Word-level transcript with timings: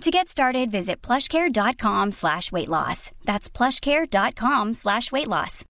To 0.00 0.10
get 0.10 0.28
started, 0.28 0.70
visit 0.70 1.00
plushcare.com 1.00 2.12
slash 2.12 2.52
weight 2.52 2.68
loss. 2.68 3.10
That's 3.24 3.48
plushcare.com 3.48 4.74
slash 4.74 5.10
weight 5.10 5.28
loss. 5.28 5.64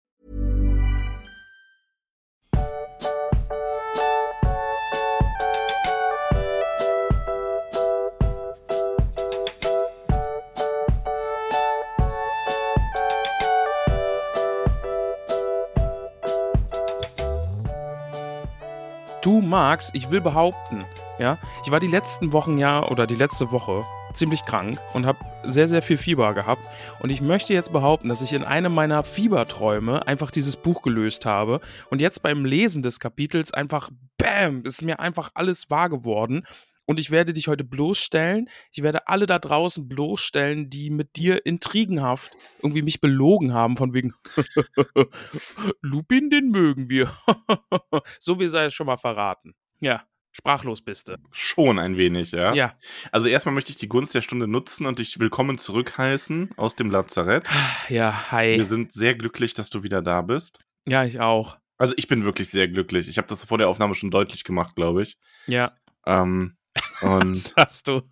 Du 19.23 19.41
Max, 19.41 19.91
ich 19.95 20.11
will 20.11 20.21
behaupten, 20.21 20.85
ja, 21.19 21.39
ich 21.65 21.71
war 21.71 21.81
die 21.81 21.87
letzten 21.87 22.33
Wochen 22.33 22.59
ja 22.59 22.83
oder 22.87 23.07
die 23.07 23.15
letzte 23.15 23.51
Woche 23.53 23.85
ziemlich 24.15 24.45
krank 24.45 24.79
und 24.93 25.07
habe 25.07 25.19
sehr, 25.45 25.69
sehr 25.69 25.83
viel 25.83 25.97
Fieber 25.97 26.35
gehabt. 26.35 26.63
Und 27.01 27.11
ich 27.11 27.21
möchte 27.21 27.53
jetzt 27.53 27.73
behaupten, 27.73 28.09
dass 28.09 28.23
ich 28.23 28.33
in 28.33 28.45
einem 28.45 28.73
meiner 28.73 29.05
Fieberträume 29.05 30.07
einfach 30.07 30.31
dieses 30.31 30.57
Buch 30.57 30.83
gelöst 30.83 31.27
habe. 31.27 31.61
Und 31.91 32.01
jetzt 32.01 32.23
beim 32.23 32.45
Lesen 32.45 32.83
des 32.83 33.01
Kapitels 33.01 33.53
einfach, 33.53 33.91
bam, 34.19 34.65
ist 34.65 34.83
mir 34.83 35.01
einfach 35.01 35.31
alles 35.35 35.71
wahr 35.71 35.89
geworden. 35.89 36.45
Und 36.87 37.01
ich 37.01 37.11
werde 37.11 37.33
dich 37.33 37.49
heute 37.49 37.65
bloßstellen. 37.65 38.49
Ich 38.71 38.83
werde 38.83 39.09
alle 39.09 39.27
da 39.27 39.39
draußen 39.39 39.89
bloßstellen, 39.89 40.69
die 40.69 40.91
mit 40.91 41.17
dir 41.17 41.47
intrigenhaft 41.47 42.33
irgendwie 42.63 42.83
mich 42.83 43.01
belogen 43.01 43.55
haben, 43.55 43.77
von 43.77 43.95
wegen 43.95 44.13
Lupin, 45.81 46.29
den 46.29 46.51
mögen 46.51 46.91
wir. 46.91 47.11
so 48.19 48.39
wie 48.39 48.49
sei 48.49 48.67
es 48.67 48.75
schon 48.75 48.87
mal 48.87 48.99
verraten. 48.99 49.55
Ja, 49.81 50.05
sprachlos 50.35 50.83
bist 50.83 51.09
du. 51.09 51.17
Schon 51.31 51.79
ein 51.79 51.97
wenig, 51.97 52.33
ja. 52.33 52.53
Ja. 52.55 52.75
Also 53.13 53.29
erstmal 53.29 53.55
möchte 53.55 53.71
ich 53.71 53.77
die 53.77 53.89
Gunst 53.89 54.15
der 54.15 54.21
Stunde 54.21 54.49
nutzen 54.49 54.85
und 54.85 54.99
dich 54.99 55.21
willkommen 55.21 55.59
zurückheißen 55.59 56.51
aus 56.57 56.75
dem 56.75 56.91
Lazarett. 56.91 57.49
Ja, 57.89 58.33
hi. 58.33 58.57
Wir 58.57 58.65
sind 58.65 58.93
sehr 58.93 59.15
glücklich, 59.15 59.55
dass 59.55 59.71
du 59.71 59.85
wieder 59.85 60.03
da 60.03 60.23
bist. 60.23 60.59
Ja, 60.87 61.05
ich 61.05 61.21
auch. 61.21 61.57
Also 61.79 61.95
ich 61.97 62.09
bin 62.09 62.25
wirklich 62.25 62.51
sehr 62.51 62.69
glücklich. 62.69 63.09
Ich 63.09 63.17
habe 63.17 63.29
das 63.29 63.45
vor 63.45 63.59
der 63.59 63.69
Aufnahme 63.69 63.95
schon 63.95 64.11
deutlich 64.11 64.45
gemacht, 64.45 64.75
glaube 64.75 65.03
ich. 65.05 65.17
Ja. 65.47 65.73
Ähm, 66.05 66.57
und 67.01 67.53
hast 67.57 67.87
du. 67.87 68.03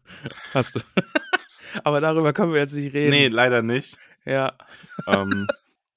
Hast 0.54 0.76
du. 0.76 0.80
Aber 1.84 2.00
darüber 2.00 2.32
können 2.32 2.52
wir 2.52 2.60
jetzt 2.60 2.74
nicht 2.74 2.94
reden. 2.94 3.10
nee, 3.10 3.28
leider 3.28 3.62
nicht. 3.62 3.96
Ja. 4.24 4.56
ähm, 5.08 5.48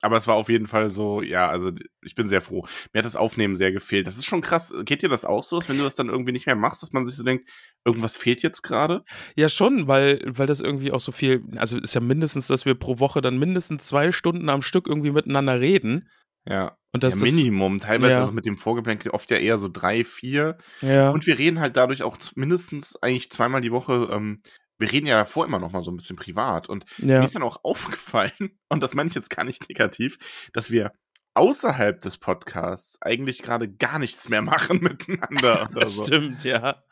aber 0.06 0.18
es 0.18 0.28
war 0.28 0.36
auf 0.36 0.50
jeden 0.50 0.68
Fall 0.68 0.90
so, 0.90 1.22
ja, 1.22 1.50
also 1.50 1.72
ich 2.04 2.14
bin 2.14 2.30
sehr 2.30 2.42
froh. 2.42 2.66
Mir 2.94 3.00
hat 3.00 3.06
das 3.06 3.16
Aufnehmen 3.16 3.56
sehr 3.56 3.72
gefehlt. 3.72 4.06
Das 4.06 4.18
ist 4.18 4.26
schon 4.26 4.42
krass. 4.42 4.74
Geht 4.84 5.02
dir 5.02 5.10
das 5.10 5.26
auch 5.26 5.44
so, 5.44 5.58
dass 5.58 5.68
wenn 5.68 5.78
du 5.78 5.84
das 5.84 5.96
dann 5.96 6.10
irgendwie 6.10 6.32
nicht 6.32 6.46
mehr 6.46 6.56
machst, 6.56 6.84
dass 6.84 6.94
man 6.94 7.06
sich 7.06 7.16
so 7.16 7.24
denkt, 7.24 7.50
irgendwas 7.84 8.16
fehlt 8.16 8.44
jetzt 8.44 8.62
gerade? 8.62 9.04
Ja, 9.36 9.50
schon, 9.50 9.88
weil, 9.88 10.22
weil 10.26 10.48
das 10.48 10.62
irgendwie 10.62 10.92
auch 10.92 11.00
so 11.00 11.12
viel, 11.12 11.44
also 11.56 11.80
ist 11.80 11.96
ja 11.96 12.02
mindestens, 12.02 12.46
dass 12.48 12.66
wir 12.66 12.76
pro 12.76 13.00
Woche 13.00 13.22
dann 13.22 13.40
mindestens 13.40 13.86
zwei 13.86 14.12
Stunden 14.12 14.50
am 14.50 14.62
Stück 14.62 14.88
irgendwie 14.88 15.12
miteinander 15.12 15.60
reden. 15.60 16.08
Ja. 16.48 16.78
Und 16.92 17.04
das, 17.04 17.16
ja, 17.16 17.24
Minimum. 17.24 17.80
Teilweise 17.80 18.14
ja. 18.14 18.20
also 18.20 18.32
mit 18.32 18.46
dem 18.46 18.58
Vorgeplänkel 18.58 19.12
oft 19.12 19.30
ja 19.32 19.38
eher 19.38 19.58
so 19.58 19.68
drei, 19.68 20.06
vier. 20.06 20.58
Ja. 20.82 21.10
Und 21.10 21.26
wir 21.26 21.38
reden 21.38 21.60
halt 21.60 21.76
dadurch 21.76 22.04
auch 22.04 22.18
mindestens 22.36 22.96
eigentlich 23.02 23.32
zweimal 23.32 23.62
die 23.62 23.72
Woche. 23.72 24.08
Ähm, 24.12 24.40
wir 24.78 24.92
reden 24.92 25.08
ja 25.08 25.18
davor 25.18 25.46
immer 25.46 25.60
noch 25.60 25.72
mal 25.72 25.84
so 25.84 25.92
ein 25.92 25.98
bisschen 25.98 26.16
privat. 26.16 26.70
Und 26.70 26.86
ja. 26.98 27.20
mir 27.20 27.24
ist 27.24 27.36
dann 27.36 27.44
auch 27.44 27.60
aufgefallen, 27.64 28.58
und 28.70 28.84
das 28.84 28.94
meine 28.94 29.10
ich 29.10 29.16
jetzt 29.16 29.30
gar 29.30 29.44
nicht 29.44 29.70
negativ, 29.70 30.18
dass 30.54 30.72
wir 30.72 30.92
außerhalb 31.36 32.02
des 32.02 32.18
Podcasts 32.18 33.02
eigentlich 33.02 33.44
gerade 33.44 33.70
gar 33.70 34.00
nichts 34.00 34.30
mehr 34.30 34.42
machen 34.42 34.80
miteinander. 34.82 35.68
Oder 35.72 35.82
Das 35.82 35.96
so. 35.96 36.04
stimmt, 36.06 36.44
ja. 36.44 36.84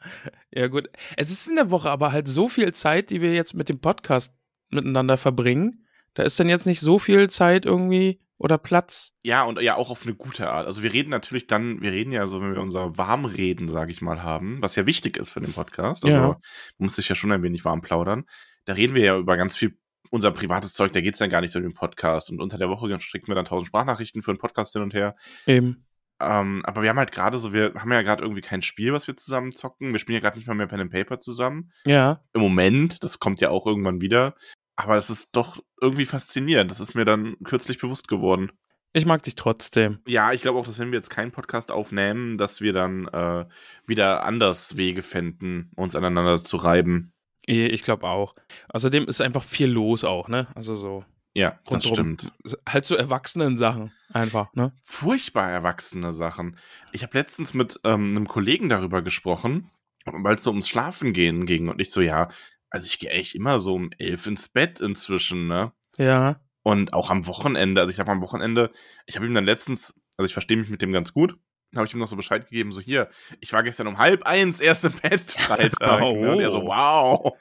Ja, 0.54 0.68
gut. 0.68 0.90
Es 1.18 1.32
ist 1.32 1.48
in 1.48 1.56
der 1.56 1.72
Woche 1.72 1.90
aber 1.90 2.12
halt 2.12 2.28
so 2.28 2.50
viel 2.50 2.74
Zeit, 2.74 3.10
die 3.10 3.22
wir 3.22 3.34
jetzt 3.34 3.54
mit 3.54 3.70
dem 3.70 3.80
Podcast 3.80 4.34
miteinander 4.70 5.18
verbringen. 5.18 5.86
Da 6.14 6.24
ist 6.24 6.40
dann 6.40 6.50
jetzt 6.50 6.66
nicht 6.66 6.80
so 6.82 7.00
viel 7.00 7.30
Zeit 7.30 7.66
irgendwie 7.66 8.20
oder 8.38 8.58
Platz. 8.58 9.14
Ja, 9.24 9.44
und 9.44 9.62
ja 9.62 9.76
auch 9.76 9.90
auf 9.90 10.04
eine 10.04 10.16
gute 10.16 10.50
Art. 10.50 10.68
Also 10.68 10.84
wir 10.84 10.92
reden 10.94 11.10
natürlich 11.10 11.48
dann, 11.48 11.82
wir 11.82 11.92
reden 11.92 12.12
ja 12.12 12.28
so, 12.28 12.42
wenn 12.42 12.54
wir 12.54 12.62
unser 12.62 12.98
Warmreden, 12.98 13.70
sage 13.70 13.92
ich 13.92 14.02
mal, 14.02 14.22
haben, 14.24 14.62
was 14.62 14.76
ja 14.76 14.86
wichtig 14.86 15.18
ist 15.18 15.32
für 15.32 15.42
den 15.42 15.54
Podcast. 15.54 16.04
Also 16.04 16.18
Ja. 16.18 16.28
man 16.28 16.38
muss 16.78 16.96
sich 16.96 17.08
ja 17.10 17.16
schon 17.16 17.32
ein 17.32 17.44
wenig 17.44 17.64
warm 17.66 17.82
plaudern. 17.82 18.26
Da 18.66 18.74
reden 18.74 18.96
wir 18.96 19.04
ja 19.04 19.18
über 19.18 19.38
ganz 19.38 19.56
viel 19.56 19.78
unser 20.10 20.32
privates 20.32 20.74
Zeug, 20.74 20.92
da 20.92 21.02
geht's 21.02 21.18
dann 21.18 21.30
gar 21.32 21.42
nicht 21.42 21.52
so 21.52 21.58
um 21.60 21.64
den 21.64 21.74
Podcast. 21.74 22.30
Und 22.30 22.40
unter 22.40 22.58
der 22.60 22.70
Woche 22.70 23.00
schicken 23.02 23.28
wir 23.30 23.36
dann 23.36 23.46
tausend 23.46 23.68
Sprachnachrichten 23.68 24.22
für 24.22 24.30
einen 24.32 24.38
Podcast 24.38 24.74
hin 24.74 24.84
und 24.84 24.94
her. 24.94 25.16
Eben. 25.48 25.88
Ähm, 26.22 26.62
aber 26.66 26.84
wir 26.84 26.90
haben 26.90 27.00
halt 27.00 27.12
gerade 27.12 27.40
so, 27.40 27.52
wir 27.52 27.74
haben 27.76 27.92
ja 27.92 28.02
gerade 28.04 28.22
irgendwie 28.22 28.42
kein 28.42 28.62
Spiel, 28.62 28.94
was 28.94 29.08
wir 29.08 29.16
zusammen 29.16 29.52
zocken. 29.52 29.92
Wir 29.92 30.00
spielen 30.00 30.16
ja 30.16 30.22
gerade 30.22 30.38
nicht 30.38 30.48
mal 30.48 30.54
mehr 30.54 30.68
Pen 30.68 30.82
and 30.82 30.92
Paper 30.92 31.20
zusammen. 31.20 31.72
Ja. 31.86 32.22
Im 32.34 32.42
Moment, 32.42 33.04
das 33.04 33.18
kommt 33.20 33.42
ja 33.42 33.50
auch 33.50 33.66
irgendwann 33.66 34.02
wieder. 34.02 34.36
Aber 34.76 34.96
das 34.96 35.10
ist 35.10 35.36
doch 35.36 35.64
irgendwie 35.80 36.06
faszinierend. 36.06 36.72
Das 36.72 36.80
ist 36.80 36.96
mir 36.96 37.06
dann 37.06 37.36
kürzlich 37.44 37.78
bewusst 37.78 38.08
geworden. 38.08 38.52
Ich 38.94 39.06
mag 39.06 39.24
dich 39.24 39.36
trotzdem. 39.36 40.00
Ja, 40.08 40.34
ich 40.34 40.42
glaube 40.42 40.60
auch, 40.60 40.66
dass 40.66 40.78
wenn 40.80 40.92
wir 40.92 41.00
jetzt 41.00 41.10
keinen 41.10 41.32
Podcast 41.32 41.72
aufnehmen, 41.72 42.38
dass 42.38 42.62
wir 42.62 42.74
dann 42.74 43.08
äh, 43.08 43.46
wieder 43.88 44.24
anders 44.24 44.78
Wege 44.78 45.02
fänden, 45.02 45.72
uns 45.76 45.96
aneinander 45.96 46.44
zu 46.44 46.58
reiben. 46.58 47.12
Eh, 47.48 47.68
Ich 47.68 47.84
glaube 47.84 48.08
auch. 48.08 48.36
Außerdem 48.70 49.06
ist 49.06 49.20
einfach 49.22 49.44
viel 49.44 49.68
los 49.70 50.04
auch, 50.04 50.28
ne? 50.28 50.48
Also 50.56 50.76
so. 50.76 51.04
Ja, 51.36 51.60
das 51.68 51.84
stimmt. 51.88 52.32
Halt 52.70 52.86
so 52.86 52.96
erwachsenen 52.96 53.58
Sachen 53.58 53.92
einfach, 54.12 54.54
ne? 54.54 54.72
Furchtbar 54.84 55.50
erwachsene 55.50 56.14
Sachen. 56.14 56.58
Ich 56.92 57.02
habe 57.02 57.18
letztens 57.18 57.56
mit 57.56 57.80
ähm, 57.84 58.12
einem 58.12 58.28
Kollegen 58.28 58.70
darüber 58.70 59.02
gesprochen, 59.02 59.72
weil 60.06 60.36
es 60.36 60.44
so 60.44 60.52
ums 60.52 60.70
Schlafen 60.70 61.12
gehen 61.14 61.48
ging. 61.48 61.70
Und 61.70 61.82
ich 61.82 61.90
so, 61.90 62.02
ja, 62.02 62.30
also 62.74 62.88
ich 62.88 63.00
gehe 63.00 63.12
echt 63.12 63.36
immer 63.36 63.60
so 63.60 63.76
um 63.76 63.92
elf 64.00 64.26
ins 64.26 64.50
Bett 64.50 64.82
inzwischen, 64.82 65.48
ne? 65.48 65.72
Ja. 65.98 66.42
Und 66.64 66.94
auch 66.94 67.12
am 67.12 67.28
Wochenende, 67.28 67.80
also 67.80 67.92
ich 67.92 67.96
sag 67.96 68.08
mal 68.08 68.14
am 68.14 68.22
Wochenende, 68.22 68.72
ich 69.06 69.16
habe 69.16 69.28
ihm 69.28 69.34
dann 69.34 69.46
letztens, 69.46 69.94
also 70.18 70.26
ich 70.26 70.34
verstehe 70.34 70.58
mich 70.58 70.70
mit 70.70 70.82
dem 70.82 70.92
ganz 70.92 71.14
gut, 71.14 71.38
habe 71.76 71.86
ich 71.86 71.94
ihm 71.94 72.00
noch 72.00 72.08
so 72.08 72.16
Bescheid 72.16 72.50
gegeben, 72.50 72.72
so 72.72 72.82
hier, 72.82 73.10
ich 73.42 73.54
war 73.54 73.62
gestern 73.62 73.88
um 73.88 74.00
halb 74.00 74.24
eins 74.24 74.60
erst 74.60 74.86
im 74.86 74.94
Bett 75.02 75.22
Freitag. 75.38 76.02
Oh. 76.02 76.16
ne? 76.16 76.32
Und 76.32 76.40
er 76.40 76.50
so, 76.50 76.64
wow. 76.64 77.34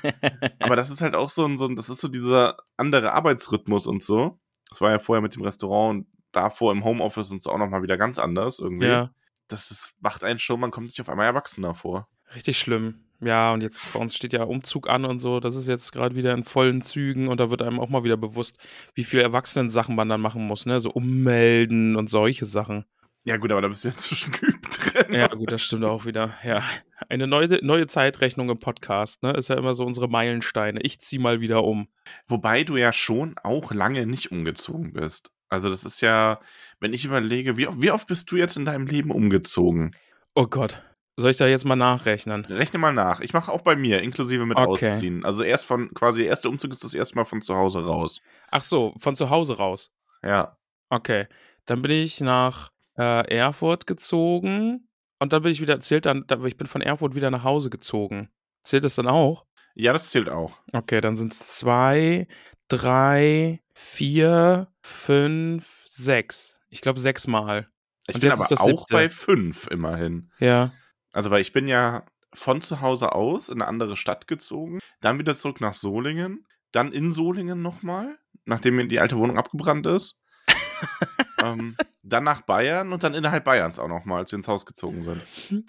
Aber 0.60 0.76
das 0.76 0.88
ist 0.88 1.02
halt 1.02 1.14
auch 1.14 1.28
so 1.28 1.44
ein, 1.44 1.58
so 1.58 1.66
ein, 1.66 1.76
das 1.76 1.90
ist 1.90 2.00
so 2.00 2.08
dieser 2.08 2.56
andere 2.78 3.12
Arbeitsrhythmus 3.12 3.86
und 3.86 4.02
so. 4.02 4.40
Das 4.70 4.80
war 4.80 4.90
ja 4.90 4.98
vorher 4.98 5.20
mit 5.20 5.34
dem 5.34 5.42
Restaurant 5.42 5.98
und 5.98 6.06
davor 6.32 6.72
im 6.72 6.84
Homeoffice 6.84 7.30
und 7.32 7.42
so 7.42 7.50
auch 7.50 7.58
nochmal 7.58 7.82
wieder 7.82 7.98
ganz 7.98 8.18
anders 8.18 8.60
irgendwie. 8.60 8.86
Ja. 8.86 9.10
Das 9.48 9.70
ist, 9.70 9.92
macht 10.00 10.24
einen 10.24 10.38
schon, 10.38 10.58
man 10.58 10.70
kommt 10.70 10.88
sich 10.88 11.02
auf 11.02 11.10
einmal 11.10 11.26
erwachsener 11.26 11.74
vor. 11.74 12.08
Richtig 12.34 12.58
schlimm. 12.58 13.09
Ja, 13.22 13.52
und 13.52 13.60
jetzt 13.60 13.92
bei 13.92 13.98
uns 13.98 14.16
steht 14.16 14.32
ja 14.32 14.44
Umzug 14.44 14.88
an 14.88 15.04
und 15.04 15.20
so. 15.20 15.40
Das 15.40 15.54
ist 15.54 15.68
jetzt 15.68 15.92
gerade 15.92 16.16
wieder 16.16 16.32
in 16.32 16.44
vollen 16.44 16.80
Zügen 16.80 17.28
und 17.28 17.38
da 17.38 17.50
wird 17.50 17.62
einem 17.62 17.78
auch 17.78 17.90
mal 17.90 18.02
wieder 18.02 18.16
bewusst, 18.16 18.56
wie 18.94 19.04
viel 19.04 19.20
Erwachsenen-Sachen 19.20 19.94
man 19.94 20.08
dann 20.08 20.22
machen 20.22 20.46
muss, 20.46 20.64
ne? 20.64 20.80
So 20.80 20.90
ummelden 20.90 21.96
und 21.96 22.08
solche 22.08 22.46
Sachen. 22.46 22.86
Ja 23.24 23.36
gut, 23.36 23.52
aber 23.52 23.60
da 23.60 23.68
bist 23.68 23.84
du 23.84 23.88
inzwischen 23.88 24.32
geübt 24.32 24.78
drin. 24.94 25.12
Ja, 25.12 25.26
gut, 25.26 25.52
das 25.52 25.60
stimmt 25.60 25.84
auch 25.84 26.06
wieder. 26.06 26.34
Ja. 26.42 26.62
Eine 27.10 27.26
neue, 27.26 27.58
neue 27.62 27.86
Zeitrechnung 27.86 28.48
im 28.48 28.58
Podcast, 28.58 29.22
ne? 29.22 29.32
Ist 29.32 29.48
ja 29.48 29.56
immer 29.56 29.74
so 29.74 29.84
unsere 29.84 30.08
Meilensteine. 30.08 30.80
Ich 30.80 31.00
zieh 31.00 31.18
mal 31.18 31.40
wieder 31.42 31.64
um. 31.64 31.88
Wobei 32.26 32.64
du 32.64 32.76
ja 32.78 32.92
schon 32.94 33.34
auch 33.42 33.72
lange 33.72 34.06
nicht 34.06 34.32
umgezogen 34.32 34.94
bist. 34.94 35.30
Also 35.50 35.68
das 35.68 35.84
ist 35.84 36.00
ja, 36.00 36.40
wenn 36.78 36.94
ich 36.94 37.04
überlege, 37.04 37.58
wie, 37.58 37.68
wie 37.76 37.90
oft 37.90 38.06
bist 38.06 38.30
du 38.30 38.36
jetzt 38.36 38.56
in 38.56 38.64
deinem 38.64 38.86
Leben 38.86 39.10
umgezogen? 39.10 39.94
Oh 40.34 40.46
Gott. 40.46 40.82
Soll 41.20 41.30
ich 41.30 41.36
da 41.36 41.46
jetzt 41.46 41.64
mal 41.64 41.76
nachrechnen? 41.76 42.44
Rechne 42.46 42.78
mal 42.78 42.92
nach. 42.92 43.20
Ich 43.20 43.32
mache 43.32 43.52
auch 43.52 43.62
bei 43.62 43.76
mir, 43.76 44.00
inklusive 44.02 44.46
mit 44.46 44.56
Okay. 44.58 44.90
Ausziehen. 44.92 45.24
Also 45.24 45.42
erst 45.42 45.66
von, 45.66 45.92
quasi 45.94 46.20
der 46.22 46.28
erste 46.30 46.48
Umzug 46.48 46.72
ist 46.72 46.82
das 46.84 46.94
erste 46.94 47.16
Mal 47.16 47.24
von 47.24 47.42
zu 47.42 47.54
Hause 47.56 47.84
raus. 47.84 48.20
Ach 48.50 48.62
so, 48.62 48.94
von 48.98 49.14
zu 49.14 49.30
Hause 49.30 49.56
raus. 49.58 49.90
Ja. 50.22 50.56
Okay. 50.88 51.26
Dann 51.66 51.82
bin 51.82 51.90
ich 51.92 52.20
nach 52.20 52.70
äh, 52.98 53.34
Erfurt 53.36 53.86
gezogen 53.86 54.88
und 55.18 55.32
dann 55.32 55.42
bin 55.42 55.52
ich 55.52 55.60
wieder, 55.60 55.80
zählt 55.80 56.06
dann, 56.06 56.24
da- 56.26 56.42
ich 56.44 56.56
bin 56.56 56.66
von 56.66 56.82
Erfurt 56.82 57.14
wieder 57.14 57.30
nach 57.30 57.44
Hause 57.44 57.70
gezogen. 57.70 58.28
Zählt 58.64 58.84
das 58.84 58.94
dann 58.96 59.06
auch? 59.06 59.46
Ja, 59.74 59.92
das 59.92 60.10
zählt 60.10 60.28
auch. 60.28 60.52
Okay, 60.72 61.00
dann 61.00 61.16
sind 61.16 61.32
es 61.32 61.56
zwei, 61.56 62.26
drei, 62.68 63.60
vier, 63.72 64.68
fünf, 64.82 65.82
sechs. 65.86 66.60
Ich 66.68 66.80
glaube 66.80 66.98
sechsmal. 67.00 67.68
Ich 68.08 68.14
Und 68.16 68.20
bin 68.22 68.30
jetzt 68.30 68.38
aber 68.38 68.44
ist 68.44 68.50
das 68.50 68.60
auch 68.60 68.66
siebte. 68.66 68.94
bei 68.94 69.08
fünf 69.08 69.66
immerhin. 69.68 70.30
Ja. 70.38 70.72
Also, 71.12 71.30
weil 71.30 71.40
ich 71.40 71.52
bin 71.52 71.66
ja 71.68 72.04
von 72.32 72.60
zu 72.60 72.80
Hause 72.80 73.12
aus 73.12 73.48
in 73.48 73.54
eine 73.60 73.66
andere 73.68 73.96
Stadt 73.96 74.26
gezogen, 74.28 74.78
dann 75.00 75.18
wieder 75.18 75.36
zurück 75.36 75.60
nach 75.60 75.74
Solingen, 75.74 76.46
dann 76.72 76.92
in 76.92 77.12
Solingen 77.12 77.60
nochmal, 77.62 78.18
nachdem 78.44 78.76
mir 78.76 78.86
die 78.86 79.00
alte 79.00 79.16
Wohnung 79.16 79.36
abgebrannt 79.38 79.86
ist. 79.86 80.16
ähm, 81.42 81.76
dann 82.02 82.24
nach 82.24 82.40
Bayern 82.42 82.92
und 82.92 83.02
dann 83.02 83.14
innerhalb 83.14 83.44
Bayerns 83.44 83.78
auch 83.78 83.88
nochmal, 83.88 84.18
als 84.20 84.32
wir 84.32 84.36
ins 84.38 84.48
Haus 84.48 84.64
gezogen 84.66 85.02
sind. 85.02 85.22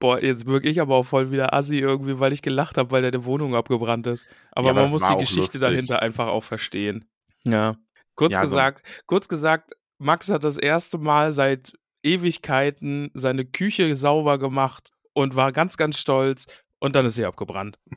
Boah, 0.00 0.20
jetzt 0.22 0.46
wirke 0.46 0.68
ich 0.68 0.80
aber 0.80 0.96
auch 0.96 1.06
voll 1.06 1.30
wieder 1.30 1.54
assi 1.54 1.78
irgendwie, 1.78 2.18
weil 2.18 2.32
ich 2.32 2.42
gelacht 2.42 2.76
habe, 2.76 2.90
weil 2.90 3.02
deine 3.02 3.24
Wohnung 3.24 3.54
abgebrannt 3.54 4.06
ist. 4.06 4.26
Aber 4.52 4.66
Ja, 4.66 4.70
aber 4.72 4.82
man 4.82 4.90
muss 4.90 5.06
die 5.06 5.14
Geschichte 5.16 5.40
lustig. 5.42 5.60
dahinter 5.60 6.02
einfach 6.02 6.26
auch 6.26 6.44
verstehen. 6.44 7.08
Ja. 7.44 7.76
Kurz 8.16 8.34
Ja, 8.34 8.40
so- 8.40 8.46
gesagt, 8.48 8.82
kurz 9.06 9.28
gesagt, 9.28 9.72
Max 9.98 10.28
hat 10.30 10.44
das 10.44 10.58
erste 10.58 10.98
Mal 10.98 11.30
seit 11.32 11.72
Ewigkeiten 12.04 13.10
seine 13.14 13.44
Küche 13.44 13.94
sauber 13.96 14.38
gemacht 14.38 14.90
und 15.12 15.36
war 15.36 15.52
ganz, 15.52 15.76
ganz 15.76 15.98
stolz 15.98 16.46
und 16.78 16.94
dann 16.94 17.06
ist 17.06 17.14
sie 17.14 17.24
abgebrannt. 17.24 17.78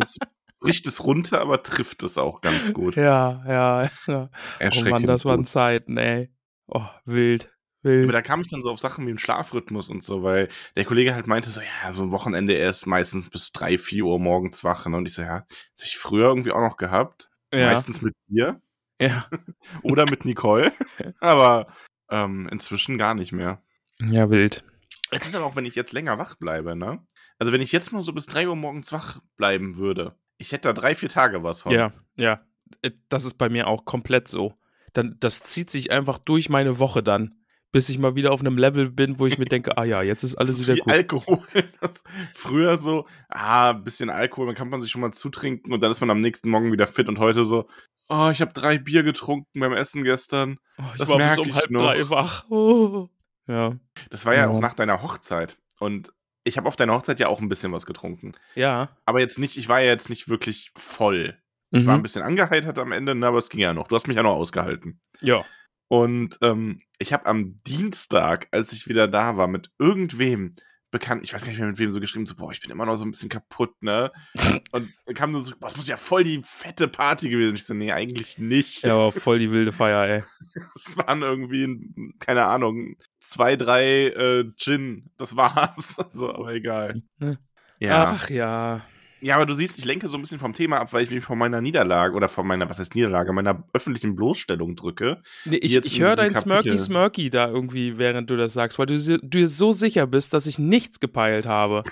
Das 0.00 0.16
bricht 0.60 0.86
es 0.86 1.04
runter, 1.04 1.40
aber 1.40 1.60
trifft 1.62 2.04
es 2.04 2.18
auch 2.18 2.40
ganz 2.40 2.72
gut. 2.72 2.94
Ja, 2.94 3.42
ja, 3.48 3.90
ja. 4.06 4.30
Oh 4.60 4.84
Mann, 4.88 5.06
das 5.08 5.24
waren. 5.24 5.44
Zeiten, 5.44 5.96
ey. 5.96 6.30
Oh, 6.68 6.86
wild, 7.04 7.52
Aber 7.82 7.92
wild. 7.92 8.14
da 8.14 8.22
kam 8.22 8.42
ich 8.42 8.46
dann 8.46 8.62
so 8.62 8.70
auf 8.70 8.78
Sachen 8.78 9.04
wie 9.06 9.10
den 9.10 9.18
Schlafrhythmus 9.18 9.90
und 9.90 10.04
so, 10.04 10.22
weil 10.22 10.48
der 10.76 10.84
Kollege 10.84 11.14
halt 11.14 11.26
meinte 11.26 11.50
so, 11.50 11.60
ja, 11.60 11.92
so 11.92 12.04
ein 12.04 12.12
Wochenende 12.12 12.52
erst 12.52 12.86
meistens 12.86 13.28
bis 13.28 13.50
drei, 13.50 13.76
vier 13.76 14.04
Uhr 14.04 14.20
morgens 14.20 14.62
wach. 14.62 14.86
ne? 14.86 14.96
Und 14.96 15.06
ich 15.06 15.14
so, 15.14 15.22
ja, 15.22 15.44
das 15.76 15.88
ich 15.88 15.98
früher 15.98 16.28
irgendwie 16.28 16.52
auch 16.52 16.60
noch 16.60 16.76
gehabt. 16.76 17.28
Ja, 17.52 17.72
Meistens 17.72 18.00
mit 18.00 18.14
dir 18.28 18.60
ja. 19.00 19.26
oder 19.82 20.04
mit 20.08 20.24
Nicole. 20.24 20.72
aber 21.20 21.68
ähm, 22.10 22.48
inzwischen 22.50 22.98
gar 22.98 23.14
nicht 23.14 23.32
mehr. 23.32 23.62
Ja, 24.00 24.30
wild. 24.30 24.64
Es 25.10 25.26
ist 25.26 25.34
aber 25.34 25.46
auch, 25.46 25.56
wenn 25.56 25.64
ich 25.64 25.74
jetzt 25.74 25.92
länger 25.92 26.18
wach 26.18 26.36
bleibe, 26.36 26.76
ne? 26.76 27.04
Also 27.38 27.52
wenn 27.52 27.60
ich 27.60 27.72
jetzt 27.72 27.92
mal 27.92 28.02
so 28.02 28.12
bis 28.12 28.26
drei 28.26 28.48
Uhr 28.48 28.56
morgens 28.56 28.92
wach 28.92 29.20
bleiben 29.36 29.76
würde, 29.76 30.16
ich 30.38 30.52
hätte 30.52 30.68
da 30.68 30.72
drei, 30.72 30.94
vier 30.94 31.08
Tage 31.08 31.42
was 31.42 31.62
von. 31.62 31.72
Ja, 31.72 31.92
ja. 32.16 32.40
Äh, 32.82 32.92
Das 33.08 33.24
ist 33.24 33.34
bei 33.34 33.48
mir 33.48 33.66
auch 33.66 33.84
komplett 33.84 34.28
so. 34.28 34.54
Dann, 34.92 35.16
das 35.20 35.42
zieht 35.42 35.70
sich 35.70 35.90
einfach 35.90 36.18
durch 36.18 36.48
meine 36.48 36.78
Woche 36.78 37.02
dann, 37.02 37.34
bis 37.72 37.88
ich 37.88 37.98
mal 37.98 38.14
wieder 38.14 38.32
auf 38.32 38.40
einem 38.40 38.56
Level 38.56 38.90
bin, 38.90 39.18
wo 39.18 39.26
ich 39.26 39.38
mir 39.38 39.44
denke, 39.44 39.76
ah 39.76 39.84
ja, 39.84 40.02
jetzt 40.02 40.22
ist 40.24 40.32
Das 40.38 40.38
alles 40.38 40.58
ist 40.60 40.68
wieder 40.68 40.76
wie 40.76 40.80
gut. 40.80 40.92
Alkohol. 40.92 41.38
Das 41.80 42.02
früher 42.34 42.78
so, 42.78 43.06
ah, 43.28 43.70
ein 43.70 43.84
bisschen 43.84 44.10
Alkohol, 44.10 44.46
dann 44.46 44.54
kann 44.56 44.68
man 44.68 44.80
sich 44.80 44.90
schon 44.90 45.00
mal 45.00 45.12
zutrinken 45.12 45.72
und 45.72 45.82
dann 45.82 45.92
ist 45.92 46.00
man 46.00 46.10
am 46.10 46.18
nächsten 46.18 46.50
Morgen 46.50 46.72
wieder 46.72 46.86
fit 46.86 47.08
und 47.08 47.18
heute 47.18 47.44
so, 47.44 47.68
oh, 48.08 48.28
ich 48.30 48.40
habe 48.40 48.52
drei 48.52 48.78
Bier 48.78 49.02
getrunken 49.02 49.60
beim 49.60 49.72
Essen 49.72 50.04
gestern. 50.04 50.58
Oh, 50.78 50.82
ich 50.92 50.98
das 50.98 51.08
war 51.08 51.18
bis 51.18 51.38
um 51.38 51.48
ich 51.48 51.54
halb 51.54 51.70
noch. 51.70 51.80
drei 51.82 52.08
wach. 52.10 52.44
Oh. 52.50 53.08
Ja, 53.46 53.76
Das 54.10 54.26
war 54.26 54.34
ja, 54.34 54.42
Ja. 54.42 54.48
auch 54.50 54.60
nach 54.60 54.74
deiner 54.74 55.02
Hochzeit 55.02 55.58
und 55.80 56.12
ich 56.44 56.56
habe 56.56 56.68
auf 56.68 56.76
deiner 56.76 56.94
Hochzeit 56.94 57.18
ja 57.20 57.28
auch 57.28 57.40
ein 57.40 57.48
bisschen 57.48 57.72
was 57.72 57.86
getrunken. 57.86 58.32
ja. 58.54 58.88
Aber 59.06 59.20
jetzt 59.20 59.38
nicht, 59.38 59.56
ich 59.56 59.68
war 59.68 59.80
ja 59.80 59.86
jetzt 59.86 60.08
nicht 60.10 60.28
wirklich 60.28 60.70
voll. 60.76 61.38
Ich 61.70 61.84
war 61.86 61.94
ein 61.94 61.98
Mhm. 61.98 62.02
bisschen 62.02 62.22
angeheitert 62.22 62.78
am 62.78 62.92
Ende, 62.92 63.14
ne, 63.14 63.26
aber 63.26 63.38
es 63.38 63.50
ging 63.50 63.60
ja 63.60 63.74
noch. 63.74 63.88
Du 63.88 63.96
hast 63.96 64.06
mich 64.08 64.16
ja 64.16 64.22
noch 64.22 64.34
ausgehalten. 64.36 65.00
Ja. 65.20 65.44
Und 65.88 66.38
ähm, 66.42 66.80
ich 66.98 67.12
habe 67.12 67.26
am 67.26 67.56
Dienstag, 67.66 68.48
als 68.52 68.72
ich 68.72 68.88
wieder 68.88 69.08
da 69.08 69.36
war, 69.36 69.48
mit 69.48 69.70
irgendwem 69.78 70.54
bekannt, 70.90 71.22
ich 71.24 71.34
weiß 71.34 71.42
gar 71.42 71.48
nicht 71.48 71.58
mehr 71.58 71.68
mit 71.68 71.78
wem 71.78 71.92
so 71.92 72.00
geschrieben, 72.00 72.26
so, 72.26 72.34
boah, 72.34 72.52
ich 72.52 72.60
bin 72.60 72.70
immer 72.70 72.86
noch 72.86 72.96
so 72.96 73.04
ein 73.04 73.10
bisschen 73.10 73.28
kaputt, 73.28 73.74
ne? 73.82 74.10
Und 74.72 74.92
dann 75.06 75.14
kam 75.14 75.32
nur 75.32 75.42
so, 75.42 75.52
boah, 75.58 75.68
das 75.68 75.76
muss 75.76 75.88
ja 75.88 75.96
voll 75.96 76.24
die 76.24 76.40
fette 76.42 76.88
Party 76.88 77.28
gewesen. 77.28 77.54
Ich 77.54 77.64
so, 77.64 77.74
nee, 77.74 77.92
eigentlich 77.92 78.38
nicht. 78.38 78.84
Ja, 78.84 78.94
aber 78.94 79.12
voll 79.12 79.38
die 79.38 79.50
wilde 79.50 79.72
Feier, 79.72 80.06
ey. 80.06 80.24
Es 80.74 80.96
waren 80.96 81.22
irgendwie, 81.22 81.78
keine 82.18 82.44
Ahnung, 82.46 82.96
zwei, 83.20 83.56
drei 83.56 84.06
äh, 84.08 84.44
Gin. 84.56 85.10
Das 85.16 85.36
war's. 85.36 85.96
So, 86.12 86.32
aber 86.32 86.52
egal. 86.52 87.02
Hm. 87.18 87.38
Ja. 87.78 88.16
Ach 88.16 88.30
ja. 88.30 88.82
Ja, 89.20 89.36
aber 89.36 89.46
du 89.46 89.54
siehst, 89.54 89.78
ich 89.78 89.84
lenke 89.84 90.08
so 90.08 90.16
ein 90.18 90.22
bisschen 90.22 90.38
vom 90.38 90.52
Thema 90.52 90.78
ab, 90.78 90.92
weil 90.92 91.02
ich 91.04 91.10
mich 91.10 91.24
von 91.24 91.38
meiner 91.38 91.60
Niederlage 91.60 92.14
oder 92.14 92.28
von 92.28 92.46
meiner, 92.46 92.68
was 92.70 92.78
heißt 92.78 92.94
Niederlage, 92.94 93.32
meiner 93.32 93.64
öffentlichen 93.72 94.14
Bloßstellung 94.14 94.76
drücke. 94.76 95.22
Nee, 95.44 95.56
ich 95.56 95.76
ich 95.76 96.00
höre 96.00 96.16
dein 96.16 96.34
Smirky. 96.34 96.78
Smirky 96.78 97.30
da 97.30 97.48
irgendwie, 97.48 97.98
während 97.98 98.30
du 98.30 98.36
das 98.36 98.52
sagst, 98.52 98.78
weil 98.78 98.86
du 98.86 99.18
dir 99.18 99.48
so 99.48 99.72
sicher 99.72 100.06
bist, 100.06 100.34
dass 100.34 100.46
ich 100.46 100.58
nichts 100.58 101.00
gepeilt 101.00 101.46
habe. 101.46 101.82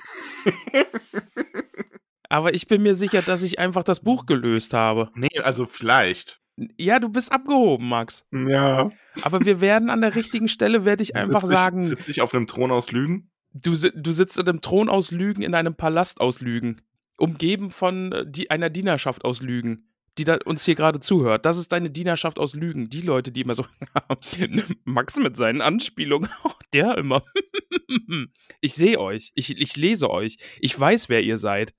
Aber 2.29 2.55
ich 2.55 2.67
bin 2.67 2.83
mir 2.83 2.95
sicher, 2.95 3.23
dass 3.23 3.43
ich 3.43 3.59
einfach 3.59 3.85
das 3.85 4.01
Buch 4.01 4.27
gelöst 4.27 4.75
habe. 4.75 5.11
Nee, 5.15 5.39
also 5.43 5.67
vielleicht. 5.67 6.41
Ja, 6.79 6.99
du 6.99 7.09
bist 7.09 7.31
abgehoben, 7.33 7.89
Max. 7.89 8.25
Ja. 8.33 8.91
Aber 9.23 9.45
wir 9.45 9.61
werden 9.61 9.91
an 9.91 10.01
der 10.01 10.15
richtigen 10.15 10.49
Stelle, 10.49 10.85
werde 10.85 11.03
ich 11.03 11.15
einfach 11.15 11.43
Sitz 11.43 11.51
sagen, 11.51 11.83
Ich, 11.83 11.89
sitz 11.89 12.09
ich 12.09 12.21
auf 12.23 12.35
einem 12.35 12.47
Thron 12.47 12.73
aus 12.73 12.91
Lügen? 12.93 13.31
du, 13.63 13.75
du 13.95 14.13
sitzt 14.13 14.39
in 14.39 14.49
einem 14.49 14.61
Thron 14.61 14.89
aus 14.89 15.11
Lügen, 15.11 15.43
in 15.43 15.55
einem 15.55 15.75
Palast 15.75 16.21
aus 16.21 16.41
Lügen. 16.41 16.83
Umgeben 17.17 17.71
von 17.71 18.13
äh, 18.13 18.25
die, 18.27 18.51
einer 18.51 18.71
Dienerschaft 18.71 19.25
aus 19.25 19.43
Lügen, 19.43 19.89
die 20.19 20.25
uns 20.45 20.65
hier 20.65 20.75
gerade 20.75 21.01
zuhört. 21.01 21.45
Das 21.47 21.57
ist 21.57 21.73
deine 21.73 21.91
Dienerschaft 21.91 22.39
aus 22.39 22.55
Lügen. 22.55 22.89
Die 22.89 23.03
Leute, 23.03 23.33
die 23.33 23.43
immer 23.43 23.55
so, 23.55 23.67
Max 24.85 25.17
mit 25.17 25.37
seinen 25.37 25.61
Anspielungen, 25.61 26.31
oh, 26.45 26.51
der 26.73 26.97
immer. 26.99 27.23
ich 28.61 28.75
sehe 28.75 28.99
euch, 28.99 29.33
ich, 29.35 29.51
ich 29.59 29.77
lese 29.77 30.11
euch, 30.11 30.37
ich 30.61 30.79
weiß, 30.79 31.09
wer 31.09 31.23
ihr 31.23 31.39
seid. 31.39 31.75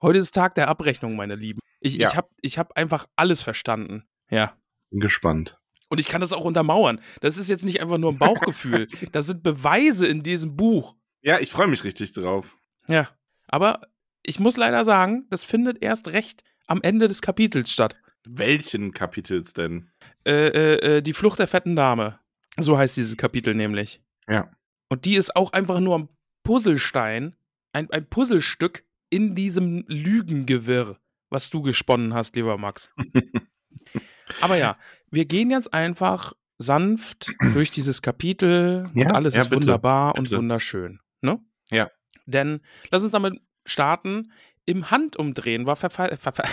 Heute 0.00 0.18
ist 0.18 0.32
Tag 0.32 0.54
der 0.54 0.68
Abrechnung, 0.68 1.16
meine 1.16 1.36
Lieben. 1.36 1.60
Ich, 1.80 1.96
Ja. 1.96 2.08
ich 2.08 2.16
habe 2.16 2.28
ich 2.40 2.58
hab 2.58 2.76
einfach 2.76 3.06
alles 3.16 3.42
verstanden. 3.42 4.04
Ja. 4.30 4.56
Bin 4.90 5.00
gespannt. 5.00 5.58
Und 5.88 6.00
ich 6.00 6.08
kann 6.08 6.20
das 6.22 6.32
auch 6.32 6.44
untermauern. 6.44 7.00
Das 7.20 7.36
ist 7.36 7.50
jetzt 7.50 7.64
nicht 7.64 7.82
einfach 7.82 7.98
nur 7.98 8.12
ein 8.12 8.18
Bauchgefühl. 8.18 8.88
das 9.12 9.26
sind 9.26 9.42
Beweise 9.42 10.06
in 10.06 10.22
diesem 10.22 10.56
Buch. 10.56 10.96
Ja, 11.20 11.38
ich 11.38 11.50
freue 11.50 11.66
mich 11.66 11.84
richtig 11.84 12.12
drauf. 12.12 12.56
Ja. 12.88 13.10
Aber 13.46 13.80
ich 14.24 14.40
muss 14.40 14.56
leider 14.56 14.84
sagen, 14.84 15.26
das 15.30 15.44
findet 15.44 15.82
erst 15.82 16.08
recht 16.08 16.44
am 16.66 16.80
Ende 16.82 17.08
des 17.08 17.22
Kapitels 17.22 17.72
statt. 17.72 17.96
Welchen 18.24 18.92
Kapitels 18.92 19.52
denn? 19.52 19.90
Äh, 20.24 20.48
äh, 20.48 20.96
äh, 20.96 21.02
die 21.02 21.12
Flucht 21.12 21.38
der 21.38 21.48
fetten 21.48 21.74
Dame. 21.74 22.18
So 22.58 22.78
heißt 22.78 22.96
dieses 22.96 23.16
Kapitel 23.16 23.54
nämlich. 23.54 24.00
Ja. 24.28 24.50
Und 24.88 25.04
die 25.04 25.16
ist 25.16 25.34
auch 25.34 25.52
einfach 25.52 25.80
nur 25.80 25.98
ein 25.98 26.08
Puzzlestein, 26.44 27.34
ein, 27.72 27.90
ein 27.90 28.06
Puzzlestück 28.06 28.84
in 29.10 29.34
diesem 29.34 29.84
Lügengewirr, 29.88 30.98
was 31.30 31.50
du 31.50 31.62
gesponnen 31.62 32.14
hast, 32.14 32.36
lieber 32.36 32.58
Max. 32.58 32.90
Aber 34.40 34.56
ja, 34.56 34.76
wir 35.10 35.24
gehen 35.24 35.50
jetzt 35.50 35.72
einfach 35.74 36.34
sanft 36.58 37.32
durch 37.52 37.70
dieses 37.70 38.02
Kapitel 38.02 38.86
Ja, 38.94 39.06
und 39.06 39.12
alles 39.12 39.34
ja, 39.34 39.42
ist 39.42 39.50
bitte, 39.50 39.62
wunderbar 39.62 40.14
und 40.16 40.24
bitte. 40.24 40.38
wunderschön. 40.38 41.00
Ne? 41.20 41.40
Ja. 41.70 41.90
Denn 42.26 42.60
lass 42.90 43.02
uns 43.02 43.12
damit 43.12 43.40
starten. 43.64 44.32
Im 44.64 44.90
Handumdrehen 44.90 45.66
war 45.66 45.76
verfall. 45.76 46.16
verfall 46.16 46.48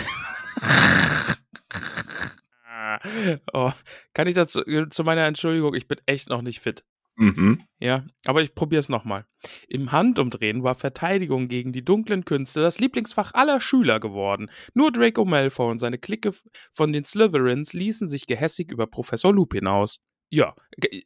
oh, 3.52 3.72
kann 4.14 4.26
ich 4.26 4.34
dazu 4.34 4.62
zu 4.90 5.04
meiner 5.04 5.24
Entschuldigung, 5.26 5.74
ich 5.74 5.88
bin 5.88 5.98
echt 6.06 6.28
noch 6.28 6.42
nicht 6.42 6.60
fit. 6.60 6.84
Mhm. 7.16 7.64
Ja, 7.78 8.06
aber 8.24 8.40
ich 8.40 8.54
probiere 8.54 8.80
es 8.80 8.88
nochmal. 8.88 9.26
Im 9.68 9.92
Handumdrehen 9.92 10.62
war 10.62 10.74
Verteidigung 10.74 11.48
gegen 11.48 11.70
die 11.70 11.84
dunklen 11.84 12.24
Künste 12.24 12.62
das 12.62 12.78
Lieblingsfach 12.78 13.34
aller 13.34 13.60
Schüler 13.60 14.00
geworden. 14.00 14.50
Nur 14.72 14.90
Draco 14.90 15.26
Malfoy 15.26 15.70
und 15.70 15.80
seine 15.80 15.98
Clique 15.98 16.30
von 16.72 16.94
den 16.94 17.04
Slytherins 17.04 17.74
ließen 17.74 18.08
sich 18.08 18.26
gehässig 18.26 18.72
über 18.72 18.86
Professor 18.86 19.34
Lupin 19.34 19.66
aus. 19.66 20.00
Ja, 20.30 20.54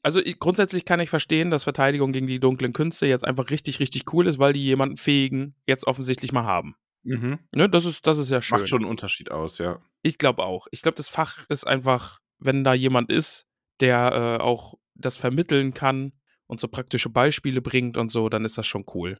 also 0.02 0.20
ich, 0.20 0.38
grundsätzlich 0.38 0.84
kann 0.84 1.00
ich 1.00 1.08
verstehen, 1.08 1.50
dass 1.50 1.64
Verteidigung 1.64 2.12
gegen 2.12 2.26
die 2.26 2.40
dunklen 2.40 2.74
Künste 2.74 3.06
jetzt 3.06 3.24
einfach 3.24 3.50
richtig, 3.50 3.80
richtig 3.80 4.12
cool 4.12 4.26
ist, 4.26 4.38
weil 4.38 4.52
die 4.52 4.62
jemanden 4.62 4.98
fähigen 4.98 5.54
jetzt 5.66 5.86
offensichtlich 5.86 6.32
mal 6.32 6.44
haben. 6.44 6.76
Mhm. 7.04 7.38
Ne, 7.52 7.68
das 7.68 7.86
ist, 7.86 8.06
das 8.06 8.18
ist 8.18 8.30
ja 8.30 8.42
schön. 8.42 8.58
Macht 8.58 8.68
schon 8.68 8.82
einen 8.82 8.90
Unterschied 8.90 9.30
aus, 9.30 9.58
ja. 9.58 9.80
Ich 10.02 10.18
glaube 10.18 10.42
auch. 10.44 10.66
Ich 10.72 10.82
glaube, 10.82 10.96
das 10.96 11.08
Fach 11.08 11.44
ist 11.48 11.66
einfach, 11.66 12.20
wenn 12.38 12.64
da 12.64 12.74
jemand 12.74 13.10
ist, 13.10 13.46
der 13.80 14.38
äh, 14.40 14.42
auch 14.42 14.74
das 14.94 15.16
vermitteln 15.16 15.74
kann 15.74 16.12
und 16.46 16.60
so 16.60 16.68
praktische 16.68 17.08
Beispiele 17.08 17.62
bringt 17.62 17.96
und 17.96 18.10
so, 18.10 18.28
dann 18.28 18.44
ist 18.44 18.58
das 18.58 18.66
schon 18.66 18.84
cool. 18.94 19.16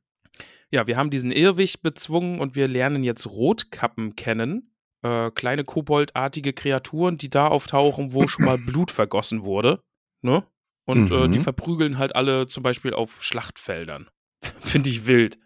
Ja, 0.70 0.87
wir 0.87 0.96
haben 0.96 1.11
diesen 1.11 1.30
Irrwig 1.30 1.82
bezwungen 1.82 2.40
und 2.40 2.56
wir 2.56 2.68
lernen 2.68 3.04
jetzt 3.04 3.26
Rotkappen 3.26 4.16
kennen. 4.16 4.75
Äh, 5.02 5.30
kleine 5.30 5.64
koboldartige 5.64 6.52
Kreaturen, 6.52 7.18
die 7.18 7.30
da 7.30 7.49
auftauchen, 7.49 8.12
wo 8.12 8.26
schon 8.26 8.44
mal 8.44 8.58
Blut 8.66 8.90
vergossen 8.90 9.44
wurde. 9.44 9.82
Ne? 10.24 10.42
Und 10.86 11.10
äh, 11.10 11.28
Mhm. 11.28 11.32
die 11.32 11.40
verprügeln 11.40 11.98
halt 11.98 12.16
alle 12.16 12.46
zum 12.46 12.62
Beispiel 12.62 12.94
auf 12.94 13.22
Schlachtfeldern. 13.22 14.08
Finde 14.60 14.88
ich 14.90 15.06
wild. 15.06 15.38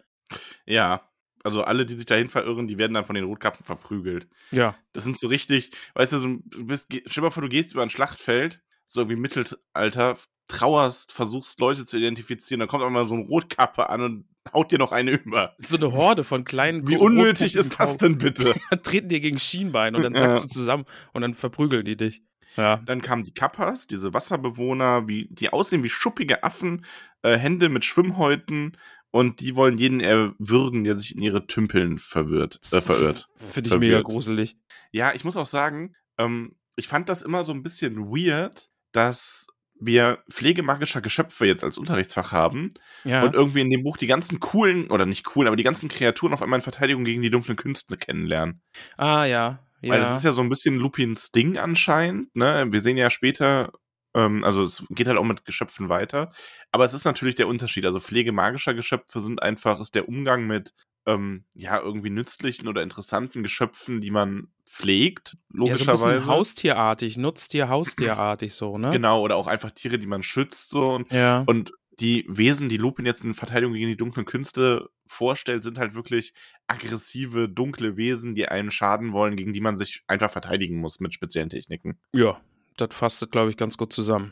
Ja. 0.65 1.05
Also 1.43 1.63
alle, 1.63 1.85
die 1.85 1.95
sich 1.95 2.05
dahin 2.05 2.27
verirren, 2.27 2.67
die 2.67 2.77
werden 2.77 2.93
dann 2.93 3.05
von 3.05 3.15
den 3.15 3.23
Rotkappen 3.23 3.65
verprügelt. 3.65 4.27
Ja. 4.51 4.75
Das 4.91 5.05
sind 5.05 5.17
so 5.17 5.27
richtig, 5.27 5.71
weißt 5.95 6.11
du, 6.13 6.17
so, 6.17 6.27
du 6.45 6.65
bist, 6.65 6.87
stell 6.89 7.01
dir 7.05 7.21
mal 7.21 7.29
vor, 7.31 7.43
du 7.43 7.47
gehst 7.49 7.71
über 7.71 7.81
ein 7.83 7.89
Schlachtfeld, 7.89 8.61
so 8.87 9.01
irgendwie 9.01 9.15
Mittelalter, 9.21 10.17
trauerst, 10.49 11.13
versuchst 11.13 11.59
Leute 11.61 11.85
zu 11.85 11.97
identifizieren, 11.97 12.59
dann 12.59 12.67
kommt 12.67 12.83
einmal 12.83 13.05
so 13.05 13.15
ein 13.15 13.21
Rotkappe 13.27 13.89
an 13.89 14.01
und 14.01 14.25
haut 14.53 14.71
dir 14.71 14.79
noch 14.79 14.91
eine 14.91 15.11
über. 15.11 15.55
So 15.59 15.77
eine 15.77 15.93
Horde 15.93 16.23
von 16.25 16.43
kleinen 16.43 16.87
Wie 16.89 16.97
unnötig 16.97 17.55
ist 17.55 17.79
das 17.79 17.95
denn 17.97 18.17
bitte? 18.17 18.53
treten 18.83 19.07
dir 19.07 19.21
gegen 19.21 19.39
Schienbein 19.39 19.95
und 19.95 20.03
dann 20.03 20.13
Ja. 20.15 20.19
sagst 20.21 20.43
du 20.43 20.47
zusammen 20.49 20.85
und 21.13 21.21
dann 21.21 21.35
verprügeln 21.35 21.85
die 21.85 21.95
dich. 21.95 22.21
Ja. 22.57 22.77
Dann 22.85 23.01
kamen 23.01 23.23
die 23.23 23.33
Kappas, 23.33 23.87
diese 23.87 24.13
Wasserbewohner, 24.13 25.07
wie, 25.07 25.27
die 25.31 25.51
aussehen 25.53 25.83
wie 25.83 25.89
schuppige 25.89 26.43
Affen, 26.43 26.85
äh, 27.21 27.37
Hände 27.37 27.69
mit 27.69 27.85
Schwimmhäuten 27.85 28.77
und 29.11 29.39
die 29.39 29.55
wollen 29.55 29.77
jeden 29.77 29.99
erwürgen, 30.01 30.83
der 30.83 30.95
sich 30.95 31.15
in 31.15 31.21
ihre 31.21 31.47
Tümpeln 31.47 31.97
verwirrt, 31.97 32.59
äh, 32.71 32.81
verirrt. 32.81 33.27
Finde 33.35 33.69
ich 33.69 33.73
mega 33.77 33.97
Verwirrt. 33.97 34.05
gruselig. 34.05 34.57
Ja, 34.91 35.13
ich 35.13 35.23
muss 35.23 35.37
auch 35.37 35.45
sagen, 35.45 35.95
ähm, 36.17 36.55
ich 36.75 36.87
fand 36.87 37.09
das 37.09 37.21
immer 37.21 37.43
so 37.43 37.51
ein 37.53 37.63
bisschen 37.63 38.07
weird, 38.09 38.69
dass 38.91 39.47
wir 39.81 40.19
pflegemagischer 40.29 40.99
Geschöpfe 40.99 41.45
jetzt 41.45 41.63
als 41.63 41.77
Unterrichtsfach 41.77 42.31
haben 42.33 42.69
Ja. 43.05 43.23
und 43.23 43.33
irgendwie 43.33 43.61
in 43.61 43.69
dem 43.69 43.83
Buch 43.83 43.95
die 43.95 44.07
ganzen 44.07 44.39
coolen, 44.41 44.89
oder 44.91 45.05
nicht 45.05 45.23
coolen, 45.23 45.47
aber 45.47 45.55
die 45.55 45.63
ganzen 45.63 45.87
Kreaturen 45.87 46.33
auf 46.33 46.41
einmal 46.41 46.57
in 46.59 46.63
Verteidigung 46.63 47.05
gegen 47.05 47.21
die 47.21 47.29
dunklen 47.29 47.55
Künste 47.55 47.95
kennenlernen. 47.95 48.61
ah, 48.97 49.23
ja. 49.25 49.59
Ja. 49.81 49.93
Weil 49.93 49.99
das 50.01 50.17
ist 50.19 50.25
ja 50.25 50.31
so 50.33 50.41
ein 50.41 50.49
bisschen 50.49 50.77
Lupins 50.77 51.31
Ding 51.31 51.57
anscheinend, 51.57 52.35
ne? 52.35 52.67
Wir 52.69 52.81
sehen 52.81 52.97
ja 52.97 53.09
später, 53.09 53.71
ähm, 54.13 54.43
also 54.43 54.63
es 54.63 54.83
geht 54.89 55.07
halt 55.07 55.17
auch 55.17 55.23
mit 55.23 55.45
Geschöpfen 55.45 55.89
weiter. 55.89 56.31
Aber 56.71 56.85
es 56.85 56.93
ist 56.93 57.05
natürlich 57.05 57.35
der 57.35 57.47
Unterschied. 57.47 57.85
Also 57.85 57.99
pflegemagischer 57.99 58.73
Geschöpfe 58.73 59.19
sind 59.19 59.41
einfach, 59.41 59.79
ist 59.79 59.95
der 59.95 60.07
Umgang 60.07 60.47
mit 60.47 60.73
ähm, 61.05 61.45
ja, 61.53 61.79
irgendwie 61.79 62.09
nützlichen 62.09 62.67
oder 62.67 62.83
interessanten 62.83 63.41
Geschöpfen, 63.41 63.99
die 64.01 64.11
man 64.11 64.49
pflegt, 64.67 65.29
ja, 65.33 65.37
so 65.57 65.63
ein 65.63 65.69
logischerweise. 65.69 66.25
haustierartig, 66.27 67.17
Nutztier, 67.17 67.69
haustierartig 67.69 68.53
so, 68.53 68.77
ne? 68.77 68.89
Genau, 68.91 69.21
oder 69.21 69.35
auch 69.35 69.47
einfach 69.47 69.71
Tiere, 69.71 69.97
die 69.97 70.07
man 70.07 70.23
schützt, 70.23 70.69
so 70.69 70.91
und, 70.91 71.11
Ja. 71.11 71.43
und 71.47 71.71
die 71.99 72.25
Wesen, 72.27 72.69
die 72.69 72.77
Lupin 72.77 73.05
jetzt 73.05 73.23
in 73.23 73.33
Verteidigung 73.33 73.73
gegen 73.73 73.87
die 73.89 73.97
dunklen 73.97 74.25
Künste 74.25 74.89
vorstellt, 75.05 75.63
sind 75.63 75.77
halt 75.77 75.93
wirklich 75.95 76.33
aggressive, 76.67 77.49
dunkle 77.49 77.97
Wesen, 77.97 78.35
die 78.35 78.47
einen 78.47 78.71
schaden 78.71 79.11
wollen, 79.13 79.35
gegen 79.35 79.53
die 79.53 79.61
man 79.61 79.77
sich 79.77 80.03
einfach 80.07 80.31
verteidigen 80.31 80.77
muss 80.79 80.99
mit 80.99 81.13
speziellen 81.13 81.49
Techniken. 81.49 81.99
ja, 82.13 82.39
das 82.77 82.95
fasst, 82.95 83.29
glaube 83.31 83.49
ich, 83.49 83.57
ganz 83.57 83.75
gut 83.77 83.91
zusammen. 83.91 84.31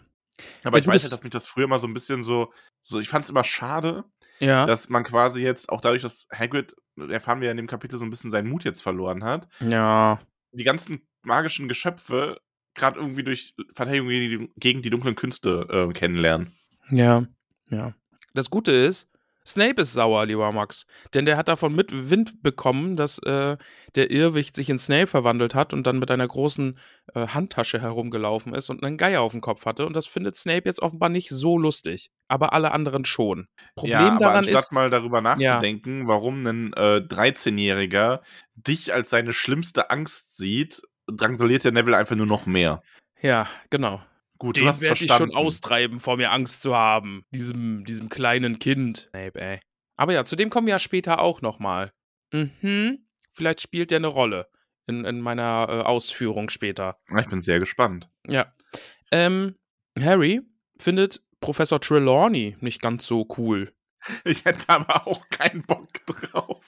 Aber 0.64 0.78
Ja, 0.78 0.82
ich 0.84 0.88
weiß 0.88 0.94
bist- 0.94 1.06
halt, 1.06 1.14
dass 1.14 1.24
mich 1.24 1.32
das 1.32 1.48
früher 1.48 1.68
mal 1.68 1.80
so 1.80 1.88
ein 1.88 1.94
bisschen 1.94 2.24
so, 2.24 2.54
so 2.84 3.00
ich 3.00 3.10
fand 3.10 3.26
es 3.26 3.32
immer 3.32 3.44
schade, 3.44 4.06
Ja. 4.40 4.66
dass 4.66 4.88
man 4.88 5.04
quasi 5.04 5.42
jetzt, 5.42 5.68
auch 5.70 5.82
dadurch, 5.82 6.04
dass 6.04 6.28
Hagrid, 6.32 6.76
erfahren 7.10 7.42
wir 7.42 7.48
ja 7.48 7.52
in 7.52 7.58
dem 7.58 7.68
Kapitel, 7.68 7.98
so 8.00 8.06
ein 8.06 8.10
bisschen 8.10 8.32
seinen 8.32 8.48
Mut 8.50 8.64
jetzt 8.64 8.82
verloren 8.82 9.24
hat, 9.26 9.48
ja. 9.60 10.22
die 10.54 10.64
ganzen 10.64 11.06
magischen 11.24 11.68
Geschöpfe 11.68 12.40
gerade 12.76 13.00
irgendwie 13.00 13.24
durch 13.24 13.54
Verteidigung 13.74 14.08
gegen 14.10 14.40
die, 14.44 14.52
gegen 14.58 14.82
die 14.84 14.90
dunklen 14.92 15.16
Künste 15.16 15.68
äh, 15.90 15.92
kennenlernen. 15.94 16.54
Ja, 16.90 17.26
ja. 17.70 17.94
Das 18.34 18.50
Gute 18.50 18.72
ist, 18.72 19.10
Snape 19.48 19.82
ist 19.82 19.94
sauer, 19.94 20.26
lieber 20.26 20.52
Max. 20.52 20.86
Denn 21.14 21.26
der 21.26 21.38
hat 21.38 21.48
davon 21.48 21.74
mit 21.74 22.10
Wind 22.10 22.44
bekommen, 22.44 22.98
dass 22.98 23.18
äh, 23.20 23.56
der 23.96 24.12
Irrwicht 24.12 24.56
sich 24.56 24.70
in 24.70 24.78
Snape 24.78 25.08
verwandelt 25.08 25.56
hat 25.56 25.74
und 25.74 25.88
dann 25.88 26.00
mit 26.00 26.12
einer 26.12 26.28
großen 26.28 26.78
äh, 27.16 27.28
Handtasche 27.28 27.82
herumgelaufen 27.82 28.54
ist 28.54 28.70
und 28.70 28.84
einen 28.84 28.98
Geier 28.98 29.22
auf 29.22 29.32
dem 29.32 29.42
Kopf 29.42 29.66
hatte. 29.66 29.86
Und 29.86 29.96
das 29.96 30.06
findet 30.06 30.36
Snape 30.36 30.64
jetzt 30.66 30.82
offenbar 30.82 31.10
nicht 31.10 31.30
so 31.30 31.58
lustig. 31.58 32.12
Aber 32.28 32.52
alle 32.52 32.72
anderen 32.72 33.06
schon. 33.06 33.48
Problem 33.76 34.00
ja, 34.00 34.12
aber 34.12 34.20
daran 34.20 34.38
anstatt 34.40 34.64
ist. 34.64 34.74
mal 34.74 34.90
darüber 34.90 35.22
nachzudenken, 35.22 36.08
warum 36.08 36.46
ein 36.46 36.74
äh, 36.74 36.98
13-Jähriger 36.98 38.20
dich 38.56 38.94
als 38.94 39.10
seine 39.10 39.32
schlimmste 39.32 39.90
Angst 39.90 40.36
sieht, 40.36 40.82
drangsaliert 41.08 41.64
der 41.64 41.72
Neville 41.72 41.96
einfach 41.96 42.18
nur 42.18 42.26
noch 42.26 42.46
mehr. 42.46 42.82
Ja, 43.22 43.48
genau. 43.70 44.02
Gut, 44.38 44.58
Den 44.58 44.66
werde 44.66 45.04
ich 45.04 45.12
schon 45.12 45.34
austreiben, 45.34 45.98
vor 45.98 46.18
mir 46.18 46.32
Angst 46.32 46.62
zu 46.62 46.76
haben. 46.76 47.24
Diesem, 47.32 47.86
diesem 47.86 48.10
kleinen 48.10 48.60
Kind. 48.60 49.10
Snape, 49.10 49.40
ey. 49.40 49.60
Aber 49.96 50.14
ja, 50.14 50.24
zu 50.24 50.36
dem 50.36 50.50
kommen 50.50 50.68
wir 50.68 50.74
ja 50.74 50.80
später 50.80 51.20
auch 51.22 51.42
nochmal. 51.42 51.92
Mhm. 52.32 53.00
Vielleicht 53.32 53.62
spielt 53.62 53.92
der 53.92 53.98
eine 53.98 54.08
Rolle 54.08 54.48
in, 54.86 55.06
in 55.06 55.22
meiner 55.22 55.68
äh, 55.70 55.82
Ausführung 55.82 56.50
später. 56.50 56.98
Ich 57.18 57.28
bin 57.28 57.42
sehr 57.42 57.60
gespannt. 57.60 58.10
Ja. 58.28 58.46
Ähm, 59.12 59.56
Harry 60.00 60.42
findet 60.80 61.22
Professor 61.40 61.80
Trelawney 61.80 62.58
nicht 62.62 62.82
ganz 62.82 63.06
so 63.06 63.28
cool. 63.38 63.74
Ich 64.24 64.46
hätte 64.46 64.70
aber 64.70 65.08
auch 65.08 65.28
keinen 65.30 65.64
Bock 65.64 65.88
drauf. 66.06 66.64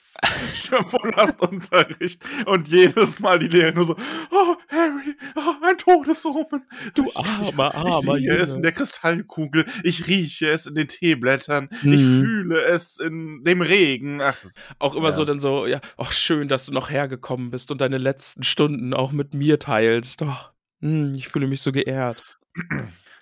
Stell 0.53 0.79
dir 0.79 0.83
vor, 0.85 0.99
du 1.03 1.11
hast 1.15 1.41
Unterricht 1.41 2.23
und 2.45 2.67
jedes 2.67 3.19
Mal 3.19 3.39
die 3.39 3.47
Lehrerin 3.47 3.75
nur 3.75 3.85
so, 3.85 3.95
oh, 4.31 4.55
Harry, 4.69 5.15
oh, 5.35 5.65
ein 5.65 5.77
Todesomen. 5.77 6.63
Du 6.95 7.05
ich, 7.05 7.17
armer, 7.17 7.69
ich, 7.71 7.75
armer 7.75 8.17
Ich 8.17 8.23
sehe 8.25 8.37
es 8.37 8.53
in 8.53 8.61
der 8.61 8.71
Kristallkugel, 8.71 9.65
ich 9.83 10.07
rieche 10.07 10.49
es 10.49 10.65
in 10.65 10.75
den 10.75 10.87
Teeblättern, 10.87 11.69
ich 11.71 12.01
Mhm. 12.03 12.19
fühle 12.21 12.61
es 12.63 12.99
in 12.99 13.43
dem 13.43 13.61
Regen. 13.61 14.21
Ach, 14.21 14.37
Auch 14.79 14.95
immer 14.95 15.09
Ja. 15.09 15.11
so 15.13 15.25
dann 15.25 15.39
so, 15.39 15.65
ja, 15.67 15.79
ach 15.97 16.11
schön, 16.11 16.47
dass 16.47 16.65
du 16.65 16.71
noch 16.73 16.89
hergekommen 16.89 17.51
bist 17.51 17.71
und 17.71 17.81
deine 17.81 17.97
letzten 17.97 18.43
Stunden 18.43 18.93
auch 18.93 19.11
mit 19.11 19.33
mir 19.33 19.59
teilst. 19.59 20.21
Oh, 20.21 20.35
hm, 20.81 21.13
ich 21.15 21.27
fühle 21.29 21.47
mich 21.47 21.61
so 21.61 21.71
geehrt. 21.71 22.23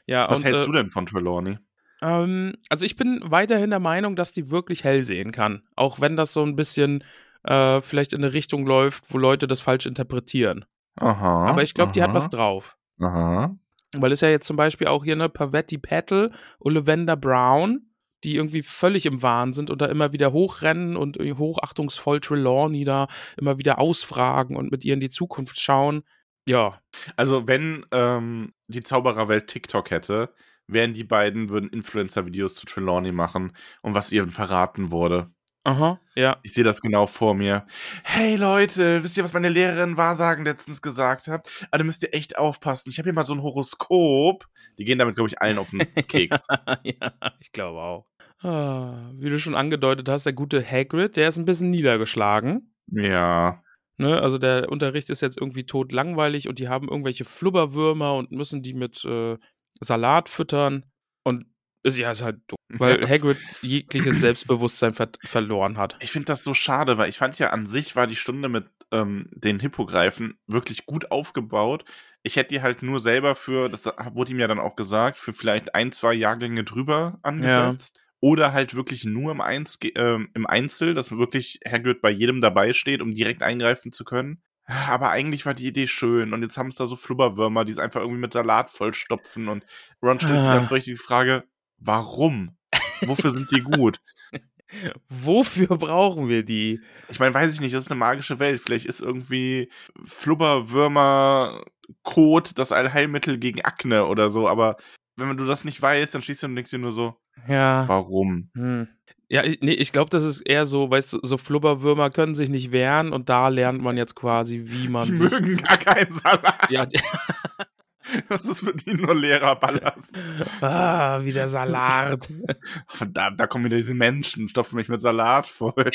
Ja, 0.05 0.29
was 0.29 0.39
und, 0.39 0.45
hältst 0.45 0.63
äh, 0.63 0.65
du 0.65 0.71
denn 0.71 0.89
von 0.89 1.05
Trelawney? 1.05 1.59
Ähm, 2.01 2.53
also 2.69 2.85
ich 2.85 2.95
bin 2.95 3.21
weiterhin 3.23 3.69
der 3.69 3.79
Meinung, 3.79 4.15
dass 4.15 4.31
die 4.31 4.51
wirklich 4.51 4.83
hell 4.83 5.03
sehen 5.03 5.31
kann. 5.31 5.63
Auch 5.75 5.99
wenn 5.99 6.15
das 6.15 6.33
so 6.33 6.43
ein 6.43 6.55
bisschen 6.55 7.03
äh, 7.43 7.81
vielleicht 7.81 8.13
in 8.13 8.23
eine 8.23 8.33
Richtung 8.33 8.65
läuft, 8.65 9.05
wo 9.13 9.17
Leute 9.17 9.47
das 9.47 9.61
falsch 9.61 9.85
interpretieren. 9.85 10.65
Aha. 10.97 11.45
Aber 11.47 11.63
ich 11.63 11.73
glaube, 11.73 11.91
die 11.91 12.03
hat 12.03 12.13
was 12.13 12.29
drauf. 12.29 12.77
Aha. 12.99 13.55
Weil 13.95 14.11
es 14.11 14.21
ja 14.21 14.29
jetzt 14.29 14.47
zum 14.47 14.57
Beispiel 14.57 14.87
auch 14.87 15.03
hier 15.03 15.13
eine 15.13 15.29
Pavetti 15.29 15.77
Petal 15.77 16.31
und 16.59 16.73
Lavender 16.73 17.15
Brown, 17.15 17.87
die 18.23 18.35
irgendwie 18.35 18.63
völlig 18.63 19.05
im 19.05 19.21
Wahn 19.21 19.53
sind 19.53 19.69
und 19.69 19.81
da 19.81 19.85
immer 19.85 20.11
wieder 20.11 20.33
hochrennen 20.33 20.97
und 20.97 21.17
irgendwie 21.17 21.37
hochachtungsvoll 21.37 22.19
Trelawney 22.19 22.83
da 22.83 23.07
immer 23.37 23.59
wieder 23.59 23.79
ausfragen 23.79 24.55
und 24.57 24.71
mit 24.71 24.83
ihr 24.83 24.95
in 24.95 24.99
die 24.99 25.09
Zukunft 25.09 25.59
schauen. 25.59 26.03
Ja, 26.47 26.79
Also, 27.17 27.47
wenn 27.47 27.85
ähm, 27.91 28.53
die 28.67 28.81
Zaubererwelt 28.81 29.47
TikTok 29.47 29.91
hätte, 29.91 30.33
wären 30.67 30.93
die 30.93 31.03
beiden, 31.03 31.49
würden 31.49 31.69
Influencer-Videos 31.69 32.55
zu 32.55 32.65
Trelawney 32.65 33.11
machen 33.11 33.53
und 33.81 33.93
was 33.93 34.11
ihr 34.11 34.27
verraten 34.29 34.91
wurde. 34.91 35.31
aha, 35.63 35.99
ja. 36.15 36.37
Ich 36.43 36.53
sehe 36.53 36.63
das 36.63 36.81
genau 36.81 37.07
vor 37.07 37.33
mir. 37.33 37.65
Hey 38.03 38.35
Leute, 38.37 39.03
wisst 39.03 39.17
ihr, 39.17 39.23
was 39.23 39.33
meine 39.33 39.49
Lehrerin 39.49 39.97
Wahrsagen 39.97 40.45
letztens 40.45 40.81
gesagt 40.81 41.27
hat? 41.27 41.49
Da 41.71 41.83
müsst 41.83 42.03
ihr 42.03 42.13
echt 42.13 42.37
aufpassen. 42.37 42.89
Ich 42.89 42.97
habe 42.99 43.07
hier 43.07 43.13
mal 43.13 43.25
so 43.25 43.33
ein 43.33 43.41
Horoskop. 43.43 44.45
Die 44.77 44.85
gehen 44.85 44.99
damit, 44.99 45.15
glaube 45.15 45.29
ich, 45.29 45.41
allen 45.41 45.57
auf 45.57 45.69
den 45.71 45.79
Keks. 46.07 46.39
ja, 46.83 47.11
ich 47.39 47.51
glaube 47.51 47.79
auch. 47.81 48.07
Ah, 48.41 49.11
wie 49.15 49.29
du 49.29 49.39
schon 49.39 49.55
angedeutet 49.55 50.07
hast, 50.09 50.25
der 50.25 50.33
gute 50.33 50.63
Hagrid, 50.63 51.17
der 51.17 51.27
ist 51.29 51.37
ein 51.37 51.45
bisschen 51.45 51.69
niedergeschlagen. 51.71 52.73
ja. 52.91 53.61
Ne? 53.99 54.21
Also 54.21 54.37
der 54.37 54.69
Unterricht 54.71 55.09
ist 55.09 55.21
jetzt 55.21 55.39
irgendwie 55.41 55.65
tot 55.65 55.91
langweilig 55.91 56.47
und 56.47 56.59
die 56.59 56.69
haben 56.69 56.87
irgendwelche 56.87 57.25
Flubberwürmer 57.25 58.13
und 58.13 58.31
müssen 58.31 58.61
die 58.61 58.75
mit 58.75 59.03
äh, 59.05 59.37
Salat 59.81 60.29
füttern. 60.29 60.85
Und 61.23 61.45
ist, 61.83 61.97
ja, 61.97 62.11
ist 62.11 62.21
halt 62.21 62.39
doof, 62.47 62.59
weil 62.69 63.01
Ja, 63.01 63.09
Hagrid 63.09 63.37
jegliches 63.61 64.19
Selbstbewusstsein 64.19 64.93
ver 64.93 65.09
verloren 65.23 65.77
hat. 65.77 65.95
Ich 66.01 66.11
finde 66.11 66.25
das 66.25 66.43
so 66.43 66.53
schade, 66.53 66.97
weil 66.97 67.09
ich 67.09 67.17
fand 67.17 67.39
ja 67.39 67.51
an 67.51 67.65
sich 67.65 67.95
war 67.95 68.07
die 68.07 68.15
Stunde 68.15 68.49
mit 68.49 68.65
ähm, 68.91 69.29
den 69.31 69.59
Hippogreifen 69.59 70.39
wirklich 70.47 70.85
gut 70.85 71.11
aufgebaut. 71.11 71.85
Ich 72.23 72.35
hätte 72.35 72.55
die 72.55 72.61
halt 72.61 72.83
nur 72.83 72.99
selber 72.99 73.35
für, 73.35 73.69
das 73.69 73.85
wurde 73.85 74.31
ihm 74.31 74.39
ja 74.39 74.47
dann 74.47 74.59
auch 74.59 74.75
gesagt, 74.75 75.17
für 75.17 75.33
vielleicht 75.33 75.75
ein, 75.75 75.91
zwei 75.91 76.13
Jahrgänge 76.13 76.63
drüber 76.63 77.19
angesetzt. 77.21 78.01
Oder 78.19 78.51
halt 78.51 78.73
wirklich 78.73 79.05
nur 79.05 79.31
im, 79.31 79.41
Einz 79.41 79.77
ähm, 79.95 80.29
im 80.33 80.47
Einzel, 80.47 80.95
dass 80.95 81.11
wirklich 81.11 81.59
Hagrid 81.65 82.01
bei 82.01 82.09
jedem 82.09 82.41
dabei 82.41 82.73
steht, 82.73 83.01
um 83.01 83.13
direkt 83.13 83.43
eingreifen 83.43 83.91
zu 83.91 84.03
können. 84.03 84.41
Aber 84.67 85.09
eigentlich 85.11 85.45
war 85.45 85.53
die 85.53 85.65
Idee 85.67 85.87
schön 85.87 86.33
und 86.33 86.41
jetzt 86.43 86.57
haben 86.57 86.67
es 86.67 86.75
da 86.75 86.87
so 86.87 86.95
Flubberwürmer, 86.97 87.63
die 87.65 87.71
es 87.71 87.77
einfach 87.77 88.01
irgendwie 88.01 88.19
mit 88.19 88.33
Salat 88.33 88.69
vollstopfen 88.69 89.47
und 89.47 89.65
Ron 90.03 90.19
stellt 90.19 90.43
sich 90.43 90.51
Ah. 90.51 90.55
ganz 90.55 90.71
richtig 90.71 90.95
die 90.95 91.01
Frage, 91.01 91.45
warum? 91.77 92.57
Wofür 93.01 93.31
sind 93.31 93.49
die 93.51 93.61
gut? 93.61 94.01
Wofür 95.09 95.67
brauchen 95.77 96.27
wir 96.27 96.43
die? 96.43 96.81
Ich 97.07 97.19
meine, 97.19 97.33
weiß 97.33 97.53
ich 97.53 97.61
nicht, 97.61 97.73
das 97.73 97.83
ist 97.83 97.91
eine 97.91 97.99
magische 97.99 98.39
Welt. 98.39 98.59
Vielleicht 98.59 98.85
ist 98.85 99.01
irgendwie 99.01 99.71
Flubberwürmer 100.05 101.63
Kot 102.03 102.51
das 102.59 102.73
Allheilmittel 102.73 103.37
gegen 103.37 103.61
Akne 103.61 104.05
oder 104.07 104.29
so, 104.29 104.49
aber 104.49 104.75
wenn 105.15 105.37
du 105.37 105.45
das 105.45 105.63
nicht 105.63 105.81
weißt, 105.81 106.13
dann 106.13 106.21
schließt 106.21 106.43
du 106.43 106.47
und 106.47 106.55
denkst 106.55 106.71
dir 106.71 106.79
nur 106.79 106.91
so, 106.91 107.15
Ja. 107.47 107.87
warum? 107.87 108.49
Hm. 108.55 108.89
Ja, 109.29 109.43
ich, 109.43 109.59
nee, 109.61 109.73
ich 109.73 109.91
glaube, 109.91 110.09
das 110.09 110.23
ist 110.23 110.39
eher 110.41 110.65
so, 110.65 110.89
weißt 110.89 111.13
du, 111.13 111.19
so 111.21 111.37
Flubberwürmer 111.37 112.09
können 112.09 112.33
sich 112.33 112.49
nicht 112.49 112.71
wehren 112.71 113.11
und 113.11 113.27
da 113.27 113.49
lernt 113.49 113.81
man 113.81 113.97
jetzt 113.97 114.15
quasi, 114.15 114.63
wie 114.65 114.87
man 114.87 115.13
Die 115.13 115.21
mögen 115.21 115.57
gar 115.57 115.77
keinen 115.77 116.13
Salat. 116.13 116.69
Ja, 116.69 116.87
Das 118.29 118.45
ist 118.45 118.61
für 118.61 118.73
die 118.73 118.93
nur 118.93 119.13
leerer 119.13 119.57
Ballast. 119.57 120.15
ah, 120.61 121.19
wie 121.23 121.33
der 121.33 121.49
Salat. 121.49 122.29
Verdammt, 122.87 123.37
da 123.39 123.47
kommen 123.47 123.65
wieder 123.65 123.75
diese 123.77 123.93
Menschen, 123.93 124.47
stopfen 124.47 124.77
mich 124.77 124.87
mit 124.87 125.01
Salat 125.01 125.45
voll. 125.45 125.91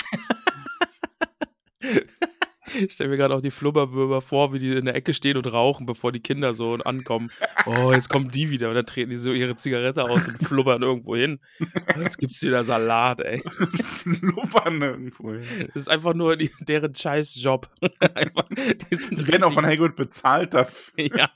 Ich 2.83 2.93
stelle 2.95 3.11
mir 3.11 3.17
gerade 3.17 3.35
auch 3.35 3.41
die 3.41 3.51
Flubberwürmer 3.51 4.21
vor, 4.23 4.53
wie 4.53 4.59
die 4.59 4.73
in 4.73 4.85
der 4.85 4.95
Ecke 4.95 5.15
stehen 5.15 5.37
und 5.37 5.53
rauchen, 5.53 5.87
bevor 5.87 6.13
die 6.13 6.21
Kinder 6.21 6.55
so 6.55 6.75
ankommen. 6.75 7.31
Oh, 7.67 7.93
jetzt 7.93 8.09
kommen 8.09 8.31
die 8.31 8.51
wieder 8.51 8.69
und 8.69 8.75
dann 8.75 8.87
treten 8.87 9.11
die 9.11 9.17
so 9.17 9.33
ihre 9.33 9.57
Zigarette 9.57 10.05
aus 10.05 10.27
und 10.27 10.43
flubbern 10.43 10.83
irgendwo 10.83 11.17
hin. 11.17 11.41
Oh, 11.61 12.01
jetzt 12.01 12.19
gibt's 12.19 12.43
wieder 12.43 12.65
Salat, 12.65 13.21
ey. 13.21 13.41
Flubbern 13.83 14.83
irgendwo 14.83 15.33
hin. 15.33 15.45
Das 15.75 15.83
ist 15.83 15.89
einfach 15.89 16.15
nur 16.15 16.37
die, 16.37 16.51
deren 16.61 16.95
Scheißjob. 16.95 17.69
Einfach, 18.15 18.49
die, 18.49 18.97
sind 18.97 19.19
Die 19.19 19.27
werden 19.29 19.45
auch 19.45 19.53
von 19.53 19.65
Hagrid 19.65 19.97
bezahlt 19.97 20.55
dafür. 20.55 20.93
Ja, 21.17 21.31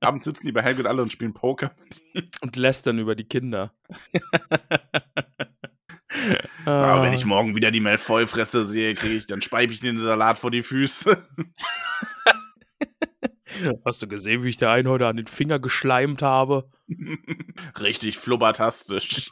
Abends 0.00 0.24
sitzen 0.24 0.46
die 0.46 0.52
bei 0.52 0.62
Hagrid 0.62 0.86
alle 0.86 1.02
und 1.02 1.12
spielen 1.12 1.34
Poker. 1.34 1.72
und 2.40 2.56
lästern 2.56 2.98
über 2.98 3.14
die 3.14 3.24
Kinder. 3.24 3.72
Aber 6.64 7.02
wenn 7.02 7.10
Ah. 7.10 7.14
ich 7.14 7.24
morgen 7.24 7.54
wieder 7.54 7.70
die 7.70 7.80
Malfoy-Fresse 7.80 8.64
sehe, 8.64 8.94
kriege 8.94 9.14
ich, 9.14 9.26
dann 9.26 9.42
speibe 9.42 9.72
ich 9.72 9.80
den 9.80 9.98
Salat 9.98 10.38
vor 10.38 10.50
die 10.50 10.62
Füße. 10.62 11.24
Hast 13.84 14.02
du 14.02 14.08
gesehen, 14.08 14.42
wie 14.42 14.48
ich 14.48 14.56
der 14.56 14.70
einen 14.70 14.88
heute 14.88 15.06
an 15.06 15.16
den 15.16 15.26
Finger 15.26 15.58
geschleimt 15.58 16.22
habe? 16.22 16.68
Richtig 17.80 18.18
flubbertastisch. 18.18 19.30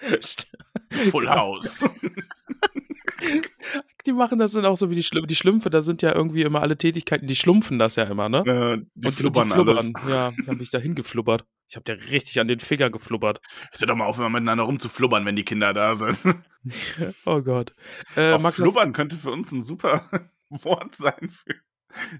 Full 1.10 1.28
House. 1.28 1.84
Die 4.06 4.12
machen 4.12 4.38
das 4.38 4.52
dann 4.52 4.64
auch 4.64 4.76
so 4.76 4.90
wie 4.90 4.94
die, 4.94 5.02
Schl 5.02 5.26
die 5.26 5.34
Schlümpfe, 5.36 5.70
da 5.70 5.82
sind 5.82 6.02
ja 6.02 6.14
irgendwie 6.14 6.42
immer 6.42 6.62
alle 6.62 6.78
Tätigkeiten, 6.78 7.26
die 7.26 7.36
schlumpfen 7.36 7.78
das 7.78 7.96
ja 7.96 8.04
immer, 8.04 8.28
ne? 8.28 8.38
Äh, 8.38 8.86
die 8.94 9.08
Und 9.08 9.12
flubbern, 9.14 9.48
die 9.48 9.54
flubbern. 9.54 9.76
alles. 9.76 9.92
Ja, 10.08 10.32
dann 10.46 10.56
bin 10.56 10.60
ich 10.62 10.70
da 10.70 10.78
hingeflubbert. 10.78 11.44
Ich 11.68 11.76
hab 11.76 11.84
dir 11.84 11.98
richtig 12.10 12.40
an 12.40 12.48
den 12.48 12.60
Finger 12.60 12.88
geflubbert. 12.90 13.40
Hör 13.78 13.86
doch 13.86 13.94
mal 13.96 14.06
auf, 14.06 14.18
immer 14.18 14.30
miteinander 14.30 14.64
rumzuflubbern, 14.64 15.26
wenn 15.26 15.36
die 15.36 15.44
Kinder 15.44 15.74
da 15.74 15.96
sind. 15.96 16.36
Oh 17.24 17.40
Gott. 17.40 17.72
Äh, 18.16 18.32
Auch 18.32 18.40
Max, 18.40 18.56
flubbern 18.56 18.92
könnte 18.92 19.16
für 19.16 19.30
uns 19.30 19.52
ein 19.52 19.62
super 19.62 20.10
Wort 20.50 20.94
sein 20.96 21.30
für 21.30 21.54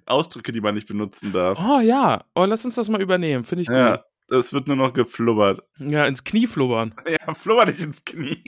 Ausdrücke, 0.07 0.52
die 0.52 0.61
man 0.62 0.75
nicht 0.75 0.88
benutzen 0.88 1.33
darf. 1.33 1.59
Oh 1.62 1.81
ja, 1.81 2.25
oh, 2.35 2.45
lass 2.47 2.64
uns 2.64 2.76
das 2.76 2.88
mal 2.88 3.02
übernehmen, 3.02 3.45
finde 3.45 3.62
ich 3.62 3.69
gut. 3.69 3.76
Ja, 3.76 4.05
es 4.31 4.52
wird 4.55 4.67
nur 4.67 4.76
noch 4.76 4.95
geflubbert. 4.95 5.62
Ja, 5.78 6.07
ins 6.07 6.25
Knie 6.25 6.47
flubbern. 6.47 6.95
Ja, 7.07 7.35
flubber 7.35 7.67
dich 7.67 7.83
ins 7.83 8.05
Knie. 8.05 8.43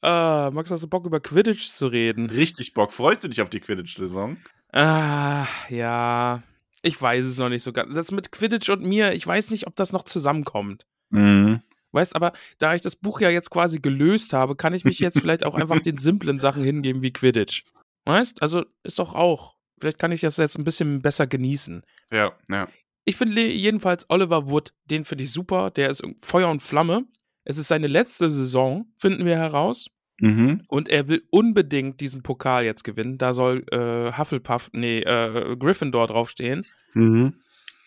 Ah, 0.00 0.50
Max, 0.52 0.70
hast 0.70 0.82
du 0.82 0.88
Bock 0.88 1.06
über 1.06 1.20
Quidditch 1.20 1.68
zu 1.68 1.86
reden? 1.86 2.28
Richtig 2.28 2.74
Bock. 2.74 2.92
Freust 2.92 3.22
du 3.22 3.28
dich 3.28 3.40
auf 3.40 3.50
die 3.50 3.60
Quidditch-Saison? 3.60 4.36
Ah, 4.72 5.46
ja. 5.68 6.42
Ich 6.82 7.00
weiß 7.00 7.24
es 7.24 7.38
noch 7.38 7.48
nicht 7.48 7.62
so 7.62 7.72
ganz. 7.72 7.94
Das 7.94 8.10
mit 8.10 8.32
Quidditch 8.32 8.68
und 8.68 8.82
mir, 8.82 9.12
ich 9.12 9.24
weiß 9.24 9.50
nicht, 9.50 9.68
ob 9.68 9.76
das 9.76 9.92
noch 9.92 10.02
zusammenkommt. 10.02 10.86
Mhm. 11.10 11.62
Weißt, 11.92 12.16
aber 12.16 12.32
da 12.58 12.74
ich 12.74 12.80
das 12.80 12.96
Buch 12.96 13.20
ja 13.20 13.30
jetzt 13.30 13.50
quasi 13.50 13.78
gelöst 13.78 14.32
habe, 14.32 14.56
kann 14.56 14.74
ich 14.74 14.84
mich 14.84 14.98
jetzt 14.98 15.18
vielleicht 15.20 15.44
auch 15.44 15.54
einfach 15.54 15.78
den 15.78 15.98
simplen 15.98 16.38
Sachen 16.38 16.64
hingeben 16.64 17.02
wie 17.02 17.12
Quidditch. 17.12 17.64
Weißt? 18.04 18.42
Also 18.42 18.64
ist 18.82 18.98
doch 18.98 19.14
auch. 19.14 19.54
Vielleicht 19.78 19.98
kann 19.98 20.12
ich 20.12 20.22
das 20.22 20.36
jetzt 20.36 20.58
ein 20.58 20.64
bisschen 20.64 21.02
besser 21.02 21.26
genießen. 21.26 21.82
Ja, 22.10 22.32
ja. 22.50 22.68
Ich 23.04 23.16
finde 23.16 23.42
jedenfalls 23.42 24.08
Oliver 24.08 24.48
Wood, 24.48 24.72
den 24.84 25.04
finde 25.04 25.24
ich 25.24 25.32
super. 25.32 25.70
Der 25.70 25.90
ist 25.90 26.02
Feuer 26.20 26.48
und 26.48 26.62
Flamme. 26.62 27.04
Es 27.44 27.58
ist 27.58 27.68
seine 27.68 27.86
letzte 27.86 28.30
Saison, 28.30 28.86
finden 28.96 29.24
wir 29.24 29.36
heraus. 29.36 29.88
Mhm. 30.18 30.62
Und 30.68 30.88
er 30.88 31.08
will 31.08 31.22
unbedingt 31.30 32.00
diesen 32.00 32.22
Pokal 32.22 32.64
jetzt 32.64 32.84
gewinnen. 32.84 33.18
Da 33.18 33.32
soll 33.32 33.64
äh, 33.72 34.16
Hufflepuff, 34.16 34.70
nee, 34.72 35.00
äh, 35.00 35.56
Gryffindor 35.58 36.06
draufstehen. 36.06 36.64
Mhm. 36.94 37.34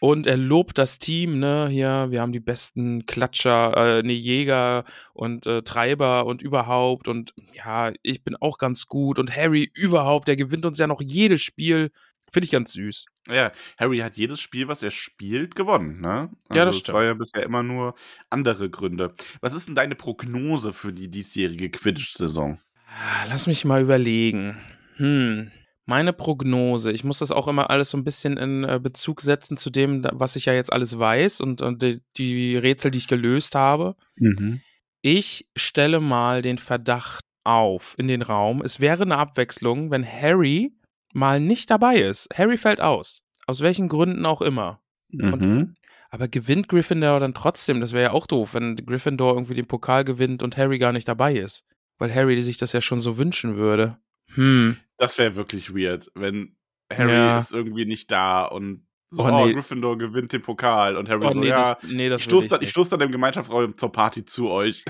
Und 0.01 0.27
er 0.27 0.37
lobt 0.37 0.77
das 0.77 0.99
Team, 0.99 1.39
ne, 1.39 1.67
hier, 1.69 2.07
wir 2.09 2.21
haben 2.21 2.33
die 2.33 2.41
besten 2.41 3.05
Klatscher, 3.05 3.99
äh, 3.99 4.03
ne, 4.03 4.13
Jäger 4.13 4.83
und 5.13 5.47
äh, 5.47 5.61
Treiber 5.61 6.25
und 6.25 6.41
überhaupt. 6.41 7.07
Und 7.07 7.33
ja, 7.53 7.91
ich 8.03 8.23
bin 8.23 8.35
auch 8.35 8.57
ganz 8.57 8.87
gut. 8.87 9.17
Und 9.17 9.35
Harry 9.35 9.71
überhaupt, 9.73 10.27
der 10.27 10.35
gewinnt 10.35 10.65
uns 10.65 10.77
ja 10.77 10.87
noch 10.87 11.01
jedes 11.01 11.41
Spiel. 11.41 11.91
Finde 12.35 12.47
ich 12.47 12.51
ganz 12.51 12.73
süß. 12.73 13.05
Ja, 13.29 13.53
Harry 13.77 13.99
hat 13.99 14.17
jedes 14.17 14.41
Spiel, 14.41 14.67
was 14.67 14.83
er 14.83 14.91
spielt, 14.91 15.55
gewonnen, 15.55 16.01
ne? 16.01 16.29
Ja, 16.53 16.65
das 16.65 16.81
Es 16.81 16.91
war 16.91 17.05
ja 17.05 17.13
bisher 17.13 17.43
immer 17.43 17.63
nur 17.63 17.95
andere 18.29 18.69
Gründe. 18.69 19.15
Was 19.39 19.53
ist 19.53 19.69
denn 19.69 19.75
deine 19.75 19.95
Prognose 19.95 20.73
für 20.73 20.91
die 20.91 21.07
diesjährige 21.07 21.69
Quidditch-Saison? 21.69 22.59
Ah, 22.87 23.25
Lass 23.29 23.47
mich 23.47 23.63
mal 23.63 23.81
überlegen. 23.81 24.57
Hm. 24.97 25.49
Meine 25.85 26.11
Prognose, 26.11 26.91
ich 26.91 27.05
muss 27.05 27.19
das 27.19 27.31
auch 27.31 27.47
immer 27.47 27.69
alles 27.69 27.91
so 27.91 27.97
ein 27.97 28.03
bisschen 28.03 28.35
in 28.35 28.65
äh, 28.65 28.81
Bezug 28.83 29.21
setzen 29.21 29.55
zu 29.55 29.69
dem, 29.69 30.05
was 30.11 30.35
ich 30.35 30.43
ja 30.43 30.53
jetzt 30.53 30.73
alles 30.73 30.99
weiß 30.99 31.39
und, 31.39 31.61
und 31.61 31.83
die, 31.83 32.01
die 32.17 32.57
Rätsel, 32.57 32.91
die 32.91 32.97
ich 32.97 33.07
gelöst 33.07 33.55
habe. 33.55 33.95
Mhm. 34.17 34.59
Ich 35.01 35.47
stelle 35.55 36.01
mal 36.01 36.41
den 36.41 36.57
Verdacht 36.57 37.23
auf 37.45 37.95
in 37.97 38.09
den 38.09 38.23
Raum. 38.23 38.61
Es 38.61 38.81
wäre 38.81 39.03
eine 39.03 39.19
Abwechslung, 39.19 39.89
wenn 39.89 40.05
Harry 40.05 40.73
mal 41.15 41.39
nicht 41.39 41.71
dabei 41.71 41.97
ist. 41.97 42.27
Harry 42.37 42.57
fällt 42.57 42.81
aus. 42.81 43.21
Aus 43.47 43.61
welchen 43.61 43.87
Gründen 43.89 44.25
auch 44.25 44.41
immer. 44.41 44.81
Mhm. 45.09 45.75
Aber 46.09 46.27
gewinnt 46.27 46.67
Gryffindor 46.67 47.19
dann 47.19 47.33
trotzdem? 47.33 47.79
Das 47.81 47.93
wäre 47.93 48.03
ja 48.03 48.11
auch 48.11 48.27
doof, 48.27 48.53
wenn 48.53 48.75
Gryffindor 48.75 49.33
irgendwie 49.33 49.53
den 49.53 49.65
Pokal 49.65 50.03
gewinnt 50.03 50.43
und 50.43 50.57
Harry 50.57 50.77
gar 50.77 50.91
nicht 50.91 51.07
dabei 51.07 51.35
ist. 51.35 51.63
Weil 51.97 52.13
Harry 52.13 52.41
sich 52.41 52.57
das 52.57 52.73
ja 52.73 52.81
schon 52.81 52.99
so 52.99 53.17
wünschen 53.17 53.55
würde. 53.55 53.97
Hm. 54.33 54.77
Das 54.97 55.17
wäre 55.17 55.35
wirklich 55.35 55.73
weird, 55.73 56.11
wenn 56.15 56.55
Harry 56.91 57.11
Ja. 57.13 57.37
ist 57.37 57.53
irgendwie 57.53 57.85
nicht 57.85 58.11
da 58.11 58.45
und 58.45 58.85
so, 59.09 59.23
Oh, 59.23 59.27
oh, 59.31 59.45
nee. 59.45 59.53
Gryffindor 59.53 59.97
gewinnt 59.97 60.33
den 60.33 60.41
Pokal 60.41 60.97
und 60.97 61.07
Harry 61.09 61.25
Oh, 61.25 61.31
so, 61.31 61.39
nee, 61.39 61.47
ja, 61.47 61.75
das, 61.75 61.91
nee, 61.91 62.09
das 62.09 62.21
ich 62.21 62.25
stoße 62.25 62.49
dann, 62.49 62.67
stoß 62.67 62.89
dann 62.89 63.01
im 63.01 63.11
Gemeinschaftsraum 63.11 63.77
zur 63.77 63.91
Party 63.91 64.25
zu 64.25 64.49
euch. 64.49 64.83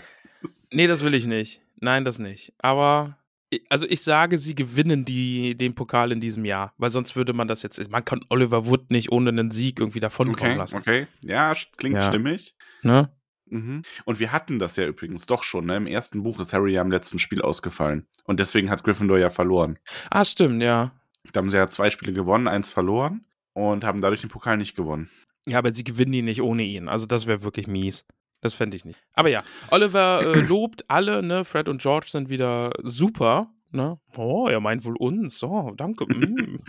Nee, 0.71 0.87
das 0.87 1.03
will 1.03 1.13
ich 1.13 1.27
nicht. 1.27 1.61
Nein, 1.79 2.05
das 2.05 2.17
nicht. 2.17 2.53
Aber, 2.57 3.17
also 3.69 3.85
ich 3.87 4.01
sage, 4.01 4.37
sie 4.37 4.55
gewinnen 4.55 5.05
die, 5.05 5.55
den 5.55 5.75
Pokal 5.75 6.11
in 6.11 6.21
diesem 6.21 6.45
Jahr. 6.45 6.73
Weil 6.77 6.89
sonst 6.89 7.15
würde 7.15 7.33
man 7.33 7.47
das 7.47 7.61
jetzt, 7.63 7.89
man 7.91 8.03
kann 8.05 8.21
Oliver 8.29 8.65
Wood 8.67 8.89
nicht 8.91 9.11
ohne 9.11 9.29
einen 9.29 9.51
Sieg 9.51 9.79
irgendwie 9.79 9.99
davonkommen 9.99 10.51
Okay, 10.53 10.57
lassen. 10.57 10.77
okay. 10.77 11.07
Ja, 11.23 11.53
klingt 11.77 11.95
Ja. 11.97 12.09
stimmig. 12.09 12.55
Ne? 12.83 13.09
Mhm. 13.47 13.83
Und 14.05 14.19
wir 14.19 14.31
hatten 14.31 14.57
das 14.59 14.75
ja 14.75 14.85
übrigens 14.87 15.25
doch 15.25 15.43
schon. 15.43 15.65
Ne? 15.65 15.77
Im 15.77 15.87
ersten 15.87 16.23
Buch 16.23 16.39
ist 16.39 16.53
Harry 16.53 16.73
ja 16.73 16.81
im 16.81 16.91
letzten 16.91 17.19
Spiel 17.19 17.41
ausgefallen. 17.41 18.07
Und 18.23 18.39
deswegen 18.39 18.69
hat 18.69 18.83
Gryffindor 18.83 19.19
ja 19.19 19.29
verloren. 19.29 19.77
Ah, 20.09 20.25
stimmt, 20.25 20.63
ja. 20.63 20.91
Da 21.31 21.39
haben 21.39 21.49
sie 21.49 21.57
ja 21.57 21.67
zwei 21.67 21.89
Spiele 21.89 22.13
gewonnen, 22.13 22.47
eins 22.47 22.71
verloren 22.71 23.25
und 23.53 23.83
haben 23.83 24.01
dadurch 24.01 24.21
den 24.21 24.29
Pokal 24.29 24.57
nicht 24.57 24.75
gewonnen. 24.75 25.09
Ja, 25.47 25.59
aber 25.59 25.71
sie 25.73 25.83
gewinnen 25.83 26.13
ihn 26.13 26.25
nicht 26.25 26.41
ohne 26.41 26.63
ihn. 26.63 26.87
Also 26.89 27.05
das 27.05 27.27
wäre 27.27 27.43
wirklich 27.43 27.67
mies. 27.67 28.05
Das 28.41 28.53
fände 28.53 28.77
ich 28.77 28.85
nicht. 28.85 29.01
Aber 29.13 29.29
ja, 29.29 29.43
Oliver 29.71 30.21
äh, 30.21 30.39
lobt 30.41 30.89
alle, 30.89 31.23
ne? 31.23 31.45
Fred 31.45 31.69
und 31.69 31.81
George 31.81 32.07
sind 32.09 32.29
wieder 32.29 32.71
super. 32.83 33.51
Ne? 33.71 33.99
Oh, 34.15 34.47
er 34.47 34.61
meint 34.61 34.85
wohl 34.85 34.95
uns. 34.95 35.43
Oh, 35.43 35.73
danke. 35.75 36.05
mm. 36.07 36.59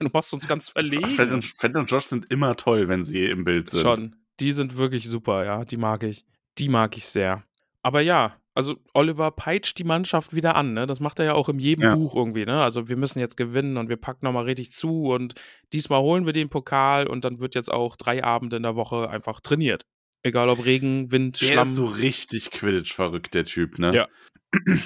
du 0.00 0.08
machst 0.12 0.32
uns 0.34 0.46
ganz 0.46 0.68
verlegen. 0.68 1.06
Ach, 1.06 1.10
Fred, 1.10 1.32
und, 1.32 1.46
Fred 1.46 1.76
und 1.76 1.90
Josh 1.90 2.04
sind 2.04 2.30
immer 2.30 2.56
toll, 2.56 2.88
wenn 2.88 3.02
sie 3.02 3.24
im 3.24 3.44
Bild 3.44 3.70
sind. 3.70 3.80
Schon. 3.80 4.16
Die 4.38 4.52
sind 4.52 4.76
wirklich 4.76 5.08
super, 5.08 5.44
ja. 5.44 5.64
Die 5.64 5.78
mag 5.78 6.02
ich. 6.02 6.26
Die 6.58 6.68
mag 6.68 6.96
ich 6.96 7.06
sehr. 7.06 7.44
Aber 7.82 8.02
ja, 8.02 8.36
also 8.54 8.76
Oliver 8.92 9.30
peitscht 9.30 9.78
die 9.78 9.84
Mannschaft 9.84 10.34
wieder 10.34 10.56
an, 10.56 10.74
ne? 10.74 10.86
Das 10.86 11.00
macht 11.00 11.18
er 11.18 11.24
ja 11.24 11.34
auch 11.34 11.48
in 11.48 11.58
jedem 11.58 11.84
Ja. 11.84 11.94
Buch 11.94 12.14
irgendwie, 12.14 12.44
ne? 12.44 12.62
Also 12.62 12.88
wir 12.88 12.96
müssen 12.96 13.18
jetzt 13.20 13.36
gewinnen 13.36 13.76
und 13.76 13.88
wir 13.88 13.96
packen 13.96 14.26
nochmal 14.26 14.44
richtig 14.44 14.72
zu 14.72 15.06
und 15.06 15.34
diesmal 15.72 16.00
holen 16.00 16.26
wir 16.26 16.32
den 16.32 16.50
Pokal 16.50 17.06
und 17.06 17.24
dann 17.24 17.38
wird 17.38 17.54
jetzt 17.54 17.72
auch 17.72 17.96
drei 17.96 18.24
Abende 18.24 18.56
in 18.56 18.64
der 18.64 18.76
Woche 18.76 19.08
einfach 19.08 19.40
trainiert. 19.40 19.86
Egal 20.22 20.48
ob 20.50 20.64
Regen, 20.64 21.10
Wind, 21.10 21.40
Der 21.40 21.46
Schlamm. 21.46 21.68
ist 21.68 21.74
so 21.76 21.86
richtig 21.86 22.50
Quidditch-verrückt, 22.50 23.32
der 23.34 23.44
Typ, 23.44 23.78
ne? 23.78 23.94
Ja. 23.94 24.08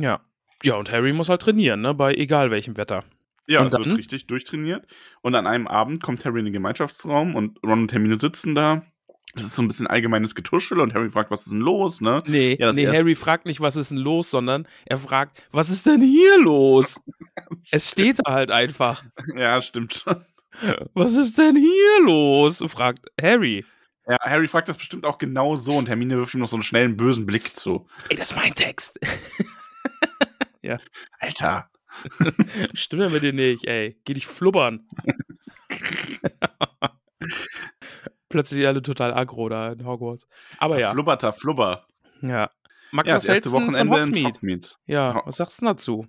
Ja. 0.00 0.20
Ja, 0.62 0.76
und 0.76 0.90
Harry 0.92 1.12
muss 1.12 1.28
halt 1.28 1.42
trainieren, 1.42 1.80
ne? 1.80 1.92
Bei 1.92 2.14
egal 2.14 2.50
welchem 2.52 2.76
Wetter. 2.76 3.04
Ja, 3.48 3.60
Und 3.60 3.66
es 3.68 3.72
wird 3.72 3.86
dann? 3.86 3.96
richtig 3.96 4.26
durchtrainiert. 4.28 4.86
Und 5.22 5.34
an 5.34 5.46
einem 5.46 5.66
Abend 5.66 6.02
kommt 6.02 6.24
Harry 6.24 6.38
in 6.38 6.44
den 6.44 6.52
Gemeinschaftsraum 6.54 7.34
und 7.34 7.58
Ron 7.64 7.80
und 7.82 7.92
Hermine 7.92 8.18
sitzen 8.20 8.54
da. 8.54 8.84
Es 9.34 9.42
ist 9.42 9.56
so 9.56 9.62
ein 9.62 9.68
bisschen 9.68 9.86
allgemeines 9.88 10.34
Getuschel 10.34 10.80
und 10.80 10.94
Harry 10.94 11.10
fragt, 11.10 11.30
was 11.30 11.42
ist 11.42 11.50
denn 11.52 11.60
los, 11.60 12.00
ne? 12.00 12.22
Nee, 12.26 12.56
Ja, 12.60 12.72
nee 12.72 12.86
Harry 12.86 13.14
fragt 13.14 13.46
nicht, 13.46 13.60
was 13.60 13.74
ist 13.76 13.90
denn 13.90 13.98
los, 13.98 14.30
sondern 14.30 14.66
er 14.86 14.98
fragt, 14.98 15.42
was 15.50 15.68
ist 15.68 15.86
denn 15.86 16.00
hier 16.00 16.40
los? 16.40 17.00
es 17.72 17.90
steht 17.90 18.20
da 18.24 18.32
halt 18.32 18.50
einfach. 18.50 19.04
Ja, 19.36 19.60
stimmt 19.62 19.94
schon. 19.94 20.24
Was 20.94 21.14
ist 21.14 21.38
denn 21.38 21.56
hier 21.56 22.04
los? 22.04 22.64
fragt 22.68 23.06
Harry. 23.20 23.64
Ja, 24.08 24.18
Harry 24.20 24.48
fragt 24.48 24.68
das 24.68 24.78
bestimmt 24.78 25.04
auch 25.04 25.18
genau 25.18 25.56
so 25.56 25.76
und 25.76 25.88
Hermine 25.88 26.16
wirft 26.16 26.34
ihm 26.34 26.40
noch 26.40 26.48
so 26.48 26.56
einen 26.56 26.62
schnellen 26.62 26.96
bösen 26.96 27.26
Blick 27.26 27.54
zu. 27.54 27.86
Ey, 28.08 28.16
das 28.16 28.30
ist 28.32 28.36
mein 28.36 28.54
Text. 28.54 28.98
Alter. 31.20 31.70
Stimme 32.74 33.08
mit 33.10 33.22
dir 33.22 33.32
nicht, 33.32 33.64
ey. 33.66 33.98
Geh 34.04 34.14
dich 34.14 34.26
flubbern. 34.26 34.86
Plötzlich 38.28 38.66
alle 38.66 38.82
total 38.82 39.14
aggro 39.14 39.48
da 39.48 39.72
in 39.72 39.86
Hogwarts. 39.86 40.26
Aber 40.58 40.78
ja, 40.78 40.92
Flubberter 40.92 41.32
Flubber. 41.32 41.86
ja. 42.20 42.50
Max, 42.90 43.10
Ja, 43.10 43.16
was 43.16 43.26
das 43.26 43.36
erste 43.36 43.52
Wochenende 43.52 43.80
in 43.80 43.90
Hogsmeade? 44.26 44.66
Ja, 44.86 45.22
was 45.26 45.36
sagst 45.36 45.58
du 45.58 45.66
denn 45.66 45.74
dazu? 45.74 46.06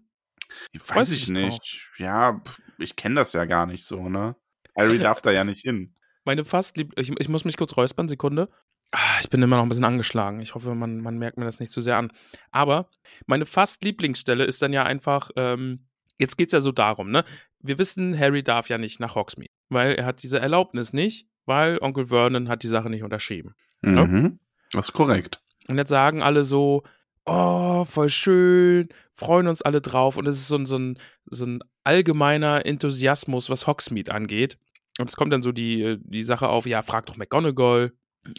Weiß 0.87 1.09
du 1.09 1.15
ich 1.15 1.27
nicht. 1.27 1.77
Ja, 1.97 2.41
pf, 2.45 2.61
ich 2.77 2.95
kenne 2.95 3.15
das 3.15 3.33
ja 3.33 3.43
gar 3.45 3.65
nicht 3.65 3.83
so, 3.83 4.07
ne? 4.07 4.35
Harry 4.77 4.97
darf 4.97 5.21
da 5.21 5.31
ja 5.31 5.43
nicht 5.43 5.61
hin. 5.61 5.93
Meine 6.29 6.45
fast 6.45 6.77
lieb 6.77 6.93
ich, 6.95 7.11
ich 7.19 7.27
muss 7.27 7.43
mich 7.43 7.57
kurz 7.57 7.75
räuspern, 7.75 8.07
Sekunde. 8.07 8.49
Ah, 8.91 9.17
ich 9.19 9.31
bin 9.31 9.41
immer 9.41 9.55
noch 9.55 9.63
ein 9.63 9.69
bisschen 9.69 9.83
angeschlagen. 9.83 10.41
Ich 10.41 10.53
hoffe, 10.53 10.75
man, 10.75 10.99
man 10.99 11.17
merkt 11.17 11.39
mir 11.39 11.45
das 11.45 11.59
nicht 11.59 11.71
zu 11.71 11.81
sehr 11.81 11.97
an. 11.97 12.11
Aber 12.51 12.91
meine 13.25 13.47
fast 13.47 13.83
Lieblingsstelle 13.83 14.43
ist 14.43 14.61
dann 14.61 14.71
ja 14.71 14.83
einfach, 14.83 15.31
ähm, 15.37 15.87
jetzt 16.19 16.37
geht's 16.37 16.53
ja 16.53 16.61
so 16.61 16.71
darum, 16.71 17.09
ne? 17.09 17.23
Wir 17.61 17.79
wissen, 17.79 18.15
Harry 18.15 18.43
darf 18.43 18.69
ja 18.69 18.77
nicht 18.77 18.99
nach 18.99 19.15
Hogsmeade, 19.15 19.49
weil 19.69 19.95
er 19.95 20.05
hat 20.05 20.21
diese 20.21 20.39
Erlaubnis 20.39 20.93
nicht, 20.93 21.27
weil 21.47 21.79
Onkel 21.81 22.05
Vernon 22.05 22.47
hat 22.47 22.61
die 22.61 22.67
Sache 22.67 22.91
nicht 22.91 23.01
unterschrieben. 23.01 23.55
Ja. 23.83 24.05
Mhm. 24.05 24.39
Das 24.71 24.89
ist 24.89 24.93
korrekt. 24.93 25.41
Und 25.67 25.79
jetzt 25.79 25.89
sagen 25.89 26.21
alle 26.21 26.43
so, 26.43 26.83
oh, 27.25 27.85
voll 27.85 28.09
schön, 28.09 28.89
freuen 29.15 29.47
uns 29.47 29.63
alle 29.63 29.81
drauf. 29.81 30.15
Und 30.15 30.27
es 30.27 30.35
ist 30.35 30.47
so 30.47 30.57
ein, 30.57 30.67
so 30.67 30.77
ein, 30.77 30.99
so 31.25 31.47
ein 31.47 31.63
allgemeiner 31.83 32.67
Enthusiasmus, 32.67 33.49
was 33.49 33.65
Hogsmeade 33.65 34.13
angeht. 34.13 34.59
Und 34.99 35.09
es 35.09 35.15
kommt 35.15 35.31
dann 35.33 35.41
so 35.41 35.51
die, 35.51 35.81
äh, 35.81 35.97
die 36.01 36.23
Sache 36.23 36.49
auf, 36.49 36.65
ja, 36.65 36.81
frag 36.81 37.05
doch 37.05 37.17
McGonagall 37.17 37.93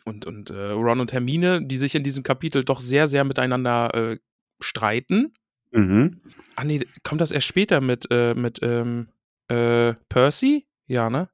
und, 0.04 0.26
und 0.26 0.50
äh, 0.50 0.70
Ron 0.72 1.00
und 1.00 1.12
Hermine, 1.12 1.64
die 1.66 1.76
sich 1.78 1.94
in 1.94 2.02
diesem 2.02 2.22
Kapitel 2.22 2.64
doch 2.64 2.80
sehr, 2.80 3.06
sehr 3.06 3.24
miteinander 3.24 3.94
äh, 3.94 4.18
streiten. 4.62 5.32
Mhm. 5.72 6.20
Ah 6.56 6.64
nee, 6.64 6.84
kommt 7.02 7.20
das 7.20 7.30
erst 7.30 7.46
später 7.46 7.80
mit, 7.80 8.06
äh, 8.10 8.34
mit, 8.34 8.58
ähm, 8.62 9.08
Äh, 9.48 9.94
Percy? 10.08 10.68
Ja, 10.86 11.10
ne? 11.10 11.28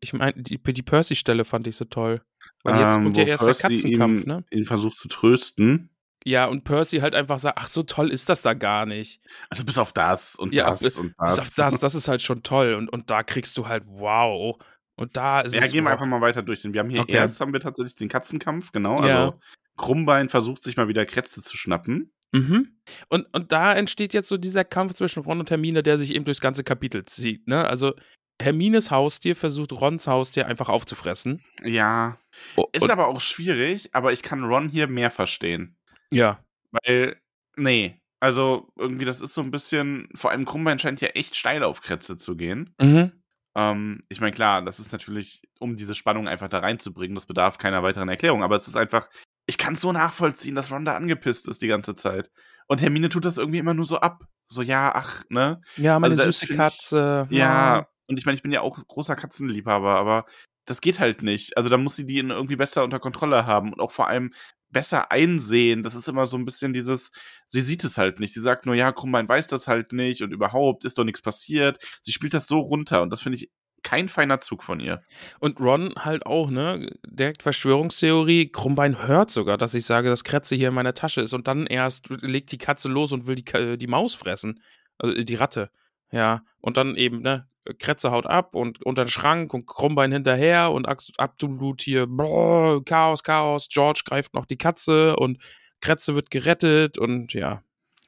Ich 0.00 0.12
meine, 0.12 0.42
die, 0.42 0.58
die 0.62 0.82
Percy-Stelle 0.82 1.44
fand 1.44 1.66
ich 1.66 1.76
so 1.76 1.84
toll. 1.84 2.22
Weil 2.62 2.80
jetzt 2.80 2.96
Ähm, 2.96 3.04
kommt 3.04 3.16
ja 3.18 3.24
erst 3.24 3.44
Percy 3.44 3.62
der 3.62 3.70
Katzenkampf, 3.70 4.22
ihn, 4.22 4.28
ne? 4.28 4.44
ihn 4.50 4.64
versucht 4.64 4.96
zu 4.96 5.08
trösten. 5.08 5.90
Ja, 6.24 6.46
und 6.46 6.64
Percy 6.64 6.98
halt 6.98 7.14
einfach 7.14 7.38
sagt, 7.38 7.58
ach, 7.60 7.66
so 7.66 7.82
toll 7.82 8.10
ist 8.12 8.28
das 8.28 8.42
da 8.42 8.52
gar 8.54 8.84
nicht. 8.86 9.20
Also 9.48 9.64
bis 9.64 9.78
auf 9.78 9.92
das 9.92 10.34
und 10.36 10.52
Ja, 10.52 10.68
das 10.70 10.82
bis- 10.82 10.98
und 10.98 11.16
Bis 11.16 11.36
das. 11.36 11.38
auf 11.38 11.54
das, 11.54 11.78
das 11.80 11.94
ist 11.94 12.08
halt 12.08 12.20
schon 12.22 12.42
toll. 12.42 12.74
Und, 12.74 12.88
und 12.90 13.10
da 13.10 13.22
kriegst 13.22 13.56
du 13.56 13.66
halt, 13.68 13.84
wow. 13.86 14.56
Und 14.96 15.16
da 15.16 15.40
ist 15.40 15.54
Ja, 15.54 15.62
es. 15.62 15.72
gehen 15.72 15.84
wir 15.84 15.90
einfach 15.90 16.04
mal 16.06 16.20
weiter 16.20 16.42
durch. 16.42 16.60
Den. 16.60 16.74
Wir 16.74 16.80
haben 16.80 16.90
hier 16.90 17.00
Okay. 17.00 17.12
erst 17.16 17.40
haben 17.40 17.52
wir 17.54 17.60
tatsächlich 17.60 17.94
den 17.94 18.08
Katzenkampf, 18.10 18.70
genau. 18.72 19.02
Ja. 19.06 19.24
Also 19.28 19.40
Krummbein 19.78 20.28
versucht 20.28 20.62
sich 20.62 20.76
mal 20.76 20.88
wieder 20.88 21.06
Krätze 21.06 21.40
zu 21.42 21.56
schnappen. 21.56 22.12
Mhm. 22.32 22.76
Und, 23.08 23.26
und 23.32 23.50
da 23.50 23.72
entsteht 23.74 24.12
jetzt 24.12 24.28
so 24.28 24.36
dieser 24.36 24.62
Kampf 24.64 24.94
zwischen 24.94 25.22
Ron 25.24 25.40
und 25.40 25.50
Hermine, 25.50 25.82
der 25.82 25.96
sich 25.96 26.14
eben 26.14 26.26
durchs 26.26 26.40
ganze 26.42 26.62
Kapitel 26.64 27.04
zieht. 27.06 27.48
Ne? 27.48 27.66
Also 27.66 27.94
Hermines 28.40 28.90
Haustier 28.90 29.36
versucht 29.36 29.72
Rons 29.72 30.06
Haustier 30.06 30.46
einfach 30.46 30.68
aufzufressen. 30.68 31.42
Ja. 31.64 32.18
O- 32.56 32.68
Ist 32.72 32.88
aber 32.90 33.08
auch 33.08 33.20
schwierig, 33.20 33.88
aber 33.94 34.12
ich 34.12 34.22
kann 34.22 34.44
Ron 34.44 34.68
hier 34.68 34.86
mehr 34.86 35.10
verstehen. 35.10 35.76
Ja. 36.12 36.42
Weil, 36.70 37.16
nee, 37.56 38.00
also 38.20 38.70
irgendwie, 38.76 39.04
das 39.04 39.20
ist 39.20 39.34
so 39.34 39.40
ein 39.40 39.50
bisschen, 39.50 40.08
vor 40.14 40.30
allem 40.30 40.44
Krummbein 40.44 40.78
scheint 40.78 41.00
ja 41.00 41.08
echt 41.08 41.34
steil 41.36 41.62
auf 41.64 41.80
Krätze 41.80 42.16
zu 42.16 42.36
gehen. 42.36 42.74
Mhm. 42.80 43.12
Ähm, 43.56 44.04
ich 44.08 44.20
meine, 44.20 44.32
klar, 44.32 44.62
das 44.62 44.78
ist 44.78 44.92
natürlich, 44.92 45.42
um 45.58 45.74
diese 45.74 45.94
Spannung 45.96 46.28
einfach 46.28 46.48
da 46.48 46.60
reinzubringen, 46.60 47.14
das 47.16 47.26
bedarf 47.26 47.58
keiner 47.58 47.82
weiteren 47.82 48.08
Erklärung, 48.08 48.42
aber 48.44 48.54
es 48.56 48.68
ist 48.68 48.76
einfach, 48.76 49.08
ich 49.46 49.58
kann 49.58 49.74
es 49.74 49.80
so 49.80 49.90
nachvollziehen, 49.90 50.54
dass 50.54 50.70
Ron 50.70 50.84
da 50.84 50.94
angepisst 50.94 51.48
ist 51.48 51.60
die 51.62 51.66
ganze 51.66 51.96
Zeit. 51.96 52.30
Und 52.68 52.80
Hermine 52.82 53.08
tut 53.08 53.24
das 53.24 53.38
irgendwie 53.38 53.58
immer 53.58 53.74
nur 53.74 53.84
so 53.86 53.98
ab. 53.98 54.22
So, 54.46 54.62
ja, 54.62 54.92
ach, 54.94 55.24
ne? 55.28 55.60
Ja, 55.76 55.98
meine 55.98 56.12
Also 56.12 56.22
da 56.22 56.28
ist, 56.28 56.38
süße 56.40 56.46
finde 56.52 56.62
ich- 56.66 56.72
Katze. 56.72 57.26
Ja, 57.30 57.88
und 58.06 58.18
ich 58.18 58.26
meine, 58.26 58.36
ich 58.36 58.42
bin 58.42 58.52
ja 58.52 58.60
auch 58.60 58.78
großer 58.86 59.16
Katzenliebhaber, 59.16 59.96
aber 59.96 60.26
das 60.70 60.80
geht 60.80 61.00
halt 61.00 61.22
nicht. 61.22 61.56
Also 61.56 61.68
da 61.68 61.76
muss 61.76 61.96
sie 61.96 62.06
die 62.06 62.18
irgendwie 62.18 62.56
besser 62.56 62.84
unter 62.84 63.00
Kontrolle 63.00 63.44
haben 63.44 63.72
und 63.72 63.80
auch 63.80 63.90
vor 63.90 64.08
allem 64.08 64.32
besser 64.70 65.10
einsehen. 65.10 65.82
Das 65.82 65.96
ist 65.96 66.08
immer 66.08 66.26
so 66.28 66.36
ein 66.36 66.44
bisschen 66.44 66.72
dieses, 66.72 67.10
sie 67.48 67.60
sieht 67.60 67.82
es 67.82 67.98
halt 67.98 68.20
nicht. 68.20 68.32
Sie 68.32 68.40
sagt 68.40 68.66
nur, 68.66 68.76
ja, 68.76 68.92
Krummbein 68.92 69.28
weiß 69.28 69.48
das 69.48 69.66
halt 69.66 69.92
nicht 69.92 70.22
und 70.22 70.32
überhaupt 70.32 70.84
ist 70.84 70.96
doch 70.96 71.04
nichts 71.04 71.22
passiert. 71.22 71.84
Sie 72.02 72.12
spielt 72.12 72.34
das 72.34 72.46
so 72.46 72.60
runter 72.60 73.02
und 73.02 73.10
das 73.10 73.20
finde 73.20 73.38
ich 73.38 73.50
kein 73.82 74.08
feiner 74.08 74.40
Zug 74.40 74.62
von 74.62 74.78
ihr. 74.78 75.02
Und 75.40 75.58
Ron 75.58 75.94
halt 75.98 76.26
auch, 76.26 76.50
ne? 76.50 76.90
Direkt 77.06 77.42
Verschwörungstheorie. 77.42 78.52
Krummbein 78.52 79.06
hört 79.06 79.30
sogar, 79.30 79.58
dass 79.58 79.74
ich 79.74 79.86
sage, 79.86 80.08
dass 80.08 80.22
Kretze 80.22 80.54
hier 80.54 80.68
in 80.68 80.74
meiner 80.74 80.94
Tasche 80.94 81.22
ist. 81.22 81.32
Und 81.32 81.48
dann 81.48 81.66
erst 81.66 82.08
legt 82.22 82.52
die 82.52 82.58
Katze 82.58 82.88
los 82.88 83.12
und 83.12 83.26
will 83.26 83.36
die, 83.36 83.78
die 83.78 83.86
Maus 83.86 84.14
fressen. 84.14 84.60
Also 84.98 85.16
äh, 85.16 85.24
die 85.24 85.34
Ratte. 85.34 85.70
Ja. 86.12 86.42
Und 86.60 86.76
dann 86.76 86.96
eben, 86.96 87.22
ne? 87.22 87.46
Kretze 87.78 88.10
haut 88.10 88.26
ab 88.26 88.54
und 88.54 88.84
unter 88.84 89.04
den 89.04 89.10
Schrank 89.10 89.52
und 89.52 89.66
Krummbein 89.66 90.12
hinterher 90.12 90.72
und 90.72 90.86
absolut 91.18 91.82
hier 91.82 92.06
brrr, 92.06 92.82
Chaos, 92.84 93.22
Chaos. 93.22 93.68
George 93.68 94.02
greift 94.04 94.34
noch 94.34 94.46
die 94.46 94.56
Katze 94.56 95.16
und 95.16 95.38
Kretze 95.80 96.14
wird 96.14 96.30
gerettet 96.30 96.98
und 96.98 97.34
ja. 97.34 97.62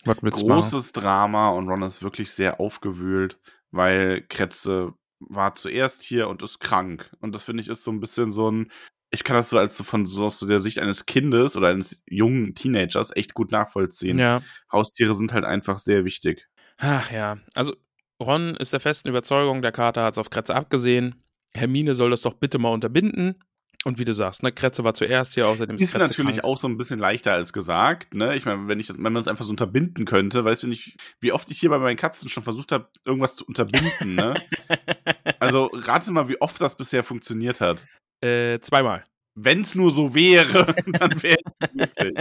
Was 0.04 0.16
willst 0.22 0.42
du 0.42 0.48
machen? 0.48 0.62
Großes 0.62 0.92
Drama 0.92 1.50
und 1.50 1.68
Ron 1.68 1.82
ist 1.82 2.02
wirklich 2.02 2.32
sehr 2.32 2.60
aufgewühlt, 2.60 3.38
weil 3.70 4.22
Kretze 4.22 4.94
war 5.20 5.54
zuerst 5.54 6.02
hier 6.02 6.28
und 6.28 6.42
ist 6.42 6.58
krank. 6.58 7.10
Und 7.20 7.34
das 7.34 7.44
finde 7.44 7.62
ich 7.62 7.68
ist 7.68 7.84
so 7.84 7.92
ein 7.92 8.00
bisschen 8.00 8.32
so 8.32 8.50
ein, 8.50 8.72
ich 9.10 9.22
kann 9.22 9.36
das 9.36 9.50
so 9.50 9.58
als 9.58 9.76
so 9.76 9.84
von 9.84 10.06
so 10.06 10.24
aus 10.24 10.40
der 10.40 10.60
Sicht 10.60 10.78
eines 10.78 11.06
Kindes 11.06 11.56
oder 11.56 11.68
eines 11.68 12.02
jungen 12.06 12.54
Teenagers 12.54 13.14
echt 13.14 13.34
gut 13.34 13.52
nachvollziehen. 13.52 14.18
Ja. 14.18 14.42
Haustiere 14.72 15.14
sind 15.14 15.32
halt 15.32 15.44
einfach 15.44 15.78
sehr 15.78 16.04
wichtig. 16.04 16.48
Ach 16.78 17.10
ja, 17.12 17.36
also 17.54 17.76
Ron 18.22 18.56
ist 18.56 18.72
der 18.72 18.80
festen 18.80 19.08
Überzeugung, 19.08 19.62
der 19.62 19.72
Kater 19.72 20.04
hat 20.04 20.14
es 20.14 20.18
auf 20.18 20.30
Kretze 20.30 20.54
abgesehen. 20.54 21.22
Hermine 21.54 21.94
soll 21.94 22.10
das 22.10 22.22
doch 22.22 22.34
bitte 22.34 22.58
mal 22.58 22.70
unterbinden. 22.70 23.34
Und 23.84 23.98
wie 23.98 24.04
du 24.04 24.14
sagst, 24.14 24.44
ne, 24.44 24.52
Kretze 24.52 24.84
war 24.84 24.94
zuerst 24.94 25.34
hier, 25.34 25.48
außerdem 25.48 25.74
ist 25.74 25.82
Ist 25.82 25.92
Kretze 25.94 26.12
natürlich 26.12 26.36
krank. 26.36 26.44
auch 26.44 26.56
so 26.56 26.68
ein 26.68 26.76
bisschen 26.78 27.00
leichter 27.00 27.32
als 27.32 27.52
gesagt, 27.52 28.14
ne? 28.14 28.36
Ich 28.36 28.44
meine, 28.44 28.68
wenn 28.68 28.78
ich 28.78 28.86
das, 28.86 28.96
wenn 28.96 29.12
man 29.12 29.16
es 29.20 29.26
einfach 29.26 29.44
so 29.44 29.50
unterbinden 29.50 30.04
könnte, 30.04 30.44
weißt 30.44 30.62
du 30.62 30.68
nicht, 30.68 30.96
wie 31.20 31.32
oft 31.32 31.50
ich 31.50 31.58
hier 31.58 31.70
bei 31.70 31.78
meinen 31.80 31.96
Katzen 31.96 32.28
schon 32.28 32.44
versucht 32.44 32.70
habe, 32.70 32.88
irgendwas 33.04 33.34
zu 33.34 33.44
unterbinden, 33.44 34.14
ne? 34.14 34.34
Also 35.40 35.68
rate 35.72 36.12
mal, 36.12 36.28
wie 36.28 36.40
oft 36.40 36.60
das 36.60 36.76
bisher 36.76 37.02
funktioniert 37.02 37.60
hat. 37.60 37.84
äh, 38.22 38.60
zweimal. 38.60 39.04
Wenn 39.34 39.62
es 39.62 39.74
nur 39.74 39.90
so 39.90 40.14
wäre, 40.14 40.72
dann 40.86 41.20
wäre 41.22 41.38
es 41.58 41.74
möglich. 41.74 42.18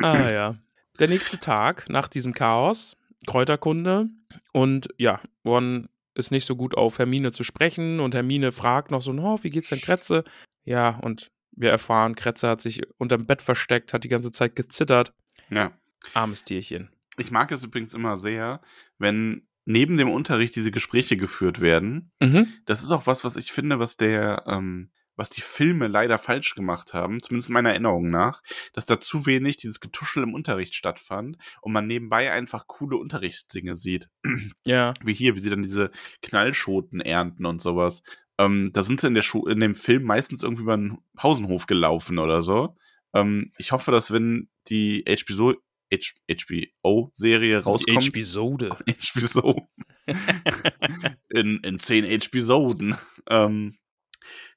Ah 0.00 0.30
ja. 0.30 0.56
Der 0.98 1.08
nächste 1.08 1.38
Tag 1.38 1.88
nach 1.90 2.08
diesem 2.08 2.32
Chaos, 2.32 2.96
Kräuterkunde. 3.26 4.06
Und 4.52 4.88
ja, 4.98 5.20
Ron 5.44 5.88
ist 6.14 6.30
nicht 6.30 6.44
so 6.44 6.56
gut 6.56 6.76
auf 6.76 6.98
Hermine 6.98 7.32
zu 7.32 7.44
sprechen. 7.44 8.00
Und 8.00 8.14
Hermine 8.14 8.52
fragt 8.52 8.90
noch 8.90 9.02
so, 9.02 9.12
oh, 9.12 9.38
wie 9.42 9.50
geht's 9.50 9.68
denn 9.68 9.80
Kretze? 9.80 10.24
Ja, 10.64 10.98
und 11.00 11.30
wir 11.52 11.70
erfahren, 11.70 12.14
Kretze 12.14 12.48
hat 12.48 12.60
sich 12.60 12.82
unterm 12.98 13.26
Bett 13.26 13.42
versteckt, 13.42 13.92
hat 13.92 14.04
die 14.04 14.08
ganze 14.08 14.30
Zeit 14.30 14.56
gezittert. 14.56 15.12
Ja. 15.50 15.72
Armes 16.14 16.44
Tierchen. 16.44 16.90
Ich 17.18 17.30
mag 17.30 17.52
es 17.52 17.64
übrigens 17.64 17.94
immer 17.94 18.16
sehr, 18.16 18.60
wenn 18.98 19.46
neben 19.64 19.96
dem 19.96 20.10
Unterricht 20.10 20.56
diese 20.56 20.70
Gespräche 20.70 21.16
geführt 21.16 21.60
werden. 21.60 22.10
Mhm. 22.20 22.48
Das 22.64 22.82
ist 22.82 22.90
auch 22.90 23.06
was, 23.06 23.24
was 23.24 23.36
ich 23.36 23.52
finde, 23.52 23.78
was 23.78 23.96
der, 23.96 24.44
ähm, 24.46 24.90
was 25.16 25.30
die 25.30 25.40
Filme 25.40 25.88
leider 25.88 26.18
falsch 26.18 26.54
gemacht 26.54 26.94
haben, 26.94 27.22
zumindest 27.22 27.50
meiner 27.50 27.70
Erinnerung 27.70 28.08
nach, 28.08 28.42
dass 28.72 28.86
da 28.86 29.00
zu 29.00 29.26
wenig 29.26 29.56
dieses 29.56 29.80
Getuschel 29.80 30.22
im 30.22 30.34
Unterricht 30.34 30.74
stattfand 30.74 31.36
und 31.60 31.72
man 31.72 31.86
nebenbei 31.86 32.32
einfach 32.32 32.66
coole 32.66 32.96
Unterrichtsdinge 32.96 33.76
sieht. 33.76 34.08
Ja. 34.64 34.94
Wie 35.02 35.14
hier, 35.14 35.34
wie 35.34 35.40
sie 35.40 35.50
dann 35.50 35.62
diese 35.62 35.90
Knallschoten 36.22 37.00
ernten 37.00 37.46
und 37.46 37.60
sowas. 37.60 38.02
Ähm, 38.38 38.70
da 38.72 38.82
sind 38.82 39.00
sie 39.00 39.08
in, 39.08 39.14
der 39.14 39.22
Schu 39.22 39.46
in 39.46 39.60
dem 39.60 39.74
Film 39.74 40.04
meistens 40.04 40.42
irgendwie 40.42 40.62
über 40.62 40.74
einen 40.74 40.98
Pausenhof 41.16 41.66
gelaufen 41.66 42.18
oder 42.18 42.42
so. 42.42 42.76
Ähm, 43.14 43.52
ich 43.58 43.72
hoffe, 43.72 43.90
dass 43.90 44.12
wenn 44.12 44.48
die 44.68 45.04
HBO, 45.06 45.54
HBO-Serie 45.92 47.62
rauskommt, 47.62 48.08
Episode. 48.08 48.76
HBO 49.14 49.68
in, 51.30 51.58
in 51.58 51.78
zehn 51.78 52.04
Episoden, 52.04 52.96
ähm, 53.28 53.76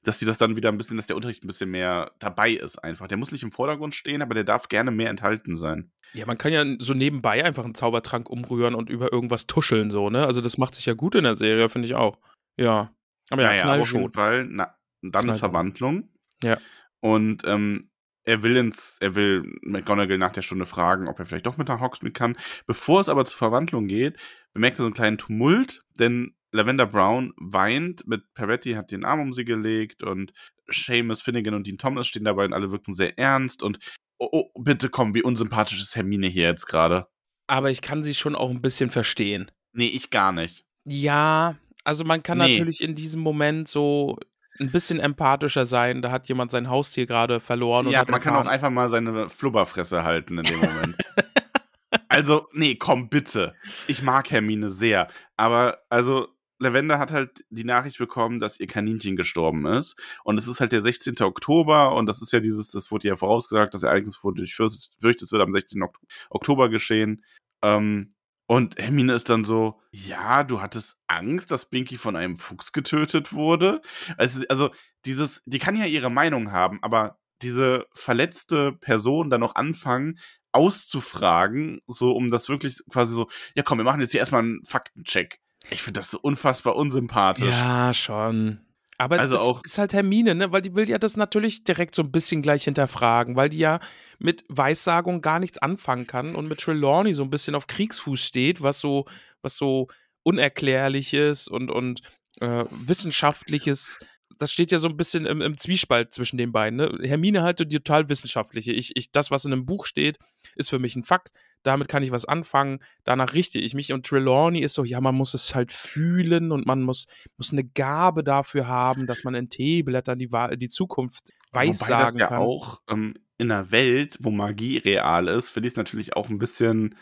dass 0.02 0.18
die 0.18 0.24
das 0.24 0.38
dann 0.38 0.56
wieder 0.56 0.70
ein 0.70 0.78
bisschen, 0.78 0.96
dass 0.96 1.06
der 1.06 1.16
Unterricht 1.16 1.44
ein 1.44 1.46
bisschen 1.46 1.70
mehr 1.70 2.12
dabei 2.18 2.50
ist 2.50 2.78
einfach. 2.82 3.08
Der 3.08 3.16
muss 3.16 3.32
nicht 3.32 3.42
im 3.42 3.52
Vordergrund 3.52 3.94
stehen, 3.94 4.22
aber 4.22 4.34
der 4.34 4.44
darf 4.44 4.68
gerne 4.68 4.90
mehr 4.90 5.10
enthalten 5.10 5.56
sein. 5.56 5.90
Ja, 6.12 6.26
man 6.26 6.38
kann 6.38 6.52
ja 6.52 6.64
so 6.78 6.94
nebenbei 6.94 7.44
einfach 7.44 7.64
einen 7.64 7.74
Zaubertrank 7.74 8.28
umrühren 8.30 8.74
und 8.74 8.90
über 8.90 9.12
irgendwas 9.12 9.46
tuscheln, 9.46 9.90
so, 9.90 10.10
ne? 10.10 10.26
Also 10.26 10.40
das 10.40 10.58
macht 10.58 10.74
sich 10.74 10.86
ja 10.86 10.94
gut 10.94 11.14
in 11.14 11.24
der 11.24 11.36
Serie, 11.36 11.68
finde 11.68 11.86
ich 11.86 11.94
auch. 11.94 12.18
Ja. 12.56 12.92
Aber 13.30 13.42
ja, 13.42 13.48
Naja, 13.48 13.80
auf 13.80 13.92
jeden. 13.92 14.12
Fall, 14.12 14.46
na, 14.48 14.74
dann 15.02 15.28
ist 15.28 15.38
Verwandlung. 15.40 16.08
Ja. 16.42 16.58
Und 17.00 17.42
ähm, 17.44 17.88
er 18.26 18.42
will 18.42 18.56
ins, 18.56 18.96
er 19.00 19.14
will 19.14 19.44
McGonagall 19.62 20.18
nach 20.18 20.32
der 20.32 20.42
Stunde 20.42 20.66
fragen, 20.66 21.08
ob 21.08 21.18
er 21.18 21.26
vielleicht 21.26 21.46
doch 21.46 21.56
mit 21.56 21.68
nach 21.68 21.80
Hogsmeade 21.80 22.12
kann. 22.12 22.36
Bevor 22.66 23.00
es 23.00 23.08
aber 23.08 23.24
zur 23.24 23.38
Verwandlung 23.38 23.86
geht, 23.86 24.16
bemerkt 24.52 24.76
er 24.76 24.82
so 24.82 24.84
einen 24.84 24.94
kleinen 24.94 25.18
Tumult, 25.18 25.84
denn 25.98 26.34
Lavender 26.56 26.86
Brown 26.86 27.32
weint, 27.36 28.06
mit 28.06 28.22
Peretti 28.34 28.72
hat 28.72 28.90
den 28.92 29.04
Arm 29.04 29.20
um 29.20 29.32
sie 29.32 29.44
gelegt 29.44 30.02
und 30.02 30.32
Seamus, 30.68 31.22
Finnegan 31.22 31.54
und 31.54 31.66
Dean 31.66 31.78
Thomas 31.78 32.06
stehen 32.06 32.24
dabei 32.24 32.44
und 32.44 32.52
alle 32.52 32.70
wirken 32.72 32.94
sehr 32.94 33.18
ernst 33.18 33.62
und 33.62 33.78
oh, 34.18 34.28
oh 34.32 34.60
bitte 34.60 34.88
komm, 34.88 35.14
wie 35.14 35.22
unsympathisch 35.22 35.80
ist 35.80 35.96
Hermine 35.96 36.26
hier 36.26 36.44
jetzt 36.48 36.66
gerade. 36.66 37.06
Aber 37.46 37.70
ich 37.70 37.80
kann 37.80 38.02
sie 38.02 38.14
schon 38.14 38.34
auch 38.34 38.50
ein 38.50 38.62
bisschen 38.62 38.90
verstehen. 38.90 39.50
Nee, 39.72 39.86
ich 39.86 40.10
gar 40.10 40.32
nicht. 40.32 40.64
Ja, 40.84 41.56
also 41.84 42.04
man 42.04 42.22
kann 42.22 42.38
Nee. 42.38 42.58
natürlich 42.58 42.82
in 42.82 42.94
diesem 42.94 43.20
Moment 43.20 43.68
so 43.68 44.18
ein 44.58 44.70
bisschen 44.72 44.98
empathischer 44.98 45.64
sein. 45.64 46.02
Da 46.02 46.10
hat 46.10 46.28
jemand 46.28 46.50
sein 46.50 46.68
Haustier 46.68 47.06
gerade 47.06 47.40
verloren. 47.40 47.88
Ja, 47.90 48.04
man 48.08 48.20
kann 48.20 48.34
auch 48.34 48.46
einfach 48.46 48.70
mal 48.70 48.88
seine 48.88 49.28
Flubberfresse 49.28 50.02
halten 50.04 50.38
in 50.38 50.44
dem 50.44 50.58
Moment. 50.58 50.96
also, 52.08 52.46
nee, 52.52 52.74
komm, 52.76 53.08
bitte. 53.08 53.54
Ich 53.86 54.02
mag 54.02 54.30
Hermine 54.30 54.70
sehr. 54.70 55.08
Aber, 55.36 55.78
also, 55.90 56.28
Lavender 56.58 56.98
hat 56.98 57.12
halt 57.12 57.44
die 57.50 57.64
Nachricht 57.64 57.98
bekommen, 57.98 58.38
dass 58.38 58.58
ihr 58.60 58.66
Kaninchen 58.66 59.16
gestorben 59.16 59.66
ist. 59.66 59.96
Und 60.24 60.38
es 60.38 60.48
ist 60.48 60.60
halt 60.60 60.72
der 60.72 60.82
16. 60.82 61.14
Oktober 61.22 61.94
und 61.94 62.06
das 62.06 62.22
ist 62.22 62.32
ja 62.32 62.40
dieses, 62.40 62.70
das 62.70 62.90
wurde 62.90 63.08
ja 63.08 63.16
vorausgesagt, 63.16 63.74
das 63.74 63.82
Ereignis 63.82 64.22
wurde, 64.24 64.42
ich 64.42 64.54
fürchte, 64.54 64.76
es 65.24 65.32
wird 65.32 65.42
am 65.42 65.52
16. 65.52 65.82
Ok- 65.82 65.98
Oktober 66.30 66.68
geschehen. 66.68 67.24
Ähm, 67.62 68.10
und 68.48 68.78
Hermine 68.78 69.14
ist 69.14 69.28
dann 69.28 69.44
so, 69.44 69.80
ja, 69.92 70.44
du 70.44 70.62
hattest 70.62 70.96
Angst, 71.08 71.50
dass 71.50 71.66
Binky 71.68 71.96
von 71.96 72.14
einem 72.16 72.36
Fuchs 72.38 72.72
getötet 72.72 73.32
wurde. 73.32 73.80
Also, 74.18 74.44
also 74.48 74.70
dieses, 75.04 75.42
die 75.46 75.58
kann 75.58 75.76
ja 75.76 75.86
ihre 75.86 76.10
Meinung 76.10 76.52
haben, 76.52 76.78
aber 76.82 77.18
diese 77.42 77.86
verletzte 77.92 78.72
Person 78.72 79.30
dann 79.30 79.40
noch 79.40 79.56
anfangen 79.56 80.18
auszufragen, 80.52 81.80
so 81.86 82.12
um 82.12 82.30
das 82.30 82.48
wirklich 82.48 82.80
quasi 82.90 83.14
so, 83.14 83.28
ja 83.54 83.62
komm, 83.62 83.78
wir 83.78 83.84
machen 83.84 84.00
jetzt 84.00 84.12
hier 84.12 84.20
erstmal 84.20 84.42
einen 84.42 84.64
Faktencheck. 84.64 85.38
Ich 85.70 85.82
finde 85.82 86.00
das 86.00 86.10
so 86.10 86.18
unfassbar 86.20 86.76
unsympathisch. 86.76 87.48
Ja, 87.48 87.92
schon. 87.94 88.60
Aber 88.98 89.18
Also 89.18 89.36
auch- 89.36 89.62
ist 89.64 89.78
halt 89.78 89.92
Hermine, 89.92 90.34
ne? 90.34 90.52
Weil 90.52 90.62
die 90.62 90.74
will 90.74 90.88
ja 90.88 90.98
das 90.98 91.16
natürlich 91.16 91.64
direkt 91.64 91.94
so 91.94 92.02
ein 92.02 92.12
bisschen 92.12 92.40
gleich 92.42 92.64
hinterfragen, 92.64 93.36
weil 93.36 93.50
die 93.50 93.58
ja 93.58 93.80
mit 94.18 94.44
Weissagung 94.48 95.20
gar 95.20 95.38
nichts 95.38 95.58
anfangen 95.58 96.06
kann 96.06 96.34
und 96.34 96.48
mit 96.48 96.60
Trelawney 96.60 97.12
so 97.12 97.22
ein 97.22 97.30
bisschen 97.30 97.54
auf 97.54 97.66
Kriegsfuß 97.66 98.20
steht, 98.20 98.62
was 98.62 98.80
so, 98.80 99.04
was 99.42 99.56
so 99.56 99.88
Unerklärliches 100.22 101.46
und, 101.48 101.70
und 101.70 102.00
äh, 102.40 102.64
Wissenschaftliches 102.70 103.98
das 104.38 104.52
steht 104.52 104.72
ja 104.72 104.78
so 104.78 104.88
ein 104.88 104.96
bisschen 104.96 105.26
im, 105.26 105.40
im 105.40 105.56
Zwiespalt 105.56 106.12
zwischen 106.12 106.36
den 106.36 106.52
beiden. 106.52 106.76
Ne? 106.76 106.98
Hermine 107.02 107.42
halt 107.42 107.60
die 107.60 107.78
total 107.78 108.08
wissenschaftliche. 108.08 108.72
Ich, 108.72 108.96
ich, 108.96 109.10
das, 109.10 109.30
was 109.30 109.44
in 109.44 109.52
einem 109.52 109.66
Buch 109.66 109.86
steht, 109.86 110.18
ist 110.56 110.70
für 110.70 110.78
mich 110.78 110.96
ein 110.96 111.04
Fakt. 111.04 111.32
Damit 111.66 111.88
kann 111.88 112.02
ich 112.02 112.10
was 112.12 112.24
anfangen. 112.24 112.78
Danach 113.04 113.34
richte 113.34 113.58
ich 113.58 113.74
mich. 113.74 113.92
Und 113.92 114.06
Trelawney 114.06 114.60
ist 114.60 114.74
so, 114.74 114.84
ja, 114.84 115.00
man 115.00 115.14
muss 115.14 115.34
es 115.34 115.54
halt 115.54 115.72
fühlen 115.72 116.52
und 116.52 116.66
man 116.66 116.82
muss, 116.82 117.06
muss 117.36 117.52
eine 117.52 117.64
Gabe 117.64 118.22
dafür 118.22 118.68
haben, 118.68 119.06
dass 119.06 119.24
man 119.24 119.34
in 119.34 119.48
Teeblättern 119.48 120.18
die, 120.18 120.30
die 120.56 120.68
Zukunft 120.68 121.32
weissagen 121.52 122.14
Wobei 122.14 122.20
ja 122.20 122.26
kann. 122.28 122.38
auch 122.38 122.80
ähm, 122.88 123.14
in 123.38 123.50
einer 123.50 123.70
Welt, 123.70 124.18
wo 124.20 124.30
Magie 124.30 124.78
real 124.78 125.28
ist, 125.28 125.50
finde 125.50 125.66
ich 125.66 125.72
es 125.72 125.76
natürlich 125.76 126.16
auch 126.16 126.28
ein 126.28 126.38
bisschen 126.38 126.94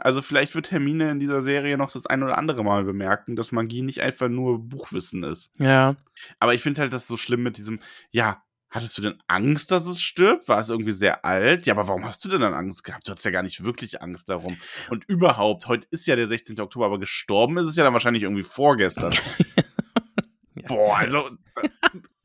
also 0.00 0.22
vielleicht 0.22 0.54
wird 0.54 0.72
Hermine 0.72 1.10
in 1.10 1.20
dieser 1.20 1.42
Serie 1.42 1.76
noch 1.76 1.92
das 1.92 2.06
ein 2.06 2.22
oder 2.22 2.38
andere 2.38 2.64
Mal 2.64 2.84
bemerken, 2.84 3.36
dass 3.36 3.52
Magie 3.52 3.82
nicht 3.82 4.00
einfach 4.00 4.28
nur 4.28 4.58
Buchwissen 4.58 5.22
ist. 5.22 5.52
Ja. 5.58 5.96
Aber 6.38 6.54
ich 6.54 6.62
finde 6.62 6.80
halt 6.80 6.92
das 6.92 7.06
so 7.06 7.16
schlimm 7.16 7.42
mit 7.42 7.56
diesem, 7.56 7.80
ja, 8.10 8.42
hattest 8.70 8.96
du 8.96 9.02
denn 9.02 9.22
Angst, 9.26 9.70
dass 9.70 9.86
es 9.86 10.00
stirbt? 10.00 10.48
War 10.48 10.60
es 10.60 10.70
irgendwie 10.70 10.92
sehr 10.92 11.24
alt? 11.24 11.66
Ja, 11.66 11.74
aber 11.74 11.88
warum 11.88 12.04
hast 12.04 12.24
du 12.24 12.28
denn 12.28 12.40
dann 12.40 12.54
Angst 12.54 12.84
gehabt? 12.84 13.06
Du 13.06 13.10
hattest 13.10 13.24
ja 13.24 13.30
gar 13.30 13.42
nicht 13.42 13.64
wirklich 13.64 14.00
Angst 14.00 14.28
darum. 14.28 14.56
Und 14.88 15.04
überhaupt, 15.06 15.66
heute 15.66 15.86
ist 15.90 16.06
ja 16.06 16.16
der 16.16 16.28
16. 16.28 16.58
Oktober, 16.60 16.86
aber 16.86 16.98
gestorben 16.98 17.58
ist 17.58 17.66
es 17.66 17.76
ja 17.76 17.84
dann 17.84 17.92
wahrscheinlich 17.92 18.22
irgendwie 18.22 18.42
vorgestern. 18.42 19.12
ja. 20.54 20.68
Boah, 20.68 20.98
also, 20.98 21.28
äh, 21.62 21.68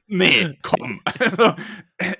nee, 0.07 0.57
komm. 0.61 1.01
Also, 1.19 1.55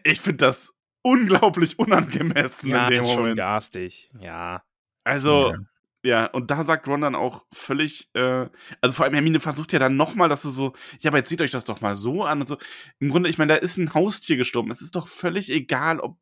ich 0.04 0.20
finde 0.20 0.38
das 0.38 0.74
unglaublich 1.04 1.78
unangemessen 1.78 2.72
ja, 2.72 2.86
in 2.86 2.92
dem 2.92 3.00
ist 3.00 3.06
Moment. 3.06 3.28
schon 3.28 3.36
garstig, 3.36 4.12
ja. 4.20 4.64
Also, 5.04 5.52
ja. 5.52 5.60
Ja. 6.06 6.26
und 6.28 6.52
da 6.52 6.63
sagt 6.63 6.88
Ron 6.88 7.02
dann 7.02 7.15
auch 7.15 7.46
völlig, 7.54 8.10
äh, 8.13 8.48
also 8.82 8.94
vor 8.94 9.06
allem 9.06 9.13
Hermine 9.13 9.39
versucht 9.39 9.74
ja 9.74 9.80
dann 9.80 9.96
nochmal, 9.96 10.30
dass 10.30 10.44
du 10.44 10.50
so, 10.50 10.74
ja, 11.00 11.10
aber 11.10 11.18
jetzt 11.18 11.30
seht 11.30 11.41
euch 11.41 11.52
das 11.52 11.65
doch 11.65 11.82
mal 11.82 11.96
so 11.96 12.24
an 12.24 12.41
und 12.41 12.48
so. 12.48 12.58
Im 13.00 13.10
Grunde, 13.10 13.30
ich 13.30 13.38
meine, 13.38 13.54
da 13.54 13.60
ist 13.60 13.78
ein 13.78 13.94
Haustier 13.94 14.38
gestorben. 14.38 14.72
Es 14.72 14.82
ist 14.82 14.96
doch 14.96 15.08
völlig 15.08 15.50
egal, 15.52 16.00
ob 16.00 16.18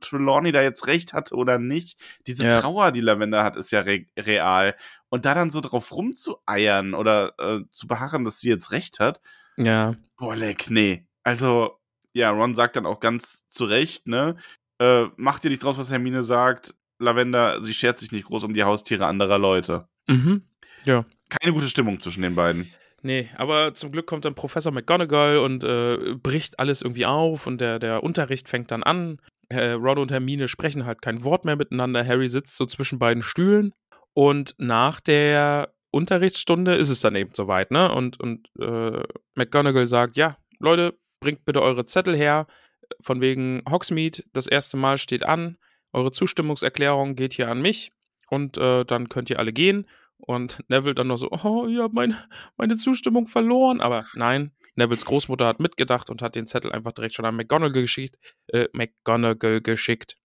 Trelawney 0.00 0.52
da 0.52 0.62
jetzt 0.62 0.86
recht 0.86 1.12
hatte 1.12 1.34
oder 1.34 1.58
nicht. 1.58 1.98
Diese 2.26 2.46
ja. 2.46 2.60
Trauer, 2.60 2.92
die 2.92 3.00
Lavender 3.00 3.42
hat, 3.44 3.56
ist 3.56 3.72
ja 3.72 3.80
re 3.80 4.06
real. 4.18 4.76
Und 5.08 5.24
da 5.24 5.34
dann 5.34 5.50
so 5.50 5.60
drauf 5.60 5.92
rumzueiern 5.92 6.94
oder 6.94 7.34
äh, 7.38 7.60
zu 7.70 7.86
beharren, 7.86 8.24
dass 8.24 8.40
sie 8.40 8.48
jetzt 8.48 8.70
recht 8.72 9.00
hat. 9.00 9.20
Ja. 9.56 9.94
Boah, 10.16 10.36
leck, 10.36 10.70
nee. 10.70 11.06
Also, 11.22 11.78
ja, 12.12 12.30
Ron 12.30 12.54
sagt 12.54 12.76
dann 12.76 12.86
auch 12.86 13.00
ganz 13.00 13.48
zu 13.48 13.64
Recht, 13.64 14.06
ne? 14.06 14.36
Äh, 14.78 15.06
macht 15.16 15.44
ihr 15.44 15.50
nichts 15.50 15.64
draus, 15.64 15.78
was 15.78 15.90
Hermine 15.90 16.22
sagt. 16.22 16.74
Lavender, 16.98 17.62
sie 17.62 17.74
schert 17.74 17.98
sich 17.98 18.12
nicht 18.12 18.26
groß 18.26 18.44
um 18.44 18.54
die 18.54 18.64
Haustiere 18.64 19.06
anderer 19.06 19.38
Leute. 19.38 19.88
Mhm. 20.06 20.42
Ja. 20.84 21.04
Keine 21.28 21.52
gute 21.52 21.68
Stimmung 21.68 22.00
zwischen 22.00 22.22
den 22.22 22.34
beiden. 22.34 22.72
Nee, 23.02 23.28
aber 23.36 23.74
zum 23.74 23.92
Glück 23.92 24.06
kommt 24.06 24.24
dann 24.24 24.34
Professor 24.34 24.72
McGonagall 24.72 25.38
und 25.38 25.62
äh, 25.64 26.14
bricht 26.14 26.58
alles 26.58 26.82
irgendwie 26.82 27.06
auf 27.06 27.46
und 27.46 27.60
der, 27.60 27.78
der 27.78 28.02
Unterricht 28.02 28.48
fängt 28.48 28.70
dann 28.70 28.82
an. 28.82 29.20
Äh, 29.48 29.72
Ron 29.72 29.98
und 29.98 30.10
Hermine 30.10 30.48
sprechen 30.48 30.86
halt 30.86 31.02
kein 31.02 31.22
Wort 31.22 31.44
mehr 31.44 31.56
miteinander. 31.56 32.04
Harry 32.04 32.28
sitzt 32.28 32.56
so 32.56 32.66
zwischen 32.66 32.98
beiden 32.98 33.22
Stühlen 33.22 33.72
und 34.14 34.54
nach 34.58 35.00
der 35.00 35.72
Unterrichtsstunde 35.90 36.74
ist 36.74 36.90
es 36.90 37.00
dann 37.00 37.14
eben 37.14 37.30
soweit, 37.34 37.70
ne? 37.70 37.92
Und, 37.92 38.18
und 38.18 38.48
äh, 38.58 39.02
McGonagall 39.34 39.86
sagt, 39.86 40.16
ja, 40.16 40.36
Leute, 40.58 40.98
bringt 41.20 41.44
bitte 41.44 41.62
eure 41.62 41.84
Zettel 41.84 42.16
her. 42.16 42.46
Von 43.00 43.20
wegen 43.20 43.62
Hogsmeade, 43.68 44.22
das 44.32 44.46
erste 44.46 44.76
Mal 44.76 44.98
steht 44.98 45.24
an. 45.24 45.58
Eure 45.96 46.12
Zustimmungserklärung 46.12 47.16
geht 47.16 47.32
hier 47.32 47.48
an 47.50 47.62
mich. 47.62 47.90
Und 48.28 48.58
äh, 48.58 48.84
dann 48.84 49.08
könnt 49.08 49.30
ihr 49.30 49.38
alle 49.38 49.52
gehen. 49.52 49.88
Und 50.18 50.62
Neville 50.68 50.94
dann 50.94 51.06
noch 51.06 51.16
so, 51.16 51.30
oh, 51.30 51.66
ich 51.66 51.78
habe 51.78 51.94
mein, 51.94 52.16
meine 52.58 52.76
Zustimmung 52.76 53.26
verloren. 53.26 53.80
Aber 53.80 54.04
nein, 54.14 54.52
Nevilles 54.74 55.06
Großmutter 55.06 55.46
hat 55.46 55.58
mitgedacht 55.58 56.10
und 56.10 56.20
hat 56.20 56.34
den 56.34 56.46
Zettel 56.46 56.70
einfach 56.70 56.92
direkt 56.92 57.14
schon 57.14 57.24
an 57.24 57.34
McGonagall 57.34 57.82
geschickt. 57.82 58.18
Äh, 58.48 58.68
McGonagall 58.74 59.62
geschickt. 59.62 60.18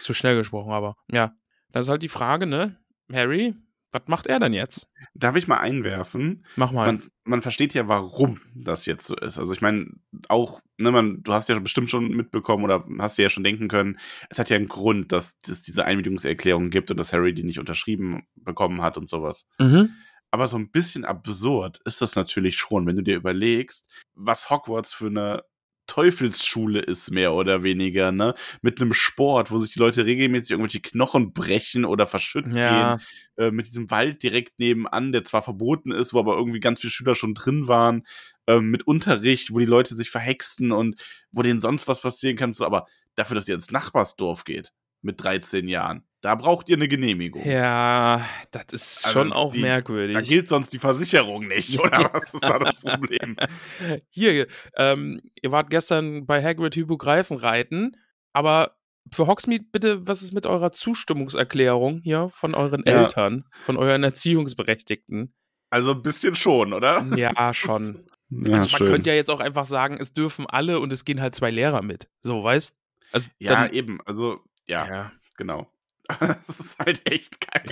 Zu 0.00 0.14
schnell 0.14 0.36
gesprochen, 0.36 0.72
aber 0.72 0.96
ja. 1.12 1.32
Das 1.70 1.86
ist 1.86 1.90
halt 1.90 2.02
die 2.02 2.08
Frage, 2.08 2.46
ne? 2.46 2.78
Harry, 3.12 3.54
was 3.94 4.02
macht 4.06 4.26
er 4.26 4.40
denn 4.40 4.52
jetzt? 4.52 4.88
Darf 5.14 5.36
ich 5.36 5.46
mal 5.46 5.58
einwerfen? 5.58 6.44
Mach 6.56 6.72
mal. 6.72 6.86
Man, 6.86 7.02
man 7.24 7.42
versteht 7.42 7.72
ja, 7.74 7.88
warum 7.88 8.40
das 8.54 8.86
jetzt 8.86 9.06
so 9.06 9.16
ist. 9.16 9.38
Also 9.38 9.52
ich 9.52 9.62
meine, 9.62 9.86
auch, 10.28 10.60
ne, 10.76 10.90
man, 10.90 11.22
du 11.22 11.32
hast 11.32 11.48
ja 11.48 11.58
bestimmt 11.60 11.88
schon 11.88 12.08
mitbekommen 12.08 12.64
oder 12.64 12.84
hast 12.98 13.16
dir 13.16 13.22
ja 13.22 13.30
schon 13.30 13.44
denken 13.44 13.68
können, 13.68 13.98
es 14.28 14.38
hat 14.38 14.50
ja 14.50 14.56
einen 14.56 14.68
Grund, 14.68 15.12
dass 15.12 15.38
es 15.48 15.62
diese 15.62 15.84
Einwilligungserklärung 15.84 16.70
gibt 16.70 16.90
und 16.90 16.98
dass 16.98 17.12
Harry 17.12 17.32
die 17.32 17.44
nicht 17.44 17.60
unterschrieben 17.60 18.26
bekommen 18.34 18.82
hat 18.82 18.98
und 18.98 19.08
sowas. 19.08 19.46
Mhm. 19.58 19.90
Aber 20.30 20.48
so 20.48 20.58
ein 20.58 20.70
bisschen 20.70 21.04
absurd 21.04 21.78
ist 21.84 22.02
das 22.02 22.16
natürlich 22.16 22.56
schon, 22.56 22.86
wenn 22.86 22.96
du 22.96 23.02
dir 23.02 23.14
überlegst, 23.14 23.88
was 24.14 24.50
Hogwarts 24.50 24.92
für 24.92 25.06
eine 25.06 25.44
Teufelsschule 25.86 26.80
ist, 26.80 27.10
mehr 27.10 27.34
oder 27.34 27.62
weniger, 27.62 28.12
ne? 28.12 28.34
Mit 28.62 28.80
einem 28.80 28.92
Sport, 28.92 29.50
wo 29.50 29.58
sich 29.58 29.72
die 29.72 29.78
Leute 29.78 30.04
regelmäßig 30.04 30.52
irgendwelche 30.52 30.80
Knochen 30.80 31.32
brechen 31.32 31.84
oder 31.84 32.06
verschütten 32.06 32.56
ja. 32.56 32.96
gehen. 32.96 33.06
Äh, 33.36 33.50
mit 33.50 33.66
diesem 33.66 33.90
Wald 33.90 34.22
direkt 34.22 34.58
nebenan, 34.58 35.12
der 35.12 35.24
zwar 35.24 35.42
verboten 35.42 35.90
ist, 35.90 36.14
wo 36.14 36.18
aber 36.20 36.36
irgendwie 36.36 36.60
ganz 36.60 36.80
viele 36.80 36.90
Schüler 36.90 37.14
schon 37.14 37.34
drin 37.34 37.66
waren. 37.66 38.04
Äh, 38.46 38.60
mit 38.60 38.86
Unterricht, 38.86 39.52
wo 39.52 39.58
die 39.58 39.64
Leute 39.64 39.94
sich 39.94 40.10
verhexen 40.10 40.72
und 40.72 41.00
wo 41.32 41.42
denen 41.42 41.60
sonst 41.60 41.88
was 41.88 42.00
passieren 42.00 42.36
kann. 42.36 42.52
So, 42.52 42.64
aber 42.64 42.86
dafür, 43.14 43.34
dass 43.34 43.48
ihr 43.48 43.54
ins 43.54 43.70
Nachbarsdorf 43.70 44.44
geht 44.44 44.72
mit 45.02 45.22
13 45.22 45.68
Jahren. 45.68 46.04
Da 46.24 46.36
braucht 46.36 46.70
ihr 46.70 46.76
eine 46.76 46.88
Genehmigung. 46.88 47.46
Ja, 47.46 48.26
das 48.50 48.64
ist 48.72 49.04
also 49.04 49.18
schon 49.20 49.32
auch 49.34 49.52
die, 49.52 49.60
merkwürdig. 49.60 50.14
Da 50.14 50.22
gilt 50.22 50.48
sonst 50.48 50.72
die 50.72 50.78
Versicherung 50.78 51.46
nicht, 51.46 51.78
oder 51.84 52.10
was 52.14 52.32
ist 52.32 52.42
da 52.42 52.58
das 52.58 52.76
Problem? 52.76 53.36
Hier, 54.08 54.46
ähm, 54.78 55.20
ihr 55.42 55.52
wart 55.52 55.68
gestern 55.68 56.24
bei 56.24 56.42
Hagrid 56.42 56.76
Hypogreifen 56.76 57.36
reiten, 57.36 57.98
aber 58.32 58.74
für 59.12 59.26
Hogsmeade 59.26 59.66
bitte, 59.70 60.08
was 60.08 60.22
ist 60.22 60.32
mit 60.32 60.46
eurer 60.46 60.72
Zustimmungserklärung 60.72 62.00
hier 62.02 62.30
von 62.30 62.54
euren 62.54 62.82
ja. 62.86 63.02
Eltern, 63.02 63.44
von 63.66 63.76
euren 63.76 64.02
Erziehungsberechtigten? 64.02 65.34
Also 65.68 65.92
ein 65.92 66.02
bisschen 66.02 66.34
schon, 66.36 66.72
oder? 66.72 67.04
Ja, 67.16 67.52
schon. 67.52 68.06
Ja, 68.30 68.54
also 68.54 68.70
man 68.70 68.78
schön. 68.78 68.86
könnte 68.86 69.10
ja 69.10 69.16
jetzt 69.16 69.30
auch 69.30 69.40
einfach 69.40 69.66
sagen, 69.66 69.98
es 70.00 70.14
dürfen 70.14 70.46
alle 70.46 70.80
und 70.80 70.90
es 70.90 71.04
gehen 71.04 71.20
halt 71.20 71.34
zwei 71.34 71.50
Lehrer 71.50 71.82
mit. 71.82 72.08
So, 72.22 72.42
weißt? 72.42 72.74
Also, 73.12 73.30
ja, 73.38 73.66
eben. 73.66 74.00
Also, 74.06 74.40
ja, 74.66 74.88
ja. 74.88 75.12
genau. 75.36 75.68
das 76.46 76.60
ist 76.60 76.78
halt 76.78 77.10
echt 77.10 77.40
geil. 77.40 77.64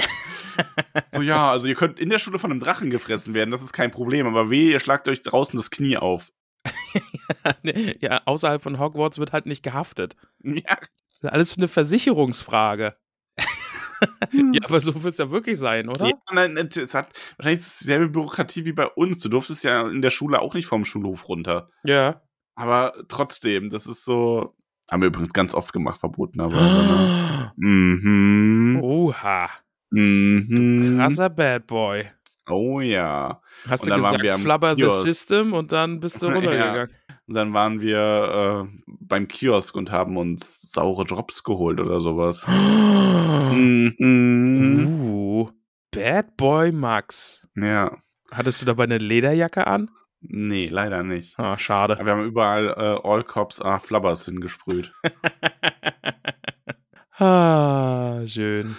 so, 1.12 1.22
ja, 1.22 1.50
also 1.50 1.66
ihr 1.66 1.74
könnt 1.74 2.00
in 2.00 2.10
der 2.10 2.18
Schule 2.18 2.38
von 2.38 2.50
einem 2.50 2.60
Drachen 2.60 2.90
gefressen 2.90 3.34
werden, 3.34 3.50
das 3.50 3.62
ist 3.62 3.72
kein 3.72 3.90
Problem, 3.90 4.26
aber 4.26 4.50
weh, 4.50 4.70
ihr 4.70 4.80
schlagt 4.80 5.08
euch 5.08 5.22
draußen 5.22 5.56
das 5.56 5.70
Knie 5.70 5.96
auf. 5.96 6.32
ja, 8.00 8.22
außerhalb 8.24 8.62
von 8.62 8.78
Hogwarts 8.78 9.18
wird 9.18 9.32
halt 9.32 9.46
nicht 9.46 9.62
gehaftet. 9.62 10.16
Ja. 10.44 10.76
Das 11.22 11.30
ist 11.30 11.36
alles 11.36 11.56
eine 11.56 11.68
Versicherungsfrage. 11.68 12.96
ja, 14.32 14.60
aber 14.64 14.80
so 14.80 15.04
wird 15.04 15.12
es 15.12 15.18
ja 15.18 15.30
wirklich 15.30 15.56
sein, 15.56 15.88
oder? 15.88 16.06
Ja, 16.08 16.14
nein, 16.32 16.56
es 16.56 16.94
hat 16.94 17.12
wahrscheinlich 17.36 17.62
dieselbe 17.62 18.08
Bürokratie 18.08 18.64
wie 18.64 18.72
bei 18.72 18.88
uns. 18.88 19.20
Du 19.20 19.28
durftest 19.28 19.62
ja 19.62 19.88
in 19.88 20.02
der 20.02 20.10
Schule 20.10 20.40
auch 20.40 20.54
nicht 20.54 20.66
vom 20.66 20.84
Schulhof 20.84 21.28
runter. 21.28 21.70
Ja. 21.84 22.22
Aber 22.56 22.92
trotzdem, 23.06 23.68
das 23.68 23.86
ist 23.86 24.04
so, 24.04 24.56
haben 24.92 25.02
wir 25.02 25.08
übrigens 25.08 25.32
ganz 25.32 25.54
oft 25.54 25.72
gemacht, 25.72 25.98
verboten, 25.98 26.40
aber. 26.40 26.54
ne? 26.54 27.52
mhm. 27.56 28.78
Oha. 28.82 29.48
Mhm. 29.90 30.98
Krasser 30.98 31.30
Bad 31.30 31.66
Boy. 31.66 32.04
Oh 32.48 32.80
ja. 32.80 33.40
Hast 33.68 33.84
und 33.84 33.90
du 33.90 33.96
gesagt, 33.96 34.40
Flubber 34.40 34.76
the 34.76 34.90
System 34.90 35.54
und 35.54 35.72
dann 35.72 36.00
bist 36.00 36.20
du 36.20 36.26
runtergegangen. 36.32 36.88
ja. 36.90 37.14
Und 37.26 37.34
dann 37.34 37.54
waren 37.54 37.80
wir 37.80 38.66
äh, 38.66 38.78
beim 38.86 39.28
Kiosk 39.28 39.76
und 39.76 39.90
haben 39.90 40.18
uns 40.18 40.60
saure 40.72 41.06
Drops 41.06 41.42
geholt 41.42 41.80
oder 41.80 42.00
sowas. 42.00 42.46
mhm. 42.48 43.94
Uh, 45.00 45.48
Bad 45.90 46.36
Boy 46.36 46.70
Max. 46.72 47.46
Ja. 47.56 47.96
Hattest 48.30 48.60
du 48.60 48.66
dabei 48.66 48.84
eine 48.84 48.98
Lederjacke 48.98 49.66
an? 49.66 49.90
Nee, 50.22 50.66
leider 50.66 51.02
nicht. 51.02 51.38
Ah, 51.38 51.58
schade. 51.58 51.98
Wir 51.98 52.12
haben 52.12 52.24
überall 52.24 52.68
äh, 52.68 53.08
All 53.08 53.24
Cops 53.24 53.60
are 53.60 53.80
Flubbers 53.80 54.24
hingesprüht. 54.24 54.92
ah, 57.18 58.24
schön. 58.26 58.76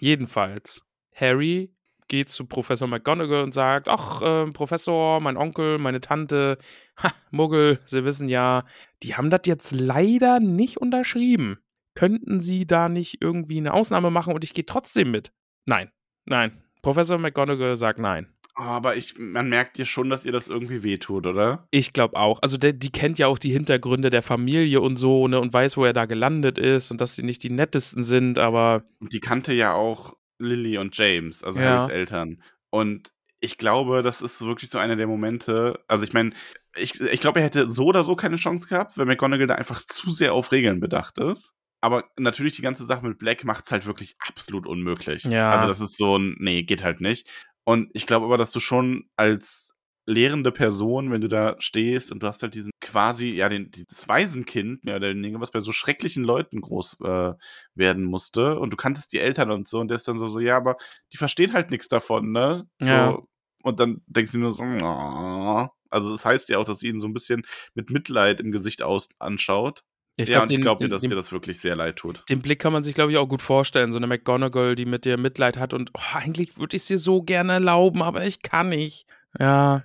Jedenfalls, 0.00 0.82
Harry 1.14 1.74
geht 2.06 2.30
zu 2.30 2.46
Professor 2.46 2.88
McGonagall 2.88 3.42
und 3.42 3.52
sagt, 3.52 3.88
ach, 3.88 4.22
äh, 4.22 4.50
Professor, 4.52 5.20
mein 5.20 5.36
Onkel, 5.36 5.78
meine 5.78 6.00
Tante, 6.00 6.56
ha, 6.96 7.12
Muggel, 7.30 7.80
Sie 7.84 8.04
wissen 8.04 8.28
ja, 8.28 8.64
die 9.02 9.16
haben 9.16 9.30
das 9.30 9.42
jetzt 9.46 9.72
leider 9.72 10.40
nicht 10.40 10.78
unterschrieben. 10.78 11.58
Könnten 11.94 12.38
Sie 12.38 12.66
da 12.66 12.88
nicht 12.88 13.20
irgendwie 13.20 13.58
eine 13.58 13.74
Ausnahme 13.74 14.10
machen 14.10 14.32
und 14.32 14.44
ich 14.44 14.54
gehe 14.54 14.64
trotzdem 14.64 15.10
mit? 15.10 15.32
Nein, 15.66 15.90
nein. 16.24 16.62
Professor 16.82 17.18
McGonagall 17.18 17.76
sagt 17.76 17.98
nein. 17.98 18.32
Aber 18.58 18.96
ich, 18.96 19.16
man 19.16 19.48
merkt 19.48 19.78
dir 19.78 19.86
schon, 19.86 20.10
dass 20.10 20.24
ihr 20.24 20.32
das 20.32 20.48
irgendwie 20.48 20.82
wehtut, 20.82 21.26
oder? 21.26 21.68
Ich 21.70 21.92
glaube 21.92 22.16
auch. 22.16 22.40
Also 22.42 22.56
der, 22.56 22.72
die 22.72 22.90
kennt 22.90 23.20
ja 23.20 23.28
auch 23.28 23.38
die 23.38 23.52
Hintergründe 23.52 24.10
der 24.10 24.22
Familie 24.22 24.80
und 24.80 24.96
so, 24.96 25.28
ne, 25.28 25.38
und 25.38 25.52
weiß, 25.52 25.76
wo 25.76 25.84
er 25.84 25.92
da 25.92 26.06
gelandet 26.06 26.58
ist 26.58 26.90
und 26.90 27.00
dass 27.00 27.14
sie 27.14 27.22
nicht 27.22 27.44
die 27.44 27.50
nettesten 27.50 28.02
sind, 28.02 28.40
aber. 28.40 28.82
Und 28.98 29.12
die 29.12 29.20
kannte 29.20 29.52
ja 29.52 29.74
auch 29.74 30.16
Lily 30.40 30.76
und 30.76 30.96
James, 30.96 31.44
also 31.44 31.60
ja. 31.60 31.70
Harrys 31.70 31.88
Eltern. 31.88 32.42
Und 32.70 33.12
ich 33.40 33.58
glaube, 33.58 34.02
das 34.02 34.20
ist 34.20 34.44
wirklich 34.44 34.70
so 34.70 34.78
einer 34.78 34.96
der 34.96 35.06
Momente. 35.06 35.78
Also 35.86 36.02
ich 36.02 36.12
meine, 36.12 36.32
ich, 36.76 37.00
ich 37.00 37.20
glaube, 37.20 37.38
er 37.38 37.44
hätte 37.44 37.70
so 37.70 37.84
oder 37.84 38.02
so 38.02 38.16
keine 38.16 38.36
Chance 38.36 38.66
gehabt, 38.66 38.98
weil 38.98 39.06
McGonagall 39.06 39.46
da 39.46 39.54
einfach 39.54 39.84
zu 39.84 40.10
sehr 40.10 40.34
auf 40.34 40.50
Regeln 40.50 40.80
bedacht 40.80 41.18
ist. 41.18 41.52
Aber 41.80 42.04
natürlich 42.18 42.56
die 42.56 42.62
ganze 42.62 42.84
Sache 42.86 43.06
mit 43.06 43.18
Black 43.18 43.44
macht 43.44 43.66
es 43.66 43.72
halt 43.72 43.86
wirklich 43.86 44.16
absolut 44.18 44.66
unmöglich. 44.66 45.22
Ja. 45.24 45.52
Also 45.52 45.68
das 45.68 45.80
ist 45.80 45.96
so 45.96 46.18
ein, 46.18 46.34
nee, 46.40 46.64
geht 46.64 46.82
halt 46.82 47.00
nicht. 47.00 47.30
Und 47.68 47.90
ich 47.92 48.06
glaube 48.06 48.24
aber, 48.24 48.38
dass 48.38 48.50
du 48.50 48.60
schon 48.60 49.10
als 49.14 49.74
lehrende 50.06 50.52
Person, 50.52 51.10
wenn 51.10 51.20
du 51.20 51.28
da 51.28 51.54
stehst 51.58 52.10
und 52.10 52.22
du 52.22 52.26
hast 52.26 52.42
halt 52.42 52.54
diesen 52.54 52.70
quasi, 52.80 53.28
ja, 53.32 53.50
den, 53.50 53.70
dieses 53.70 54.08
Waisenkind, 54.08 54.84
mehr 54.84 54.96
oder 54.96 55.10
weniger, 55.10 55.38
was 55.38 55.50
bei 55.50 55.60
so 55.60 55.72
schrecklichen 55.72 56.24
Leuten 56.24 56.62
groß 56.62 56.96
äh, 57.04 57.34
werden 57.74 58.04
musste 58.04 58.58
und 58.58 58.72
du 58.72 58.78
kanntest 58.78 59.12
die 59.12 59.18
Eltern 59.18 59.50
und 59.50 59.68
so 59.68 59.80
und 59.80 59.88
der 59.88 59.98
ist 59.98 60.08
dann 60.08 60.16
so, 60.16 60.28
so 60.28 60.40
ja, 60.40 60.56
aber 60.56 60.76
die 61.12 61.18
verstehen 61.18 61.52
halt 61.52 61.70
nichts 61.70 61.88
davon, 61.88 62.32
ne? 62.32 62.66
So, 62.78 62.88
Ja. 62.88 63.18
Und 63.62 63.80
dann 63.80 64.00
denkst 64.06 64.32
du 64.32 64.38
nur 64.38 64.54
so, 64.54 64.62
oh. 64.62 65.68
also 65.90 66.12
das 66.12 66.24
heißt 66.24 66.48
ja 66.48 66.56
auch, 66.56 66.64
dass 66.64 66.78
sie 66.78 66.88
ihn 66.88 67.00
so 67.00 67.06
ein 67.06 67.12
bisschen 67.12 67.42
mit 67.74 67.90
Mitleid 67.90 68.40
im 68.40 68.50
Gesicht 68.50 68.80
aus 68.80 69.10
anschaut. 69.18 69.84
Ich 70.20 70.28
ja, 70.28 70.38
glaub, 70.38 70.48
und 70.48 70.54
ich 70.54 70.60
glaube 70.60 70.84
den- 70.84 70.90
dass 70.90 71.00
den- 71.02 71.10
dir 71.10 71.16
das 71.16 71.30
wirklich 71.32 71.60
sehr 71.60 71.76
leid 71.76 71.96
tut. 71.96 72.24
Den 72.28 72.42
Blick 72.42 72.58
kann 72.58 72.72
man 72.72 72.82
sich, 72.82 72.94
glaube 72.94 73.12
ich, 73.12 73.18
auch 73.18 73.28
gut 73.28 73.40
vorstellen. 73.40 73.92
So 73.92 73.98
eine 73.98 74.08
McGonagall, 74.08 74.74
die 74.74 74.84
mit 74.84 75.04
dir 75.04 75.16
Mitleid 75.16 75.56
hat 75.56 75.72
und 75.72 75.90
oh, 75.94 76.00
eigentlich 76.14 76.58
würde 76.58 76.76
ich 76.76 76.82
es 76.82 76.88
dir 76.88 76.98
so 76.98 77.22
gerne 77.22 77.52
erlauben, 77.54 78.02
aber 78.02 78.26
ich 78.26 78.42
kann 78.42 78.68
nicht. 78.70 79.06
Ja. 79.38 79.84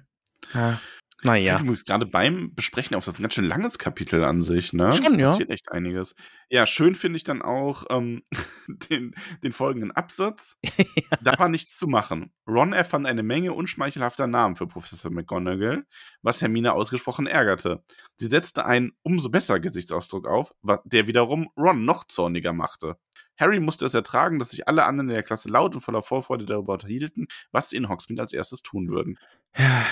ja. 0.53 0.81
Ich 1.23 1.27
Naja. 1.29 1.53
finde 1.53 1.63
übrigens 1.69 1.85
gerade 1.85 2.05
beim 2.05 2.53
Besprechen 2.53 2.95
auf 2.95 3.05
das 3.05 3.13
ist 3.15 3.19
ein 3.19 3.23
ganz 3.23 3.33
schön 3.35 3.45
langes 3.45 3.77
Kapitel 3.77 4.23
an 4.23 4.41
sich, 4.41 4.73
ne? 4.73 4.91
Schon, 4.91 5.17
ja. 5.17 5.29
Passiert 5.29 5.49
echt 5.49 5.71
einiges. 5.71 6.15
Ja, 6.49 6.65
schön 6.65 6.95
finde 6.95 7.17
ich 7.17 7.23
dann 7.23 7.41
auch 7.41 7.85
ähm, 7.89 8.23
den, 8.67 9.15
den 9.41 9.51
folgenden 9.53 9.91
Absatz. 9.91 10.57
Da 11.21 11.39
war 11.39 11.47
nichts 11.47 11.77
zu 11.77 11.87
machen. 11.87 12.33
Ron 12.47 12.73
erfand 12.73 13.05
eine 13.07 13.23
Menge 13.23 13.53
unschmeichelhafter 13.53 14.27
Namen 14.27 14.57
für 14.57 14.67
Professor 14.67 15.09
McGonagall, 15.11 15.85
was 16.21 16.41
Hermine 16.41 16.73
ausgesprochen 16.73 17.27
ärgerte. 17.27 17.83
Sie 18.17 18.27
setzte 18.27 18.65
einen 18.65 18.91
umso 19.03 19.29
besser 19.29 19.59
Gesichtsausdruck 19.61 20.27
auf, 20.27 20.53
der 20.83 21.07
wiederum 21.07 21.49
Ron 21.57 21.85
noch 21.85 22.03
zorniger 22.05 22.51
machte. 22.51 22.97
Harry 23.37 23.59
musste 23.59 23.85
es 23.85 23.93
ertragen, 23.93 24.39
dass 24.39 24.49
sich 24.51 24.67
alle 24.67 24.85
anderen 24.85 25.09
in 25.09 25.15
der 25.15 25.23
Klasse 25.23 25.49
laut 25.49 25.75
und 25.75 25.81
voller 25.81 26.01
Vorfreude 26.01 26.45
darüber 26.45 26.73
unterhielten, 26.73 27.27
was 27.51 27.69
sie 27.69 27.77
in 27.77 27.89
Hogsmeade 27.89 28.21
als 28.21 28.33
erstes 28.33 28.61
tun 28.61 28.89
würden. 28.89 29.17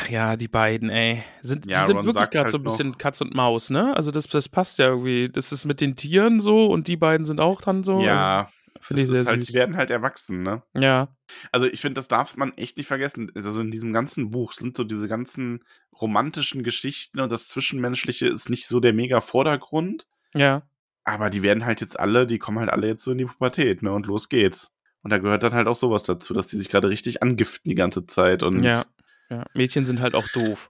Ja, 0.10 0.36
die 0.38 0.47
beiden, 0.47 0.89
ey. 0.89 1.21
Sind, 1.41 1.67
Ja, 1.67 1.81
die 1.81 1.88
sind 1.88 1.97
Ron 1.97 2.05
wirklich 2.05 2.29
gerade 2.31 2.43
halt 2.45 2.51
so 2.51 2.57
ein 2.57 2.63
bisschen 2.63 2.89
noch- 2.91 2.97
Katz 2.97 3.21
und 3.21 3.36
Maus, 3.36 3.69
ne? 3.69 3.95
Also 3.95 4.10
das, 4.12 4.27
das 4.27 4.49
passt 4.49 4.79
ja 4.79 4.88
irgendwie. 4.88 5.29
Das 5.29 5.51
ist 5.51 5.65
mit 5.65 5.81
den 5.81 5.95
Tieren 5.95 6.41
so 6.41 6.65
und 6.67 6.88
die 6.88 6.97
beiden 6.97 7.25
sind 7.25 7.39
auch 7.39 7.62
dann 7.62 7.84
so. 7.84 8.01
ja, 8.01 8.49
finde 8.79 9.03
ich 9.03 9.10
sehr 9.10 9.23
halt, 9.25 9.41
süß. 9.41 9.49
die 9.49 9.53
werden 9.53 9.77
halt 9.77 9.91
erwachsen, 9.91 10.41
ne? 10.41 10.63
Ja, 10.73 11.10
Also 11.51 11.67
ich 11.67 11.79
finde, 11.79 11.99
das 11.99 12.07
darf 12.07 12.36
man 12.38 12.53
echt 12.57 12.77
nicht 12.77 12.88
vergessen. 12.88 13.31
Also 13.36 13.62
in 13.62 13.69
diesem 13.69 13.93
ganzen 13.93 14.31
Buch 14.31 14.53
sind 14.53 14.75
so 14.75 14.84
diese 14.84 15.07
ganzen 15.07 15.63
romantischen 16.01 16.63
Geschichten 16.63 17.19
und 17.19 17.31
das 17.31 17.47
Zwischenmenschliche 17.47 18.25
ist 18.27 18.49
nicht 18.49 18.67
so 18.67 18.79
der 18.79 18.93
mega 18.93 19.21
Vordergrund. 19.21 20.07
ja. 20.34 20.63
Aber 21.03 21.29
die 21.29 21.41
werden 21.41 21.65
halt 21.65 21.81
jetzt 21.81 21.99
alle, 21.99 22.27
die 22.27 22.37
kommen 22.37 22.59
halt 22.59 22.69
alle 22.69 22.87
jetzt 22.87 23.03
so 23.03 23.11
in 23.11 23.17
die 23.17 23.25
Pubertät, 23.25 23.81
ne? 23.83 23.91
Und 23.91 24.05
los 24.05 24.29
geht's. 24.29 24.71
Und 25.03 25.09
da 25.09 25.17
gehört 25.17 25.41
dann 25.43 25.53
halt 25.53 25.67
auch 25.67 25.75
sowas 25.75 26.03
dazu, 26.03 26.33
dass 26.33 26.47
die 26.47 26.57
sich 26.57 26.69
gerade 26.69 26.89
richtig 26.89 27.23
angiften 27.23 27.69
die 27.69 27.75
ganze 27.75 28.05
Zeit. 28.05 28.43
Und 28.43 28.63
Ja. 28.63 28.85
Ja, 29.29 29.45
Mädchen 29.53 29.85
sind 29.85 30.01
halt 30.01 30.13
auch 30.13 30.27
doof. 30.27 30.69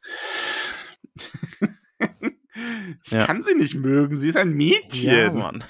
ich 3.04 3.12
Ja. 3.12 3.26
kann 3.26 3.44
sie 3.44 3.56
nicht 3.56 3.76
mögen, 3.76 4.16
sie 4.16 4.30
ist 4.30 4.38
ein 4.38 4.52
Mädchen. 4.54 5.12
Ja, 5.14 5.32
Mann. 5.32 5.64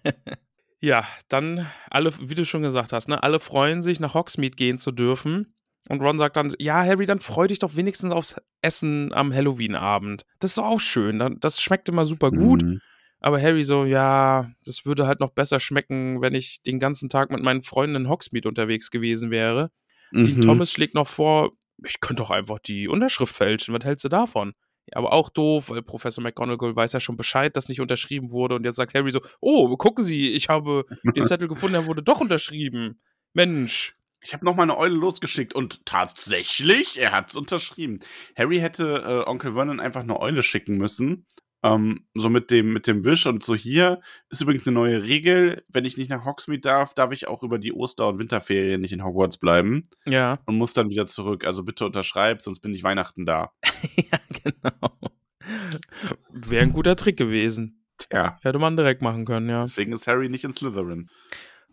ja, 0.80 1.06
dann 1.28 1.66
alle, 1.90 2.12
wie 2.20 2.34
du 2.34 2.44
schon 2.44 2.62
gesagt 2.62 2.92
hast, 2.92 3.08
ne, 3.08 3.22
alle 3.22 3.40
freuen 3.40 3.82
sich, 3.82 4.00
nach 4.00 4.14
Hogsmeade 4.14 4.56
gehen 4.56 4.78
zu 4.78 4.90
dürfen. 4.92 5.54
Und 5.88 6.02
Ron 6.02 6.18
sagt 6.18 6.36
dann, 6.36 6.52
ja, 6.58 6.84
Harry, 6.84 7.06
dann 7.06 7.20
freu 7.20 7.46
dich 7.46 7.58
doch 7.58 7.74
wenigstens 7.76 8.12
aufs 8.12 8.36
Essen 8.60 9.12
am 9.14 9.32
Halloween-Abend. 9.32 10.24
Das 10.38 10.50
ist 10.52 10.58
doch 10.58 10.66
auch 10.66 10.80
schön. 10.80 11.38
Das 11.40 11.60
schmeckt 11.62 11.88
immer 11.88 12.04
super 12.04 12.30
gut. 12.30 12.62
Mhm. 12.62 12.80
Aber 13.20 13.40
Harry 13.40 13.64
so, 13.64 13.84
ja, 13.84 14.50
das 14.64 14.86
würde 14.86 15.06
halt 15.06 15.20
noch 15.20 15.30
besser 15.30 15.60
schmecken, 15.60 16.22
wenn 16.22 16.34
ich 16.34 16.62
den 16.62 16.78
ganzen 16.78 17.08
Tag 17.08 17.30
mit 17.30 17.42
meinen 17.42 17.62
Freunden 17.62 17.96
in 17.96 18.08
Hogsmeade 18.08 18.48
unterwegs 18.48 18.90
gewesen 18.90 19.30
wäre. 19.30 19.70
Dean 20.12 20.36
Mhm. 20.36 20.40
Thomas 20.40 20.72
schlägt 20.72 20.94
noch 20.94 21.06
vor, 21.06 21.52
ich 21.84 22.00
könnte 22.00 22.22
doch 22.22 22.30
einfach 22.30 22.58
die 22.58 22.88
Unterschrift 22.88 23.34
fälschen. 23.34 23.74
Was 23.74 23.84
hältst 23.84 24.04
du 24.04 24.08
davon? 24.08 24.54
Ja, 24.86 24.96
aber 24.96 25.12
auch 25.12 25.28
doof, 25.28 25.70
weil 25.70 25.82
Professor 25.82 26.22
McGonagall 26.22 26.74
weiß 26.74 26.92
ja 26.92 27.00
schon 27.00 27.16
Bescheid, 27.16 27.56
dass 27.56 27.68
nicht 27.68 27.80
unterschrieben 27.80 28.30
wurde. 28.30 28.56
Und 28.56 28.64
jetzt 28.64 28.76
sagt 28.76 28.94
Harry 28.94 29.10
so, 29.10 29.20
oh, 29.40 29.76
gucken 29.76 30.04
Sie, 30.04 30.30
ich 30.30 30.48
habe 30.48 30.84
den 31.14 31.26
Zettel 31.26 31.48
gefunden, 31.48 31.74
er 31.74 31.86
wurde 31.86 32.02
doch 32.02 32.20
unterschrieben. 32.20 33.00
Mensch. 33.34 33.96
Ich 34.22 34.34
habe 34.34 34.44
noch 34.44 34.54
mal 34.54 34.64
eine 34.64 34.76
Eule 34.76 34.96
losgeschickt 34.96 35.54
und 35.54 35.86
tatsächlich, 35.86 37.00
er 37.00 37.12
hat's 37.12 37.36
unterschrieben. 37.36 38.00
Harry 38.36 38.58
hätte 38.58 39.24
äh, 39.24 39.28
Onkel 39.28 39.54
Vernon 39.54 39.80
einfach 39.80 40.02
eine 40.02 40.20
Eule 40.20 40.42
schicken 40.42 40.76
müssen. 40.76 41.26
Ähm, 41.62 42.06
so 42.14 42.30
mit 42.30 42.50
dem, 42.50 42.72
mit 42.72 42.86
dem 42.86 43.04
Wisch 43.04 43.26
und 43.26 43.42
so 43.42 43.54
hier 43.54 44.00
ist 44.30 44.40
übrigens 44.40 44.66
eine 44.66 44.74
neue 44.74 45.02
Regel. 45.02 45.62
Wenn 45.68 45.84
ich 45.84 45.98
nicht 45.98 46.08
nach 46.08 46.24
Hogsmeade 46.24 46.60
darf, 46.62 46.94
darf 46.94 47.12
ich 47.12 47.28
auch 47.28 47.42
über 47.42 47.58
die 47.58 47.72
Oster- 47.74 48.08
und 48.08 48.18
Winterferien 48.18 48.80
nicht 48.80 48.92
in 48.92 49.04
Hogwarts 49.04 49.36
bleiben 49.36 49.82
Ja, 50.06 50.38
und 50.46 50.56
muss 50.56 50.72
dann 50.72 50.88
wieder 50.88 51.06
zurück. 51.06 51.44
Also 51.44 51.62
bitte 51.62 51.84
unterschreib, 51.84 52.40
sonst 52.40 52.60
bin 52.60 52.74
ich 52.74 52.82
Weihnachten 52.82 53.26
da. 53.26 53.52
ja, 53.96 54.18
genau. 54.42 54.98
Wäre 56.30 56.62
ein 56.62 56.72
guter 56.72 56.96
Trick 56.96 57.16
gewesen. 57.16 57.84
Ja, 58.10 58.38
Hätte 58.40 58.58
man 58.58 58.76
direkt 58.78 59.02
machen 59.02 59.26
können, 59.26 59.50
ja. 59.50 59.62
deswegen 59.62 59.92
ist 59.92 60.06
Harry 60.06 60.30
nicht 60.30 60.44
in 60.44 60.54
Slytherin. 60.54 61.10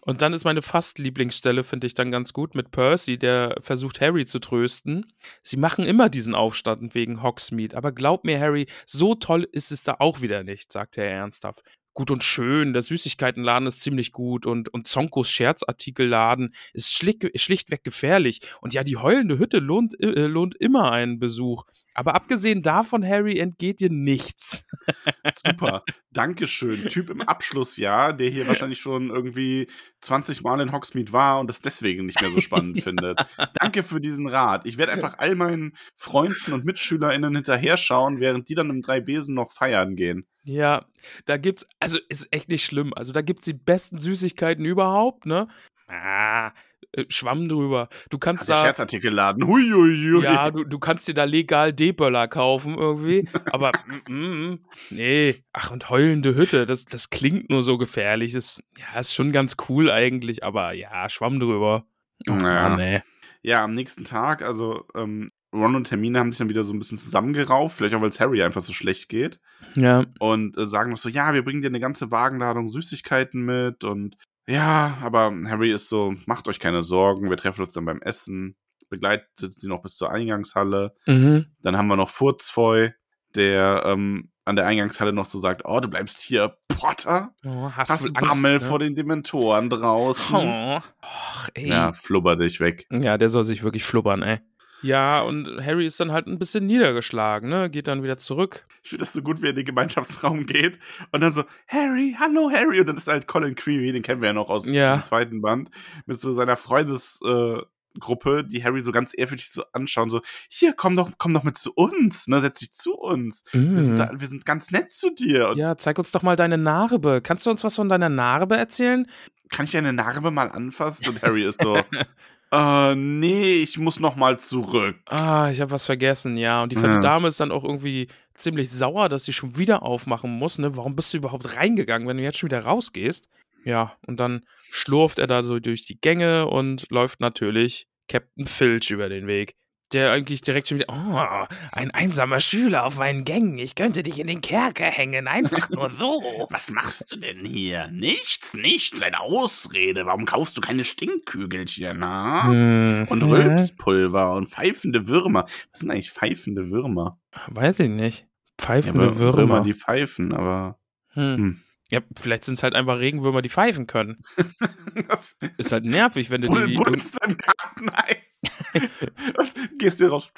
Und 0.08 0.22
dann 0.22 0.32
ist 0.32 0.46
meine 0.46 0.62
fast 0.62 1.00
Lieblingsstelle, 1.00 1.66
finde 1.66 1.86
ich 1.86 1.94
dann 1.94 2.12
ganz 2.12 2.32
gut, 2.32 2.56
mit 2.56 2.72
Percy, 2.72 3.20
der 3.20 3.58
versucht, 3.60 4.00
Harry 4.00 4.26
zu 4.26 4.40
trösten. 4.40 5.06
Sie 5.44 5.58
machen 5.58 5.84
immer 5.84 6.08
diesen 6.08 6.34
Aufstand 6.34 6.96
wegen 6.96 7.22
Hogsmeade, 7.22 7.76
aber 7.76 7.92
glaub 7.92 8.24
mir, 8.24 8.40
Harry, 8.40 8.68
so 8.86 9.16
toll 9.16 9.46
ist 9.52 9.70
es 9.74 9.84
da 9.84 9.98
auch 10.00 10.22
wieder 10.22 10.44
nicht, 10.44 10.72
sagt 10.72 10.98
er 10.98 11.12
ernsthaft. 11.12 11.62
Gut 11.98 12.12
und 12.12 12.24
schön, 12.24 12.74
der 12.74 12.84
Süßigkeitenladen 12.84 13.68
ist 13.68 13.82
ziemlich 13.82 14.12
gut 14.12 14.46
und, 14.46 14.72
und 14.72 14.88
Zonkos 14.88 15.32
Scherzartikelladen 15.32 16.54
ist 16.74 16.94
schlick, 16.94 17.32
schlichtweg 17.34 17.84
gefährlich. 17.84 18.42
Und 18.62 18.76
ja, 18.76 18.84
die 18.84 18.98
heulende 18.98 19.40
Hütte 19.40 19.58
lohnt, 19.58 20.00
äh, 20.00 20.28
lohnt 20.28 20.54
immer 20.54 20.92
einen 20.92 21.18
Besuch. 21.18 21.64
Aber 21.96 22.14
abgesehen 22.14 22.62
davon, 22.62 23.04
Harry, 23.04 23.40
entgeht 23.40 23.80
dir 23.80 23.90
nichts. 23.90 24.68
Super, 25.44 25.84
Dankeschön. 26.12 26.88
Typ 26.88 27.10
im 27.10 27.22
Abschlussjahr, 27.22 28.14
der 28.14 28.30
hier 28.30 28.48
wahrscheinlich 28.48 28.80
schon 28.80 29.10
irgendwie 29.10 29.68
20 30.02 30.44
Mal 30.44 30.62
in 30.62 30.72
Hogsmeade 30.72 31.12
war 31.12 31.40
und 31.40 31.50
das 31.50 31.62
deswegen 31.62 32.06
nicht 32.06 32.22
mehr 32.22 32.30
so 32.30 32.42
spannend 32.42 32.80
findet. 32.84 33.26
Danke 33.56 33.82
für 33.82 34.00
diesen 34.00 34.28
Rat. 34.28 34.68
Ich 34.68 34.78
werde 34.78 34.92
einfach 34.92 35.18
all 35.18 35.34
meinen 35.34 35.76
Freunden 35.96 36.54
und 36.54 36.64
MitschülerInnen 36.64 37.34
hinterher 37.34 37.76
schauen, 37.76 38.20
während 38.20 38.50
die 38.50 38.54
dann 38.54 38.70
im 38.70 38.82
Drei-Besen 38.82 39.34
noch 39.34 39.52
feiern 39.52 39.96
gehen. 39.96 40.28
Ja, 40.48 40.86
da 41.26 41.36
gibt's, 41.36 41.68
also 41.82 42.00
ist 42.08 42.34
echt 42.34 42.48
nicht 42.48 42.64
schlimm. 42.64 42.94
Also 42.94 43.12
da 43.12 43.22
gibt's 43.22 43.46
die 43.46 43.54
besten 43.54 43.98
Süßigkeiten 43.98 44.64
überhaupt, 44.64 45.26
ne? 45.26 45.50
Ah, 45.90 46.52
äh, 46.94 47.04
Schwamm 47.10 47.50
drüber. 47.50 47.90
Du 48.10 48.18
kannst 48.18 48.48
Der 48.48 48.56
da, 48.56 48.62
Scherzartikelladen. 48.62 49.46
Huiuiui. 49.46 50.24
ja, 50.24 50.50
du, 50.50 50.64
du 50.64 50.80
kannst 50.80 51.06
dir 51.08 51.14
da 51.14 51.26
legal 51.26 51.74
D-Böller 51.74 52.30
kaufen 52.30 52.76
irgendwie, 52.78 53.28
aber 53.52 53.74
mm, 54.08 54.14
mm, 54.52 54.60
nee. 54.92 55.44
Ach, 55.52 55.72
und 55.72 55.90
heulende 55.90 56.34
Hütte, 56.36 56.66
das, 56.66 56.86
das 56.86 57.10
klingt 57.10 57.50
nur 57.50 57.62
so 57.62 57.78
gefährlich. 57.78 58.32
Das 58.32 58.64
ja, 58.78 59.00
ist 59.02 59.14
schon 59.14 59.34
ganz 59.34 59.58
cool 59.68 59.92
eigentlich, 59.92 60.46
aber 60.46 60.72
ja, 60.72 61.10
Schwamm 61.10 61.42
drüber. 61.42 61.86
Oh, 62.30 62.32
Ja. 62.32 62.70
Mann, 62.70 62.80
ey. 62.80 63.02
Ja, 63.42 63.64
am 63.66 63.74
nächsten 63.74 64.06
Tag, 64.06 64.42
also 64.42 64.86
ähm, 64.96 65.32
Ron 65.54 65.76
und 65.76 65.90
Hermine 65.90 66.20
haben 66.20 66.32
sich 66.32 66.40
dann 66.40 66.50
wieder 66.50 66.64
so 66.64 66.74
ein 66.74 66.80
bisschen 66.80 66.98
zusammengerauft, 66.98 67.78
vielleicht 67.78 67.96
auch, 67.96 68.02
weil 68.02 68.10
es 68.10 68.20
Harry 68.20 68.44
einfach 68.44 68.62
so 68.62 68.74
schlecht 68.74 69.10
geht. 69.10 69.40
Ja, 69.76 70.06
und 70.20 70.58
äh, 70.58 70.66
sagen 70.66 70.92
noch 70.92 70.98
so, 70.98 71.10
ja, 71.10 71.34
wir 71.34 71.44
bringen 71.44 71.62
dir 71.62 71.68
eine 71.68 71.80
ganze 71.80 72.12
Wagenladung 72.12 72.70
Süßigkeiten 72.70 73.44
mit 73.44 73.84
und 73.84 74.18
ja, 74.50 74.98
aber 75.02 75.34
Harry 75.48 75.72
ist 75.72 75.90
so, 75.90 76.16
macht 76.26 76.48
euch 76.48 76.60
keine 76.60 76.84
Sorgen, 76.84 77.30
wir 77.30 77.38
treffen 77.38 77.62
uns 77.62 77.74
dann 77.74 77.86
beim 77.86 78.02
Essen, 78.02 78.56
begleitet 78.90 79.54
sie 79.54 79.68
noch 79.68 79.82
bis 79.82 79.96
zur 79.96 80.12
Eingangshalle. 80.12 80.94
mhm. 81.06 81.48
Dann 81.62 81.78
haben 81.78 81.88
wir 81.88 81.98
noch 81.98 82.10
Furzfeu, 82.10 82.92
der 83.36 83.84
ähm, 83.86 84.32
an 84.46 84.56
der 84.56 84.66
Eingangshalle 84.66 85.12
noch 85.12 85.26
so 85.26 85.40
sagt, 85.40 85.64
oh, 85.66 85.80
du 85.82 85.90
bleibst 85.90 86.22
hier, 86.22 86.56
Potter, 86.70 87.34
Oh, 87.44 87.72
hast, 87.76 87.90
hast 87.90 88.04
wohl 88.06 88.12
Angst, 88.16 88.30
Bammel 88.30 88.60
ne? 88.60 88.66
vor 88.66 88.80
den 88.80 88.96
Dementoren 88.96 89.70
draußen. 89.70 90.36
Oh, 90.36 90.78
Och, 90.78 91.50
ey. 91.54 91.68
Ja, 91.68 91.92
flubber 91.92 92.36
dich 92.38 92.60
weg. 92.62 92.86
Ja, 92.90 93.18
der 93.18 93.30
soll 93.30 93.44
sich 93.44 93.64
wirklich 93.64 93.84
flubbern, 93.84 94.22
ey. 94.22 94.40
Ja, 94.84 95.22
und 95.22 95.48
Harry 95.66 95.86
ist 95.86 96.00
dann 96.00 96.12
halt 96.12 96.28
ein 96.28 96.38
bisschen 96.40 96.66
niedergeschlagen, 96.68 97.50
ne? 97.50 97.70
Geht 97.70 97.88
dann 97.88 98.04
wieder 98.04 98.18
zurück. 98.18 98.66
Ich 98.84 98.90
finde 98.92 99.04
das 99.06 99.14
so 99.14 99.22
gut, 99.22 99.42
wie 99.42 99.48
er 99.48 99.50
in 99.52 99.56
den 99.56 99.66
Gemeinschaftsraum 99.66 100.46
geht 100.46 100.78
und 101.12 101.22
dann 101.22 101.32
so, 101.34 101.44
Harry, 101.68 102.16
hallo 102.20 102.52
Harry. 102.54 102.80
Und 102.80 102.88
dann 102.88 102.98
ist 102.98 103.08
halt 103.08 103.28
Colin 103.28 103.56
Creevy, 103.56 103.92
den 103.92 104.04
kennen 104.04 104.22
wir 104.22 104.28
ja 104.28 104.34
noch 104.34 104.50
aus 104.50 104.70
Ja. 104.70 104.98
dem 104.98 105.04
zweiten 105.04 105.42
Band, 105.42 105.70
mit 106.06 106.20
so 106.20 106.32
seiner 106.32 106.56
Freundesgruppe, 106.56 108.40
äh, 108.40 108.44
die 108.48 108.64
Harry 108.64 108.82
so 108.82 108.92
ganz 108.92 109.14
ehrfürchtig 109.18 109.50
so 109.52 109.64
anschauen, 109.74 110.10
so, 110.10 110.22
hier, 110.50 110.74
komm 110.74 110.96
doch, 110.96 111.10
komm 111.18 111.34
doch 111.34 111.44
mit 111.44 111.58
zu 111.58 111.74
uns, 111.74 112.28
ne, 112.28 112.40
setz 112.40 112.60
dich 112.60 112.72
zu 112.74 112.94
uns. 112.96 113.44
Wir, 113.52 113.82
sind 113.82 113.94
Mhm. 113.94 113.98
da, 113.98 114.12
wir 114.16 114.28
sind 114.28 114.46
ganz 114.46 114.72
nett 114.72 114.92
zu 114.92 115.10
dir. 115.14 115.50
Und 115.50 115.58
Ja, 115.58 115.78
zeig 115.78 115.98
uns 116.00 116.12
doch 116.12 116.22
mal 116.24 116.36
deine 116.36 116.58
Narbe. 116.58 117.22
Kannst 117.22 117.46
du 117.46 117.50
uns 117.50 117.64
was 117.64 117.76
von 117.76 117.90
deiner 117.90 118.10
Narbe 118.10 118.58
erzählen? 118.58 119.08
kann 119.50 119.64
ich 119.64 119.72
deine 119.72 119.94
Narbe 119.94 120.30
mal 120.30 120.52
anfassen? 120.52 121.08
Und 121.08 121.22
Harry 121.22 121.44
ist 121.46 121.62
so, 121.62 121.80
Äh, 122.52 122.96
nee, 122.96 123.56
ich 123.56 123.78
muss 123.78 124.00
noch 124.00 124.16
mal 124.16 124.40
zurück. 124.40 124.96
Ah, 125.06 125.50
ich 125.52 125.60
habe 125.60 125.72
was 125.72 125.86
vergessen, 125.86 126.38
ja. 126.38 126.64
Und 126.64 126.72
die 126.72 126.78
fette 126.78 126.96
Ja. 126.96 127.02
Dame 127.02 127.28
ist 127.28 127.40
dann 127.40 127.52
auch 127.52 127.64
irgendwie 127.64 128.08
ziemlich 128.34 128.70
sauer, 128.72 129.10
dass 129.10 129.26
sie 129.26 129.34
schon 129.34 129.58
wieder 129.58 129.84
aufmachen 129.84 130.32
muss, 130.32 130.58
ne? 130.58 130.76
Warum 130.78 130.96
bist 130.96 131.14
du 131.14 131.18
überhaupt 131.18 131.58
reingegangen, 131.58 132.08
wenn 132.08 132.18
du 132.18 132.24
jetzt 132.24 132.38
schon 132.38 132.50
wieder 132.50 132.64
rausgehst? 132.64 133.28
Ja, 133.66 133.98
und 134.08 134.20
dann 134.20 134.44
schlurft 134.70 135.20
er 135.20 135.28
da 135.28 135.44
so 135.44 135.60
durch 135.60 135.86
die 135.86 136.00
Gänge 136.00 136.48
und 136.48 136.86
läuft 136.90 137.20
natürlich 137.20 137.88
Captain 138.08 138.46
Filch 138.46 138.92
über 138.92 139.10
den 139.10 139.28
Weg. 139.28 139.56
Der 139.94 140.12
eigentlich 140.12 140.42
direkt 140.42 140.68
schon 140.68 140.80
wieder, 140.80 140.90
oh, 140.90 141.46
ein 141.72 141.92
einsamer 141.92 142.42
Schüler 142.42 142.86
auf 142.86 142.98
meinen 142.98 143.24
Gängen. 143.24 143.58
Ich 143.58 143.74
könnte 143.76 144.04
dich 144.04 144.20
in 144.20 144.28
den 144.28 144.42
Kerker 144.42 144.84
hängen, 144.84 145.28
einfach 145.30 145.70
nur 145.70 145.90
so. 145.92 146.22
Was 146.50 146.72
machst 146.72 147.14
du 147.14 147.18
denn 147.20 147.46
hier? 147.46 147.88
Nichts, 147.88 148.54
nichts, 148.54 149.02
eine 149.02 149.22
Ausrede. 149.22 150.06
Warum 150.06 150.26
kaufst 150.26 150.58
du 150.58 150.62
keine 150.62 150.84
Stinkkügelchen, 150.84 152.04
ha? 152.04 152.48
Hm, 152.48 153.06
Und 153.10 153.24
Rülpspulver 153.24 154.34
und 154.34 154.48
pfeifende 154.50 155.08
Würmer. 155.08 155.46
Was 155.72 155.80
sind 155.80 155.92
eigentlich 155.92 156.12
pfeifende 156.12 156.70
Würmer? 156.70 157.20
Weiß 157.48 157.80
ich 157.80 157.90
nicht. 157.90 158.20
Ja, 158.60 158.66
Pfeifende 158.66 159.02
aber 159.08 159.18
Würmer. 159.18 159.62
die 159.62 159.74
pfeifen, 159.74 160.34
aber. 160.34 160.80
hm. 161.14 161.36
Hm. 161.38 161.62
Ja, 161.90 162.02
vielleicht 162.20 162.44
sind 162.44 162.56
es 162.56 162.64
halt 162.64 162.76
einfach 162.76 163.00
Regenwürmer, 163.00 163.42
die 163.42 163.50
pfeifen 163.50 163.88
können. 163.88 164.18
Das 165.08 165.36
Ist 165.58 165.72
halt 165.72 165.86
nervig, 165.86 166.30
wenn 166.32 166.42
du 166.42 166.50
Bull- 166.50 166.68
die. 166.68 166.74
buddelst 166.74 167.24
im 167.24 167.38
Garten 167.38 167.90
ein. 167.90 168.16
Gehst 169.78 170.00
dir 170.00 170.10
raus. 170.10 170.32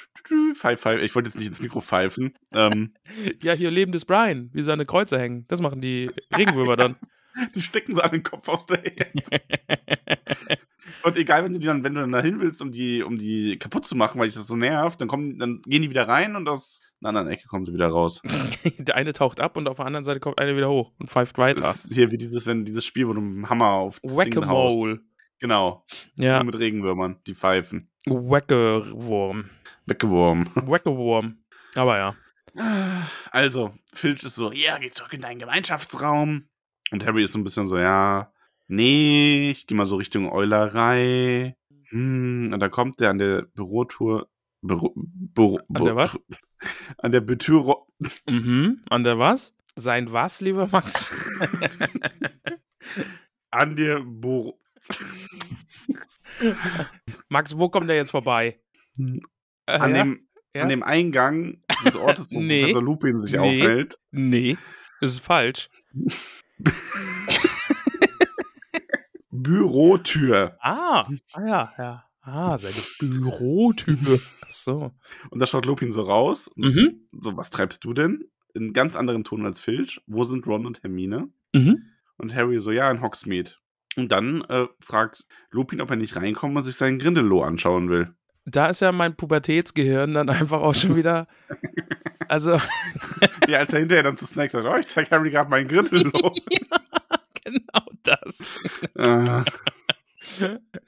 Pfeif, 0.54 0.80
pfeif. 0.80 1.00
Ich 1.02 1.14
wollte 1.14 1.28
jetzt 1.28 1.38
nicht 1.38 1.48
ins 1.48 1.60
Mikro 1.60 1.80
pfeifen. 1.80 2.34
Ähm, 2.52 2.94
Ja, 3.42 3.52
hier 3.52 3.70
lebendes 3.70 4.04
Brian, 4.04 4.50
wie 4.52 4.62
seine 4.62 4.86
Kreuze 4.86 5.18
hängen. 5.18 5.44
Das 5.48 5.60
machen 5.60 5.80
die 5.80 6.10
Regenwürmer 6.36 6.76
dann. 6.76 6.96
die 7.54 7.62
stecken 7.62 7.94
so 7.94 8.02
an 8.02 8.12
den 8.12 8.22
Kopf 8.22 8.48
aus 8.48 8.66
der 8.66 8.84
Erde. 8.84 9.40
Und 11.02 11.16
egal, 11.16 11.44
wenn 11.44 11.52
du 11.52 11.58
die 11.58 11.66
dann, 11.66 11.82
wenn 11.82 11.94
du 11.94 12.00
dann 12.00 12.12
dahin 12.12 12.40
willst, 12.40 12.60
um 12.60 12.72
die, 12.72 13.02
um 13.02 13.16
die 13.16 13.58
kaputt 13.58 13.86
zu 13.86 13.96
machen, 13.96 14.20
weil 14.20 14.28
dich 14.28 14.36
das 14.36 14.46
so 14.46 14.56
nervt, 14.56 15.00
dann 15.00 15.08
kommen, 15.08 15.38
dann 15.38 15.62
gehen 15.62 15.82
die 15.82 15.90
wieder 15.90 16.08
rein 16.08 16.36
und 16.36 16.48
aus 16.48 16.80
einer 17.00 17.10
anderen 17.10 17.28
Ecke 17.28 17.48
kommen 17.48 17.64
sie 17.64 17.72
wieder 17.72 17.88
raus. 17.88 18.22
der 18.78 18.96
eine 18.96 19.12
taucht 19.12 19.40
ab 19.40 19.56
und 19.56 19.68
auf 19.68 19.76
der 19.76 19.86
anderen 19.86 20.04
Seite 20.04 20.20
kommt 20.20 20.38
einer 20.38 20.56
wieder 20.56 20.68
hoch 20.68 20.92
und 20.98 21.10
pfeift 21.10 21.38
weiter. 21.38 21.62
Das 21.62 21.86
ist 21.86 21.94
hier 21.94 22.10
wie 22.10 22.18
dieses, 22.18 22.46
wenn 22.46 22.64
dieses 22.64 22.84
Spiel, 22.84 23.08
wo 23.08 23.14
du 23.14 23.20
mit 23.20 23.36
dem 23.36 23.50
Hammer 23.50 23.70
auf 23.70 24.00
das 24.02 24.16
Ding 24.16 24.46
haust. 24.46 25.00
Genau. 25.38 25.86
Ja, 26.18 26.36
Nur 26.36 26.52
mit 26.52 26.58
Regenwürmern, 26.58 27.16
die 27.26 27.34
pfeifen. 27.34 27.89
Wacke-Wurm. 28.06 29.50
Weggeworfen. 29.86 30.50
Wacke-Wurm. 30.54 31.38
Aber 31.74 31.98
ja. 31.98 32.16
Also, 33.30 33.74
Filch 33.92 34.24
ist 34.24 34.34
so, 34.34 34.52
ja, 34.52 34.78
geh 34.78 34.90
zurück 34.90 35.12
in 35.12 35.20
deinen 35.20 35.38
Gemeinschaftsraum. 35.38 36.48
Und 36.90 37.06
Harry 37.06 37.24
ist 37.24 37.32
so 37.32 37.38
ein 37.38 37.44
bisschen 37.44 37.68
so, 37.68 37.78
ja, 37.78 38.32
nee, 38.66 39.50
ich 39.50 39.66
geh 39.66 39.74
mal 39.74 39.86
so 39.86 39.96
Richtung 39.96 40.30
Eulerei. 40.30 41.56
Hm, 41.90 42.50
und 42.52 42.60
da 42.60 42.68
kommt 42.68 43.00
der 43.00 43.10
an 43.10 43.18
der 43.18 43.42
Bürotour. 43.42 44.28
Büro, 44.62 44.92
Büro, 44.94 45.58
An 45.72 45.84
der 45.84 45.96
was? 45.96 46.18
An 46.98 47.12
der 47.12 47.20
Büro. 47.20 47.86
Mhm. 48.28 48.82
An 48.90 49.04
der 49.04 49.18
was? 49.18 49.54
Sein 49.76 50.12
was, 50.12 50.40
lieber 50.40 50.68
Max? 50.70 51.08
An 53.50 53.76
der 53.76 54.00
Büro. 54.00 54.58
Max, 57.28 57.56
wo 57.58 57.68
kommt 57.68 57.88
der 57.88 57.96
jetzt 57.96 58.10
vorbei? 58.12 58.60
Äh, 58.98 59.72
An, 59.72 59.90
ja? 59.94 60.02
dem, 60.04 60.28
Ja? 60.54 60.62
an 60.62 60.68
dem 60.68 60.82
Eingang 60.82 61.62
des 61.84 61.96
Ortes, 61.96 62.32
wo 62.32 62.40
Nee. 62.42 62.60
Professor 62.60 62.82
Lupin 62.82 63.18
sich 63.18 63.32
Nee. 63.32 63.38
aufhält. 63.62 63.98
Nee, 64.10 64.56
das 65.00 65.12
ist 65.12 65.20
falsch. 65.20 65.68
Bürotür. 69.30 70.56
Ah, 70.60 71.06
ah 71.34 71.46
ja, 71.46 71.72
ja. 71.78 72.04
Ah, 72.22 72.58
seine 72.58 72.74
Bürotür. 72.98 74.20
Ach 74.44 74.50
so. 74.50 74.92
Und 75.30 75.38
da 75.40 75.46
schaut 75.46 75.64
Lupin 75.66 75.90
so 75.92 76.02
raus. 76.02 76.50
Mhm. 76.56 77.08
So, 77.18 77.36
was 77.36 77.50
treibst 77.50 77.84
du 77.84 77.94
denn? 77.94 78.24
In 78.54 78.72
ganz 78.72 78.96
anderen 78.96 79.24
Ton 79.24 79.46
als 79.46 79.60
Filch. 79.60 80.00
Wo 80.06 80.24
sind 80.24 80.46
Ron 80.46 80.66
und 80.66 80.82
Hermine? 80.82 81.28
Mhm. 81.54 81.84
Und 82.18 82.34
Harry 82.34 82.60
so, 82.60 82.72
ja, 82.72 82.90
in 82.90 83.00
Hogsmeade. 83.00 83.52
Und 83.96 84.12
dann 84.12 84.42
äh, 84.42 84.66
fragt 84.80 85.24
Lupin, 85.50 85.80
ob 85.80 85.90
er 85.90 85.96
nicht 85.96 86.16
reinkommt 86.16 86.56
und 86.56 86.64
sich 86.64 86.76
seinen 86.76 86.98
Grindelow 86.98 87.42
anschauen 87.42 87.90
will. 87.90 88.14
Da 88.44 88.66
ist 88.66 88.80
ja 88.80 88.92
mein 88.92 89.16
Pubertätsgehirn 89.16 90.12
dann 90.12 90.28
einfach 90.28 90.60
auch 90.60 90.74
schon 90.74 90.96
wieder. 90.96 91.26
Also, 92.28 92.60
Ja, 93.48 93.58
als 93.58 93.72
er 93.72 93.80
hinterher 93.80 94.04
dann 94.04 94.16
zu 94.16 94.24
Snack 94.24 94.52
sagt, 94.52 94.64
oh, 94.64 94.76
ich 94.76 94.86
zeig 94.86 95.10
Harry 95.10 95.30
gerade 95.30 95.50
meinen 95.50 95.66
Grindelow. 95.66 96.32
genau 97.44 97.86
das. 98.04 98.40
äh, 98.94 99.42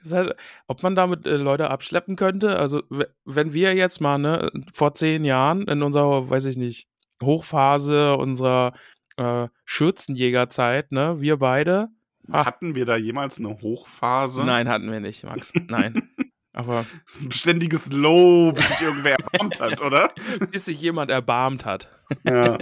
halt, 0.09 0.35
ob 0.67 0.83
man 0.83 0.95
damit 0.95 1.27
äh, 1.27 1.35
Leute 1.35 1.69
abschleppen 1.69 2.15
könnte, 2.15 2.57
also 2.57 2.83
wenn 3.25 3.53
wir 3.53 3.75
jetzt 3.75 3.99
mal, 3.99 4.17
ne, 4.17 4.49
vor 4.71 4.93
zehn 4.93 5.25
Jahren 5.25 5.63
in 5.63 5.81
unserer, 5.81 6.29
weiß 6.29 6.45
ich 6.45 6.55
nicht, 6.55 6.87
Hochphase 7.21 8.15
unserer 8.15 8.71
äh, 9.17 9.49
Schürzenjägerzeit, 9.65 10.93
ne, 10.93 11.19
wir 11.19 11.37
beide. 11.37 11.89
Ah. 12.31 12.45
hatten 12.45 12.73
wir 12.75 12.85
da 12.85 12.95
jemals 12.95 13.37
eine 13.37 13.49
Hochphase? 13.49 14.43
Nein, 14.43 14.69
hatten 14.69 14.91
wir 14.91 14.99
nicht, 14.99 15.23
Max. 15.23 15.51
Nein. 15.67 16.09
Aber 16.55 16.85
Das 17.05 17.15
ist 17.15 17.21
ein 17.23 17.29
beständiges 17.29 17.91
Low, 17.91 18.51
bis 18.51 18.67
sich 18.69 18.81
irgendwer 18.81 19.15
erbarmt 19.19 19.59
hat, 19.59 19.81
oder? 19.81 20.13
bis 20.51 20.65
sich 20.65 20.79
jemand 20.79 21.09
erbarmt 21.09 21.65
hat, 21.65 21.89
Ja. 22.23 22.57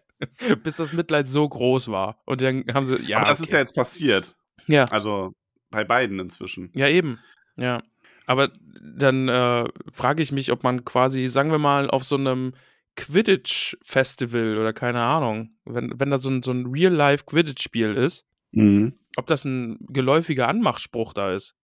bis 0.62 0.76
das 0.76 0.92
Mitleid 0.92 1.26
so 1.26 1.48
groß 1.48 1.88
war. 1.88 2.20
Und 2.26 2.42
dann 2.42 2.64
haben 2.74 2.84
sie, 2.84 2.96
ja. 3.02 3.18
Aber 3.20 3.28
das 3.30 3.38
okay. 3.38 3.46
ist 3.46 3.52
ja 3.52 3.58
jetzt 3.60 3.74
passiert. 3.74 4.36
Ja. 4.66 4.84
Also 4.86 5.32
bei 5.70 5.84
beiden 5.84 6.18
inzwischen. 6.18 6.70
Ja, 6.74 6.88
eben. 6.88 7.18
Ja. 7.56 7.82
Aber 8.26 8.50
dann 8.82 9.28
äh, 9.28 9.64
frage 9.90 10.22
ich 10.22 10.32
mich, 10.32 10.52
ob 10.52 10.62
man 10.62 10.84
quasi, 10.84 11.26
sagen 11.26 11.50
wir 11.50 11.58
mal, 11.58 11.88
auf 11.90 12.04
so 12.04 12.16
einem 12.16 12.52
Quidditch-Festival 12.96 14.58
oder 14.58 14.72
keine 14.72 15.00
Ahnung, 15.00 15.50
wenn, 15.64 15.98
wenn 15.98 16.10
da 16.10 16.18
so 16.18 16.28
ein, 16.28 16.42
so 16.42 16.50
ein 16.52 16.66
Real-Life-Quidditch-Spiel 16.66 17.94
ist, 17.96 18.26
Mhm. 18.52 18.94
Ob 19.16 19.26
das 19.26 19.44
ein 19.44 19.78
geläufiger 19.88 20.48
Anmachspruch 20.48 21.12
da 21.12 21.32
ist. 21.32 21.56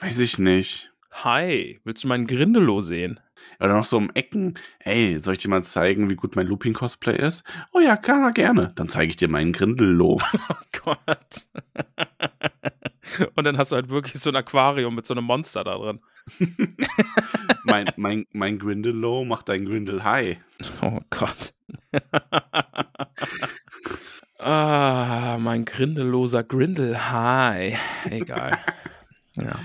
Weiß 0.00 0.18
ich 0.18 0.38
nicht. 0.38 0.92
Hi, 1.10 1.80
willst 1.84 2.04
du 2.04 2.08
meinen 2.08 2.26
Grindelow 2.26 2.82
sehen? 2.82 3.20
Oder 3.60 3.74
noch 3.74 3.84
so 3.84 3.96
um 3.96 4.10
Ecken. 4.14 4.58
Hey, 4.80 5.18
soll 5.18 5.34
ich 5.34 5.40
dir 5.40 5.48
mal 5.48 5.64
zeigen, 5.64 6.10
wie 6.10 6.16
gut 6.16 6.36
mein 6.36 6.46
Lupin-Cosplay 6.46 7.16
ist? 7.16 7.44
Oh 7.72 7.80
ja, 7.80 7.96
klar, 7.96 8.32
gerne. 8.32 8.72
Dann 8.74 8.88
zeige 8.88 9.10
ich 9.10 9.16
dir 9.16 9.28
meinen 9.28 9.52
Grindelow. 9.52 10.20
Oh 10.48 10.80
Gott. 10.84 11.48
Und 13.34 13.44
dann 13.44 13.58
hast 13.58 13.72
du 13.72 13.76
halt 13.76 13.88
wirklich 13.88 14.20
so 14.22 14.30
ein 14.30 14.36
Aquarium 14.36 14.94
mit 14.94 15.06
so 15.06 15.14
einem 15.14 15.24
Monster 15.24 15.64
da 15.64 15.76
drin. 15.76 16.00
mein, 17.64 17.90
mein, 17.96 18.26
mein 18.32 18.58
Grindelow 18.58 19.24
macht 19.24 19.48
dein 19.48 19.64
Grindel 19.64 20.04
High. 20.04 20.40
Oh 20.82 21.00
Gott. 21.10 21.54
ah, 24.46 25.38
mein 25.38 25.64
grindelloser 25.64 26.44
Grindel. 26.44 27.10
Hi. 27.10 27.76
Egal. 28.10 28.58
Ja. 29.38 29.60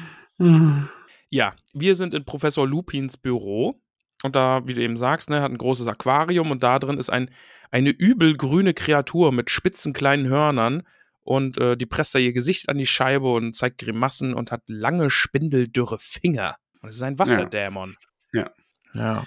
ja, 1.29 1.53
wir 1.73 1.95
sind 1.95 2.13
in 2.13 2.25
Professor 2.25 2.67
Lupins 2.67 3.15
Büro. 3.15 3.79
Und 4.21 4.35
da, 4.35 4.67
wie 4.67 4.73
du 4.73 4.81
eben 4.81 4.97
sagst, 4.97 5.29
ne, 5.29 5.41
hat 5.41 5.49
ein 5.49 5.57
großes 5.57 5.87
Aquarium 5.87 6.51
und 6.51 6.61
da 6.61 6.77
drin 6.77 6.97
ist 6.97 7.09
ein, 7.09 7.31
eine 7.69 7.91
übelgrüne 7.91 8.73
Kreatur 8.73 9.31
mit 9.31 9.49
spitzen 9.49 9.93
kleinen 9.93 10.27
Hörnern. 10.27 10.83
Und 11.23 11.57
äh, 11.57 11.77
die 11.77 11.85
presst 11.85 12.13
da 12.13 12.19
ihr 12.19 12.33
Gesicht 12.33 12.67
an 12.67 12.77
die 12.77 12.85
Scheibe 12.85 13.31
und 13.31 13.55
zeigt 13.55 13.77
Grimassen 13.77 14.33
und 14.33 14.51
hat 14.51 14.63
lange, 14.67 15.09
spindeldürre 15.09 15.99
Finger. 15.99 16.57
Und 16.81 16.89
es 16.89 16.97
ist 16.97 17.03
ein 17.03 17.17
Wasserdämon. 17.17 17.95
Ja. 18.33 18.41
Ja. 18.41 18.51
Ja, 18.93 19.25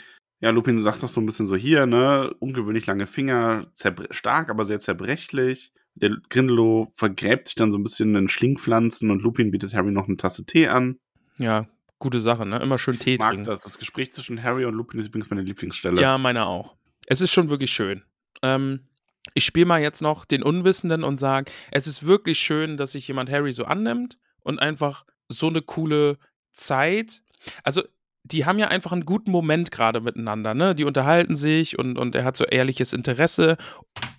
Lupin 0.51 0.83
sagt 0.83 1.03
doch 1.03 1.09
so 1.09 1.21
ein 1.21 1.27
bisschen 1.27 1.47
so 1.47 1.57
hier, 1.57 1.87
ne? 1.87 2.35
Ungewöhnlich 2.39 2.87
lange 2.87 3.07
Finger, 3.07 3.67
stark, 4.11 4.51
aber 4.51 4.65
sehr 4.65 4.79
zerbrechlich. 4.79 5.73
Der 5.95 6.11
Grindelow 6.29 6.91
vergräbt 6.95 7.49
sich 7.49 7.55
dann 7.55 7.71
so 7.71 7.79
ein 7.79 7.83
bisschen 7.85 8.15
in 8.17 8.29
Schlingpflanzen 8.29 9.11
und 9.11 9.23
Lupin 9.23 9.51
bietet 9.53 9.75
Harry 9.75 9.93
noch 9.93 10.09
eine 10.09 10.17
Tasse 10.17 10.45
Tee 10.45 10.67
an. 10.67 10.99
Ja, 11.39 11.67
gute 11.99 12.21
Sache, 12.21 12.45
ne? 12.47 12.59
Immer 12.59 12.79
schön 12.79 12.99
Tee 12.99 13.15
Ich 13.15 13.21
mag 13.21 13.31
trinken. 13.31 13.47
das. 13.47 13.63
Das 13.63 13.79
Gespräch 13.79 14.11
zwischen 14.11 14.43
Harry 14.43 14.65
und 14.65 14.75
Lupin 14.75 14.99
ist 15.01 15.07
übrigens 15.07 15.31
meine 15.31 15.43
Lieblingsstelle. 15.43 16.01
Ja, 16.01 16.19
meine 16.19 16.47
auch. 16.47 16.77
Es 17.07 17.21
ist 17.21 17.33
schon 17.33 17.49
wirklich 17.49 17.71
schön. 17.71 18.03
Ähm, 18.43 18.81
ich 19.35 19.45
spiele 19.45 19.67
mal 19.67 19.81
jetzt 19.81 20.03
noch 20.03 20.25
den 20.25 20.43
Unwissenden 20.43 21.05
und 21.05 21.21
sage, 21.21 21.51
es 21.71 21.87
ist 21.87 22.05
wirklich 22.07 22.39
schön, 22.39 22.77
dass 22.77 22.93
sich 22.93 23.07
jemand 23.09 23.31
Harry 23.31 23.53
so 23.53 23.65
annimmt 23.65 24.19
und 24.41 24.59
einfach 24.61 25.05
so 25.29 25.49
eine 25.49 25.63
coole 25.63 26.19
Zeit. 26.53 27.23
Also, 27.63 27.83
die 28.25 28.47
haben 28.47 28.59
ja 28.59 28.69
einfach 28.69 28.93
einen 28.93 29.05
guten 29.05 29.31
Moment 29.31 29.71
gerade 29.71 30.01
miteinander, 30.01 30.55
ne? 30.55 30.75
Die 30.75 30.85
unterhalten 30.85 31.37
sich 31.37 31.79
und, 31.79 31.99
und 31.99 32.15
er 32.15 32.25
hat 32.25 32.37
so 32.37 32.45
ehrliches 32.45 32.95
Interesse. 32.95 33.59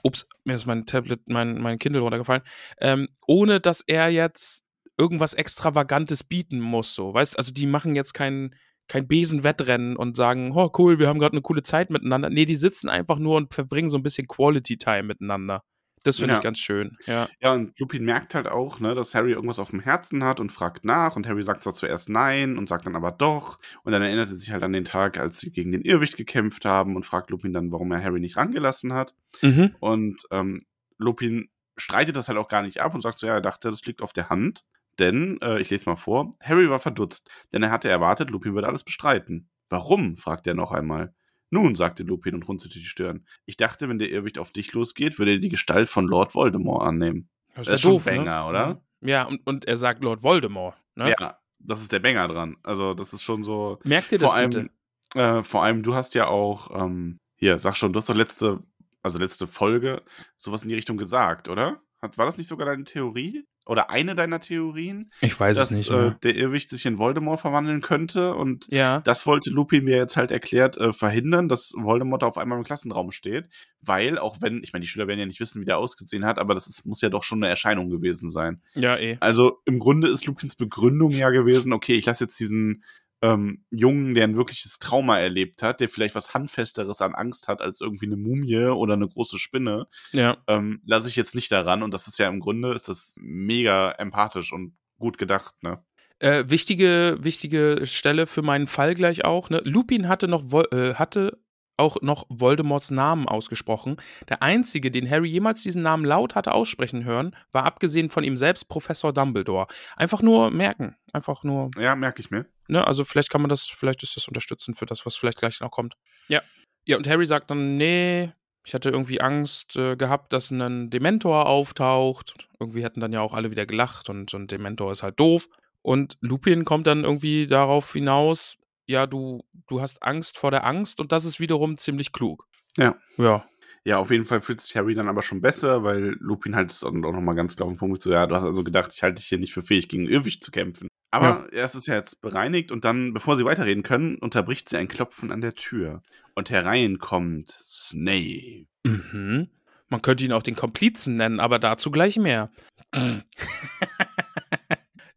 Ups, 0.04 0.28
mir 0.44 0.54
ist 0.54 0.68
mein 0.68 0.86
Tablet, 0.86 1.22
mein, 1.28 1.60
mein 1.60 1.80
Kindle 1.80 2.02
runtergefallen. 2.02 2.44
Ähm, 2.80 3.08
ohne 3.26 3.60
dass 3.60 3.82
er 3.82 4.10
jetzt 4.10 4.64
irgendwas 4.98 5.34
Extravagantes 5.34 6.24
bieten 6.24 6.60
muss, 6.60 6.94
so, 6.94 7.14
weißt 7.14 7.38
Also, 7.38 7.52
die 7.52 7.66
machen 7.66 7.96
jetzt 7.96 8.14
kein, 8.14 8.54
kein 8.88 9.08
Besenwettrennen 9.08 9.98
und 9.98 10.16
sagen, 10.16 10.52
oh 10.56 10.72
cool, 10.78 11.00
wir 11.00 11.08
haben 11.08 11.20
gerade 11.20 11.34
eine 11.34 11.42
coole 11.42 11.64
Zeit 11.64 11.90
miteinander. 11.90 12.30
Nee, 12.30 12.46
die 12.46 12.56
sitzen 12.56 12.90
einfach 12.90 13.18
nur 13.18 13.38
und 13.38 13.54
verbringen 13.56 13.90
so 13.90 13.98
ein 13.98 14.04
bisschen 14.04 14.28
Quality 14.28 14.78
Time 14.78 15.04
miteinander. 15.04 15.64
Das 16.06 16.18
finde 16.18 16.34
Ja. 16.34 16.38
ich 16.40 16.44
ganz 16.44 16.60
schön. 16.60 16.98
Ja. 17.08 17.28
Ja, 17.42 17.52
und 17.54 17.78
Lupin 17.80 18.06
merkt 18.06 18.36
halt 18.36 18.48
auch, 18.48 18.80
ne, 18.80 18.96
dass 18.96 19.14
Harry 19.16 19.32
irgendwas 19.34 19.60
auf 19.60 19.72
dem 19.72 19.80
Herzen 19.82 20.24
hat 20.24 20.40
und 20.40 20.52
fragt 20.52 20.86
nach. 20.86 21.16
Und 21.18 21.28
Harry 21.28 21.44
sagt 21.44 21.64
zwar 21.64 21.74
zuerst 21.74 22.08
nein 22.10 22.58
und 22.58 22.70
sagt 22.70 22.86
dann 22.86 22.96
aber 22.96 23.12
doch. 23.12 23.60
Und 23.84 23.92
dann 23.92 24.02
erinnert 24.02 24.30
er 24.30 24.40
sich 24.40 24.52
halt 24.52 24.64
an 24.64 24.72
den 24.72 24.86
Tag, 24.86 25.18
als 25.18 25.40
sie 25.40 25.52
gegen 25.52 25.72
den 25.74 25.82
Irrwicht 25.82 26.16
gekämpft 26.16 26.64
haben 26.64 26.96
und 26.96 27.06
fragt 27.06 27.30
Lupin 27.32 27.52
dann, 27.54 27.72
warum 27.72 27.92
er 27.92 28.02
Harry 28.04 28.20
nicht 28.22 28.38
rangelassen 28.38 28.94
hat. 28.94 29.14
Mhm. 29.42 29.76
Und 29.80 30.22
ähm, 30.32 30.60
Lupin 30.98 31.50
streitet 31.76 32.16
das 32.16 32.28
halt 32.30 32.38
auch 32.38 32.48
gar 32.48 32.62
nicht 32.62 32.80
ab 32.80 32.96
und 32.96 33.02
sagt 33.02 33.20
so, 33.20 33.28
ja, 33.28 33.34
er 33.34 33.42
dachte, 33.42 33.70
das 33.70 33.84
liegt 33.86 34.02
auf 34.02 34.14
der 34.14 34.30
Hand. 34.30 34.64
Denn, 35.00 35.40
äh, 35.42 35.60
ich 35.60 35.70
lese 35.72 35.90
mal 35.90 35.98
vor, 35.98 36.32
Harry 36.42 36.70
war 36.70 36.80
verdutzt, 36.80 37.30
denn 37.52 37.64
er 37.64 37.72
hatte 37.72 37.90
erwartet, 37.90 38.30
Lupin 38.32 38.54
würde 38.54 38.68
alles 38.68 38.84
bestreiten. 38.86 39.50
Warum? 39.70 40.16
fragt 40.18 40.48
er 40.48 40.54
noch 40.54 40.72
einmal. 40.72 41.14
Nun, 41.50 41.76
sagte 41.76 42.04
Lupin 42.04 42.36
und 42.36 42.48
runzelte 42.48 42.80
die 42.80 42.86
Stirn. 42.86 43.26
Ich 43.46 43.58
dachte, 43.58 43.88
wenn 43.88 44.00
der 44.00 44.10
Irrwicht 44.10 44.38
auf 44.40 44.52
dich 44.52 44.74
losgeht, 44.74 45.20
würde 45.20 45.34
er 45.34 45.40
die 45.40 45.50
Gestalt 45.50 45.90
von 45.90 46.08
Lord 46.08 46.34
Voldemort 46.34 46.84
annehmen. 46.84 47.30
Das, 47.56 47.68
Das 47.68 47.76
ist 47.76 47.82
schon 47.82 48.04
Banger, 48.04 48.48
oder? 48.48 48.82
Ja, 49.02 49.24
und, 49.24 49.46
und 49.46 49.66
er 49.66 49.78
sagt 49.78 50.04
Lord 50.04 50.24
Voldemort. 50.24 50.76
Ne? 50.96 51.16
Ja, 51.18 51.40
das 51.60 51.82
ist 51.82 51.92
der 51.92 52.00
Banger 52.00 52.28
dran. 52.28 52.58
Also, 52.64 52.94
das 52.94 53.14
ist 53.14 53.22
schon 53.22 53.44
so. 53.44 53.80
Merkt 53.84 54.12
ihr 54.12 54.18
das 54.18 54.32
vor 54.32 54.38
allem, 54.38 54.50
bitte? 54.50 54.70
Äh, 55.14 55.44
vor 55.44 55.64
allem, 55.64 55.84
du 55.84 55.94
hast 55.94 56.16
ja 56.16 56.28
auch, 56.28 56.72
ähm, 56.76 57.20
hier, 57.38 57.60
sag 57.60 57.78
schon, 57.78 57.94
du 57.94 58.00
hast 58.00 58.10
doch 58.10 58.16
letzte, 58.16 58.64
also 59.02 59.20
letzte 59.20 59.48
Folge 59.48 60.02
sowas 60.38 60.64
in 60.64 60.70
die 60.70 60.76
Richtung 60.76 60.98
gesagt, 60.98 61.48
oder? 61.48 61.82
Hat, 62.02 62.18
war 62.18 62.26
das 62.26 62.38
nicht 62.38 62.48
sogar 62.48 62.66
deine 62.66 62.84
Theorie? 62.84 63.46
Oder 63.66 63.90
eine 63.90 64.16
deiner 64.16 64.40
Theorien? 64.40 65.12
Ich 65.22 65.40
weiß 65.40 65.58
dass 65.58 65.72
es 65.72 65.78
nicht 65.78 65.90
äh, 65.90 66.12
der 66.24 66.36
Irrwicht 66.36 66.70
sich 66.70 66.86
in 66.86 67.00
Voldemort 67.00 67.42
verwandeln 67.42 67.82
könnte 67.82 68.36
und 68.36 68.68
ja. 68.70 69.02
das 69.02 69.26
wollte 69.26 69.50
Lupin 69.50 69.84
mir 69.84 69.98
jetzt 69.98 70.18
halt 70.18 70.32
erklärt 70.32 70.78
äh, 70.78 70.94
verhindern, 70.94 71.50
dass 71.50 71.74
Voldemort 71.76 72.24
auf 72.24 72.38
einmal 72.38 72.60
im 72.60 72.64
Klassenraum 72.64 73.12
steht, 73.12 73.50
weil 73.82 74.20
auch 74.20 74.38
wenn, 74.42 74.62
ich 74.64 74.72
meine, 74.72 74.84
die 74.84 74.88
Schüler 74.88 75.08
werden 75.08 75.20
ja 75.20 75.26
nicht 75.26 75.40
wissen, 75.40 75.62
wie 75.62 75.66
der 75.66 75.80
ausgesehen 75.80 76.26
hat, 76.26 76.38
aber 76.38 76.54
das 76.54 76.68
ist, 76.68 76.86
muss 76.86 77.02
ja 77.02 77.10
doch 77.10 77.24
schon 77.24 77.40
eine 77.40 77.50
Erscheinung 77.50 77.90
gewesen 77.90 78.30
sein. 78.30 78.62
Ja, 78.76 78.98
eh. 78.98 79.18
Also 79.20 79.62
im 79.66 79.80
Grunde 79.80 80.10
ist 80.10 80.26
Lupins 80.26 80.56
Begründung 80.56 81.12
ja 81.12 81.32
gewesen, 81.32 81.74
okay, 81.74 81.96
ich 81.96 82.06
lasse 82.06 82.26
jetzt 82.26 82.40
diesen 82.40 82.84
ähm, 83.22 83.66
Jungen, 83.72 84.14
der 84.14 84.26
ein 84.26 84.36
wirkliches 84.36 84.78
Trauma 84.80 85.18
erlebt 85.20 85.64
hat, 85.64 85.80
der 85.80 85.90
vielleicht 85.90 86.16
was 86.16 86.34
Handfesteres 86.34 87.02
an 87.02 87.16
Angst 87.16 87.48
hat 87.48 87.62
als 87.62 87.82
irgendwie 87.82 88.06
eine 88.08 88.18
Mumie 88.18 88.58
oder 88.68 88.94
eine 88.94 89.08
große 89.08 89.40
Spinne, 89.40 89.88
Ja. 90.12 90.38
ähm, 90.48 90.82
lasse 90.86 91.08
ich 91.10 91.16
jetzt 91.16 91.36
nicht 91.36 91.52
daran. 91.52 91.82
Und 91.84 91.94
das 91.94 92.08
ist 92.08 92.20
ja 92.20 92.28
im 92.28 92.40
Grunde, 92.40 92.74
ist 92.74 92.90
das 92.90 93.16
mega 93.20 93.92
empathisch 93.92 94.52
und 94.54 94.76
gut 95.00 95.18
gedacht, 95.18 95.56
ne? 95.64 95.84
Äh, 96.20 96.46
wichtige, 96.48 97.18
wichtige 97.20 97.82
Stelle 97.86 98.26
für 98.26 98.42
meinen 98.42 98.68
Fall 98.68 98.96
gleich 98.96 99.26
auch. 99.26 99.50
Ne? 99.50 99.62
Lupin 99.66 100.08
hatte 100.08 100.30
noch 100.30 100.46
äh, 100.72 100.94
hatte 100.94 101.38
auch 101.78 101.98
noch 102.02 102.26
Voldemorts 102.30 102.92
Namen 102.92 103.28
ausgesprochen. 103.28 103.98
Der 104.30 104.42
einzige, 104.42 104.92
den 104.92 105.10
Harry 105.10 105.30
jemals 105.30 105.62
diesen 105.64 105.82
Namen 105.82 106.06
laut 106.06 106.36
hatte 106.36 106.54
aussprechen 106.54 107.04
hören, 107.04 107.36
war 107.52 107.66
abgesehen 107.66 108.10
von 108.10 108.24
ihm 108.24 108.38
selbst 108.38 108.70
Professor 108.70 109.12
Dumbledore. 109.14 109.68
Einfach 109.98 110.22
nur 110.22 110.52
merken. 110.52 110.96
Einfach 111.14 111.44
nur, 111.44 111.72
Ja, 111.78 111.96
merke 111.96 112.22
ich 112.22 112.32
mir. 112.32 112.46
ne? 112.68 112.86
Also 112.86 113.04
vielleicht 113.06 113.30
kann 113.30 113.42
man 113.42 113.50
das, 113.50 113.64
vielleicht 113.64 114.04
ist 114.04 114.16
das 114.16 114.28
unterstützend 114.28 114.78
für 114.78 114.86
das, 114.86 115.06
was 115.06 115.16
vielleicht 115.16 115.38
gleich 115.40 115.60
noch 115.62 115.72
kommt. 115.72 115.96
Ja. 116.28 116.42
Ja, 116.86 116.98
und 116.98 117.08
Harry 117.08 117.26
sagt 117.26 117.50
dann, 117.50 117.78
nee, 117.78 118.32
ich 118.64 118.74
hatte 118.74 118.90
irgendwie 118.90 119.20
Angst 119.20 119.76
äh, 119.76 119.96
gehabt, 119.96 120.34
dass 120.34 120.52
ein 120.52 120.90
Dementor 120.90 121.48
auftaucht. 121.48 122.48
Irgendwie 122.60 122.84
hätten 122.84 123.00
dann 123.00 123.12
ja 123.14 123.22
auch 123.22 123.34
alle 123.34 123.52
wieder 123.52 123.66
gelacht 123.66 124.10
und 124.10 124.30
so 124.30 124.38
ein 124.38 124.48
Dementor 124.48 124.92
ist 124.92 125.04
halt 125.04 125.20
doof. 125.20 125.48
Und 125.82 126.18
Lupin 126.22 126.66
kommt 126.66 126.88
dann 126.88 127.04
irgendwie 127.04 127.48
darauf 127.48 127.94
hinaus, 127.94 128.58
ja, 128.88 129.08
du, 129.08 129.44
du 129.68 129.82
hast 129.82 130.04
Angst 130.04 130.38
vor 130.38 130.52
der 130.52 130.66
Angst 130.66 131.00
und 131.00 131.12
das 131.12 131.26
ist 131.26 131.40
wiederum 131.40 131.78
ziemlich 131.78 132.12
klug. 132.12 132.48
Ja. 132.78 132.96
Ja. 133.18 133.46
Ja, 133.88 134.00
auf 134.00 134.10
jeden 134.10 134.26
Fall 134.26 134.42
fühlt 134.42 134.62
sich 134.62 134.76
Harry 134.76 134.96
dann 134.96 135.08
aber 135.08 135.22
schon 135.22 135.42
besser, 135.42 135.84
weil 135.84 136.16
Lupin 136.20 136.56
halt 136.56 136.76
dann 136.82 137.06
auch 137.06 137.12
nochmal 137.12 137.36
ganz 137.36 137.56
klar 137.56 137.68
auf 137.68 137.74
den 137.74 137.78
Punkt 137.78 138.02
so, 138.02 138.12
ja, 138.12 138.26
du 138.26 138.36
hast 138.36 138.44
also 138.44 138.64
gedacht, 138.64 138.92
ich 138.94 139.04
halte 139.04 139.22
dich 139.22 139.28
hier 139.28 139.38
nicht 139.38 139.54
für 139.54 139.62
fähig, 139.62 139.88
gegen 139.88 140.08
Irrwicht 140.08 140.44
zu 140.44 140.50
kämpfen. 140.50 140.88
Aber 141.12 141.48
er 141.54 141.64
ist 141.64 141.76
es 141.76 141.86
ja 141.86 141.94
jetzt 141.94 142.20
bereinigt 142.20 142.72
und 142.72 142.84
dann, 142.84 143.14
bevor 143.14 143.38
sie 143.38 143.46
weiterreden 143.46 143.84
können, 143.84 144.18
unterbricht 144.18 144.68
sie 144.68 144.78
ein 144.78 144.88
Klopfen 144.88 145.32
an 145.32 145.40
der 145.40 145.54
Tür. 145.54 146.02
Und 146.34 146.50
herein 146.50 146.98
kommt 146.98 147.52
Snape. 147.52 148.66
Mhm. 148.84 149.50
Man 149.88 150.02
könnte 150.02 150.26
ihn 150.26 150.34
auch 150.34 150.44
den 150.44 150.56
Komplizen 150.56 151.16
nennen, 151.16 151.40
aber 151.40 151.60
dazu 151.60 151.92
gleich 151.92 152.18
mehr. 152.18 152.52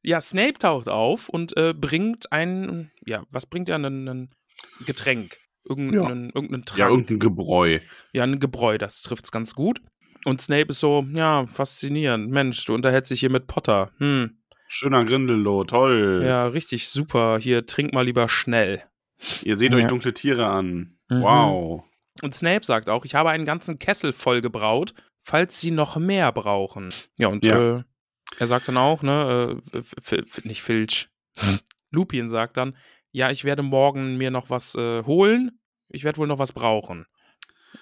ja, 0.09 0.21
Snape 0.21 0.55
taucht 0.55 0.89
auf 0.89 1.29
und 1.29 1.57
äh, 1.57 1.75
bringt 1.75 2.33
ein, 2.33 2.91
ja, 3.07 3.25
was 3.31 3.47
bringt 3.47 3.69
er? 3.69 3.77
Ein, 3.77 4.09
ein 4.09 4.31
Getränk. 4.87 5.37
Irgendeinen, 5.65 6.31
irgendeinen 6.31 6.65
Trank. 6.65 6.79
Ja, 6.79 6.89
irgendein 6.89 7.19
Gebräu. 7.19 7.79
Ja, 8.13 8.23
ein 8.25 8.41
Gebräu, 8.41 8.79
das 8.79 9.03
trifft's 9.03 9.31
ganz 9.31 9.55
gut. 9.55 9.81
Und 10.25 10.41
Snape 10.41 10.69
ist 10.71 10.81
so, 10.81 11.05
ja, 11.13 11.47
faszinierend. 11.47 12.31
Mensch, 12.31 12.65
du 12.65 12.75
unterhältst 12.75 13.11
dich 13.11 13.21
hier 13.21 13.31
mit 13.31 13.47
Potter. 13.47 13.91
Hm, 13.99 14.39
Schöner 14.71 15.05
Grindelow, 15.05 15.65
toll. 15.65 16.23
ja, 16.25 16.47
richtig 16.47 16.89
super. 16.89 17.39
Hier, 17.41 17.67
trink 17.67 17.93
mal 17.95 18.05
lieber 18.05 18.29
schnell. 18.29 18.83
Ihr 19.43 19.57
seht 19.57 19.75
euch 19.75 19.83
Ja. 19.83 19.89
dunkle 19.89 20.13
Tiere 20.15 20.47
an. 20.47 20.99
Mhm. 21.09 21.23
Wow. 21.23 21.85
Und 22.23 22.35
Snape 22.35 22.65
sagt 22.65 22.89
auch, 22.91 23.05
ich 23.05 23.15
habe 23.15 23.31
einen 23.31 23.45
ganzen 23.45 23.79
Kessel 23.79 24.13
voll 24.13 24.41
gebraut, 24.41 24.93
falls 25.23 25.61
sie 25.61 25.71
noch 25.71 25.97
mehr 25.97 26.33
brauchen. 26.33 26.89
Ja, 27.19 27.29
und 27.29 27.45
Ja. 27.45 27.77
Äh, 27.79 27.83
er 28.37 28.47
sagt 28.47 28.69
dann 28.69 28.77
auch, 28.77 29.03
ne, 29.03 29.61
äh, 29.73 30.23
nicht 30.45 30.63
Filch. 30.63 31.09
Lupin 31.91 32.31
sagt 32.31 32.57
dann, 32.57 32.77
ja, 33.11 33.31
ich 33.31 33.45
werde 33.45 33.63
morgen 33.63 34.17
mir 34.17 34.31
noch 34.31 34.51
was 34.51 34.75
äh, 34.75 35.03
holen. 35.05 35.59
Ich 35.89 36.05
werde 36.05 36.19
wohl 36.19 36.27
noch 36.27 36.39
was 36.39 36.53
brauchen. 36.53 37.07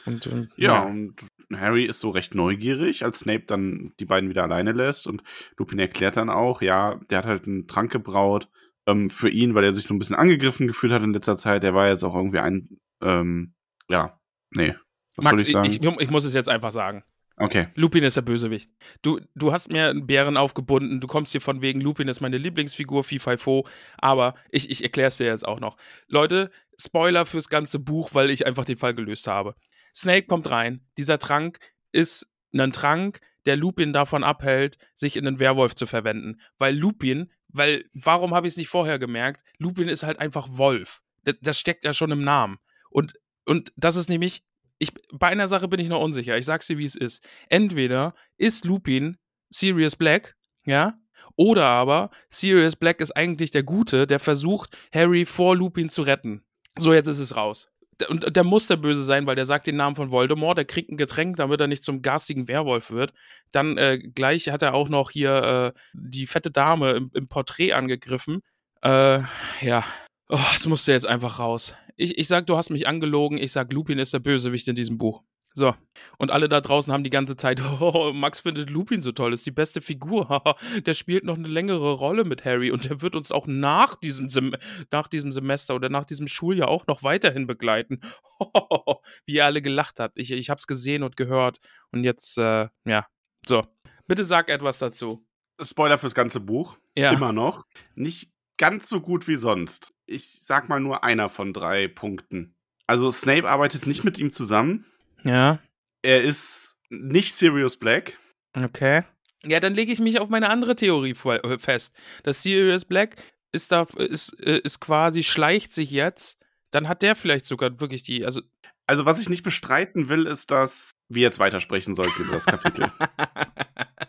Und 0.05 0.27
ähm, 0.27 0.49
Ja, 0.57 0.83
und 0.83 1.17
Harry 1.53 1.85
ist 1.85 2.01
so 2.01 2.11
recht 2.11 2.35
neugierig, 2.35 3.05
als 3.05 3.21
Snape 3.21 3.45
dann 3.47 3.93
die 4.01 4.05
beiden 4.05 4.31
wieder 4.31 4.45
alleine 4.45 4.73
lässt. 4.73 5.07
Und 5.07 5.23
Lupin 5.57 5.79
erklärt 5.79 6.17
dann 6.17 6.31
auch, 6.31 6.63
ja, 6.63 7.01
der 7.11 7.19
hat 7.19 7.27
halt 7.27 7.47
einen 7.47 7.67
Trank 7.67 7.91
gebraut 7.91 8.49
ähm, 8.87 9.11
für 9.11 9.29
ihn, 9.29 9.55
weil 9.55 9.65
er 9.65 9.75
sich 9.75 9.87
so 9.87 9.95
ein 9.95 9.99
bisschen 9.99 10.17
angegriffen 10.17 10.67
gefühlt 10.67 10.93
hat 10.93 11.03
in 11.03 11.13
letzter 11.13 11.37
Zeit. 11.37 11.63
Der 11.63 11.75
war 11.75 11.89
jetzt 11.89 12.05
auch 12.05 12.15
irgendwie 12.15 12.39
ein, 12.39 12.79
ähm, 13.03 13.55
ja, 13.89 14.19
nee. 14.51 14.75
Was 15.17 15.25
Max, 15.25 15.31
soll 15.31 15.41
ich 15.41 15.47
ich, 15.47 15.81
sagen? 15.81 15.95
ich, 15.97 16.03
ich 16.03 16.11
muss 16.11 16.25
es 16.25 16.35
jetzt 16.35 16.49
einfach 16.49 16.71
sagen. 16.71 17.03
Okay. 17.37 17.69
Lupin 17.75 18.05
ist 18.05 18.17
der 18.17 18.23
Bösewicht. 18.23 18.71
Du, 19.03 19.21
du 19.35 19.53
hast 19.53 19.71
mir 19.71 19.89
einen 19.89 20.07
Bären 20.07 20.37
aufgebunden, 20.37 21.01
du 21.01 21.07
kommst 21.07 21.33
hier 21.33 21.41
von 21.41 21.63
wegen, 21.63 21.81
Lupin 21.81 22.09
ist 22.09 22.21
meine 22.21 22.39
Lieblingsfigur, 22.39 23.05
Fifo, 23.05 23.67
aber 23.99 24.35
ich, 24.51 24.71
ich 24.71 24.83
erkläre 24.83 25.09
es 25.09 25.17
dir 25.17 25.27
jetzt 25.27 25.47
auch 25.47 25.61
noch. 25.61 25.77
Leute, 26.09 26.51
Spoiler 26.79 27.27
fürs 27.27 27.49
ganze 27.49 27.79
Buch, 27.79 28.11
weil 28.13 28.31
ich 28.31 28.47
einfach 28.47 28.65
den 28.65 28.77
Fall 28.77 28.95
gelöst 28.95 29.27
habe. 29.27 29.55
Snake 29.95 30.27
kommt 30.27 30.51
rein. 30.51 30.85
Dieser 30.99 31.19
Trank 31.19 31.59
ist 31.93 32.29
ein 32.53 32.73
Trank, 32.73 33.21
der 33.47 33.57
Lupin 33.57 33.93
davon 33.93 34.25
abhält, 34.25 34.77
sich 34.95 35.17
in 35.17 35.27
einen 35.27 35.39
Werwolf 35.39 35.75
zu 35.75 35.87
verwenden. 35.87 36.41
Weil 36.59 36.77
Lupin, 36.77 37.33
weil, 37.49 37.85
warum 37.95 38.35
habe 38.35 38.47
ich 38.47 38.55
es 38.55 38.57
nicht 38.57 38.69
vorher 38.69 38.99
gemerkt? 38.99 39.43
Lupin 39.59 39.89
ist 39.89 40.03
halt 40.03 40.19
einfach 40.19 40.49
Wolf. 40.51 41.01
Das, 41.25 41.37
das 41.41 41.59
steckt 41.59 41.85
ja 41.85 41.93
schon 41.93 42.11
im 42.11 42.23
Namen. 42.23 42.59
Und, 42.91 43.15
und 43.47 43.73
das 43.77 43.97
ist 43.97 44.09
nämlich, 44.09 44.43
ich, 44.79 44.93
bei 45.13 45.29
einer 45.29 45.49
Sache 45.49 45.69
bin 45.69 45.81
ich 45.81 45.89
noch 45.89 46.01
unsicher. 46.01 46.37
Ich 46.37 46.45
sag's 46.45 46.67
dir, 46.67 46.79
wie 46.79 46.85
es 46.85 46.97
ist. 46.97 47.25
Entweder 47.49 48.15
ist 48.37 48.65
Lupin 48.65 49.17
Sirius 49.51 49.97
Black, 49.97 50.37
ja, 50.65 50.99
oder 51.37 51.65
aber 51.65 52.11
Sirius 52.29 52.77
Black 52.77 53.01
ist 53.01 53.13
eigentlich 53.13 53.51
der 53.51 53.63
Gute, 53.63 54.07
der 54.07 54.19
versucht, 54.19 54.77
Harry 54.93 55.25
vor 55.25 55.57
Lupin 55.57 55.89
zu 55.89 56.03
retten. 56.03 56.43
So, 56.77 56.93
jetzt 56.93 57.09
ist 57.09 57.19
es 57.19 57.37
raus. 57.37 57.69
Und 58.09 58.37
der 58.37 58.45
muss 58.45 58.67
der 58.67 58.77
Böse 58.77 59.03
sein, 59.03 59.27
weil 59.27 59.37
der 59.37 59.47
sagt 59.47 59.67
den 59.67 59.77
Namen 59.77 59.97
von 59.97 60.11
Voldemort, 60.11 60.59
der 60.59 60.67
kriegt 60.67 60.91
ein 60.91 60.99
Getränk, 60.99 61.37
damit 61.37 61.61
er 61.61 61.67
nicht 61.67 61.83
zum 61.83 62.03
garstigen 62.03 62.47
Werwolf 62.47 62.91
wird. 62.91 63.15
Dann 63.53 63.79
äh, 63.79 63.99
gleich 63.99 64.51
hat 64.51 64.61
er 64.61 64.75
auch 64.75 64.91
noch 64.91 65.11
hier 65.11 65.73
äh, 65.75 65.81
die 65.95 66.27
fette 66.27 66.51
Dame 66.51 66.91
im, 66.93 67.11
im 67.15 67.29
Porträt 67.29 67.73
angegriffen. 67.73 68.43
Äh, 68.83 69.21
ja. 69.63 69.85
Oh, 70.29 70.39
es 70.55 70.67
musste 70.67 70.93
jetzt 70.93 71.07
einfach 71.07 71.39
raus. 71.39 71.75
Ich, 71.97 72.19
ich 72.19 72.29
sag, 72.29 72.47
du 72.47 72.57
hast 72.57 72.71
mich 72.71 72.87
angelogen. 72.87 73.39
Ich 73.39 73.53
sag, 73.53 73.73
Lupin 73.73 73.99
ist 73.99 74.13
der 74.13 74.19
Bösewicht 74.19 74.69
in 74.69 74.77
diesem 74.77 74.99
Buch. 74.99 75.23
So. 75.57 75.75
Und 76.19 76.31
alle 76.31 76.51
da 76.51 76.61
draußen 76.61 76.93
haben 76.93 77.03
die 77.03 77.11
ganze 77.11 77.35
Zeit, 77.35 77.63
oh, 77.81 78.13
Max 78.13 78.41
findet 78.41 78.69
Lupin 78.69 79.01
so 79.01 79.13
toll, 79.13 79.33
ist 79.33 79.47
die 79.47 79.51
beste 79.51 79.81
Figur. 79.81 80.43
der 80.85 80.93
spielt 80.93 81.25
noch 81.25 81.39
eine 81.39 81.49
längere 81.49 81.93
Rolle 81.93 82.25
mit 82.25 82.45
Harry 82.45 82.71
und 82.71 82.85
der 82.85 83.01
wird 83.01 83.17
uns 83.17 83.33
auch 83.33 83.47
nach 83.47 83.95
diesem, 83.95 84.29
Sem 84.29 84.55
nach 84.91 85.09
diesem 85.09 85.33
Semester 85.33 85.75
oder 85.75 85.89
nach 85.89 86.05
diesem 86.05 86.29
Schuljahr 86.29 86.69
auch 86.69 86.87
noch 86.87 87.03
weiterhin 87.03 87.47
begleiten. 87.47 88.01
Wie 89.25 89.37
ihr 89.37 89.47
alle 89.47 89.63
gelacht 89.63 89.99
habt. 89.99 90.19
Ich, 90.19 90.31
ich 90.31 90.51
hab's 90.51 90.67
gesehen 90.67 91.03
und 91.03 91.17
gehört. 91.17 91.59
Und 91.91 92.05
jetzt, 92.05 92.37
äh, 92.37 92.69
ja. 92.85 93.07
So. 93.47 93.65
Bitte 94.07 94.27
sag 94.27 94.51
etwas 94.51 94.79
dazu. 94.79 95.27
Spoiler 95.59 95.97
fürs 95.97 96.15
ganze 96.15 96.41
Buch. 96.41 96.77
Ja. 96.99 97.13
Immer 97.13 97.33
noch. 97.33 97.65
Nicht 97.95 98.31
ganz 98.59 98.89
so 98.89 99.01
gut 99.01 99.29
wie 99.29 99.37
sonst. 99.37 99.93
Ich 100.07 100.43
sag 100.43 100.69
mal 100.69 100.81
nur 100.81 101.05
einer 101.05 101.29
von 101.29 101.53
drei 101.53 101.89
Punkten. 101.89 102.55
Also 102.87 103.11
Snape 103.11 103.49
arbeitet 103.49 103.87
nicht 103.87 104.05
mit 104.05 104.19
ihm 104.19 104.31
zusammen. 104.31 104.87
Ja. 105.25 105.59
Er 106.03 106.23
ist 106.23 106.77
nicht 106.89 107.35
Sirius 107.35 107.77
Black. 107.77 108.19
Okay. 108.55 109.03
Ja, 109.45 109.61
dann 109.61 109.75
lege 109.75 109.93
ich 109.93 110.01
mich 110.01 110.21
auf 110.21 110.29
meine 110.29 110.51
andere 110.51 110.77
Theorie 110.77 111.15
äh, 111.25 111.59
fest. 111.59 111.95
Das 112.23 112.43
Sirius 112.43 112.85
Black 112.85 113.17
ist 113.53 113.73
da, 113.73 113.87
ist, 113.97 114.33
äh, 114.41 114.59
ist 114.59 114.81
quasi, 114.81 115.23
schleicht 115.23 115.73
sich 115.73 115.91
jetzt. 115.91 116.39
Dann 116.71 116.89
hat 116.89 117.03
der 117.03 117.17
vielleicht 117.17 117.47
sogar 117.47 117.81
wirklich 117.81 118.03
die, 118.03 118.25
also, 118.25 118.41
Also, 118.87 119.05
was 119.05 119.21
ich 119.21 119.29
nicht 119.29 119.43
bestreiten 119.43 120.09
will, 120.09 120.27
ist, 120.27 120.51
dass 120.51 120.91
wir 121.09 121.23
jetzt 121.23 121.39
weitersprechen 121.39 121.95
sollten 121.95 122.23
über 122.23 122.35
das 122.35 122.47
Kapitel. 122.47 122.91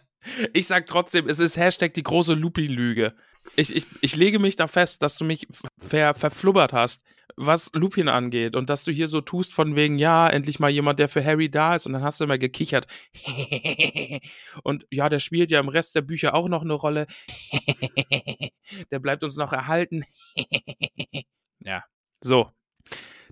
ich 0.54 0.68
sag 0.68 0.88
trotzdem, 0.88 1.28
es 1.28 1.40
ist 1.40 1.58
Hashtag 1.58 1.94
die 1.94 2.04
große 2.04 2.34
Lupin-Lüge. 2.34 3.14
Ich, 3.56 3.74
ich, 3.74 3.86
ich 4.02 4.16
lege 4.16 4.40
mich 4.40 4.56
da 4.56 4.68
fest, 4.68 5.02
dass 5.02 5.18
du 5.18 5.26
mich 5.26 5.48
ver, 5.78 6.14
verflubbert 6.14 6.74
hast, 6.74 7.02
was 7.36 7.72
Lupin 7.74 8.10
angeht. 8.10 8.56
Und 8.56 8.70
dass 8.70 8.84
du 8.84 8.92
hier 8.92 9.08
so 9.08 9.22
tust 9.22 9.54
von 9.54 9.76
wegen, 9.76 9.98
ja, 10.00 10.28
endlich 10.28 10.60
mal 10.60 10.70
jemand, 10.70 11.00
der 11.00 11.10
für 11.10 11.24
Harry 11.24 11.50
da 11.50 11.76
ist. 11.76 11.86
Und 11.86 11.94
dann 11.94 12.04
hast 12.04 12.20
du 12.20 12.26
immer 12.26 12.38
gekichert. 12.38 12.88
und 14.64 14.86
ja, 14.92 15.10
der 15.10 15.20
spielt 15.20 15.52
ja 15.52 15.60
im 15.60 15.70
Rest 15.70 15.96
der 15.96 16.02
Bücher 16.02 16.34
auch 16.34 16.50
noch 16.50 16.62
eine 16.62 16.74
Rolle. 16.74 17.08
der 18.92 19.00
bleibt 19.00 19.24
uns 19.24 19.38
noch 19.38 19.54
erhalten. 19.54 20.04
ja, 21.60 21.84
so. 22.22 22.52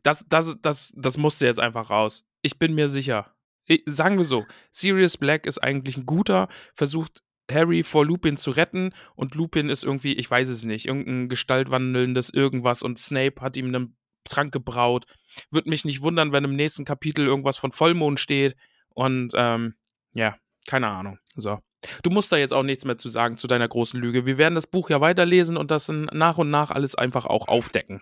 Das, 0.04 0.24
das, 0.30 0.56
das, 0.62 0.94
das 0.96 1.18
musste 1.18 1.46
jetzt 1.46 1.60
einfach 1.60 1.90
raus. 1.90 2.26
Ich 2.42 2.60
bin 2.60 2.76
mir 2.76 2.90
sicher. 2.90 3.35
Ich, 3.66 3.84
sagen 3.86 4.18
wir 4.18 4.26
so, 4.26 4.46
Sirius 4.72 5.18
Black 5.18 5.46
ist 5.46 5.60
eigentlich 5.60 5.98
ein 5.98 6.06
guter, 6.06 6.48
versucht 6.74 7.22
Harry 7.52 7.84
vor 7.84 8.06
Lupin 8.06 8.38
zu 8.38 8.52
retten 8.52 8.92
und 9.16 9.36
Lupin 9.36 9.70
ist 9.70 9.84
irgendwie, 9.84 10.14
ich 10.14 10.30
weiß 10.30 10.50
es 10.50 10.64
nicht, 10.64 10.86
irgendein 10.86 11.30
gestaltwandelndes 11.30 12.30
irgendwas 12.30 12.82
und 12.82 13.00
Snape 13.00 13.42
hat 13.42 13.58
ihm 13.58 13.68
einen 13.68 13.98
Trank 14.28 14.52
gebraut. 14.52 15.06
Würde 15.52 15.70
mich 15.70 15.86
nicht 15.86 16.02
wundern, 16.02 16.32
wenn 16.32 16.44
im 16.44 16.56
nächsten 16.56 16.86
Kapitel 16.86 17.26
irgendwas 17.26 17.58
von 17.58 17.72
Vollmond 17.72 18.20
steht 18.20 18.56
und 18.90 19.34
ähm, 19.36 19.76
ja, 20.14 20.38
keine 20.68 20.88
Ahnung. 20.88 21.20
So. 21.36 21.60
Du 22.02 22.10
musst 22.10 22.32
da 22.32 22.38
jetzt 22.38 22.54
auch 22.54 22.64
nichts 22.64 22.86
mehr 22.86 22.98
zu 22.98 23.10
sagen 23.10 23.38
zu 23.38 23.46
deiner 23.46 23.68
großen 23.68 24.00
Lüge. 24.00 24.26
Wir 24.26 24.40
werden 24.40 24.56
das 24.56 24.66
Buch 24.66 24.90
ja 24.90 25.02
weiterlesen 25.02 25.56
und 25.56 25.70
das 25.70 25.88
nach 25.90 26.38
und 26.40 26.50
nach 26.50 26.72
alles 26.72 26.96
einfach 26.96 27.26
auch 27.28 27.48
aufdecken. 27.48 28.02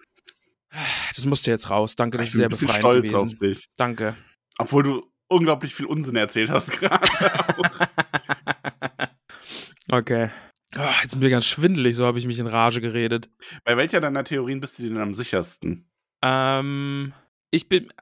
Das 1.16 1.26
musste 1.26 1.52
jetzt 1.52 1.70
raus. 1.70 1.96
Danke, 1.96 2.18
das 2.18 2.28
ist 2.28 2.34
sehr 2.34 2.50
befreiend 2.50 2.78
stolz 2.78 3.12
gewesen. 3.12 3.28
auf 3.28 3.36
dich. 3.36 3.70
Danke. 3.78 4.16
Obwohl 4.58 4.84
du 4.84 5.13
unglaublich 5.34 5.76
viel 5.76 5.86
Unsinn 5.86 6.16
erzählt 6.16 6.50
hast 6.50 6.72
gerade. 6.72 7.08
okay. 9.92 10.30
Oh, 10.78 10.82
jetzt 11.04 11.14
bin 11.14 11.24
ich 11.24 11.32
ganz 11.32 11.46
schwindelig, 11.46 11.96
so 11.96 12.06
habe 12.06 12.18
ich 12.18 12.26
mich 12.26 12.40
in 12.40 12.48
Rage 12.48 12.82
geredet. 12.82 13.30
Bei 13.64 13.78
welcher 13.78 14.02
deiner 14.02 14.24
Theorien 14.24 14.60
bist 14.60 14.80
du 14.80 14.84
denn 14.84 14.98
am 14.98 15.14
sichersten? 15.14 15.88
Ähm, 16.24 17.14
ich 17.52 17.70
bin, 17.70 17.94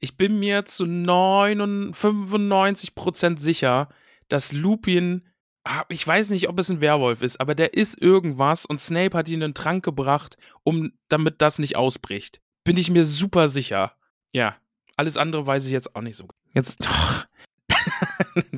ich 0.00 0.16
bin 0.16 0.40
mir 0.40 0.64
zu 0.64 0.82
95% 0.84 3.38
sicher, 3.38 3.88
dass 4.28 4.52
Lupin, 4.52 5.22
ah, 5.64 5.84
ich 5.88 6.04
weiß 6.04 6.30
nicht, 6.30 6.48
ob 6.48 6.58
es 6.58 6.68
ein 6.70 6.80
Werwolf 6.80 7.22
ist, 7.22 7.40
aber 7.40 7.54
der 7.54 7.74
ist 7.74 8.02
irgendwas 8.02 8.66
und 8.66 8.80
Snape 8.80 9.16
hat 9.16 9.28
ihm 9.28 9.40
einen 9.42 9.54
Trank 9.54 9.84
gebracht, 9.84 10.36
um, 10.64 10.90
damit 11.08 11.40
das 11.42 11.60
nicht 11.60 11.76
ausbricht. 11.76 12.40
Bin 12.64 12.76
ich 12.76 12.90
mir 12.90 13.04
super 13.04 13.46
sicher. 13.48 13.94
Ja. 14.32 14.56
Alles 14.96 15.16
andere 15.16 15.46
weiß 15.46 15.66
ich 15.66 15.72
jetzt 15.72 15.96
auch 15.96 16.02
nicht 16.02 16.16
so. 16.16 16.28
Jetzt 16.54 16.86
doch. 16.86 17.26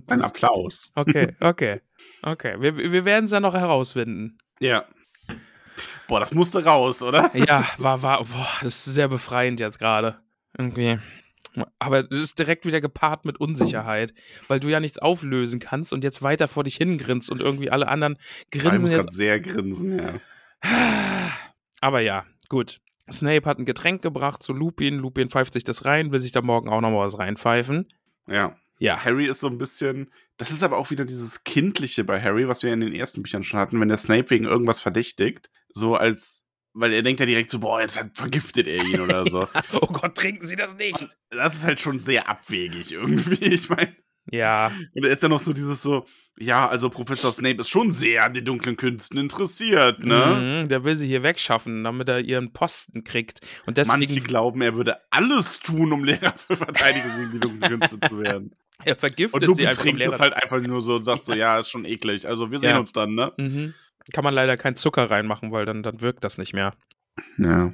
Ein 0.06 0.22
Applaus. 0.22 0.92
Okay, 0.94 1.34
okay. 1.40 1.80
Okay. 2.22 2.56
Wir, 2.60 2.76
wir 2.76 3.04
werden 3.04 3.26
es 3.26 3.32
ja 3.32 3.40
noch 3.40 3.54
herausfinden. 3.54 4.38
Ja. 4.60 4.84
Boah, 6.08 6.20
das 6.20 6.32
musste 6.32 6.64
raus, 6.64 7.02
oder? 7.02 7.30
Ja, 7.34 7.66
war, 7.78 8.02
war, 8.02 8.24
boah, 8.24 8.48
das 8.62 8.86
ist 8.86 8.94
sehr 8.94 9.08
befreiend 9.08 9.60
jetzt 9.60 9.78
gerade. 9.78 10.18
Irgendwie. 10.56 10.98
Aber 11.78 12.02
das 12.02 12.18
ist 12.20 12.38
direkt 12.38 12.66
wieder 12.66 12.80
gepaart 12.80 13.24
mit 13.24 13.38
Unsicherheit, 13.38 14.12
weil 14.46 14.60
du 14.60 14.68
ja 14.68 14.78
nichts 14.78 14.98
auflösen 14.98 15.58
kannst 15.58 15.92
und 15.92 16.04
jetzt 16.04 16.22
weiter 16.22 16.48
vor 16.48 16.64
dich 16.64 16.76
hingrinst 16.76 17.30
und 17.30 17.40
irgendwie 17.40 17.70
alle 17.70 17.88
anderen 17.88 18.18
grinsen 18.50 18.90
ich 18.90 18.96
jetzt. 18.96 19.12
sehr 19.12 19.40
grinsen, 19.40 19.98
ja. 19.98 21.30
Aber 21.80 22.00
ja, 22.00 22.26
gut. 22.48 22.80
Snape 23.10 23.48
hat 23.48 23.58
ein 23.58 23.64
Getränk 23.64 24.02
gebracht 24.02 24.42
zu 24.42 24.52
Lupin. 24.52 24.98
Lupin 24.98 25.28
pfeift 25.28 25.52
sich 25.52 25.64
das 25.64 25.84
rein, 25.84 26.10
will 26.10 26.20
sich 26.20 26.32
da 26.32 26.42
morgen 26.42 26.68
auch 26.68 26.80
nochmal 26.80 27.06
was 27.06 27.18
reinpfeifen. 27.18 27.86
Ja. 28.26 28.56
Ja. 28.78 29.04
Harry 29.04 29.26
ist 29.26 29.40
so 29.40 29.46
ein 29.46 29.58
bisschen, 29.58 30.10
das 30.36 30.50
ist 30.50 30.62
aber 30.62 30.76
auch 30.76 30.90
wieder 30.90 31.04
dieses 31.04 31.44
Kindliche 31.44 32.04
bei 32.04 32.20
Harry, 32.20 32.48
was 32.48 32.62
wir 32.62 32.72
in 32.72 32.80
den 32.80 32.94
ersten 32.94 33.22
Büchern 33.22 33.44
schon 33.44 33.60
hatten, 33.60 33.80
wenn 33.80 33.88
der 33.88 33.96
Snape 33.96 34.30
wegen 34.30 34.44
irgendwas 34.44 34.80
verdächtigt, 34.80 35.50
so 35.70 35.94
als, 35.94 36.44
weil 36.74 36.92
er 36.92 37.02
denkt 37.02 37.20
ja 37.20 37.26
direkt 37.26 37.48
so, 37.48 37.60
boah, 37.60 37.80
jetzt 37.80 37.98
vergiftet 38.14 38.66
er 38.66 38.84
ihn 38.84 39.00
oder 39.00 39.24
so. 39.26 39.48
oh 39.80 39.86
Gott, 39.86 40.14
trinken 40.14 40.46
Sie 40.46 40.56
das 40.56 40.76
nicht. 40.76 41.08
Das 41.30 41.54
ist 41.54 41.64
halt 41.64 41.80
schon 41.80 42.00
sehr 42.00 42.28
abwegig 42.28 42.92
irgendwie, 42.92 43.44
ich 43.44 43.70
meine. 43.70 43.95
Ja. 44.36 44.70
Und 44.94 45.04
da 45.04 45.08
ist 45.08 45.22
dann 45.22 45.30
noch 45.30 45.40
so 45.40 45.52
dieses 45.52 45.82
so, 45.82 46.06
ja, 46.38 46.68
also 46.68 46.90
Professor 46.90 47.32
Snape 47.32 47.60
ist 47.62 47.68
schon 47.70 47.92
sehr 47.92 48.24
an 48.24 48.34
den 48.34 48.44
dunklen 48.44 48.76
Künsten 48.76 49.18
interessiert, 49.18 50.04
ne? 50.04 50.62
Mhm, 50.64 50.68
der 50.68 50.84
will 50.84 50.96
sie 50.96 51.06
hier 51.06 51.22
wegschaffen, 51.22 51.82
damit 51.84 52.08
er 52.08 52.20
ihren 52.20 52.52
Posten 52.52 53.04
kriegt. 53.04 53.40
Und 53.66 53.78
deswegen. 53.78 54.00
Manche 54.00 54.20
glauben, 54.20 54.60
er 54.60 54.74
würde 54.74 54.98
alles 55.10 55.60
tun, 55.60 55.92
um 55.92 56.04
Lehrer 56.04 56.34
für 56.36 56.56
Verteidigung 56.56 57.10
gegen 57.18 57.32
die 57.32 57.40
dunklen 57.40 57.80
Künste 57.80 57.98
zu 58.00 58.18
werden. 58.20 58.54
Er 58.84 58.94
vergiftet 58.94 59.48
und 59.48 59.54
sie 59.54 59.66
einfach. 59.66 59.82
trinkt 59.84 60.02
es 60.02 60.20
halt 60.20 60.34
einfach 60.34 60.60
nur 60.60 60.82
so 60.82 60.96
und 60.96 61.02
sagt 61.04 61.24
so, 61.24 61.32
ja, 61.34 61.58
ist 61.58 61.70
schon 61.70 61.86
eklig. 61.86 62.28
Also 62.28 62.50
wir 62.50 62.58
sehen 62.58 62.70
Ja. 62.72 62.78
uns 62.78 62.92
dann, 62.92 63.14
ne? 63.14 63.32
Mhm. 63.38 63.72
Kann 64.12 64.22
man 64.22 64.34
leider 64.34 64.58
keinen 64.58 64.76
Zucker 64.76 65.10
reinmachen, 65.10 65.50
weil 65.50 65.64
dann, 65.64 65.82
dann 65.82 66.02
wirkt 66.02 66.24
das 66.24 66.36
nicht 66.36 66.52
mehr. 66.52 66.74
Ja. 67.38 67.72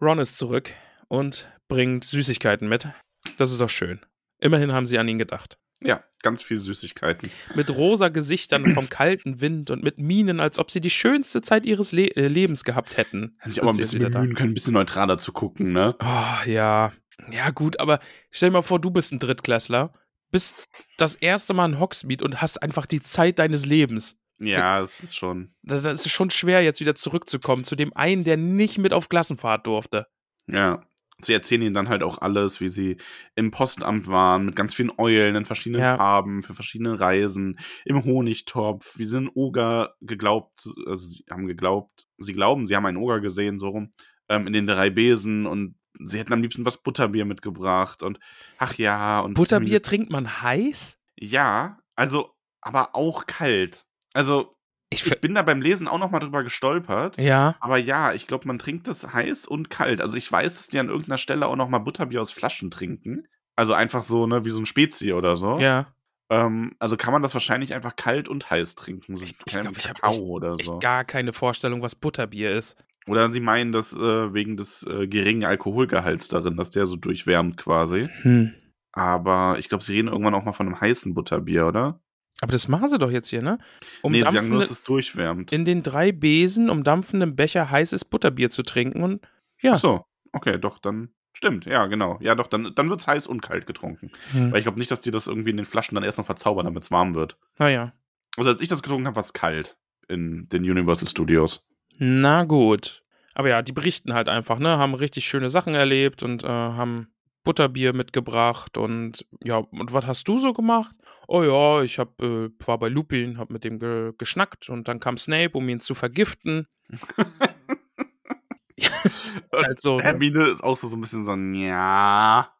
Ron 0.00 0.18
ist 0.18 0.36
zurück 0.38 0.70
und 1.06 1.48
bringt 1.68 2.02
Süßigkeiten 2.04 2.68
mit. 2.68 2.88
Das 3.36 3.52
ist 3.52 3.60
doch 3.60 3.70
schön. 3.70 4.00
Immerhin 4.40 4.72
haben 4.72 4.84
sie 4.84 4.98
an 4.98 5.06
ihn 5.06 5.20
gedacht. 5.20 5.58
Ja, 5.84 6.02
ganz 6.22 6.42
viel 6.42 6.60
Süßigkeiten. 6.60 7.30
Mit 7.54 7.70
rosa 7.70 8.08
Gesichtern 8.08 8.68
vom 8.74 8.88
kalten 8.88 9.40
Wind 9.40 9.70
und 9.70 9.82
mit 9.82 9.98
Mienen, 9.98 10.40
als 10.40 10.58
ob 10.58 10.70
sie 10.70 10.80
die 10.80 10.90
schönste 10.90 11.42
Zeit 11.42 11.66
ihres 11.66 11.92
Le 11.92 12.14
äh, 12.16 12.28
Lebens 12.28 12.64
gehabt 12.64 12.96
hätten. 12.96 13.36
Hätte 13.38 13.50
sich 13.50 13.54
sind 13.54 13.62
aber 13.62 13.72
ein 13.72 13.76
bisschen 13.76 14.00
da. 14.00 14.08
bemühen 14.08 14.34
können, 14.34 14.50
ein 14.50 14.54
bisschen 14.54 14.74
neutraler 14.74 15.18
zu 15.18 15.32
gucken, 15.32 15.72
ne? 15.72 15.96
Oh, 16.00 16.48
ja. 16.48 16.92
Ja, 17.30 17.50
gut, 17.50 17.78
aber 17.80 18.00
stell 18.30 18.50
dir 18.50 18.54
mal 18.54 18.62
vor, 18.62 18.80
du 18.80 18.90
bist 18.90 19.12
ein 19.12 19.18
Drittklässler, 19.18 19.92
bist 20.30 20.56
das 20.96 21.14
erste 21.14 21.54
Mal 21.54 21.66
in 21.70 21.78
Hogsmeade 21.78 22.24
und 22.24 22.40
hast 22.40 22.62
einfach 22.62 22.86
die 22.86 23.00
Zeit 23.00 23.38
deines 23.38 23.66
Lebens. 23.66 24.16
Ja, 24.38 24.80
das 24.80 25.00
ist 25.00 25.16
schon. 25.16 25.54
Da, 25.62 25.80
da 25.80 25.90
ist 25.90 26.04
es 26.04 26.12
schon 26.12 26.30
schwer, 26.30 26.62
jetzt 26.62 26.80
wieder 26.80 26.94
zurückzukommen 26.94 27.62
zu 27.64 27.76
dem 27.76 27.94
einen, 27.96 28.24
der 28.24 28.36
nicht 28.36 28.78
mit 28.78 28.92
auf 28.92 29.08
Klassenfahrt 29.08 29.66
durfte. 29.66 30.06
Ja. 30.48 30.82
Sie 31.24 31.32
erzählen 31.32 31.62
ihnen 31.62 31.74
dann 31.74 31.88
halt 31.88 32.02
auch 32.02 32.18
alles, 32.18 32.60
wie 32.60 32.68
sie 32.68 32.96
im 33.34 33.50
Postamt 33.50 34.08
waren, 34.08 34.46
mit 34.46 34.56
ganz 34.56 34.74
vielen 34.74 34.92
Eulen 34.98 35.34
in 35.36 35.44
verschiedenen 35.44 35.82
Ja. 35.82 35.96
Farben, 35.96 36.42
für 36.42 36.54
verschiedene 36.54 36.98
Reisen, 37.00 37.58
im 37.84 38.04
Honigtopf, 38.04 38.98
wie 38.98 39.04
sie 39.04 39.16
einen 39.16 39.30
Oger 39.34 39.94
geglaubt, 40.00 40.68
also 40.86 41.06
sie 41.06 41.24
haben 41.30 41.46
geglaubt, 41.46 42.06
sie 42.18 42.32
glauben, 42.32 42.66
sie 42.66 42.76
haben 42.76 42.86
einen 42.86 42.96
Oger 42.98 43.20
gesehen, 43.20 43.58
so 43.58 43.68
rum, 43.68 43.92
ähm, 44.28 44.46
in 44.46 44.52
den 44.52 44.66
drei 44.66 44.90
Besen 44.90 45.46
und 45.46 45.76
sie 46.04 46.18
hätten 46.18 46.32
am 46.32 46.42
liebsten 46.42 46.64
was 46.64 46.82
Butterbier 46.82 47.24
mitgebracht 47.24 48.02
und 48.02 48.18
ach 48.58 48.74
ja, 48.74 49.20
und 49.20 49.34
Butterbier 49.34 49.82
trinkt 49.82 50.10
man 50.10 50.42
heiß? 50.42 50.98
Ja, 51.18 51.78
also, 51.94 52.30
aber 52.60 52.94
auch 52.94 53.26
kalt. 53.26 53.84
Also, 54.14 54.56
Ich, 54.92 55.06
ich 55.06 55.20
bin 55.20 55.34
da 55.34 55.42
beim 55.42 55.60
Lesen 55.60 55.88
auch 55.88 55.98
noch 55.98 56.10
mal 56.10 56.18
drüber 56.20 56.42
gestolpert. 56.42 57.16
ja. 57.18 57.56
Aber 57.60 57.76
ja, 57.78 58.12
ich 58.12 58.26
glaube, 58.26 58.46
man 58.46 58.58
trinkt 58.58 58.86
das 58.88 59.12
heiß 59.12 59.46
und 59.46 59.70
kalt. 59.70 60.00
Also 60.00 60.16
ich 60.16 60.30
weiß, 60.30 60.54
dass 60.54 60.66
die 60.68 60.78
an 60.78 60.88
irgendeiner 60.88 61.18
Stelle 61.18 61.46
auch 61.46 61.56
noch 61.56 61.68
mal 61.68 61.78
Butterbier 61.78 62.20
aus 62.22 62.32
Flaschen 62.32 62.70
trinken. 62.70 63.26
Also 63.56 63.74
einfach 63.74 64.02
so, 64.02 64.26
ne, 64.26 64.44
wie 64.44 64.50
so 64.50 64.60
ein 64.60 64.66
Spezi 64.66 65.12
oder 65.12 65.36
so. 65.36 65.58
Ja. 65.58 65.86
Ähm, 66.30 66.74
also 66.78 66.96
kann 66.96 67.12
man 67.12 67.22
das 67.22 67.34
wahrscheinlich 67.34 67.74
einfach 67.74 67.96
kalt 67.96 68.28
und 68.28 68.48
heiß 68.50 68.74
trinken. 68.74 69.16
So 69.16 69.24
Ich- 69.24 69.34
ich 69.46 69.52
keine 69.52 69.64
glaub, 69.64 69.76
ich 69.76 69.88
hab 69.88 69.96
Kakao 70.00 70.12
echt- 70.12 70.22
oder 70.22 70.52
Echt 70.58 70.66
so. 70.66 70.78
gar 70.78 71.04
keine 71.04 71.32
Vorstellung, 71.32 71.82
was 71.82 71.94
Butterbier 71.94 72.52
ist. 72.52 72.82
Oder 73.06 73.30
sie 73.32 73.40
meinen 73.40 73.72
das 73.72 73.92
äh, 73.92 74.32
wegen 74.32 74.56
des 74.56 74.86
äh, 74.86 75.08
geringen 75.08 75.44
Alkoholgehalts 75.44 76.28
darin, 76.28 76.56
dass 76.56 76.70
der 76.70 76.86
so 76.86 76.96
durchwärmt 76.96 77.56
quasi. 77.56 78.08
Hm. 78.22 78.54
Aber 78.92 79.56
ich 79.58 79.68
glaube, 79.68 79.82
sie 79.84 79.94
reden 79.94 80.08
irgendwann 80.08 80.34
auch 80.34 80.44
mal 80.44 80.52
von 80.52 80.66
einem 80.66 80.80
heißen 80.80 81.12
Butterbier, 81.14 81.66
oder? 81.66 82.00
Aber 82.42 82.50
das 82.50 82.66
machen 82.66 82.88
sie 82.88 82.98
doch 82.98 83.12
jetzt 83.12 83.28
hier, 83.28 83.40
ne? 83.40 83.58
nee, 84.02 84.18
sie 84.18 84.22
sagen 84.22 84.50
dass 84.58 84.68
es 84.68 84.82
durchwärmt. 84.82 85.52
in 85.52 85.64
den 85.64 85.84
drei 85.84 86.10
Besen 86.10 86.70
umdampfenden 86.70 87.36
Becher 87.36 87.70
heißes 87.70 88.04
Butterbier 88.04 88.50
zu 88.50 88.64
trinken 88.64 89.04
und 89.04 89.24
ja. 89.60 89.74
Ach 89.74 89.78
so, 89.78 90.04
okay, 90.32 90.58
doch, 90.58 90.80
dann 90.80 91.10
stimmt. 91.34 91.66
Ja, 91.66 91.86
genau. 91.86 92.18
Ja, 92.20 92.34
doch, 92.34 92.48
dann, 92.48 92.72
dann 92.74 92.90
wird 92.90 92.98
es 92.98 93.06
heiß 93.06 93.28
und 93.28 93.42
kalt 93.42 93.66
getrunken. 93.66 94.10
Hm. 94.32 94.50
Weil 94.50 94.58
ich 94.58 94.64
glaube 94.64 94.80
nicht, 94.80 94.90
dass 94.90 95.02
die 95.02 95.12
das 95.12 95.28
irgendwie 95.28 95.50
in 95.50 95.56
den 95.56 95.66
Flaschen 95.66 95.94
dann 95.94 96.02
erst 96.02 96.18
noch 96.18 96.26
verzaubern, 96.26 96.64
damit 96.64 96.82
es 96.82 96.90
warm 96.90 97.14
wird. 97.14 97.38
Naja. 97.58 97.92
Also 98.36 98.50
als 98.50 98.60
ich 98.60 98.66
das 98.66 98.82
getrunken 98.82 99.06
habe, 99.06 99.14
war 99.14 99.22
es 99.22 99.32
kalt 99.32 99.76
in 100.08 100.48
den 100.48 100.68
Universal 100.68 101.06
Studios. 101.06 101.64
Na 101.98 102.42
gut. 102.42 103.04
Aber 103.34 103.50
ja, 103.50 103.62
die 103.62 103.72
berichten 103.72 104.14
halt 104.14 104.28
einfach, 104.28 104.58
ne? 104.58 104.78
Haben 104.78 104.94
richtig 104.94 105.26
schöne 105.26 105.48
Sachen 105.48 105.76
erlebt 105.76 106.24
und 106.24 106.42
äh, 106.42 106.48
haben 106.48 107.06
Butterbier 107.44 107.92
mitgebracht 107.92 108.78
und 108.78 109.26
ja, 109.42 109.56
und 109.56 109.92
was 109.92 110.06
hast 110.06 110.28
du 110.28 110.38
so 110.38 110.52
gemacht? 110.52 110.94
Oh 111.26 111.42
ja, 111.42 111.82
ich 111.82 111.98
hab, 111.98 112.20
äh, 112.22 112.50
war 112.64 112.78
bei 112.78 112.88
Lupin, 112.88 113.38
hab 113.38 113.50
mit 113.50 113.64
dem 113.64 113.78
ge 113.78 114.12
geschnackt 114.16 114.68
und 114.68 114.88
dann 114.88 115.00
kam 115.00 115.16
Snape, 115.16 115.56
um 115.56 115.68
ihn 115.68 115.80
zu 115.80 115.94
vergiften. 115.94 116.66
ist 118.76 119.64
halt 119.64 119.80
so. 119.80 119.96
Ne? 119.98 120.04
Hermine 120.04 120.48
ist 120.48 120.62
auch 120.62 120.76
so, 120.76 120.88
so 120.88 120.96
ein 120.96 121.00
bisschen 121.00 121.24
so, 121.24 121.34
ja. 121.34 122.54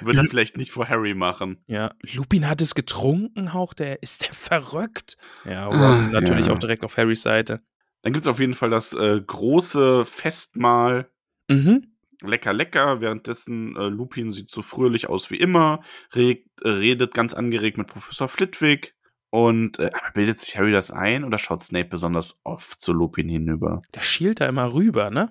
Wird 0.00 0.16
er 0.16 0.24
vielleicht 0.24 0.56
nicht 0.56 0.72
vor 0.72 0.88
Harry 0.88 1.14
machen. 1.14 1.62
Ja, 1.66 1.92
Lupin 2.14 2.48
hat 2.48 2.62
es 2.62 2.74
getrunken, 2.74 3.52
haucht 3.52 3.80
er. 3.80 4.02
Ist 4.02 4.22
der 4.26 4.32
verrückt? 4.32 5.18
Ja, 5.44 5.66
Ron 5.66 5.78
Ah, 5.80 6.08
natürlich 6.20 6.46
ja. 6.46 6.52
auch 6.52 6.58
direkt 6.58 6.84
auf 6.84 6.96
Harrys 6.96 7.22
Seite. 7.22 7.62
Dann 8.02 8.14
gibt 8.14 8.24
es 8.24 8.28
auf 8.30 8.40
jeden 8.40 8.54
Fall 8.54 8.70
das 8.70 8.94
äh, 8.94 9.20
große 9.20 10.04
Festmahl 10.04 11.10
Mhm. 11.50 11.89
Lecker, 12.22 12.52
lecker. 12.52 13.00
Währenddessen 13.00 13.76
äh, 13.76 13.88
Lupin 13.88 14.30
sieht 14.30 14.50
so 14.50 14.62
fröhlich 14.62 15.08
aus 15.08 15.30
wie 15.30 15.36
immer, 15.36 15.82
regt, 16.14 16.48
äh, 16.62 16.68
redet 16.68 17.14
ganz 17.14 17.34
angeregt 17.34 17.78
mit 17.78 17.86
Professor 17.88 18.28
Flitwick. 18.28 18.94
Und 19.32 19.78
äh, 19.78 19.92
bildet 20.14 20.40
sich 20.40 20.56
Harry 20.58 20.72
das 20.72 20.90
ein 20.90 21.22
oder 21.22 21.38
schaut 21.38 21.62
Snape 21.62 21.88
besonders 21.88 22.34
oft 22.42 22.80
zu 22.80 22.92
Lupin 22.92 23.28
hinüber? 23.28 23.80
Der 23.94 24.00
schielt 24.00 24.40
da 24.40 24.48
immer 24.48 24.74
rüber, 24.74 25.10
ne? 25.10 25.30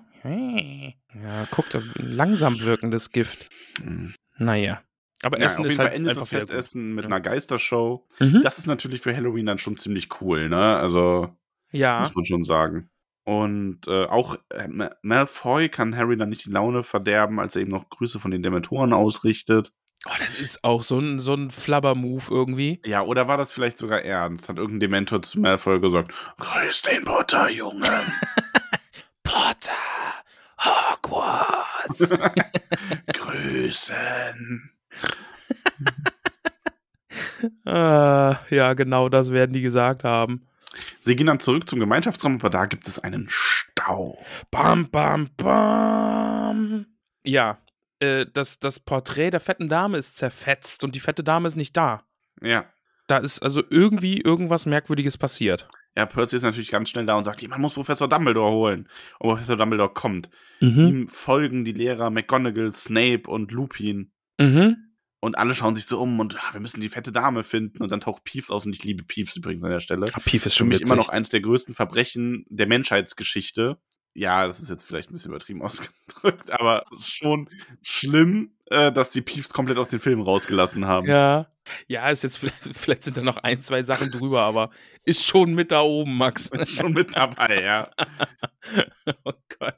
Ja, 1.14 1.46
guckt, 1.50 1.74
ein 1.74 1.82
langsam 1.96 2.60
wirkendes 2.62 3.10
Gift. 3.10 3.48
Hm. 3.82 4.14
Naja. 4.38 4.80
Aber 5.22 5.38
Ja, 5.38 5.44
Essen 5.44 5.66
ist 5.66 5.78
halt 5.78 5.92
endet 5.92 6.16
einfach 6.16 6.22
das. 6.22 6.30
Festessen 6.30 6.94
mit 6.94 7.04
Ja. 7.04 7.08
einer 7.08 7.20
Geistershow. 7.20 8.06
Mhm. 8.20 8.40
Das 8.42 8.58
ist 8.58 8.66
natürlich 8.66 9.02
für 9.02 9.14
Halloween 9.14 9.44
dann 9.44 9.58
schon 9.58 9.76
ziemlich 9.76 10.08
cool, 10.22 10.48
ne? 10.48 10.76
Also 10.76 11.36
Ja. 11.70 12.00
muss 12.00 12.14
man 12.14 12.24
schon 12.24 12.44
sagen. 12.44 12.88
Und 13.24 13.86
äh, 13.86 14.06
auch 14.06 14.36
äh, 14.50 14.66
Ma- 14.68 14.90
Malfoy 15.02 15.68
kann 15.68 15.96
Harry 15.96 16.16
dann 16.16 16.30
nicht 16.30 16.46
die 16.46 16.50
Laune 16.50 16.82
verderben, 16.82 17.38
als 17.38 17.54
er 17.56 17.62
ihm 17.62 17.68
noch 17.68 17.88
Grüße 17.88 18.18
von 18.18 18.30
den 18.30 18.42
Dementoren 18.42 18.92
ausrichtet. 18.92 19.72
Oh, 20.08 20.12
das 20.18 20.34
ist 20.40 20.64
auch 20.64 20.82
so 20.82 20.98
ein, 20.98 21.20
so 21.20 21.34
ein 21.34 21.50
Flabber-Move 21.50 22.24
irgendwie. 22.30 22.80
Ja, 22.86 23.02
oder 23.02 23.28
war 23.28 23.36
das 23.36 23.52
vielleicht 23.52 23.76
sogar 23.76 24.00
ernst? 24.02 24.48
Hat 24.48 24.56
irgendein 24.56 24.80
Dementor 24.80 25.20
zu 25.20 25.38
Malfoy 25.38 25.78
gesagt, 25.78 26.14
Grüß 26.38 26.82
den 26.82 27.04
Potter, 27.04 27.50
Junge. 27.50 27.90
Potter! 29.22 29.72
Hogwarts! 30.58 32.14
Grüßen. 33.12 34.70
äh, 37.66 37.70
ja, 38.54 38.74
genau 38.74 39.08
das 39.08 39.30
werden 39.32 39.52
die 39.52 39.62
gesagt 39.62 40.04
haben. 40.04 40.46
Sie 41.00 41.16
gehen 41.16 41.26
dann 41.26 41.40
zurück 41.40 41.68
zum 41.68 41.80
Gemeinschaftsraum, 41.80 42.36
aber 42.36 42.50
da 42.50 42.66
gibt 42.66 42.86
es 42.86 42.98
einen 42.98 43.26
Stau. 43.28 44.18
Bam, 44.50 44.88
bam, 44.90 45.28
bam. 45.36 46.86
Ja, 47.24 47.58
äh, 48.00 48.26
das, 48.32 48.58
das 48.58 48.80
Porträt 48.80 49.30
der 49.30 49.40
fetten 49.40 49.68
Dame 49.68 49.98
ist 49.98 50.16
zerfetzt 50.16 50.84
und 50.84 50.94
die 50.94 51.00
fette 51.00 51.24
Dame 51.24 51.46
ist 51.46 51.56
nicht 51.56 51.76
da. 51.76 52.04
Ja. 52.40 52.66
Da 53.06 53.18
ist 53.18 53.40
also 53.40 53.62
irgendwie 53.68 54.20
irgendwas 54.20 54.66
Merkwürdiges 54.66 55.18
passiert. 55.18 55.68
Ja, 55.96 56.06
Percy 56.06 56.36
ist 56.36 56.42
natürlich 56.42 56.70
ganz 56.70 56.88
schnell 56.88 57.06
da 57.06 57.16
und 57.16 57.24
sagt, 57.24 57.46
man 57.48 57.60
muss 57.60 57.74
Professor 57.74 58.08
Dumbledore 58.08 58.52
holen. 58.52 58.88
Und 59.18 59.30
Professor 59.30 59.56
Dumbledore 59.56 59.92
kommt. 59.92 60.30
Mhm. 60.60 60.86
Ihm 60.86 61.08
folgen 61.08 61.64
die 61.64 61.72
Lehrer 61.72 62.10
McGonagall, 62.10 62.72
Snape 62.72 63.28
und 63.28 63.50
Lupin. 63.50 64.12
Mhm. 64.38 64.89
Und 65.20 65.36
alle 65.36 65.54
schauen 65.54 65.76
sich 65.76 65.84
so 65.84 66.00
um 66.00 66.18
und 66.18 66.36
ah, 66.36 66.52
wir 66.54 66.60
müssen 66.60 66.80
die 66.80 66.88
fette 66.88 67.12
Dame 67.12 67.42
finden. 67.44 67.82
Und 67.82 67.90
dann 67.90 68.00
taucht 68.00 68.24
Peeves 68.24 68.50
aus 68.50 68.64
und 68.64 68.74
ich 68.74 68.84
liebe 68.84 69.04
Peeves 69.04 69.36
übrigens 69.36 69.62
an 69.62 69.70
der 69.70 69.80
Stelle. 69.80 70.06
Ah, 70.14 70.20
Pief 70.24 70.46
ist 70.46 70.54
Für 70.54 70.58
schon 70.60 70.68
mich 70.68 70.80
witzig. 70.80 70.92
immer 70.92 70.96
noch 70.96 71.10
eines 71.10 71.28
der 71.28 71.42
größten 71.42 71.74
Verbrechen 71.74 72.46
der 72.48 72.66
Menschheitsgeschichte. 72.66 73.78
Ja, 74.14 74.46
das 74.46 74.60
ist 74.60 74.70
jetzt 74.70 74.82
vielleicht 74.82 75.10
ein 75.10 75.12
bisschen 75.12 75.30
übertrieben 75.30 75.62
ausgedrückt, 75.62 76.50
aber 76.50 76.84
schon 76.98 77.48
schlimm, 77.82 78.52
äh, 78.66 78.90
dass 78.90 79.10
die 79.10 79.20
Peeves 79.20 79.52
komplett 79.52 79.78
aus 79.78 79.90
den 79.90 80.00
Filmen 80.00 80.22
rausgelassen 80.22 80.86
haben. 80.86 81.06
Ja. 81.06 81.46
Ja, 81.86 82.08
ist 82.08 82.22
jetzt 82.22 82.38
vielleicht, 82.38 82.62
vielleicht 82.76 83.04
sind 83.04 83.16
da 83.16 83.22
noch 83.22 83.36
ein, 83.36 83.60
zwei 83.60 83.82
Sachen 83.82 84.10
drüber, 84.10 84.42
aber 84.42 84.70
ist 85.04 85.26
schon 85.26 85.54
mit 85.54 85.70
da 85.70 85.82
oben, 85.82 86.16
Max. 86.16 86.46
Ist 86.52 86.76
schon 86.76 86.92
mit 86.92 87.14
dabei, 87.14 87.62
ja. 87.62 87.90
oh 89.24 89.32
Gott. 89.58 89.76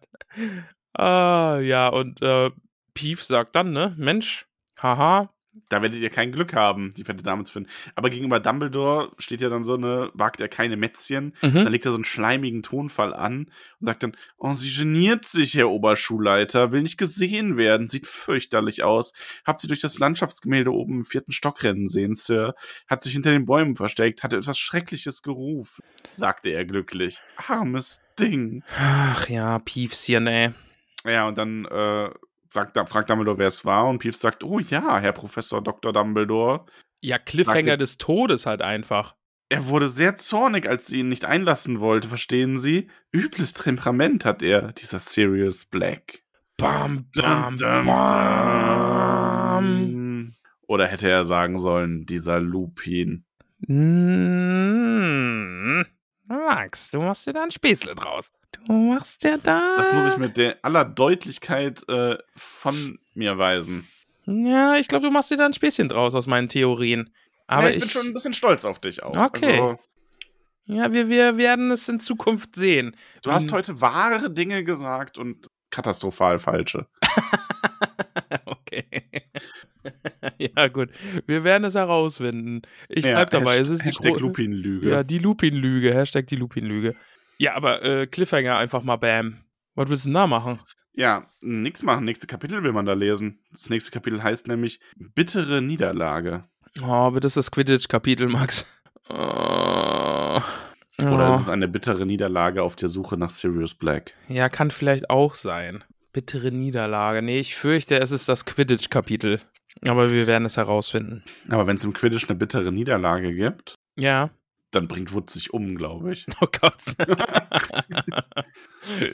Ah, 0.95 1.59
ja, 1.61 1.88
und 1.88 2.22
äh, 2.22 2.51
Pief 2.95 3.22
sagt 3.22 3.57
dann, 3.57 3.72
ne, 3.72 3.95
Mensch, 3.99 4.47
haha, 4.82 5.30
Da 5.68 5.82
werdet 5.82 6.00
ihr 6.00 6.08
kein 6.08 6.32
Glück 6.32 6.54
haben, 6.54 6.94
die 6.94 7.04
fette 7.04 7.22
Dame 7.22 7.44
zu 7.44 7.52
finden. 7.52 7.68
Aber 7.94 8.08
gegenüber 8.08 8.40
Dumbledore 8.40 9.12
steht 9.18 9.42
ja 9.42 9.50
dann 9.50 9.64
so 9.64 9.74
eine, 9.74 10.10
wagt 10.14 10.40
er 10.40 10.48
keine 10.48 10.78
Mätzchen. 10.78 11.34
mhm. 11.42 11.54
Dann 11.54 11.72
legt 11.72 11.84
er 11.84 11.90
so 11.90 11.98
einen 11.98 12.04
schleimigen 12.04 12.62
Tonfall 12.62 13.12
an 13.12 13.50
und 13.78 13.86
sagt 13.86 14.02
dann, 14.02 14.16
oh, 14.38 14.54
sie 14.54 14.70
geniert 14.74 15.26
sich, 15.26 15.54
Herr 15.54 15.68
Oberschulleiter, 15.68 16.72
will 16.72 16.80
nicht 16.80 16.96
gesehen 16.96 17.58
werden, 17.58 17.86
sieht 17.86 18.06
fürchterlich 18.06 18.82
aus. 18.82 19.12
Habt 19.44 19.60
sie 19.60 19.66
durch 19.66 19.82
das 19.82 19.98
Landschaftsgemälde 19.98 20.72
oben 20.72 21.00
im 21.00 21.04
vierten 21.04 21.32
Stock 21.32 21.62
rennen 21.62 21.88
sehen, 21.88 22.14
Sir. 22.14 22.54
Hat 22.88 23.02
sich 23.02 23.12
hinter 23.12 23.32
den 23.32 23.44
Bäumen 23.44 23.76
versteckt, 23.76 24.22
hatte 24.22 24.38
etwas 24.38 24.58
Schreckliches 24.58 25.20
gerufen, 25.20 25.84
sagte 26.14 26.48
er 26.48 26.64
glücklich. 26.64 27.20
Armes 27.36 28.00
Ding. 28.18 28.62
Ach 28.78 29.28
ja, 29.28 29.58
Piefschen, 29.58 30.26
ey. 30.26 30.52
Ja, 31.04 31.28
und 31.28 31.36
dann 31.36 31.66
äh, 31.66 32.10
sagt, 32.53 32.78
fragt 32.88 33.11
Dumbledore, 33.11 33.38
wer 33.38 33.48
es 33.48 33.64
war, 33.64 33.86
und 33.88 33.98
Peeves 33.98 34.20
sagt, 34.20 34.44
oh 34.44 34.59
ja, 34.59 34.98
Herr 34.98 35.12
Professor 35.12 35.62
Dr. 35.62 35.92
Dumbledore. 35.92 36.64
Ja, 37.00 37.18
Cliffhanger 37.18 37.64
Sagte- 37.72 37.78
des 37.78 37.98
Todes 37.98 38.46
halt 38.46 38.62
einfach. 38.62 39.16
Er 39.48 39.66
wurde 39.66 39.88
sehr 39.90 40.16
zornig, 40.16 40.66
als 40.68 40.86
sie 40.86 41.00
ihn 41.00 41.09
nicht 41.09 41.24
einlassen 41.26 41.80
wollte, 41.80 42.09
verstehen 42.09 42.59
Sie? 42.59 42.88
Übles 43.12 43.53
Temperament 43.53 44.24
hat 44.24 44.42
er, 44.42 44.72
dieser 44.72 44.98
Sirius 44.98 45.66
Black. 45.66 46.22
Bam, 46.57 47.07
bam, 47.14 47.57
Dum, 47.57 47.86
bam. 49.03 50.34
Oder 50.66 50.86
hätte 50.86 51.09
er 51.11 51.24
sagen 51.26 51.59
sollen, 51.59 52.07
dieser 52.07 52.40
Lupin. 52.40 53.24
Mm, 54.62 55.84
Max, 56.32 56.90
du 56.90 57.00
machst 57.00 57.26
dir 57.26 57.32
da 57.32 57.42
ein 57.42 57.50
Späßle 57.50 57.94
draus. 57.94 58.32
Du 58.66 58.72
machst 58.72 59.22
dir 59.24 59.38
da. 59.38 59.76
Das 59.76 59.92
muss 59.92 60.12
ich 60.12 60.18
mit 60.18 60.36
der 60.36 60.58
aller 60.62 60.84
Deutlichkeit 60.84 61.86
äh, 61.88 62.18
von 62.36 62.98
mir 63.14 63.38
weisen. 63.38 63.86
Ja, 64.24 64.76
ich 64.76 64.88
glaube, 64.88 65.06
du 65.06 65.12
machst 65.12 65.30
dir 65.30 65.36
da 65.36 65.46
ein 65.46 65.52
Späßchen 65.52 65.88
draus 65.88 66.14
aus 66.14 66.26
meinen 66.26 66.48
Theorien. 66.48 67.12
Aber 67.46 67.64
ja, 67.64 67.70
ich, 67.70 67.76
ich, 67.76 67.82
bin 67.82 67.90
schon 67.90 68.06
ein 68.06 68.14
bisschen 68.14 68.34
stolz 68.34 68.64
auf 68.64 68.78
dich 68.78 69.02
auch. 69.02 69.16
Okay. 69.16 69.60
Also, 69.60 69.78
Ja, 70.64 70.92
wir, 70.92 71.08
wir 71.08 71.36
werden 71.38 71.70
es 71.70 71.88
in 71.88 72.00
Zukunft 72.00 72.56
sehen. 72.56 72.96
du 73.22 73.32
hast 73.32 73.44
Hm. 73.44 73.52
heute 73.52 73.80
wahre 73.80 74.30
Dinge 74.30 74.64
gesagt 74.64 75.18
und 75.18 75.48
katastrophal 75.70 76.38
falsche. 76.38 76.86
okay. 78.46 78.84
ja, 80.38 80.68
gut. 80.68 80.90
Wir 81.26 81.44
werden 81.44 81.64
es 81.64 81.74
herausfinden. 81.74 82.62
Ich 82.88 83.04
Ja, 83.04 83.14
bleib 83.14 83.30
dabei. 83.30 83.52
Hasht- 83.58 83.62
es 83.62 83.70
ist 83.70 83.82
die 83.84 83.88
Hashtag 83.88 84.20
Lupin-Lüge. 84.20 84.90
Ja, 84.90 85.02
die 85.02 85.18
Lupin-Lüge. 85.18 85.94
Hashtag 85.94 86.26
die 86.28 86.36
Lupin-Lüge. 86.36 86.94
Ja, 87.38 87.54
aber 87.54 87.82
äh, 87.82 88.06
Cliffhanger 88.06 88.56
einfach 88.58 88.82
mal 88.82 88.96
bam. 88.96 89.44
Was 89.74 89.88
willst 89.88 90.04
du 90.04 90.08
denn 90.08 90.14
da 90.14 90.26
machen? 90.26 90.60
Ja, 90.94 91.26
nix 91.40 91.82
machen. 91.82 92.04
Nächste 92.04 92.26
Kapitel 92.26 92.62
will 92.62 92.72
man 92.72 92.84
da 92.86 92.92
lesen. 92.92 93.38
Das 93.50 93.70
nächste 93.70 93.90
Kapitel 93.90 94.22
heißt 94.22 94.46
nämlich 94.46 94.78
Bittere 94.96 95.62
Niederlage. 95.62 96.44
Oh, 96.86 97.10
bitte 97.10 97.26
ist 97.26 97.36
das 97.36 97.50
Quidditch-Kapitel, 97.50 98.28
Max. 98.28 98.66
Oh. 99.08 100.40
Oder 100.98 101.30
Oh. 101.30 101.34
ist 101.34 101.40
es 101.42 101.48
eine 101.48 101.68
bittere 101.68 102.06
Niederlage 102.06 102.62
auf 102.62 102.76
der 102.76 102.88
Suche 102.88 103.16
nach 103.16 103.30
Sirius 103.30 103.74
Black? 103.74 104.14
Ja, 104.28 104.48
kann 104.48 104.70
vielleicht 104.70 105.10
auch 105.10 105.34
sein. 105.34 105.82
Bittere 106.12 106.52
Niederlage. 106.52 107.22
Nee, 107.22 107.40
ich 107.40 107.54
fürchte, 107.56 107.98
es 107.98 108.10
ist 108.10 108.28
das 108.28 108.44
Quidditch-Kapitel. 108.44 109.40
Aber 109.86 110.10
wir 110.12 110.26
werden 110.26 110.44
es 110.44 110.56
herausfinden. 110.56 111.24
Aber 111.48 111.66
wenn 111.66 111.76
es 111.76 111.84
im 111.84 111.92
Quidditch 111.92 112.28
eine 112.28 112.38
bittere 112.38 112.70
Niederlage 112.72 113.34
gibt, 113.34 113.74
Ja. 113.96 114.30
dann 114.70 114.86
bringt 114.88 115.12
Wood 115.12 115.30
sich 115.30 115.52
um, 115.52 115.74
glaube 115.76 116.12
ich. 116.12 116.26
Oh 116.40 116.46
Gott. 116.60 116.74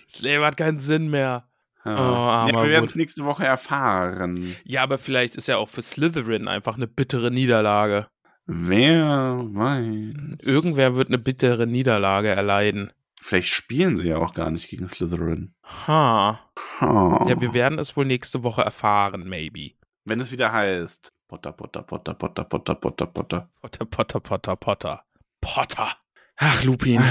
das 0.07 0.21
Leben 0.21 0.45
hat 0.45 0.57
keinen 0.57 0.79
Sinn 0.79 1.09
mehr. 1.11 1.45
Ja. 1.85 1.95
armer 1.97 2.53
ja, 2.53 2.63
wir 2.65 2.71
werden 2.71 2.85
es 2.85 2.97
nächste 2.97 3.25
Woche 3.25 3.45
erfahren. 3.47 4.57
Ja, 4.65 4.83
aber 4.83 4.99
vielleicht 4.99 5.37
ist 5.37 5.47
ja 5.49 5.57
auch 5.57 5.69
für 5.69 5.81
Slytherin 5.83 6.49
einfach 6.49 6.77
eine 6.77 6.87
bittere 6.87 7.31
Niederlage. 7.31 8.09
Wer 8.47 9.41
weiß. 9.45 10.39
Irgendwer 10.43 10.95
wird 10.97 11.09
eine 11.09 11.19
bittere 11.19 11.67
Niederlage 11.67 12.29
erleiden. 12.29 12.93
Vielleicht 13.21 13.49
spielen 13.49 13.97
sie 13.97 14.09
ja 14.09 14.17
auch 14.17 14.35
gar 14.35 14.51
nicht 14.51 14.69
gegen 14.69 14.89
Slytherin. 14.89 15.55
Ha. 15.87 16.41
Ha. 16.81 17.27
Ja, 17.29 17.41
wir 17.41 17.53
werden 17.53 17.79
es 17.79 17.97
wohl 17.97 18.05
nächste 18.07 18.43
Woche 18.45 18.63
erfahren, 18.63 19.29
maybe. 19.29 19.73
Wenn 20.09 20.21
es 20.21 20.33
wieder 20.33 20.51
heißt. 20.51 21.13
Potter, 21.29 21.53
Potter, 21.53 21.83
Potter, 21.83 22.15
Potter, 22.15 22.45
Potter, 22.45 22.75
Potter, 22.75 23.07
Potter. 23.07 23.51
Potter, 23.61 23.85
Potter, 23.85 24.21
Potter, 24.21 24.57
Potter. 24.57 25.05
Potter. 25.43 25.89
Ach, 26.37 26.65
Lupin. 26.65 27.03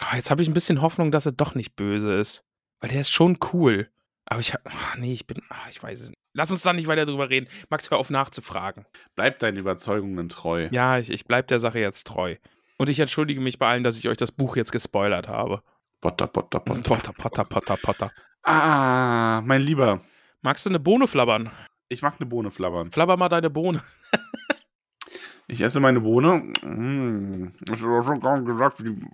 Ah, 0.00 0.16
jetzt 0.16 0.30
habe 0.30 0.40
ich 0.40 0.48
ein 0.48 0.54
bisschen 0.54 0.80
Hoffnung, 0.80 1.10
dass 1.10 1.26
er 1.26 1.32
doch 1.32 1.54
nicht 1.54 1.76
böse 1.76 2.14
ist. 2.14 2.42
Weil 2.80 2.88
der 2.88 3.02
ist 3.02 3.10
schon 3.10 3.38
cool. 3.52 3.90
Aber 4.24 4.40
ich 4.40 4.54
hab. 4.54 4.62
Ach, 4.64 4.96
nee, 4.96 5.12
ich 5.12 5.26
bin. 5.26 5.42
Ach, 5.50 5.68
ich 5.68 5.82
weiß 5.82 6.00
es 6.00 6.08
nicht. 6.08 6.18
Lass 6.32 6.50
uns 6.50 6.62
da 6.62 6.72
nicht 6.72 6.86
weiter 6.86 7.04
drüber 7.04 7.28
reden. 7.28 7.46
Max, 7.68 7.90
hör 7.90 7.98
auf 7.98 8.08
nachzufragen. 8.08 8.86
Bleib 9.16 9.38
deinen 9.40 9.58
Überzeugungen 9.58 10.30
treu. 10.30 10.68
Ja, 10.72 10.98
ich, 10.98 11.10
ich 11.10 11.26
bleib 11.26 11.48
der 11.48 11.60
Sache 11.60 11.78
jetzt 11.78 12.06
treu. 12.06 12.36
Und 12.78 12.88
ich 12.88 13.00
entschuldige 13.00 13.42
mich 13.42 13.58
bei 13.58 13.68
allen, 13.68 13.84
dass 13.84 13.98
ich 13.98 14.08
euch 14.08 14.16
das 14.16 14.32
Buch 14.32 14.56
jetzt 14.56 14.72
gespoilert 14.72 15.28
habe. 15.28 15.62
Potter, 16.00 16.26
Potter, 16.26 16.60
Potter. 16.60 16.82
Potter, 16.82 17.12
Potter, 17.12 17.44
Potter, 17.44 17.76
Potter. 17.76 18.12
Ah, 18.44 19.42
mein 19.44 19.60
Lieber. 19.60 20.00
Magst 20.40 20.64
du 20.64 20.70
eine 20.70 20.80
Bohne 20.80 21.06
flabbern? 21.06 21.50
Ich 21.88 22.02
mag 22.02 22.14
eine 22.18 22.26
Bohne 22.28 22.50
flabbern. 22.50 22.90
Flabber 22.90 23.16
mal 23.16 23.28
deine 23.28 23.50
Bohne. 23.50 23.82
Ich 25.46 25.60
esse 25.60 25.78
meine 25.78 26.00
Bohne. 26.00 26.36
Mm, 26.62 27.52
Ich 27.64 27.70
habe 27.82 28.02
schon 28.04 28.20
gar 28.20 28.38
nicht 28.38 28.46
gesagt, 28.46 28.82
wie 28.82 28.94
die. 28.94 29.06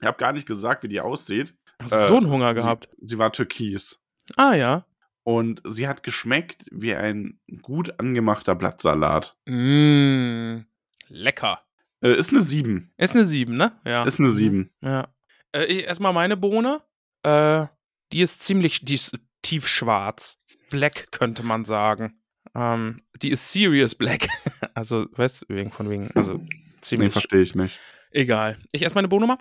Ich 0.00 0.06
habe 0.06 0.16
gar 0.16 0.32
nicht 0.32 0.46
gesagt, 0.46 0.84
wie 0.84 0.88
die 0.88 1.00
aussieht. 1.00 1.52
Hast 1.80 1.92
du 1.92 1.96
Äh, 1.96 2.06
so 2.06 2.16
einen 2.18 2.30
Hunger 2.30 2.54
gehabt? 2.54 2.88
Sie, 3.00 3.08
sie 3.08 3.18
war 3.18 3.32
türkis. 3.32 4.00
Ah, 4.36 4.54
ja. 4.54 4.86
Und 5.24 5.60
sie 5.64 5.88
hat 5.88 6.04
geschmeckt 6.04 6.64
wie 6.70 6.94
ein 6.94 7.40
gut 7.60 7.98
angemachter 7.98 8.54
Blattsalat. 8.54 9.36
Mmh. 9.46 10.64
Lecker. 11.08 11.60
Äh, 12.02 12.14
ist 12.14 12.30
eine 12.30 12.40
7. 12.40 12.92
Ist 12.96 13.16
eine 13.16 13.24
7, 13.24 13.56
ne? 13.56 13.72
Ja. 13.84 14.04
Ist 14.04 14.20
eine 14.20 14.30
7. 14.30 14.70
Ja. 14.80 15.08
Äh, 15.50 15.82
erstmal 15.82 16.12
meine 16.12 16.36
Bohne. 16.36 16.82
Äh, 17.24 17.66
die 18.12 18.20
ist 18.20 18.40
ziemlich, 18.40 18.84
die 18.84 18.94
ist 18.94 19.18
tiefschwarz. 19.42 20.38
Black 20.72 21.12
könnte 21.12 21.44
man 21.44 21.64
sagen. 21.64 22.18
Ähm, 22.54 23.02
die 23.22 23.30
ist 23.30 23.52
Serious 23.52 23.94
Black. 23.94 24.26
also, 24.74 25.06
weißt 25.12 25.42
du, 25.42 25.54
wegen 25.54 25.70
von 25.70 25.88
wegen, 25.88 26.10
also 26.14 26.40
ziemlich. 26.80 27.08
Nee, 27.08 27.12
verstehe 27.12 27.42
ich 27.42 27.54
nicht. 27.54 27.78
Egal. 28.10 28.58
Ich 28.72 28.82
esse 28.82 28.94
meine 28.94 29.08
Bohne 29.08 29.26
mal. 29.26 29.38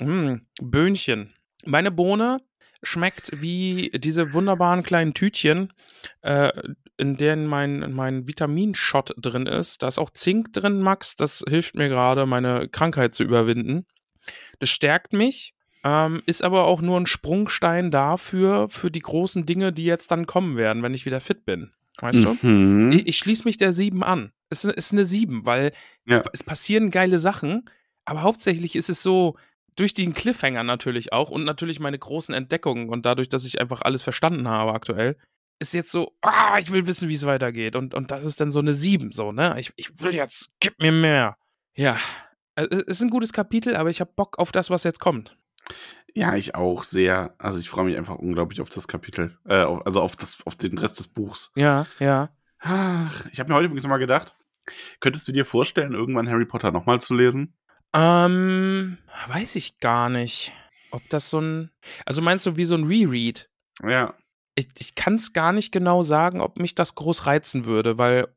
Mm, 0.00 0.40
Böhnchen. 0.60 1.34
Meine 1.66 1.90
Bohne 1.90 2.38
schmeckt 2.82 3.30
wie 3.34 3.90
diese 3.94 4.32
wunderbaren 4.32 4.82
kleinen 4.82 5.14
Tütchen, 5.14 5.72
äh, 6.22 6.50
in 6.96 7.16
denen 7.16 7.46
mein, 7.46 7.92
mein 7.92 8.26
Vitaminshot 8.28 9.14
drin 9.16 9.46
ist. 9.46 9.82
Da 9.82 9.88
ist 9.88 9.98
auch 9.98 10.10
Zink 10.10 10.52
drin, 10.52 10.80
Max. 10.80 11.16
Das 11.16 11.44
hilft 11.48 11.74
mir 11.74 11.88
gerade, 11.88 12.26
meine 12.26 12.68
Krankheit 12.68 13.14
zu 13.14 13.24
überwinden. 13.24 13.86
Das 14.58 14.70
stärkt 14.70 15.12
mich, 15.12 15.54
ähm, 15.84 16.22
ist 16.26 16.42
aber 16.42 16.64
auch 16.64 16.80
nur 16.80 16.98
ein 16.98 17.06
Sprungstein 17.06 17.90
dafür, 17.90 18.68
für 18.68 18.90
die 18.90 19.00
großen 19.00 19.46
Dinge, 19.46 19.72
die 19.72 19.84
jetzt 19.84 20.10
dann 20.10 20.26
kommen 20.26 20.56
werden, 20.56 20.82
wenn 20.82 20.94
ich 20.94 21.04
wieder 21.06 21.20
fit 21.20 21.44
bin. 21.44 21.72
Weißt 22.00 22.24
Mhm. 22.42 22.90
du? 22.90 22.96
Ich, 22.96 23.06
ich 23.06 23.18
schließe 23.18 23.44
mich 23.44 23.56
der 23.58 23.70
7 23.70 24.02
an. 24.02 24.32
Es 24.50 24.64
ist 24.64 24.92
eine 24.92 25.04
7, 25.04 25.46
weil 25.46 25.72
Ja. 26.06 26.18
es, 26.20 26.26
es 26.32 26.42
passieren 26.44 26.90
geile 26.90 27.18
Sachen, 27.18 27.68
aber 28.04 28.22
hauptsächlich 28.22 28.74
ist 28.76 28.88
es 28.90 29.02
so, 29.02 29.36
durch 29.76 29.92
den 29.92 30.14
Cliffhanger 30.14 30.62
natürlich 30.62 31.12
auch 31.12 31.30
und 31.30 31.44
natürlich 31.44 31.80
meine 31.80 31.98
großen 31.98 32.32
Entdeckungen 32.34 32.88
und 32.88 33.04
dadurch, 33.06 33.28
dass 33.28 33.44
ich 33.44 33.60
einfach 33.60 33.82
alles 33.82 34.02
verstanden 34.02 34.46
habe 34.48 34.72
aktuell, 34.72 35.16
ist 35.58 35.74
jetzt 35.74 35.90
so, 35.90 36.12
ah, 36.22 36.58
ich 36.60 36.70
will 36.72 36.86
wissen, 36.86 37.08
wie 37.08 37.14
es 37.14 37.26
weitergeht. 37.26 37.74
Und, 37.76 37.92
und 37.94 38.10
das 38.12 38.24
ist 38.24 38.40
dann 38.40 38.52
so 38.52 38.60
eine 38.60 38.72
7, 38.74 39.10
so, 39.12 39.32
ne? 39.32 39.54
Ich, 39.58 39.72
ich 39.76 40.00
will 40.00 40.14
jetzt, 40.14 40.50
gib 40.60 40.80
mir 40.80 40.92
mehr. 40.92 41.36
Ja. 41.76 41.96
Es 42.56 42.66
ist 42.68 43.02
ein 43.02 43.10
gutes 43.10 43.32
Kapitel, 43.32 43.74
aber 43.76 43.90
ich 43.90 44.00
habe 44.00 44.12
Bock 44.14 44.38
auf 44.38 44.52
das, 44.52 44.70
was 44.70 44.84
jetzt 44.84 45.00
kommt. 45.00 45.36
Ja, 46.14 46.36
ich 46.36 46.54
auch 46.54 46.84
sehr. 46.84 47.34
Also 47.38 47.58
ich 47.58 47.68
freue 47.68 47.84
mich 47.84 47.96
einfach 47.96 48.16
unglaublich 48.16 48.60
auf 48.60 48.70
das 48.70 48.86
Kapitel. 48.86 49.36
Äh, 49.46 49.62
auf, 49.62 49.84
also 49.84 50.00
auf, 50.00 50.14
das, 50.16 50.38
auf 50.44 50.54
den 50.54 50.78
Rest 50.78 51.00
des 51.00 51.08
Buchs. 51.08 51.50
Ja, 51.56 51.86
ja. 51.98 52.30
Ach, 52.60 53.26
ich 53.32 53.40
habe 53.40 53.50
mir 53.50 53.56
heute 53.56 53.66
übrigens 53.66 53.86
mal 53.86 53.98
gedacht, 53.98 54.34
könntest 55.00 55.26
du 55.26 55.32
dir 55.32 55.44
vorstellen, 55.44 55.92
irgendwann 55.92 56.28
Harry 56.28 56.46
Potter 56.46 56.70
nochmal 56.70 57.00
zu 57.00 57.14
lesen? 57.14 57.54
Ähm, 57.92 58.96
weiß 59.28 59.56
ich 59.56 59.78
gar 59.78 60.08
nicht, 60.08 60.52
ob 60.92 61.02
das 61.08 61.30
so 61.30 61.40
ein. 61.40 61.70
Also 62.06 62.22
meinst 62.22 62.46
du 62.46 62.56
wie 62.56 62.64
so 62.64 62.76
ein 62.76 62.84
Reread? 62.84 63.50
Ja. 63.82 64.14
Ich, 64.54 64.68
ich 64.78 64.94
kann 64.94 65.14
es 65.14 65.32
gar 65.32 65.52
nicht 65.52 65.72
genau 65.72 66.02
sagen, 66.02 66.40
ob 66.40 66.58
mich 66.58 66.76
das 66.76 66.94
groß 66.94 67.26
reizen 67.26 67.64
würde, 67.64 67.98
weil. 67.98 68.28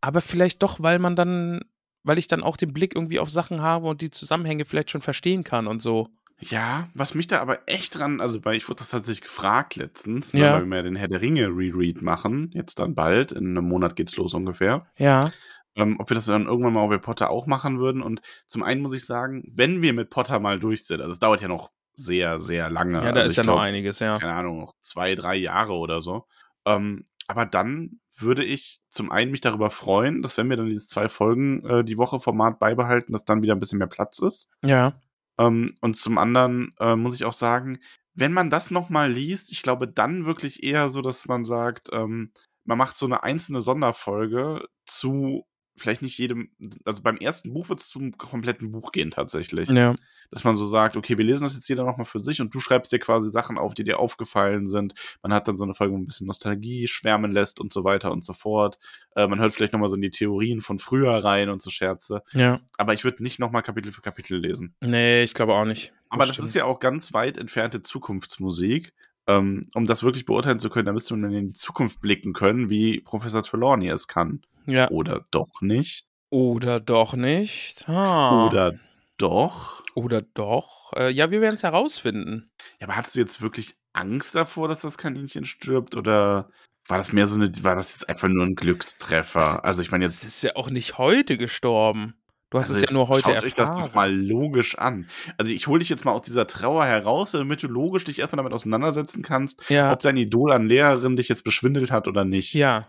Aber 0.00 0.22
vielleicht 0.22 0.62
doch, 0.62 0.80
weil 0.80 0.98
man 0.98 1.14
dann. 1.14 1.60
Weil 2.04 2.18
ich 2.18 2.26
dann 2.26 2.42
auch 2.42 2.56
den 2.56 2.72
Blick 2.72 2.96
irgendwie 2.96 3.20
auf 3.20 3.30
Sachen 3.30 3.62
habe 3.62 3.86
und 3.86 4.00
die 4.00 4.10
Zusammenhänge 4.10 4.64
vielleicht 4.64 4.90
schon 4.90 5.02
verstehen 5.02 5.44
kann 5.44 5.68
und 5.68 5.80
so. 5.80 6.08
Ja, 6.50 6.88
was 6.94 7.14
mich 7.14 7.26
da 7.26 7.40
aber 7.40 7.60
echt 7.66 7.98
dran, 7.98 8.20
also 8.20 8.44
weil 8.44 8.56
ich 8.56 8.68
wurde 8.68 8.78
das 8.78 8.90
tatsächlich 8.90 9.22
gefragt 9.22 9.76
letztens, 9.76 10.32
Ja. 10.32 10.54
weil 10.54 10.66
wir 10.66 10.76
ja 10.76 10.82
den 10.82 10.96
Herr 10.96 11.08
der 11.08 11.20
Ringe 11.22 11.46
Reread 11.48 12.02
machen, 12.02 12.50
jetzt 12.52 12.78
dann 12.78 12.94
bald, 12.94 13.32
in 13.32 13.56
einem 13.56 13.66
Monat 13.68 13.96
geht's 13.96 14.16
los 14.16 14.34
ungefähr. 14.34 14.86
Ja. 14.98 15.30
ähm, 15.74 15.96
ob 15.98 16.10
wir 16.10 16.14
das 16.16 16.26
dann 16.26 16.44
irgendwann 16.46 16.74
mal 16.74 16.86
bei 16.88 16.98
Potter 16.98 17.30
auch 17.30 17.46
machen 17.46 17.78
würden. 17.78 18.02
Und 18.02 18.20
zum 18.46 18.62
einen 18.62 18.82
muss 18.82 18.92
ich 18.94 19.06
sagen, 19.06 19.42
wenn 19.54 19.80
wir 19.80 19.94
mit 19.94 20.10
Potter 20.10 20.38
mal 20.38 20.58
durch 20.58 20.84
sind, 20.86 21.00
also 21.00 21.12
es 21.12 21.18
dauert 21.18 21.40
ja 21.40 21.48
noch 21.48 21.70
sehr, 21.94 22.40
sehr 22.40 22.68
lange. 22.68 23.02
Ja, 23.02 23.12
da 23.12 23.20
also 23.20 23.28
ist 23.28 23.36
ja 23.36 23.42
noch 23.42 23.54
glaub, 23.54 23.64
einiges, 23.64 23.98
ja. 23.98 24.18
Keine 24.18 24.34
Ahnung, 24.34 24.60
noch 24.60 24.74
zwei, 24.82 25.14
drei 25.14 25.34
Jahre 25.36 25.72
oder 25.72 26.02
so. 26.02 26.26
Ähm, 26.66 27.04
aber 27.26 27.46
dann 27.46 28.00
würde 28.18 28.44
ich 28.44 28.80
zum 28.88 29.10
einen 29.10 29.30
mich 29.30 29.40
darüber 29.40 29.70
freuen, 29.70 30.20
dass 30.20 30.36
wenn 30.36 30.50
wir 30.50 30.56
dann 30.58 30.66
diese 30.66 30.86
zwei 30.86 31.08
Folgen 31.08 31.64
äh, 31.64 31.84
die 31.84 31.96
Woche 31.96 32.20
Format 32.20 32.58
beibehalten, 32.58 33.12
dass 33.14 33.24
dann 33.24 33.42
wieder 33.42 33.54
ein 33.54 33.58
bisschen 33.58 33.78
mehr 33.78 33.88
Platz 33.88 34.18
ist. 34.18 34.48
Ja. 34.62 35.00
Ähm, 35.46 35.76
und 35.80 35.96
zum 35.96 36.18
anderen 36.18 36.74
äh, 36.80 36.96
muss 36.96 37.14
ich 37.16 37.24
auch 37.24 37.32
sagen, 37.32 37.78
wenn 38.14 38.32
man 38.32 38.50
das 38.50 38.70
nochmal 38.70 39.10
liest, 39.10 39.50
ich 39.52 39.62
glaube 39.62 39.88
dann 39.88 40.24
wirklich 40.26 40.62
eher 40.62 40.88
so, 40.90 41.02
dass 41.02 41.26
man 41.26 41.44
sagt, 41.44 41.88
ähm, 41.92 42.32
man 42.64 42.78
macht 42.78 42.96
so 42.96 43.06
eine 43.06 43.22
einzelne 43.22 43.60
Sonderfolge 43.60 44.66
zu 44.86 45.46
vielleicht 45.82 46.02
nicht 46.02 46.16
jedem, 46.16 46.50
also 46.84 47.02
beim 47.02 47.16
ersten 47.18 47.52
Buch 47.52 47.68
wird 47.68 47.80
es 47.80 47.88
zum 47.88 48.16
kompletten 48.16 48.72
Buch 48.72 48.92
gehen 48.92 49.10
tatsächlich. 49.10 49.68
Ja. 49.68 49.94
Dass 50.30 50.44
man 50.44 50.56
so 50.56 50.66
sagt, 50.66 50.96
okay, 50.96 51.18
wir 51.18 51.24
lesen 51.24 51.42
das 51.42 51.54
jetzt 51.54 51.68
jeder 51.68 51.84
nochmal 51.84 52.06
für 52.06 52.20
sich 52.20 52.40
und 52.40 52.54
du 52.54 52.60
schreibst 52.60 52.92
dir 52.92 52.98
quasi 52.98 53.30
Sachen 53.30 53.58
auf, 53.58 53.74
die 53.74 53.84
dir 53.84 53.98
aufgefallen 53.98 54.66
sind. 54.66 54.94
Man 55.22 55.34
hat 55.34 55.48
dann 55.48 55.56
so 55.56 55.64
eine 55.64 55.74
Folge, 55.74 55.92
wo 55.92 55.96
man 55.96 56.04
ein 56.04 56.06
bisschen 56.06 56.26
Nostalgie 56.26 56.88
schwärmen 56.88 57.32
lässt 57.32 57.60
und 57.60 57.72
so 57.72 57.84
weiter 57.84 58.12
und 58.12 58.24
so 58.24 58.32
fort. 58.32 58.78
Äh, 59.14 59.26
man 59.26 59.40
hört 59.40 59.52
vielleicht 59.52 59.72
nochmal 59.72 59.88
so 59.88 59.96
in 59.96 60.02
die 60.02 60.10
Theorien 60.10 60.60
von 60.60 60.78
früher 60.78 61.12
rein 61.12 61.50
und 61.50 61.60
so 61.60 61.70
Scherze. 61.70 62.22
Ja. 62.32 62.60
Aber 62.78 62.94
ich 62.94 63.04
würde 63.04 63.22
nicht 63.22 63.38
nochmal 63.38 63.62
Kapitel 63.62 63.92
für 63.92 64.00
Kapitel 64.00 64.38
lesen. 64.38 64.74
Nee, 64.80 65.22
ich 65.22 65.34
glaube 65.34 65.54
auch 65.54 65.64
nicht. 65.64 65.92
Aber 66.08 66.26
das 66.26 66.38
ist 66.38 66.54
ja 66.54 66.64
auch 66.64 66.78
ganz 66.78 67.12
weit 67.12 67.36
entfernte 67.36 67.82
Zukunftsmusik. 67.82 68.92
Ähm, 69.28 69.62
um 69.74 69.86
das 69.86 70.02
wirklich 70.02 70.26
beurteilen 70.26 70.58
zu 70.58 70.68
können, 70.68 70.86
da 70.86 70.92
müsste 70.92 71.16
man 71.16 71.32
in 71.32 71.48
die 71.48 71.52
Zukunft 71.52 72.00
blicken 72.00 72.32
können, 72.32 72.70
wie 72.70 73.00
Professor 73.00 73.42
Trelawney 73.42 73.88
es 73.88 74.08
kann. 74.08 74.42
Ja. 74.66 74.90
Oder 74.90 75.24
doch 75.30 75.60
nicht. 75.60 76.04
Oder 76.30 76.80
doch 76.80 77.14
nicht. 77.14 77.88
Ah. 77.88 78.46
Oder 78.46 78.74
doch. 79.18 79.82
Oder 79.94 80.22
doch. 80.22 80.92
Äh, 80.96 81.10
ja, 81.10 81.30
wir 81.30 81.40
werden 81.40 81.54
es 81.56 81.62
herausfinden. 81.62 82.50
Ja, 82.80 82.86
aber 82.86 82.96
hattest 82.96 83.14
du 83.16 83.20
jetzt 83.20 83.42
wirklich 83.42 83.74
Angst 83.92 84.34
davor, 84.34 84.68
dass 84.68 84.80
das 84.80 84.96
Kaninchen 84.98 85.44
stirbt? 85.44 85.94
Oder 85.96 86.48
war 86.88 86.96
das 86.98 87.12
mehr 87.12 87.26
so 87.26 87.36
eine, 87.36 87.52
war 87.62 87.74
das 87.76 87.92
jetzt 87.92 88.08
einfach 88.08 88.28
nur 88.28 88.44
ein 88.46 88.54
Glückstreffer? 88.54 89.64
Also 89.64 89.82
ich 89.82 89.90
meine 89.90 90.06
Es 90.06 90.22
jetzt. 90.22 90.24
ist 90.28 90.42
ja 90.42 90.56
auch 90.56 90.70
nicht 90.70 90.98
heute 90.98 91.36
gestorben. 91.36 92.14
Du 92.50 92.58
hast 92.58 92.68
Also 92.70 92.82
es 92.82 92.90
ja 92.90 92.92
nur 92.94 93.08
heute 93.08 93.30
schaut 93.32 93.44
euch 93.44 93.52
das 93.54 93.70
erfahren. 93.70 93.86
doch 93.88 93.94
mal 93.94 94.14
logisch 94.14 94.76
an. 94.78 95.06
Also 95.38 95.52
ich 95.52 95.66
hole 95.68 95.78
dich 95.78 95.88
jetzt 95.88 96.04
mal 96.04 96.12
aus 96.12 96.22
dieser 96.22 96.46
Trauer 96.46 96.84
heraus, 96.84 97.32
damit 97.32 97.62
du 97.62 97.68
logisch 97.68 98.04
dich 98.04 98.18
erstmal 98.18 98.38
damit 98.38 98.52
auseinandersetzen 98.52 99.22
kannst, 99.22 99.68
ja. 99.70 99.90
ob 99.92 100.00
dein 100.00 100.16
Idol 100.18 100.52
an 100.52 100.66
Lehrerin 100.66 101.16
dich 101.16 101.28
jetzt 101.28 101.44
beschwindelt 101.44 101.90
hat 101.90 102.08
oder 102.08 102.24
nicht. 102.24 102.54
ja. 102.54 102.86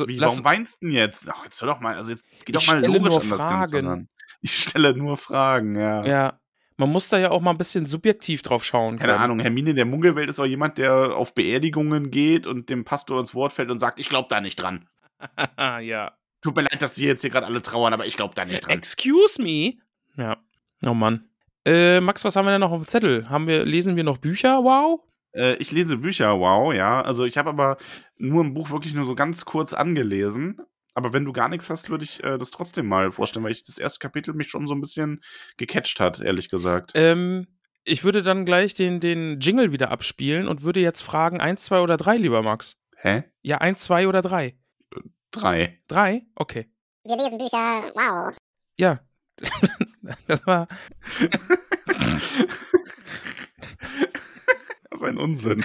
Also 0.00 0.08
Wie, 0.08 0.20
warum 0.20 0.44
weinst 0.44 0.82
du 0.82 0.86
denn 0.86 0.94
jetzt? 0.94 1.28
Ach, 1.28 1.44
jetzt 1.44 1.60
hör 1.60 1.68
doch 1.68 1.80
mal, 1.80 1.94
also 1.94 2.10
jetzt 2.10 2.24
geh 2.44 2.52
doch 2.52 2.60
Ich 2.60 2.68
mal 2.68 2.78
stelle 2.78 2.98
logisch 2.98 3.10
nur 3.10 3.22
an 3.22 3.28
das 3.28 3.38
Ganze 3.38 3.72
Fragen. 3.72 3.88
ran. 3.88 4.08
Ich 4.40 4.58
stelle 4.58 4.94
nur 4.94 5.16
Fragen, 5.16 5.74
ja. 5.74 6.04
ja. 6.04 6.40
Man 6.76 6.90
muss 6.90 7.08
da 7.08 7.18
ja 7.18 7.30
auch 7.30 7.40
mal 7.40 7.52
ein 7.52 7.56
bisschen 7.56 7.86
subjektiv 7.86 8.42
drauf 8.42 8.64
schauen. 8.64 8.98
Keine 8.98 9.12
können. 9.12 9.24
Ahnung, 9.24 9.40
Hermine 9.40 9.74
der 9.74 9.86
Munkelwelt 9.86 10.28
ist 10.28 10.38
auch 10.40 10.44
jemand, 10.44 10.76
der 10.76 11.16
auf 11.16 11.34
Beerdigungen 11.34 12.10
geht 12.10 12.46
und 12.46 12.68
dem 12.68 12.84
Pastor 12.84 13.20
ins 13.20 13.34
Wort 13.34 13.52
fällt 13.52 13.70
und 13.70 13.78
sagt, 13.78 14.00
ich 14.00 14.08
glaube 14.08 14.28
da 14.28 14.40
nicht 14.40 14.56
dran. 14.56 14.86
ja. 15.80 16.12
Tut 16.42 16.56
mir 16.56 16.62
leid, 16.62 16.82
dass 16.82 16.96
die 16.96 17.06
jetzt 17.06 17.22
hier 17.22 17.30
gerade 17.30 17.46
alle 17.46 17.62
trauern, 17.62 17.94
aber 17.94 18.04
ich 18.06 18.16
glaube 18.16 18.34
da 18.34 18.44
nicht 18.44 18.66
dran. 18.66 18.76
Excuse 18.76 19.40
me. 19.40 19.74
Ja. 20.16 20.36
Oh 20.84 20.92
Mann. 20.94 21.28
Äh, 21.64 22.00
Max, 22.00 22.24
was 22.24 22.36
haben 22.36 22.44
wir 22.44 22.50
denn 22.50 22.60
noch 22.60 22.72
auf 22.72 22.82
dem 22.82 22.88
Zettel? 22.88 23.30
Haben 23.30 23.46
wir, 23.46 23.64
lesen 23.64 23.96
wir 23.96 24.04
noch 24.04 24.18
Bücher? 24.18 24.62
Wow. 24.62 25.00
Äh, 25.34 25.56
ich 25.56 25.72
lese 25.72 25.98
Bücher, 25.98 26.38
wow, 26.38 26.72
ja. 26.72 27.02
Also 27.02 27.24
ich 27.24 27.36
habe 27.36 27.50
aber 27.50 27.76
nur 28.16 28.44
ein 28.44 28.54
Buch 28.54 28.70
wirklich 28.70 28.94
nur 28.94 29.04
so 29.04 29.14
ganz 29.14 29.44
kurz 29.44 29.74
angelesen. 29.74 30.58
Aber 30.94 31.12
wenn 31.12 31.24
du 31.24 31.32
gar 31.32 31.48
nichts 31.48 31.70
hast, 31.70 31.90
würde 31.90 32.04
ich 32.04 32.22
äh, 32.22 32.38
das 32.38 32.52
trotzdem 32.52 32.86
mal 32.86 33.10
vorstellen, 33.10 33.44
weil 33.44 33.52
ich 33.52 33.64
das 33.64 33.78
erste 33.78 33.98
Kapitel 33.98 34.32
mich 34.32 34.48
schon 34.48 34.68
so 34.68 34.74
ein 34.74 34.80
bisschen 34.80 35.20
gecatcht 35.56 35.98
hat, 35.98 36.20
ehrlich 36.20 36.48
gesagt. 36.48 36.92
Ähm, 36.94 37.48
ich 37.84 38.04
würde 38.04 38.22
dann 38.22 38.46
gleich 38.46 38.74
den, 38.74 39.00
den 39.00 39.40
Jingle 39.40 39.72
wieder 39.72 39.90
abspielen 39.90 40.46
und 40.46 40.62
würde 40.62 40.80
jetzt 40.80 41.02
fragen, 41.02 41.40
eins, 41.40 41.64
zwei 41.64 41.80
oder 41.80 41.96
drei, 41.96 42.16
lieber 42.16 42.42
Max. 42.42 42.76
Hä? 42.96 43.24
Ja, 43.42 43.58
eins, 43.58 43.80
zwei 43.80 44.06
oder 44.06 44.22
drei. 44.22 44.56
Drei. 45.32 45.80
Drei? 45.88 46.22
Okay. 46.36 46.70
Wir 47.02 47.16
lesen 47.16 47.38
Bücher. 47.38 47.90
Wow. 47.94 48.36
Ja. 48.76 49.00
das 50.28 50.46
war. 50.46 50.68
Das 54.94 55.02
ist 55.02 55.08
ein 55.08 55.18
Unsinn. 55.18 55.64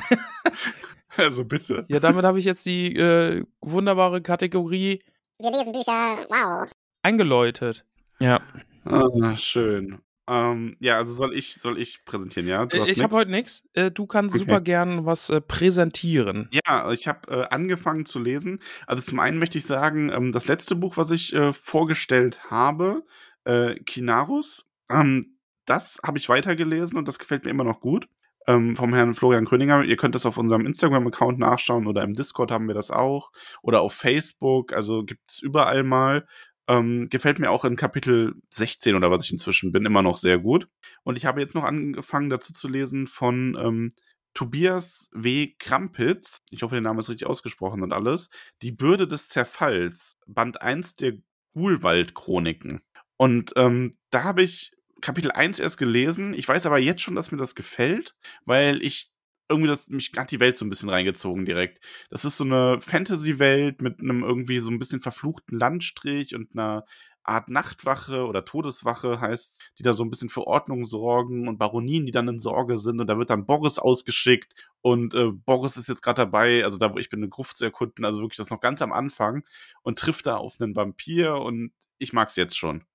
also 1.17 1.45
bitte. 1.45 1.85
Ja, 1.87 1.99
damit 1.99 2.25
habe 2.25 2.39
ich 2.39 2.45
jetzt 2.45 2.65
die 2.65 2.95
äh, 2.95 3.43
wunderbare 3.61 4.23
Kategorie 4.23 5.03
Wir 5.37 5.51
lesen 5.51 5.71
Bücher. 5.71 6.17
Wow. 6.29 6.67
eingeläutet. 7.03 7.85
Ja. 8.19 8.41
Ah, 8.85 9.35
schön. 9.35 9.99
Ähm, 10.27 10.77
ja, 10.79 10.95
also 10.97 11.13
soll 11.13 11.37
ich, 11.37 11.55
soll 11.61 11.79
ich 11.79 12.03
präsentieren, 12.05 12.47
ja? 12.47 12.65
Du 12.65 12.77
Äh, 12.77 12.79
hast 12.81 12.89
ich 12.89 13.03
habe 13.03 13.15
heute 13.15 13.29
nichts. 13.29 13.63
Äh, 13.73 13.91
du 13.91 14.07
kannst 14.07 14.33
Okay. 14.35 14.45
super 14.45 14.61
gern 14.61 15.05
was 15.05 15.29
äh, 15.29 15.41
präsentieren. 15.41 16.49
Ja, 16.65 16.91
ich 16.91 17.07
habe 17.07 17.29
äh, 17.31 17.45
angefangen 17.51 18.07
zu 18.07 18.17
lesen. 18.17 18.59
Also 18.87 19.03
zum 19.03 19.19
einen 19.19 19.37
möchte 19.37 19.59
ich 19.59 19.65
sagen, 19.65 20.09
ähm, 20.11 20.31
das 20.31 20.47
letzte 20.47 20.75
Buch, 20.75 20.97
was 20.97 21.11
ich 21.11 21.33
äh, 21.35 21.53
vorgestellt 21.53 22.49
habe, 22.49 23.05
äh, 23.43 23.75
Kinarus, 23.81 24.65
ähm, 24.89 25.37
das 25.65 25.99
habe 26.03 26.17
ich 26.17 26.27
weitergelesen 26.29 26.97
und 26.97 27.07
das 27.07 27.19
gefällt 27.19 27.45
mir 27.45 27.51
immer 27.51 27.63
noch 27.63 27.79
gut. 27.79 28.07
Ähm, 28.47 28.75
vom 28.75 28.93
Herrn 28.93 29.13
Florian 29.13 29.45
Kröninger. 29.45 29.83
Ihr 29.83 29.97
könnt 29.97 30.15
das 30.15 30.25
auf 30.25 30.37
unserem 30.37 30.65
Instagram-Account 30.65 31.39
nachschauen 31.39 31.87
oder 31.87 32.03
im 32.03 32.13
Discord 32.13 32.51
haben 32.51 32.67
wir 32.67 32.75
das 32.75 32.89
auch. 32.91 33.31
Oder 33.61 33.81
auf 33.81 33.93
Facebook, 33.93 34.73
also 34.73 35.03
gibt 35.03 35.31
es 35.31 35.39
überall 35.39 35.83
mal. 35.83 36.25
Ähm, 36.67 37.09
gefällt 37.09 37.39
mir 37.39 37.49
auch 37.49 37.65
in 37.65 37.75
Kapitel 37.75 38.35
16 38.51 38.95
oder 38.95 39.09
was 39.09 39.25
ich 39.25 39.31
inzwischen 39.31 39.71
bin, 39.71 39.85
immer 39.85 40.03
noch 40.03 40.17
sehr 40.17 40.37
gut. 40.37 40.67
Und 41.03 41.17
ich 41.17 41.25
habe 41.25 41.41
jetzt 41.41 41.55
noch 41.55 41.63
angefangen 41.63 42.29
dazu 42.29 42.53
zu 42.53 42.67
lesen 42.67 43.07
von 43.07 43.57
ähm, 43.59 43.93
Tobias 44.35 45.09
W. 45.11 45.53
Krampitz, 45.57 46.37
ich 46.51 46.61
hoffe, 46.61 46.75
der 46.75 46.81
Name 46.81 46.99
ist 46.99 47.09
richtig 47.09 47.27
ausgesprochen 47.27 47.81
und 47.81 47.91
alles, 47.91 48.29
Die 48.61 48.71
Bürde 48.71 49.07
des 49.07 49.29
Zerfalls, 49.29 50.17
Band 50.27 50.61
1 50.61 50.95
der 50.95 51.13
Gulwald-Chroniken. 51.53 52.81
Und 53.17 53.51
ähm, 53.55 53.91
da 54.11 54.23
habe 54.23 54.43
ich 54.43 54.71
Kapitel 55.01 55.31
1 55.31 55.59
erst 55.59 55.77
gelesen. 55.77 56.33
Ich 56.33 56.47
weiß 56.47 56.65
aber 56.65 56.79
jetzt 56.79 57.01
schon, 57.01 57.15
dass 57.15 57.31
mir 57.31 57.37
das 57.37 57.55
gefällt, 57.55 58.15
weil 58.45 58.81
ich 58.81 59.11
irgendwie 59.49 59.67
das, 59.67 59.89
mich 59.89 60.11
hat 60.15 60.31
die 60.31 60.39
Welt 60.39 60.57
so 60.57 60.65
ein 60.65 60.69
bisschen 60.69 60.89
reingezogen 60.89 61.45
direkt. 61.45 61.83
Das 62.09 62.23
ist 62.23 62.37
so 62.37 62.43
eine 62.43 62.79
Fantasy-Welt 62.81 63.81
mit 63.81 63.99
einem 63.99 64.23
irgendwie 64.23 64.59
so 64.59 64.69
ein 64.69 64.77
bisschen 64.77 65.01
verfluchten 65.01 65.57
Landstrich 65.57 66.35
und 66.35 66.49
einer 66.53 66.85
Art 67.23 67.49
Nachtwache 67.49 68.25
oder 68.25 68.45
Todeswache 68.45 69.19
heißt, 69.19 69.73
die 69.77 69.83
da 69.83 69.93
so 69.93 70.03
ein 70.03 70.09
bisschen 70.09 70.29
für 70.29 70.47
Ordnung 70.47 70.83
sorgen 70.83 71.47
und 71.47 71.57
Baronien, 71.57 72.05
die 72.05 72.11
dann 72.11 72.27
in 72.27 72.39
Sorge 72.39 72.79
sind 72.79 72.99
und 72.99 73.07
da 73.07 73.17
wird 73.17 73.29
dann 73.29 73.45
Boris 73.45 73.77
ausgeschickt 73.77 74.53
und 74.81 75.13
äh, 75.13 75.31
Boris 75.31 75.77
ist 75.77 75.89
jetzt 75.89 76.01
gerade 76.01 76.21
dabei, 76.23 76.63
also 76.63 76.77
da 76.77 76.93
wo 76.93 76.97
ich 76.97 77.09
bin, 77.09 77.19
eine 77.19 77.29
Gruft 77.29 77.57
zu 77.57 77.65
erkunden, 77.65 78.05
also 78.05 78.21
wirklich 78.21 78.37
das 78.37 78.49
noch 78.49 78.61
ganz 78.61 78.81
am 78.81 78.91
Anfang 78.91 79.43
und 79.83 79.99
trifft 79.99 80.25
da 80.25 80.37
auf 80.37 80.55
einen 80.59 80.75
Vampir 80.75 81.35
und 81.35 81.71
ich 81.97 82.13
mag's 82.13 82.35
jetzt 82.35 82.57
schon. 82.57 82.85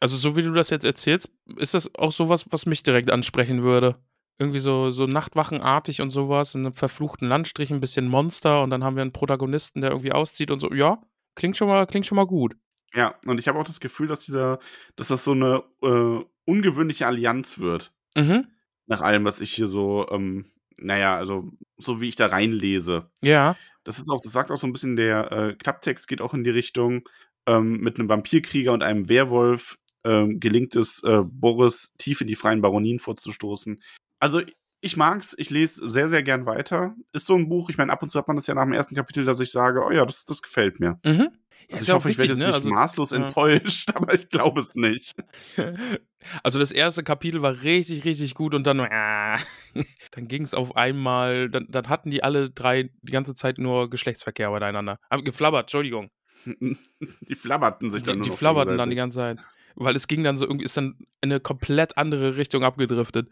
Also, 0.00 0.16
so 0.16 0.36
wie 0.36 0.42
du 0.42 0.52
das 0.52 0.70
jetzt 0.70 0.84
erzählst, 0.84 1.30
ist 1.56 1.74
das 1.74 1.94
auch 1.94 2.12
sowas, 2.12 2.46
was 2.50 2.66
mich 2.66 2.82
direkt 2.82 3.10
ansprechen 3.10 3.62
würde. 3.62 3.96
Irgendwie 4.38 4.60
so, 4.60 4.92
so 4.92 5.06
Nachtwachenartig 5.06 6.00
und 6.00 6.10
sowas, 6.10 6.54
in 6.54 6.64
einem 6.64 6.72
verfluchten 6.72 7.28
Landstrich, 7.28 7.72
ein 7.72 7.80
bisschen 7.80 8.06
Monster 8.06 8.62
und 8.62 8.70
dann 8.70 8.84
haben 8.84 8.94
wir 8.94 9.02
einen 9.02 9.12
Protagonisten, 9.12 9.80
der 9.80 9.90
irgendwie 9.90 10.12
auszieht 10.12 10.52
und 10.52 10.60
so. 10.60 10.72
Ja, 10.72 11.02
klingt 11.34 11.56
schon 11.56 11.68
mal, 11.68 11.86
klingt 11.86 12.06
schon 12.06 12.16
mal 12.16 12.26
gut. 12.26 12.54
Ja, 12.94 13.16
und 13.26 13.40
ich 13.40 13.48
habe 13.48 13.58
auch 13.58 13.64
das 13.64 13.80
Gefühl, 13.80 14.06
dass 14.06 14.20
dieser, 14.20 14.60
dass 14.96 15.08
das 15.08 15.24
so 15.24 15.32
eine 15.32 15.64
äh, 15.82 16.24
ungewöhnliche 16.44 17.06
Allianz 17.06 17.58
wird. 17.58 17.92
Mhm. 18.16 18.46
Nach 18.86 19.02
allem, 19.02 19.24
was 19.24 19.40
ich 19.40 19.52
hier 19.52 19.68
so, 19.68 20.08
ähm, 20.10 20.46
naja, 20.78 21.16
also 21.16 21.50
so 21.76 22.00
wie 22.00 22.08
ich 22.08 22.16
da 22.16 22.26
reinlese. 22.26 23.10
Ja. 23.22 23.56
Das 23.84 23.98
ist 23.98 24.08
auch, 24.08 24.20
das 24.22 24.32
sagt 24.32 24.50
auch 24.50 24.56
so 24.56 24.66
ein 24.66 24.72
bisschen, 24.72 24.96
der 24.96 25.32
äh, 25.32 25.54
Klapptext 25.54 26.08
geht 26.08 26.20
auch 26.20 26.32
in 26.32 26.44
die 26.44 26.50
Richtung, 26.50 27.08
ähm, 27.46 27.78
mit 27.80 27.98
einem 27.98 28.08
Vampirkrieger 28.08 28.72
und 28.72 28.82
einem 28.82 29.08
Werwolf 29.08 29.78
ähm, 30.08 30.40
gelingt 30.40 30.74
es 30.74 31.02
äh, 31.04 31.22
Boris 31.24 31.92
tief 31.98 32.20
in 32.20 32.26
die 32.26 32.36
freien 32.36 32.60
Baronien 32.60 32.98
vorzustoßen. 32.98 33.80
Also 34.20 34.40
ich 34.80 34.96
mag's, 34.96 35.34
ich 35.36 35.50
lese 35.50 35.88
sehr, 35.90 36.08
sehr 36.08 36.22
gern 36.22 36.46
weiter. 36.46 36.94
Ist 37.12 37.26
so 37.26 37.34
ein 37.34 37.48
Buch, 37.48 37.68
ich 37.68 37.78
meine, 37.78 37.92
ab 37.92 38.02
und 38.02 38.10
zu 38.10 38.18
hat 38.18 38.28
man 38.28 38.36
das 38.36 38.46
ja 38.46 38.54
nach 38.54 38.64
dem 38.64 38.72
ersten 38.72 38.94
Kapitel, 38.94 39.24
dass 39.24 39.40
ich 39.40 39.50
sage, 39.50 39.84
oh 39.84 39.90
ja, 39.90 40.04
das, 40.06 40.24
das 40.24 40.40
gefällt 40.42 40.78
mir. 40.80 41.00
Mhm. 41.04 41.30
Ja, 41.68 41.76
Also 41.76 41.76
ist 41.76 41.82
ich 41.82 41.88
ja 41.88 41.94
auch 41.94 41.98
hoffe, 41.98 42.10
ich 42.10 42.18
wichtig, 42.18 42.30
werde 42.30 42.32
jetzt 42.32 42.38
ne? 42.38 42.46
nicht 42.46 42.54
Also, 42.54 42.70
maßlos 42.70 43.10
ja. 43.10 43.16
enttäuscht, 43.18 43.90
aber 43.94 44.14
ich 44.14 44.28
glaube 44.28 44.60
es 44.60 44.76
nicht. 44.76 45.16
also 46.42 46.58
das 46.58 46.70
erste 46.70 47.02
Kapitel 47.02 47.42
war 47.42 47.62
richtig, 47.62 48.04
richtig 48.04 48.34
gut 48.34 48.54
und 48.54 48.66
dann, 48.66 48.78
äh, 48.78 49.36
dann 50.12 50.28
ging 50.28 50.42
es 50.42 50.54
auf 50.54 50.76
einmal, 50.76 51.50
dann, 51.50 51.66
dann 51.68 51.88
hatten 51.88 52.10
die 52.10 52.22
alle 52.22 52.50
drei 52.50 52.90
die 53.02 53.12
ganze 53.12 53.34
Zeit 53.34 53.58
nur 53.58 53.90
Geschlechtsverkehr 53.90 54.50
miteinander. 54.50 54.98
Haben 55.10 55.24
geflabbert, 55.24 55.64
Entschuldigung. 55.64 56.10
die 56.46 57.34
flabberten 57.34 57.90
sich 57.90 58.04
dann 58.04 58.22
Die, 58.22 58.30
die 58.30 58.36
flabberten 58.36 58.78
dann 58.78 58.90
die 58.90 58.96
ganze 58.96 59.16
Zeit. 59.16 59.40
Weil 59.80 59.94
es 59.96 60.08
ging 60.08 60.24
dann 60.24 60.36
so 60.36 60.44
irgendwie, 60.44 60.64
ist 60.64 60.76
dann 60.76 60.96
in 61.20 61.30
eine 61.30 61.40
komplett 61.40 61.96
andere 61.96 62.36
Richtung 62.36 62.64
abgedriftet. 62.64 63.28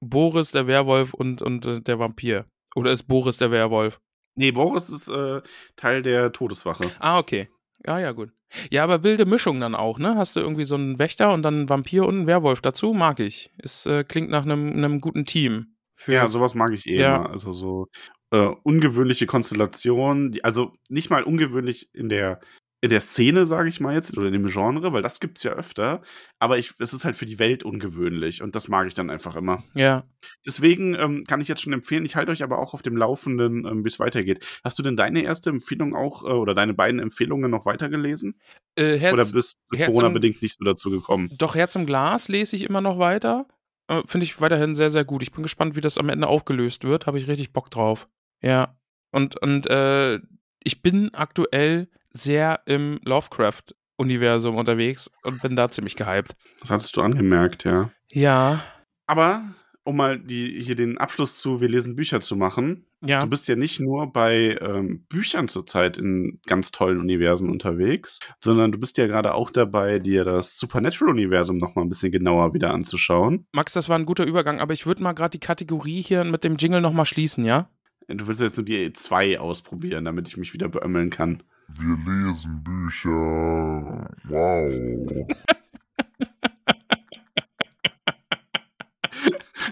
Boris, 0.00 0.50
der 0.50 0.66
Werwolf 0.66 1.12
und, 1.14 1.42
und 1.42 1.66
äh, 1.66 1.80
der 1.80 1.98
Vampir. 1.98 2.46
Oder 2.74 2.90
ist 2.92 3.02
Boris 3.04 3.36
der 3.36 3.50
Werwolf? 3.50 4.00
Nee, 4.34 4.52
Boris 4.52 4.88
ist 4.88 5.08
äh, 5.08 5.42
Teil 5.76 6.02
der 6.02 6.32
Todeswache. 6.32 6.90
Ah, 7.00 7.18
okay. 7.18 7.48
Ja, 7.86 7.98
ja, 7.98 8.12
gut. 8.12 8.30
Ja, 8.70 8.82
aber 8.84 9.04
wilde 9.04 9.26
Mischung 9.26 9.60
dann 9.60 9.74
auch, 9.74 9.98
ne? 9.98 10.16
Hast 10.16 10.36
du 10.36 10.40
irgendwie 10.40 10.64
so 10.64 10.74
einen 10.74 10.98
Wächter 10.98 11.32
und 11.32 11.42
dann 11.42 11.54
einen 11.54 11.68
Vampir 11.68 12.06
und 12.06 12.14
einen 12.16 12.26
Werwolf 12.26 12.60
dazu? 12.62 12.92
Mag 12.94 13.20
ich. 13.20 13.50
Es 13.58 13.86
äh, 13.86 14.02
klingt 14.04 14.30
nach 14.30 14.42
einem, 14.44 14.72
einem 14.72 15.00
guten 15.00 15.26
Team. 15.26 15.74
Für, 15.94 16.12
Ja, 16.14 16.28
sowas 16.30 16.54
mag 16.54 16.72
ich 16.72 16.86
eh 16.86 16.98
Ja. 16.98 17.16
immer. 17.16 17.30
Also 17.30 17.52
so 17.52 17.88
äh, 18.32 18.48
ungewöhnliche 18.62 19.26
Konstellationen, 19.26 20.30
die, 20.32 20.44
also 20.44 20.72
nicht 20.88 21.10
mal 21.10 21.22
ungewöhnlich 21.24 21.90
in 21.92 22.08
der 22.08 22.40
in 22.82 22.90
der 22.90 23.00
Szene, 23.00 23.46
sage 23.46 23.68
ich 23.68 23.80
mal 23.80 23.94
jetzt, 23.94 24.16
oder 24.16 24.26
in 24.26 24.32
dem 24.32 24.46
Genre, 24.46 24.92
weil 24.92 25.02
das 25.02 25.20
gibt's 25.20 25.42
ja 25.42 25.52
öfter, 25.52 26.00
aber 26.38 26.58
ich, 26.58 26.72
es 26.78 26.92
ist 26.92 27.04
halt 27.04 27.14
für 27.14 27.26
die 27.26 27.38
Welt 27.38 27.62
ungewöhnlich 27.62 28.42
und 28.42 28.54
das 28.54 28.68
mag 28.68 28.86
ich 28.86 28.94
dann 28.94 29.10
einfach 29.10 29.36
immer. 29.36 29.62
ja. 29.74 30.04
Deswegen 30.44 30.94
ähm, 30.94 31.24
kann 31.24 31.40
ich 31.40 31.48
jetzt 31.48 31.62
schon 31.62 31.72
empfehlen, 31.72 32.04
ich 32.04 32.16
halte 32.16 32.30
euch 32.32 32.42
aber 32.42 32.58
auch 32.58 32.74
auf 32.74 32.82
dem 32.82 32.96
Laufenden, 32.96 33.66
ähm, 33.66 33.84
wie 33.84 33.88
es 33.88 33.98
weitergeht. 33.98 34.44
Hast 34.62 34.78
du 34.78 34.82
denn 34.82 34.96
deine 34.96 35.22
erste 35.22 35.50
Empfehlung 35.50 35.94
auch 35.94 36.24
äh, 36.24 36.28
oder 36.28 36.54
deine 36.54 36.74
beiden 36.74 37.00
Empfehlungen 37.00 37.50
noch 37.50 37.66
weitergelesen? 37.66 38.38
Äh, 38.76 38.98
Herz, 38.98 39.14
oder 39.14 39.24
bist 39.26 39.56
du 39.70 39.78
Corona-bedingt 39.78 40.42
nicht 40.42 40.58
so 40.58 40.64
dazu 40.64 40.90
gekommen? 40.90 41.30
Doch 41.38 41.54
Herz 41.54 41.74
im 41.74 41.86
Glas 41.86 42.28
lese 42.28 42.56
ich 42.56 42.64
immer 42.64 42.80
noch 42.80 42.98
weiter. 42.98 43.46
Äh, 43.88 44.02
Finde 44.06 44.24
ich 44.24 44.40
weiterhin 44.40 44.74
sehr, 44.74 44.90
sehr 44.90 45.04
gut. 45.04 45.22
Ich 45.22 45.32
bin 45.32 45.42
gespannt, 45.42 45.74
wie 45.74 45.80
das 45.80 45.98
am 45.98 46.08
Ende 46.08 46.28
aufgelöst 46.28 46.84
wird. 46.84 47.06
Habe 47.06 47.18
ich 47.18 47.28
richtig 47.28 47.52
Bock 47.52 47.70
drauf. 47.70 48.08
Ja. 48.42 48.78
Und, 49.10 49.40
und 49.42 49.68
äh, 49.68 50.20
ich 50.62 50.82
bin 50.82 51.12
aktuell 51.14 51.88
sehr 52.12 52.60
im 52.66 52.98
Lovecraft-Universum 53.04 54.56
unterwegs 54.56 55.10
und 55.22 55.42
bin 55.42 55.56
da 55.56 55.70
ziemlich 55.70 55.96
gehypt. 55.96 56.34
Das 56.60 56.70
hattest 56.70 56.96
du 56.96 57.02
angemerkt, 57.02 57.64
ja. 57.64 57.90
Ja. 58.12 58.62
Aber 59.06 59.42
um 59.84 59.96
mal 59.96 60.18
die, 60.18 60.60
hier 60.60 60.76
den 60.76 60.98
Abschluss 60.98 61.40
zu 61.40 61.60
Wir 61.60 61.68
lesen 61.68 61.96
Bücher 61.96 62.20
zu 62.20 62.36
machen, 62.36 62.86
Ja. 63.04 63.20
du 63.20 63.26
bist 63.28 63.48
ja 63.48 63.56
nicht 63.56 63.80
nur 63.80 64.12
bei 64.12 64.58
ähm, 64.60 65.06
Büchern 65.08 65.48
zurzeit 65.48 65.96
in 65.96 66.40
ganz 66.46 66.70
tollen 66.70 67.00
Universen 67.00 67.48
unterwegs, 67.48 68.18
sondern 68.40 68.70
du 68.72 68.78
bist 68.78 68.98
ja 68.98 69.06
gerade 69.06 69.34
auch 69.34 69.50
dabei, 69.50 69.98
dir 69.98 70.24
das 70.24 70.58
Supernatural-Universum 70.58 71.56
nochmal 71.56 71.84
ein 71.86 71.88
bisschen 71.88 72.12
genauer 72.12 72.52
wieder 72.52 72.72
anzuschauen. 72.74 73.46
Max, 73.52 73.72
das 73.72 73.88
war 73.88 73.98
ein 73.98 74.06
guter 74.06 74.26
Übergang, 74.26 74.60
aber 74.60 74.74
ich 74.74 74.86
würde 74.86 75.02
mal 75.02 75.12
gerade 75.14 75.30
die 75.30 75.40
Kategorie 75.40 76.02
hier 76.02 76.24
mit 76.24 76.44
dem 76.44 76.56
Jingle 76.56 76.82
nochmal 76.82 77.06
schließen, 77.06 77.44
ja? 77.44 77.70
Du 78.06 78.26
willst 78.26 78.42
jetzt 78.42 78.56
nur 78.58 78.64
die 78.66 78.92
zwei 78.92 79.38
ausprobieren, 79.40 80.04
damit 80.04 80.28
ich 80.28 80.36
mich 80.36 80.52
wieder 80.52 80.68
beömmeln 80.68 81.10
kann. 81.10 81.42
Wir 81.78 81.96
lesen 81.96 82.62
Bücher. 82.62 84.08
Wow. 84.24 85.26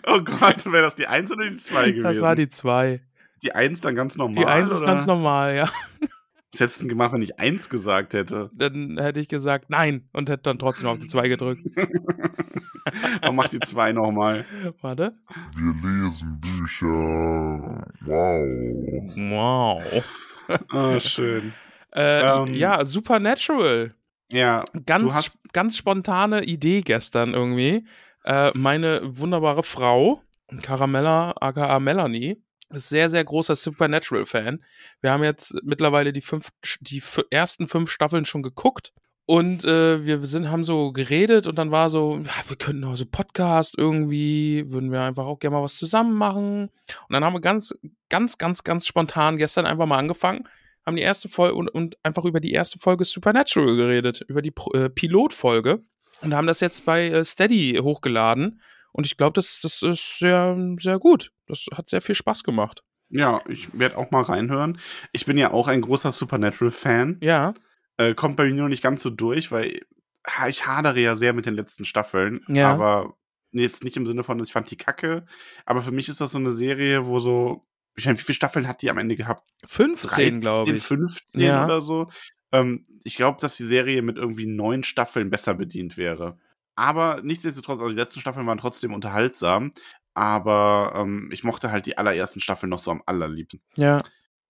Oh 0.06 0.20
Gott, 0.22 0.64
wäre 0.64 0.82
das 0.84 0.94
die 0.94 1.06
Eins 1.06 1.30
oder 1.30 1.48
die 1.50 1.56
Zwei 1.56 1.90
gewesen? 1.90 2.02
Das 2.04 2.20
war 2.22 2.34
die 2.34 2.48
zwei. 2.48 3.00
die 3.42 3.52
Eins 3.52 3.80
dann 3.82 3.94
ganz 3.94 4.16
normal. 4.16 4.42
Die 4.42 4.46
eins 4.46 4.70
ist 4.70 4.78
oder? 4.78 4.86
ganz 4.86 5.06
normal, 5.06 5.54
ja. 5.54 5.68
Was 6.52 6.60
hättest 6.60 6.78
du 6.78 6.84
denn 6.84 6.88
gemacht, 6.88 7.12
wenn 7.12 7.20
ich 7.20 7.38
Eins 7.38 7.68
gesagt 7.68 8.14
hätte? 8.14 8.50
Dann 8.54 8.96
hätte 8.98 9.20
ich 9.20 9.28
gesagt, 9.28 9.68
nein, 9.68 10.08
und 10.14 10.30
hätte 10.30 10.44
dann 10.44 10.58
trotzdem 10.58 10.88
auf 10.88 10.98
die 10.98 11.08
zwei 11.08 11.28
gedrückt. 11.28 11.62
Aber 13.20 13.32
mach 13.32 13.48
die 13.48 13.60
Zwei 13.60 13.92
nochmal. 13.92 14.46
Warte. 14.80 15.14
Wir 15.54 15.74
lesen 15.74 16.40
Bücher. 16.40 17.86
Wow. 18.00 19.12
Wow. 19.14 20.04
Ah, 20.70 20.98
schön. 21.00 21.52
Äh, 21.94 22.20
Ähm, 22.20 22.54
ja, 22.54 22.84
Supernatural. 22.84 23.94
Ja, 24.30 24.64
Ganz, 24.86 25.14
hast- 25.14 25.38
ganz 25.52 25.76
spontane 25.76 26.44
Idee 26.44 26.82
gestern 26.82 27.32
irgendwie. 27.34 27.86
Äh, 28.24 28.50
meine 28.54 29.00
wunderbare 29.04 29.62
Frau, 29.62 30.22
Caramella 30.62 31.34
aka 31.40 31.78
Melanie, 31.80 32.42
ist 32.70 32.90
sehr, 32.90 33.08
sehr 33.08 33.24
großer 33.24 33.56
Supernatural-Fan. 33.56 34.62
Wir 35.00 35.12
haben 35.12 35.24
jetzt 35.24 35.54
mittlerweile 35.62 36.12
die, 36.12 36.20
fünf, 36.20 36.50
die 36.80 37.02
ersten 37.30 37.66
fünf 37.68 37.90
Staffeln 37.90 38.26
schon 38.26 38.42
geguckt. 38.42 38.92
Und 39.24 39.64
äh, 39.66 40.04
wir 40.06 40.24
sind, 40.24 40.50
haben 40.50 40.64
so 40.64 40.90
geredet 40.92 41.46
und 41.46 41.58
dann 41.58 41.70
war 41.70 41.90
so, 41.90 42.16
ja, 42.18 42.48
wir 42.48 42.56
könnten 42.56 42.84
auch 42.84 42.96
so 42.96 43.04
Podcast 43.04 43.74
irgendwie, 43.76 44.64
würden 44.68 44.90
wir 44.90 45.02
einfach 45.02 45.26
auch 45.26 45.38
gerne 45.38 45.56
mal 45.56 45.62
was 45.62 45.76
zusammen 45.76 46.14
machen. 46.14 46.62
Und 47.08 47.12
dann 47.12 47.22
haben 47.24 47.34
wir 47.34 47.40
ganz, 47.40 47.74
ganz, 48.08 48.38
ganz, 48.38 48.64
ganz 48.64 48.86
spontan 48.86 49.36
gestern 49.36 49.66
einfach 49.66 49.84
mal 49.84 49.98
angefangen, 49.98 50.44
haben 50.88 50.96
die 50.96 51.02
erste 51.02 51.28
Folge 51.28 51.54
und, 51.54 51.68
und 51.68 51.96
einfach 52.02 52.24
über 52.24 52.40
die 52.40 52.52
erste 52.52 52.78
Folge 52.78 53.04
Supernatural 53.04 53.76
geredet, 53.76 54.24
über 54.26 54.42
die 54.42 54.52
äh, 54.74 54.88
Pilotfolge 54.90 55.84
und 56.22 56.34
haben 56.34 56.46
das 56.48 56.58
jetzt 56.60 56.84
bei 56.84 57.08
äh, 57.08 57.24
Steady 57.24 57.78
hochgeladen. 57.80 58.60
Und 58.92 59.06
ich 59.06 59.16
glaube, 59.16 59.34
das, 59.34 59.60
das 59.60 59.82
ist 59.82 60.18
sehr, 60.18 60.56
sehr 60.80 60.98
gut. 60.98 61.30
Das 61.46 61.66
hat 61.72 61.88
sehr 61.88 62.00
viel 62.00 62.14
Spaß 62.16 62.42
gemacht. 62.42 62.82
ja, 63.10 63.40
ich 63.48 63.68
werde 63.78 63.96
auch 63.96 64.10
mal 64.10 64.22
reinhören. 64.22 64.78
Ich 65.12 65.24
bin 65.26 65.38
ja 65.38 65.52
auch 65.52 65.68
ein 65.68 65.82
großer 65.82 66.10
Supernatural-Fan. 66.10 67.18
Ja, 67.22 67.54
Äh, 67.98 68.14
kommt 68.14 68.36
bei 68.36 68.44
mir 68.46 68.54
nur 68.54 68.68
nicht 68.68 68.82
ganz 68.82 69.02
so 69.02 69.10
durch, 69.10 69.52
weil 69.52 69.80
ich 70.48 70.66
hadere 70.66 71.00
ja 71.00 71.14
sehr 71.14 71.32
mit 71.32 71.46
den 71.46 71.54
letzten 71.54 71.84
Staffeln. 71.84 72.40
Ja. 72.48 72.72
Aber 72.72 73.14
jetzt 73.52 73.84
nicht 73.84 73.96
im 73.96 74.06
Sinne 74.06 74.24
von, 74.24 74.40
ich 74.42 74.52
fand 74.52 74.70
die 74.70 74.76
kacke. 74.76 75.24
Aber 75.66 75.82
für 75.82 75.90
mich 75.92 76.08
ist 76.08 76.20
das 76.20 76.32
so 76.32 76.38
eine 76.38 76.50
Serie, 76.50 77.06
wo 77.06 77.18
so, 77.18 77.66
ich 77.98 78.06
meine, 78.06 78.18
wie 78.18 78.22
viele 78.22 78.36
Staffeln 78.36 78.68
hat 78.68 78.82
die 78.82 78.90
am 78.90 78.98
Ende 78.98 79.16
gehabt? 79.16 79.44
15, 79.66 80.40
glaube 80.40 80.72
ich. 80.72 80.82
15 80.82 81.40
Ja. 81.40 81.64
oder 81.64 81.80
so. 81.82 82.06
Ähm, 82.52 82.82
ich 83.04 83.16
glaube, 83.16 83.38
dass 83.40 83.56
die 83.56 83.64
Serie 83.64 84.02
mit 84.02 84.16
irgendwie 84.18 84.46
neun 84.46 84.82
Staffeln 84.82 85.30
besser 85.30 85.54
bedient 85.54 85.96
wäre. 85.96 86.38
Aber 86.76 87.20
nichtsdestotrotz, 87.22 87.80
also 87.80 87.90
die 87.90 87.96
letzten 87.96 88.20
Staffeln 88.20 88.46
waren 88.46 88.58
trotzdem 88.58 88.94
unterhaltsam. 88.94 89.72
Aber 90.14 90.94
ähm, 90.96 91.28
ich 91.32 91.44
mochte 91.44 91.70
halt 91.70 91.86
die 91.86 91.98
allerersten 91.98 92.40
Staffeln 92.40 92.70
noch 92.70 92.78
so 92.78 92.90
am 92.90 93.02
allerliebsten. 93.06 93.60
Ja. 93.76 93.98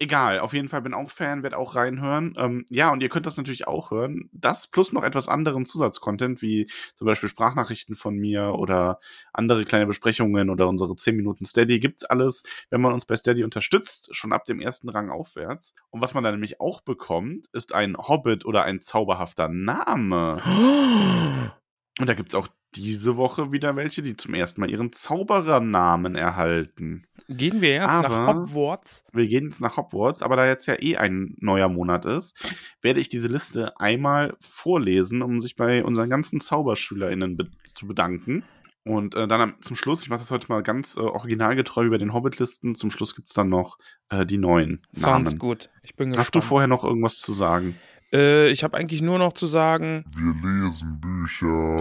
Egal, 0.00 0.38
auf 0.38 0.52
jeden 0.52 0.68
Fall 0.68 0.82
bin 0.82 0.94
auch 0.94 1.10
Fan, 1.10 1.42
werde 1.42 1.58
auch 1.58 1.74
reinhören. 1.74 2.34
Ähm, 2.38 2.64
ja, 2.70 2.92
und 2.92 3.02
ihr 3.02 3.08
könnt 3.08 3.26
das 3.26 3.36
natürlich 3.36 3.66
auch 3.66 3.90
hören. 3.90 4.30
Das 4.32 4.68
plus 4.68 4.92
noch 4.92 5.02
etwas 5.02 5.26
anderen 5.26 5.66
Zusatzcontent, 5.66 6.40
wie 6.40 6.70
zum 6.94 7.06
Beispiel 7.06 7.28
Sprachnachrichten 7.28 7.96
von 7.96 8.14
mir 8.14 8.54
oder 8.54 9.00
andere 9.32 9.64
kleine 9.64 9.86
Besprechungen 9.86 10.50
oder 10.50 10.68
unsere 10.68 10.94
10 10.94 11.16
Minuten 11.16 11.44
Steady. 11.46 11.80
Gibt's 11.80 12.04
alles, 12.04 12.44
wenn 12.70 12.80
man 12.80 12.92
uns 12.92 13.06
bei 13.06 13.16
Steady 13.16 13.42
unterstützt, 13.42 14.14
schon 14.14 14.32
ab 14.32 14.44
dem 14.44 14.60
ersten 14.60 14.88
Rang 14.88 15.10
aufwärts. 15.10 15.74
Und 15.90 16.00
was 16.00 16.14
man 16.14 16.22
dann 16.22 16.34
nämlich 16.34 16.60
auch 16.60 16.80
bekommt, 16.82 17.48
ist 17.52 17.74
ein 17.74 17.96
Hobbit 17.96 18.44
oder 18.46 18.62
ein 18.62 18.80
zauberhafter 18.80 19.48
Name. 19.48 20.36
Und 21.98 22.08
da 22.08 22.14
gibt's 22.14 22.36
auch 22.36 22.46
diese 22.74 23.16
Woche 23.16 23.50
wieder 23.52 23.74
welche, 23.76 24.02
die 24.02 24.16
zum 24.16 24.34
ersten 24.34 24.60
Mal 24.60 24.70
ihren 24.70 24.92
Zauberernamen 24.92 26.14
erhalten. 26.14 27.06
Gehen 27.28 27.60
wir 27.60 27.70
jetzt 27.70 27.86
nach 27.86 28.10
Aber- 28.10 28.26
Hogwarts? 28.40 29.04
Wir 29.12 29.26
gehen 29.26 29.46
jetzt 29.46 29.60
nach 29.60 29.76
Hogwarts, 29.76 30.22
aber 30.22 30.36
da 30.36 30.46
jetzt 30.46 30.66
ja 30.66 30.74
eh 30.80 30.96
ein 30.96 31.34
neuer 31.38 31.68
Monat 31.68 32.04
ist, 32.04 32.36
werde 32.82 33.00
ich 33.00 33.08
diese 33.08 33.28
Liste 33.28 33.78
einmal 33.80 34.36
vorlesen, 34.40 35.22
um 35.22 35.40
sich 35.40 35.56
bei 35.56 35.84
unseren 35.84 36.10
ganzen 36.10 36.40
ZauberschülerInnen 36.40 37.36
be 37.36 37.46
zu 37.74 37.86
bedanken. 37.86 38.44
Und 38.84 39.14
äh, 39.16 39.28
dann 39.28 39.40
am, 39.42 39.54
zum 39.60 39.76
Schluss, 39.76 40.02
ich 40.02 40.08
mache 40.08 40.20
das 40.20 40.30
heute 40.30 40.46
mal 40.48 40.62
ganz 40.62 40.96
äh, 40.96 41.00
originalgetreu 41.00 41.90
bei 41.90 41.98
den 41.98 42.14
Hobbit-Listen, 42.14 42.74
zum 42.74 42.90
Schluss 42.90 43.14
gibt 43.14 43.28
es 43.28 43.34
dann 43.34 43.50
noch 43.50 43.76
äh, 44.08 44.24
die 44.24 44.38
neuen 44.38 44.80
Sounds 44.94 45.32
Namen. 45.32 45.38
gut. 45.38 45.68
Ich 45.82 45.94
bin 45.94 46.10
Hast 46.16 46.34
du 46.34 46.38
gespannt. 46.38 46.44
vorher 46.44 46.68
noch 46.68 46.84
irgendwas 46.84 47.16
zu 47.18 47.32
sagen? 47.32 47.76
Äh, 48.12 48.50
ich 48.50 48.64
habe 48.64 48.76
eigentlich 48.76 49.02
nur 49.02 49.18
noch 49.18 49.32
zu 49.32 49.46
sagen, 49.46 50.04
Wir 50.16 50.34
lesen 50.34 51.00
Bücher. 51.00 51.76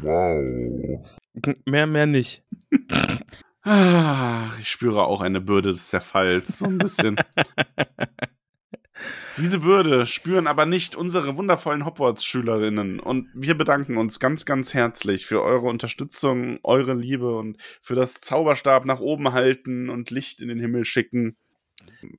Wow. 0.00 1.06
mehr, 1.66 1.86
mehr 1.86 2.06
nicht. 2.06 2.42
Ah, 3.62 4.50
ich 4.60 4.68
spüre 4.68 5.04
auch 5.04 5.22
eine 5.22 5.40
Bürde 5.40 5.70
des 5.70 5.88
Zerfalls, 5.88 6.58
so 6.58 6.66
ein 6.66 6.76
bisschen. 6.76 7.16
Diese 9.38 9.58
Bürde 9.58 10.06
spüren 10.06 10.46
aber 10.46 10.64
nicht 10.64 10.94
unsere 10.94 11.36
wundervollen 11.36 11.84
Hogwarts-Schülerinnen. 11.84 13.00
Und 13.00 13.28
wir 13.34 13.56
bedanken 13.56 13.96
uns 13.96 14.20
ganz, 14.20 14.44
ganz 14.44 14.74
herzlich 14.74 15.26
für 15.26 15.42
eure 15.42 15.66
Unterstützung, 15.66 16.58
eure 16.62 16.94
Liebe 16.94 17.36
und 17.36 17.56
für 17.80 17.94
das 17.94 18.20
Zauberstab 18.20 18.84
nach 18.84 19.00
oben 19.00 19.32
halten 19.32 19.88
und 19.88 20.10
Licht 20.10 20.40
in 20.40 20.48
den 20.48 20.60
Himmel 20.60 20.84
schicken. 20.84 21.36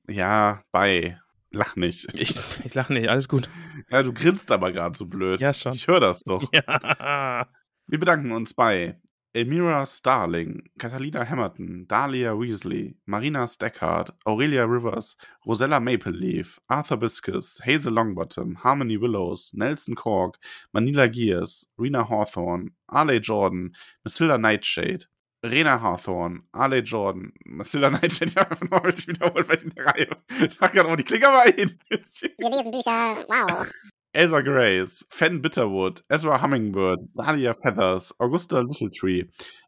Ja, 0.08 0.62
bei. 0.72 1.18
Lach 1.56 1.74
nicht. 1.76 2.12
Ich, 2.12 2.38
ich 2.64 2.74
lache 2.74 2.92
nicht, 2.92 3.08
alles 3.08 3.28
gut. 3.28 3.48
Ja, 3.90 4.02
du 4.02 4.12
grinst 4.12 4.52
aber 4.52 4.72
gerade 4.72 4.96
so 4.96 5.06
blöd. 5.06 5.40
Ja, 5.40 5.54
schon. 5.54 5.72
Ich 5.72 5.88
höre 5.88 6.00
das 6.00 6.22
doch. 6.22 6.42
Ja. 6.52 7.48
Wir 7.86 7.98
bedanken 8.00 8.32
uns 8.32 8.52
bei 8.52 9.00
Elmira 9.32 9.86
Starling, 9.86 10.68
Catalina 10.78 11.28
Hamilton, 11.28 11.86
Dahlia 11.86 12.38
Weasley, 12.38 12.98
Marina 13.04 13.46
Stackard, 13.46 14.12
Aurelia 14.24 14.64
Rivers, 14.64 15.16
Rosella 15.46 15.78
Mapleleaf, 15.78 16.60
Arthur 16.68 16.96
Biscus, 16.96 17.60
Hazel 17.64 17.92
Longbottom, 17.92 18.62
Harmony 18.64 19.00
Willows, 19.00 19.52
Nelson 19.54 19.94
Cork, 19.94 20.38
Manila 20.72 21.06
Gears, 21.06 21.66
Rena 21.78 22.08
Hawthorne, 22.08 22.70
Arley 22.88 23.20
Jordan, 23.20 23.74
Matilda 24.04 24.36
Nightshade, 24.36 25.06
Rena 25.50 25.80
Hawthorne, 25.80 26.42
Arley 26.52 26.80
Jordan, 26.80 27.32
Matilda 27.44 27.90
Nightshade, 27.90 28.30
ich 28.30 28.36
habe 28.36 28.50
einfach 28.50 28.68
nochmal 28.68 28.92
wiederholt, 28.96 29.48
weil 29.48 29.56
ich 29.56 29.64
in 29.64 29.70
der 29.70 29.86
Reihe. 29.86 30.08
Ich 30.48 30.60
mach 30.60 30.72
gerade 30.72 30.88
mal 30.88 30.96
die 30.96 31.04
Klicker 31.04 31.30
mal 31.30 31.52
hin. 31.52 31.78
Wir 31.88 32.50
lesen 32.50 32.70
Bücher. 32.70 33.24
Wow. 33.28 33.66
Elsa 34.16 34.40
Grace, 34.40 35.04
Fen 35.10 35.42
Bitterwood, 35.42 36.02
Ezra 36.08 36.40
Hummingbird, 36.40 37.00
Dahlia 37.14 37.52
Feathers, 37.52 38.14
Augusta 38.18 38.60
Littletree, 38.60 39.24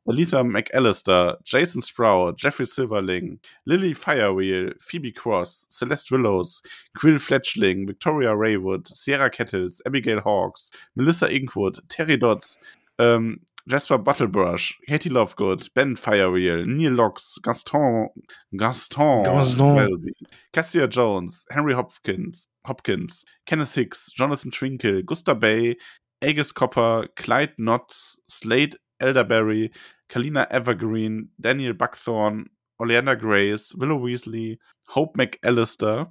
Aletha 0.09 0.43
McAllister, 0.43 1.37
Jason 1.45 1.83
Sprout, 1.83 2.39
Jeffrey 2.39 2.65
Silverling, 2.65 3.41
Lily 3.67 3.93
Firewheel, 3.93 4.73
Phoebe 4.81 5.13
Cross, 5.13 5.67
Celeste 5.69 6.13
Willows, 6.13 6.63
Quill 6.97 7.19
Fletchling, 7.19 7.87
Victoria 7.87 8.31
Raywood, 8.31 8.89
Sierra 8.89 9.29
Kettles, 9.29 9.83
Abigail 9.85 10.23
Hawks, 10.23 10.71
Melissa 10.95 11.27
Inkwood, 11.27 11.87
Terry 11.91 12.17
Dodds, 12.17 12.59
ähm, 12.99 13.43
Jasper 13.69 13.99
Buttlebrush, 13.99 14.77
Katie 14.87 15.11
Lovegood, 15.11 15.69
Ben 15.75 15.95
Firewheel, 15.95 16.65
Neil 16.65 16.93
Locks, 16.93 17.39
Gaston, 17.43 18.09
Gaston, 18.57 19.25
Gaston. 19.25 19.77
Welby, 19.77 20.15
Cassia 20.55 20.89
Jones, 20.89 21.45
Henry 21.51 21.75
Hopkins, 21.75 22.49
Hopkins, 22.67 23.25
Kenneth 23.45 23.75
Hicks, 23.75 24.11
Jonathan 24.17 24.51
Twinkle, 24.51 25.03
Gusta 25.03 25.35
Bay, 25.35 25.77
Agus 26.23 26.55
Copper, 26.55 27.09
Clyde 27.15 27.57
Knotts, 27.59 28.17
Slade 28.27 28.79
Elderberry, 29.01 29.71
Kalina 30.09 30.51
Evergreen, 30.51 31.29
Daniel 31.39 31.75
Buckthorne, 31.75 32.47
Oleander 32.79 33.17
Grace, 33.17 33.75
Willow 33.77 33.99
Weasley, 33.99 34.59
Hope 34.95 35.19
McAllister 35.19 36.11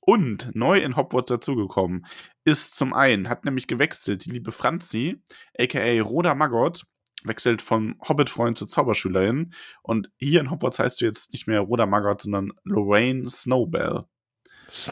und 0.00 0.54
neu 0.54 0.78
in 0.78 0.96
Hogwarts 0.96 1.30
dazugekommen 1.30 2.06
ist 2.44 2.74
zum 2.74 2.94
einen, 2.94 3.28
hat 3.28 3.44
nämlich 3.44 3.66
gewechselt, 3.66 4.24
die 4.24 4.30
liebe 4.30 4.52
Franzi, 4.52 5.22
aka 5.58 6.00
Rhoda 6.00 6.34
Maggot, 6.34 6.84
wechselt 7.24 7.62
vom 7.62 7.96
Hobbit-Freund 8.06 8.56
zur 8.58 8.68
Zauberschülerin 8.68 9.52
und 9.82 10.10
hier 10.16 10.40
in 10.40 10.50
Hogwarts 10.50 10.78
heißt 10.78 11.00
du 11.00 11.06
jetzt 11.06 11.32
nicht 11.32 11.46
mehr 11.46 11.60
Rhoda 11.60 11.86
Maggot, 11.86 12.22
sondern 12.22 12.52
Lorraine 12.64 13.28
Snowbell. 13.30 14.04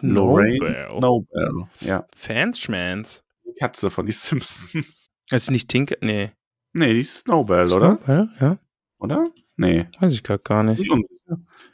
Lorraine 0.00 0.58
Snowbell. 0.58 0.96
Snowbell, 0.96 1.66
ja. 1.80 2.06
Fanschmans. 2.16 3.24
Die 3.44 3.54
Katze 3.58 3.90
von 3.90 4.06
die 4.06 4.12
Simpsons. 4.12 4.74
Ist 5.30 5.50
nicht 5.50 5.68
Tinker? 5.68 5.96
Nee. 6.00 6.30
Nee, 6.72 6.92
die 6.92 7.00
ist 7.00 7.20
Snowbell, 7.20 7.72
oder? 7.72 7.96
Snowbell? 7.96 8.28
Ja. 8.40 8.58
Oder? 8.98 9.30
Nee. 9.56 9.86
Weiß 9.98 10.12
ich 10.12 10.22
grad 10.22 10.44
gar 10.44 10.62
nicht. 10.62 10.84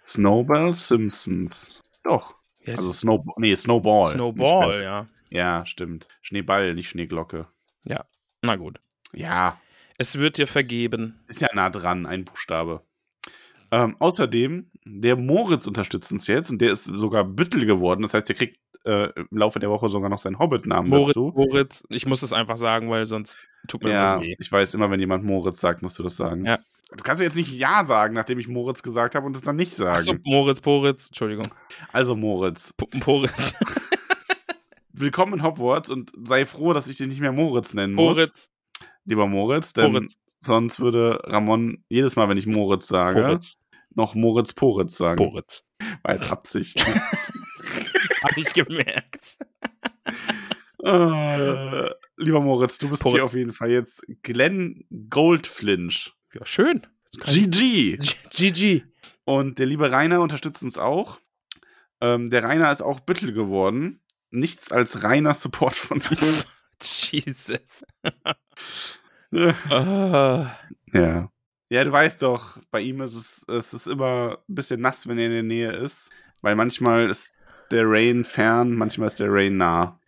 Snowbell 0.06 0.76
Simpsons. 0.76 1.80
Doch. 2.02 2.34
Heißt 2.66 2.78
Also? 2.78 2.92
Snow 2.92 3.24
nee, 3.36 3.54
Snowball. 3.56 4.10
Snowball, 4.10 4.82
ja. 4.82 5.06
Ja, 5.30 5.66
stimmt. 5.66 6.08
Schneeball, 6.22 6.74
nicht 6.74 6.88
Schneeglocke. 6.88 7.46
Na 8.42 8.56
gut. 8.56 8.80
Ja, 9.12 9.60
Es 10.02 10.18
wird 10.18 10.36
dir 10.36 10.48
vergeben. 10.48 11.20
ist 11.28 11.40
ja 11.42 11.48
nah 11.54 11.70
dran, 11.70 12.06
ein 12.06 12.24
Buchstabe. 12.24 12.82
Ähm, 13.70 13.94
außerdem, 14.00 14.68
der 14.84 15.14
Moritz 15.14 15.68
unterstützt 15.68 16.10
uns 16.10 16.26
jetzt 16.26 16.50
und 16.50 16.60
der 16.60 16.72
ist 16.72 16.86
sogar 16.86 17.22
Büttel 17.22 17.66
geworden. 17.66 18.02
Das 18.02 18.12
heißt, 18.12 18.28
der 18.28 18.34
kriegt 18.34 18.58
äh, 18.84 19.10
im 19.14 19.28
Laufe 19.30 19.60
der 19.60 19.70
Woche 19.70 19.88
sogar 19.88 20.10
noch 20.10 20.18
seinen 20.18 20.40
Hobbit-Namen 20.40 20.88
Moritz, 20.88 21.14
dazu. 21.14 21.32
Moritz, 21.36 21.84
ich 21.88 22.04
muss 22.04 22.22
es 22.24 22.32
einfach 22.32 22.56
sagen, 22.56 22.90
weil 22.90 23.06
sonst 23.06 23.48
tut 23.68 23.84
mir 23.84 23.90
Ja, 23.92 24.16
was 24.16 24.24
weh. 24.24 24.34
ich 24.36 24.50
weiß 24.50 24.74
immer, 24.74 24.90
wenn 24.90 24.98
jemand 24.98 25.22
Moritz 25.22 25.60
sagt, 25.60 25.82
musst 25.82 26.00
du 26.00 26.02
das 26.02 26.16
sagen. 26.16 26.44
Ja. 26.44 26.58
Du 26.90 27.04
kannst 27.04 27.20
ja 27.20 27.26
jetzt 27.26 27.36
nicht 27.36 27.54
Ja 27.54 27.84
sagen, 27.84 28.12
nachdem 28.14 28.40
ich 28.40 28.48
Moritz 28.48 28.82
gesagt 28.82 29.14
habe 29.14 29.24
und 29.24 29.36
es 29.36 29.42
dann 29.42 29.54
nicht 29.54 29.72
sagen. 29.72 29.92
Achso, 29.92 30.14
Moritz, 30.24 30.60
Poritz, 30.60 31.06
Entschuldigung. 31.06 31.46
Also 31.92 32.16
Moritz, 32.16 32.72
P 32.72 32.86
Poritz. 32.98 33.54
willkommen 34.92 35.34
in 35.34 35.42
Hogwarts 35.44 35.90
und 35.90 36.10
sei 36.24 36.44
froh, 36.44 36.72
dass 36.72 36.88
ich 36.88 36.96
dich 36.96 37.06
nicht 37.06 37.20
mehr 37.20 37.32
Moritz 37.32 37.72
nennen 37.72 37.94
muss. 37.94 38.16
Poritz. 38.16 38.51
Lieber 39.04 39.26
Moritz, 39.26 39.72
denn 39.72 39.92
Poritz. 39.92 40.18
sonst 40.40 40.80
würde 40.80 41.20
Ramon 41.24 41.84
jedes 41.88 42.16
Mal, 42.16 42.28
wenn 42.28 42.36
ich 42.36 42.46
Moritz 42.46 42.86
sage, 42.86 43.22
Poritz. 43.22 43.58
noch 43.94 44.14
Moritz 44.14 44.52
Poritz 44.52 44.96
sagen. 44.96 45.16
Poritz. 45.16 45.64
Als 46.02 46.30
Absicht. 46.30 46.84
Hab 48.22 48.36
ich 48.36 48.52
gemerkt. 48.52 49.38
äh, 50.84 51.90
lieber 52.16 52.40
Moritz, 52.40 52.78
du 52.78 52.88
bist 52.88 53.02
Poritz. 53.02 53.16
hier 53.16 53.24
auf 53.24 53.34
jeden 53.34 53.52
Fall 53.52 53.70
jetzt 53.70 54.04
Glenn 54.22 54.84
Goldflinch. 55.10 56.12
Ja, 56.34 56.46
schön. 56.46 56.86
GG. 57.18 57.98
GG. 58.30 58.82
Und 59.24 59.58
der 59.58 59.66
liebe 59.66 59.90
Rainer 59.90 60.20
unterstützt 60.20 60.62
uns 60.62 60.78
auch. 60.78 61.18
Ähm, 62.00 62.30
der 62.30 62.42
Rainer 62.44 62.72
ist 62.72 62.82
auch 62.82 63.00
Büttel 63.00 63.32
geworden. 63.32 64.00
Nichts 64.30 64.72
als 64.72 65.04
reiner 65.04 65.34
Support 65.34 65.74
von 65.74 65.98
ihm. 65.98 66.34
Jesus. 67.10 67.84
Ah, 69.70 70.58
ja. 70.92 71.32
Ja, 71.70 71.84
du 71.84 71.90
weißt 71.90 72.20
doch, 72.20 72.58
bei 72.70 72.80
ihm 72.80 73.00
ist 73.00 73.14
es, 73.14 73.42
es 73.48 73.72
ist 73.72 73.86
immer 73.86 74.36
ein 74.46 74.54
bisschen 74.54 74.82
nass, 74.82 75.08
wenn 75.08 75.16
er 75.16 75.24
in 75.24 75.32
der 75.32 75.42
Nähe 75.42 75.72
ist. 75.72 76.10
Weil 76.42 76.54
manchmal 76.54 77.08
ist 77.08 77.34
der 77.70 77.84
Rain 77.86 78.24
fern, 78.24 78.74
manchmal 78.74 79.06
ist 79.06 79.20
der 79.20 79.32
Rain 79.32 79.56
nah. 79.56 79.98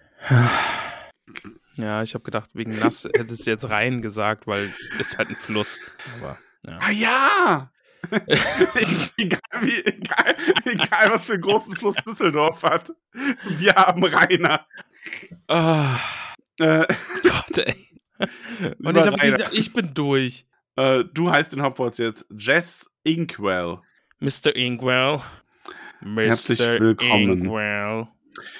Ja, 1.76 2.02
ich 2.02 2.12
habe 2.12 2.22
gedacht, 2.22 2.50
wegen 2.52 2.78
nass 2.78 3.04
hättest 3.16 3.46
du 3.46 3.50
jetzt 3.50 3.70
rein 3.70 4.02
gesagt, 4.02 4.46
weil 4.46 4.70
ist 4.98 5.16
halt 5.16 5.30
ein 5.30 5.36
Fluss. 5.36 5.80
Aber 6.18 6.38
ja. 6.66 6.78
Ah 6.80 6.90
ja! 6.90 7.70
egal, 9.16 9.40
wie, 9.62 9.84
egal, 9.86 10.36
egal, 10.64 11.08
was 11.08 11.24
für 11.24 11.32
einen 11.34 11.42
großen 11.42 11.74
Fluss 11.74 11.96
Düsseldorf 11.96 12.62
hat. 12.62 12.92
Wir 13.48 13.74
haben 13.74 14.04
Rainer. 14.04 14.66
Ah, 15.48 15.98
Äh, 16.58 16.86
Gott, 17.22 17.58
ey. 17.58 17.74
Und 18.82 18.96
ich 18.96 19.04
Rainer. 19.04 19.18
gesagt, 19.18 19.58
ich 19.58 19.72
bin 19.72 19.92
durch. 19.94 20.46
äh, 20.76 21.04
du 21.12 21.30
heißt 21.30 21.52
in 21.54 21.62
Hogwarts 21.62 21.98
jetzt 21.98 22.26
Jess 22.36 22.88
Inkwell. 23.02 23.78
Mr. 24.20 24.54
Inkwell. 24.54 25.20
Mr. 26.00 26.22
Herzlich 26.22 26.58
willkommen. 26.60 27.40
Inkwell. 27.42 28.08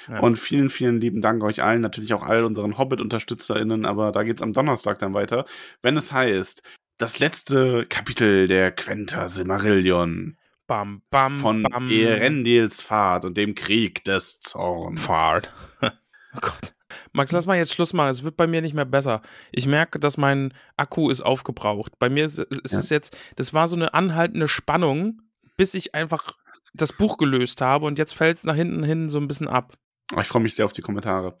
Ja. 0.07 0.19
Und 0.19 0.37
vielen, 0.37 0.69
vielen 0.69 1.01
lieben 1.01 1.21
Dank 1.21 1.43
euch 1.43 1.61
allen, 1.63 1.81
natürlich 1.81 2.13
auch 2.13 2.23
all 2.23 2.43
unseren 2.45 2.77
Hobbit-UnterstützerInnen, 2.77 3.85
aber 3.85 4.11
da 4.11 4.23
geht's 4.23 4.41
am 4.41 4.53
Donnerstag 4.53 4.99
dann 4.99 5.13
weiter, 5.13 5.45
wenn 5.81 5.97
es 5.97 6.11
heißt, 6.13 6.63
das 6.97 7.19
letzte 7.19 7.85
Kapitel 7.85 8.47
der 8.47 8.71
Quenta 8.71 9.27
Silmarillion 9.27 10.37
Bam, 10.67 11.01
bam, 11.09 11.39
von 11.39 11.63
bam. 11.63 11.89
Erendils 11.91 12.81
Pfad 12.83 13.25
und 13.25 13.35
dem 13.37 13.53
Krieg 13.53 14.03
des 14.05 14.39
Zorns. 14.39 15.01
Pfad. 15.01 15.51
Oh 16.37 16.39
Gott. 16.41 16.74
Max, 17.13 17.31
lass 17.31 17.45
mal 17.45 17.57
jetzt 17.57 17.73
Schluss 17.73 17.93
machen. 17.93 18.09
Es 18.09 18.23
wird 18.23 18.37
bei 18.37 18.47
mir 18.47 18.61
nicht 18.61 18.73
mehr 18.73 18.85
besser. 18.85 19.21
Ich 19.51 19.67
merke, 19.67 19.99
dass 19.99 20.17
mein 20.17 20.53
Akku 20.77 21.09
ist 21.09 21.21
aufgebraucht. 21.21 21.93
Bei 21.99 22.09
mir 22.09 22.25
ist, 22.25 22.39
ist 22.39 22.73
Ja. 22.73 22.79
es 22.79 22.89
jetzt, 22.89 23.17
das 23.35 23.53
war 23.53 23.67
so 23.67 23.75
eine 23.75 23.93
anhaltende 23.93 24.47
Spannung, 24.47 25.21
bis 25.57 25.73
ich 25.73 25.95
einfach 25.95 26.33
das 26.73 26.91
Buch 26.93 27.17
gelöst 27.17 27.61
habe 27.61 27.85
und 27.85 27.97
jetzt 27.99 28.13
fällt 28.13 28.37
es 28.37 28.43
nach 28.43 28.55
hinten 28.55 28.83
hin 28.83 29.09
so 29.09 29.17
ein 29.19 29.27
bisschen 29.27 29.47
ab. 29.47 29.73
Oh, 30.15 30.19
ich 30.19 30.27
freue 30.27 30.41
mich 30.43 30.55
sehr 30.55 30.65
auf 30.65 30.73
die 30.73 30.81
Kommentare. 30.81 31.37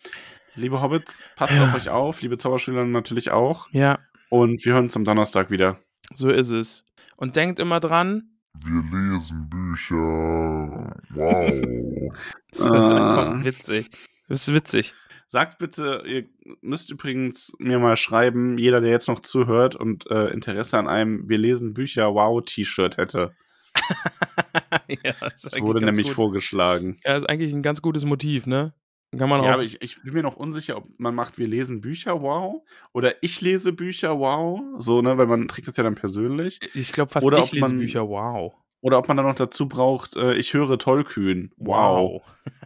Liebe 0.55 0.81
Hobbits, 0.81 1.27
passt 1.35 1.53
Ja. 1.53 1.65
auf 1.65 1.75
euch 1.75 1.89
auf, 1.89 2.21
liebe 2.21 2.37
Zauberschüler 2.37 2.85
natürlich 2.85 3.31
auch. 3.31 3.67
Ja, 3.71 3.99
Und 4.29 4.63
wir 4.65 4.73
hören 4.73 4.85
uns 4.85 4.95
am 4.95 5.03
Donnerstag 5.03 5.51
wieder. 5.51 5.77
So 6.13 6.29
ist 6.29 6.49
es. 6.49 6.83
Und 7.17 7.35
denkt 7.35 7.59
immer 7.59 7.79
dran, 7.79 8.31
Wir 8.63 8.81
lesen 8.83 9.49
Bücher. 9.49 10.95
Wow. 11.09 12.13
das 12.51 12.59
ist 12.61 12.69
halt 12.71 12.81
Ah. 12.91 13.09
einfach 13.31 13.43
witzig. 13.45 13.89
Das 14.27 14.47
ist 14.47 14.53
witzig. 14.53 14.93
Sagt 15.27 15.57
bitte, 15.59 16.03
ihr 16.05 16.25
müsst 16.61 16.91
übrigens 16.91 17.53
mir 17.59 17.79
mal 17.79 17.95
schreiben, 17.95 18.57
jeder, 18.57 18.81
der 18.81 18.91
jetzt 18.91 19.07
noch 19.07 19.19
zuhört 19.19 19.75
und 19.75 20.09
äh, 20.09 20.27
Interesse 20.29 20.77
an 20.77 20.87
einem 20.87 21.27
Wir 21.29 21.37
lesen 21.37 21.73
Bücher 21.73 22.13
Wow-T-Shirt 22.13 22.97
hätte. 22.97 23.33
ja, 25.03 25.13
das 25.19 25.41
Das 25.41 25.59
wurde 25.61 25.83
nämlich 25.83 26.07
gut. 26.07 26.15
vorgeschlagen. 26.15 26.97
Ja, 27.03 27.15
ist 27.15 27.29
eigentlich 27.29 27.53
ein 27.53 27.61
ganz 27.63 27.81
gutes 27.81 28.05
Motiv, 28.05 28.45
ne? 28.47 28.73
Kann 29.17 29.29
man 29.29 29.41
Ja, 29.43 29.49
auch. 29.49 29.53
aber 29.55 29.63
ich, 29.63 29.81
ich 29.81 30.01
bin 30.01 30.13
mir 30.13 30.23
noch 30.23 30.35
unsicher, 30.35 30.77
ob 30.77 30.87
man 30.99 31.15
macht, 31.15 31.37
wir 31.37 31.47
lesen 31.47 31.79
Bücher, 31.81 32.21
wow, 32.21 32.61
oder 32.93 33.13
ich 33.21 33.39
lese 33.41 33.71
Bücher, 33.71 34.19
wow, 34.19 34.59
so, 34.79 35.01
ne, 35.01 35.17
weil 35.17 35.27
man 35.27 35.47
trägt 35.47 35.67
das 35.67 35.77
ja 35.77 35.83
dann 35.83 35.95
persönlich. 35.95 36.59
Ich 36.73 36.91
glaube 36.91 37.11
fast, 37.11 37.25
Oder 37.25 37.37
ich 37.37 37.45
ob 37.45 37.51
lese 37.53 37.61
man- 37.67 37.77
Bücher. 37.77 38.07
Wow. 38.09 38.53
Oder 38.85 38.99
ob 38.99 39.07
man 39.07 39.17
dann 39.17 39.25
noch 39.25 39.33
dazu 39.33 39.67
braucht, 39.67 40.15
äh, 40.15 40.35
ich 40.35 40.53
höre 40.53 40.77
Tollkühn, 40.77 41.51
wow. 41.57 42.21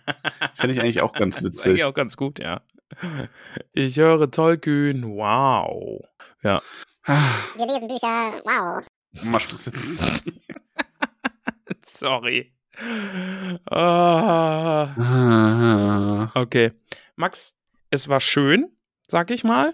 Fände 0.56 0.74
ich 0.74 0.82
eigentlich 0.82 1.00
auch 1.00 1.14
ganz 1.18 1.38
Das 1.38 1.44
ist 1.46 1.60
eigentlich 1.62 1.76
witzig. 1.76 1.86
auch 1.86 1.94
ganz 1.94 2.18
gut, 2.18 2.40
ja. 2.40 2.60
Ich 3.72 3.96
höre 3.96 4.30
Tollkühn. 4.30 5.02
Wow. 5.16 6.04
Ja. 6.44 6.62
Wir 7.06 7.66
lesen 7.66 7.88
Bücher. 7.88 8.34
Wow. 8.44 8.86
Mach 9.24 9.40
Schluss 9.40 9.68
jetzt. 9.68 10.26
Sorry. 11.86 12.52
Ah. 14.90 16.30
Okay. 16.36 16.74
Max, 17.16 17.56
es 17.92 18.10
war 18.10 18.20
schön, 18.20 18.70
sag 19.08 19.32
ich 19.32 19.46
mal. 19.46 19.74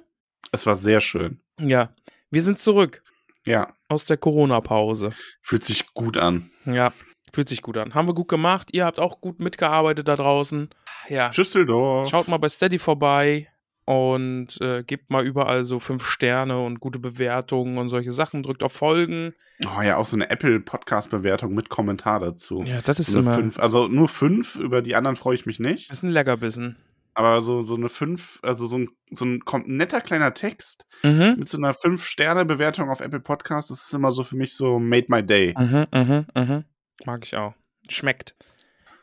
Es 0.52 0.68
war 0.68 0.76
sehr 0.76 1.02
schön. 1.02 1.42
Ja. 1.60 1.90
Wir 2.30 2.44
sind 2.44 2.60
zurück 2.60 3.02
Ja, 3.48 3.74
aus 3.88 4.06
der 4.06 4.18
Corona-Pause. 4.18 5.12
fühlt 5.42 5.64
sich 5.64 5.94
gut 5.94 6.18
an. 6.18 6.50
Ja. 6.66 6.94
Fühlt 7.34 7.50
sich 7.50 7.62
gut 7.62 7.78
an. 7.78 7.94
Haben 7.94 8.08
wir 8.08 8.14
gut 8.14 8.30
gemacht. 8.30 8.70
Ihr 8.72 8.86
habt 8.86 9.00
auch 9.00 9.20
gut 9.20 9.40
mitgearbeitet 9.40 10.08
da 10.08 10.16
draußen. 10.16 10.70
Ja. 11.10 11.34
Schüsseldorf. 11.34 12.10
Schaut 12.10 12.28
mal 12.30 12.38
bei 12.38 12.48
Steady 12.50 12.80
vorbei 12.80 13.50
und 13.84 14.60
äh, 14.62 14.84
gebt 14.84 15.10
mal 15.12 15.26
überall 15.26 15.66
so 15.66 15.80
fünf 15.80 16.06
Sterne 16.08 16.64
und 16.64 16.80
gute 16.80 16.98
Bewertungen 16.98 17.78
und 17.78 17.90
solche 17.90 18.12
Sachen. 18.12 18.42
Drückt 18.42 18.64
auf 18.64 18.72
Folgen. 18.72 19.34
Oh 19.66 19.82
ja, 19.82 19.98
auch 19.98 20.06
so 20.06 20.16
eine 20.16 20.30
Apple-Podcast-Bewertung 20.30 21.54
mit 21.54 21.70
Kommentar 21.70 22.20
dazu. 22.22 22.64
Ja, 22.64 22.82
das 22.82 23.00
ist 23.00 23.12
So 23.12 23.20
immer 23.20 23.36
fünf, 23.36 23.60
also 23.60 23.88
nur 23.88 24.08
fünf, 24.08 24.56
über 24.56 24.82
die 24.82 24.96
anderen 24.96 25.16
freue 25.18 25.36
ich 25.36 25.46
mich 25.46 25.60
nicht. 25.60 25.92
ist 25.92 26.04
ein 26.04 26.10
Leckerbissen. 26.10 26.78
Aber 27.16 27.42
so, 27.42 27.62
so 27.64 27.76
eine 27.76 27.88
fünf, 27.90 28.40
also 28.44 28.68
so 28.68 28.78
ein, 28.78 28.90
so 29.12 29.24
ein 29.26 29.42
netter 29.66 30.02
kleiner 30.02 30.34
Text 30.34 30.86
Mhm. 31.02 31.36
mit 31.40 31.48
so 31.50 31.58
einer 31.58 31.74
Fünf-Sterne-Bewertung 31.74 32.90
auf 32.90 33.00
Apple 33.00 33.22
Podcast, 33.22 33.72
das 33.72 33.86
ist 33.86 33.94
immer 33.94 34.12
so 34.12 34.24
für 34.24 34.36
mich 34.36 34.54
so 34.54 34.80
made 34.80 35.06
my 35.08 35.24
day. 35.26 35.54
Mhm, 35.58 35.86
mhm, 35.94 36.26
mhm. 36.36 36.64
Mag 37.06 37.24
ich 37.26 37.36
auch. 37.36 37.54
Schmeckt. 37.90 38.36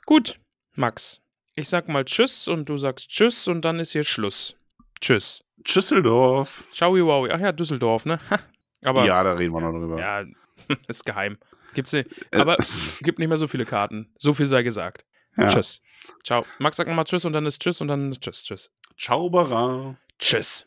Gut, 0.07 0.39
Max. 0.75 1.21
Ich 1.57 1.69
sag 1.69 1.89
mal 1.89 2.05
Tschüss 2.05 2.49
und 2.49 2.69
du 2.69 2.77
sagst 2.79 3.09
Tschüss 3.09 3.49
und 3.49 3.65
dann 3.65 3.79
ist 3.81 3.93
hier 3.93 4.05
Schluss. 4.05 4.57
Tschüss. 5.01 5.43
Schüsseldorf. 5.67 6.65
Ciao, 6.73 6.93
wow. 6.95 7.29
Ach 7.33 7.41
ja, 7.41 7.53
Düsseldorf, 7.53 8.05
ne? 8.05 8.19
Ha. 8.31 8.39
Aber 8.85 9.01
ja, 9.03 9.07
ja, 9.19 9.23
da 9.23 9.33
reden 9.35 9.55
wir 9.55 9.61
noch 9.61 9.73
drüber. 9.73 10.27
ist 10.89 11.05
geheim. 11.07 11.39
Gibt's 11.75 11.93
nicht. 11.93 12.09
Äh, 12.31 12.39
Aber 12.39 12.59
es- 12.59 12.99
gibt 13.03 13.19
nicht 13.19 13.29
mehr 13.29 13.39
so 13.39 13.49
viele 13.49 13.65
Karten. 13.65 14.13
So 14.19 14.35
viel 14.35 14.47
sei 14.47 14.63
gesagt. 14.63 15.05
Ja. 15.37 15.47
Tschüss. 15.47 15.81
Ciao. 16.25 16.45
Max 16.59 16.77
sagt 16.77 16.89
nochmal 16.89 17.05
Tschüss 17.05 17.25
und 17.25 17.33
dann 17.33 17.47
ist 17.47 17.61
Tschüss 17.61 17.81
und 17.81 17.89
dann 17.89 18.11
ist 18.11 18.23
Tschüss. 18.23 18.43
Tschüss. 18.43 18.71
Zauberer. 18.99 19.97
Tschüss. 20.19 20.67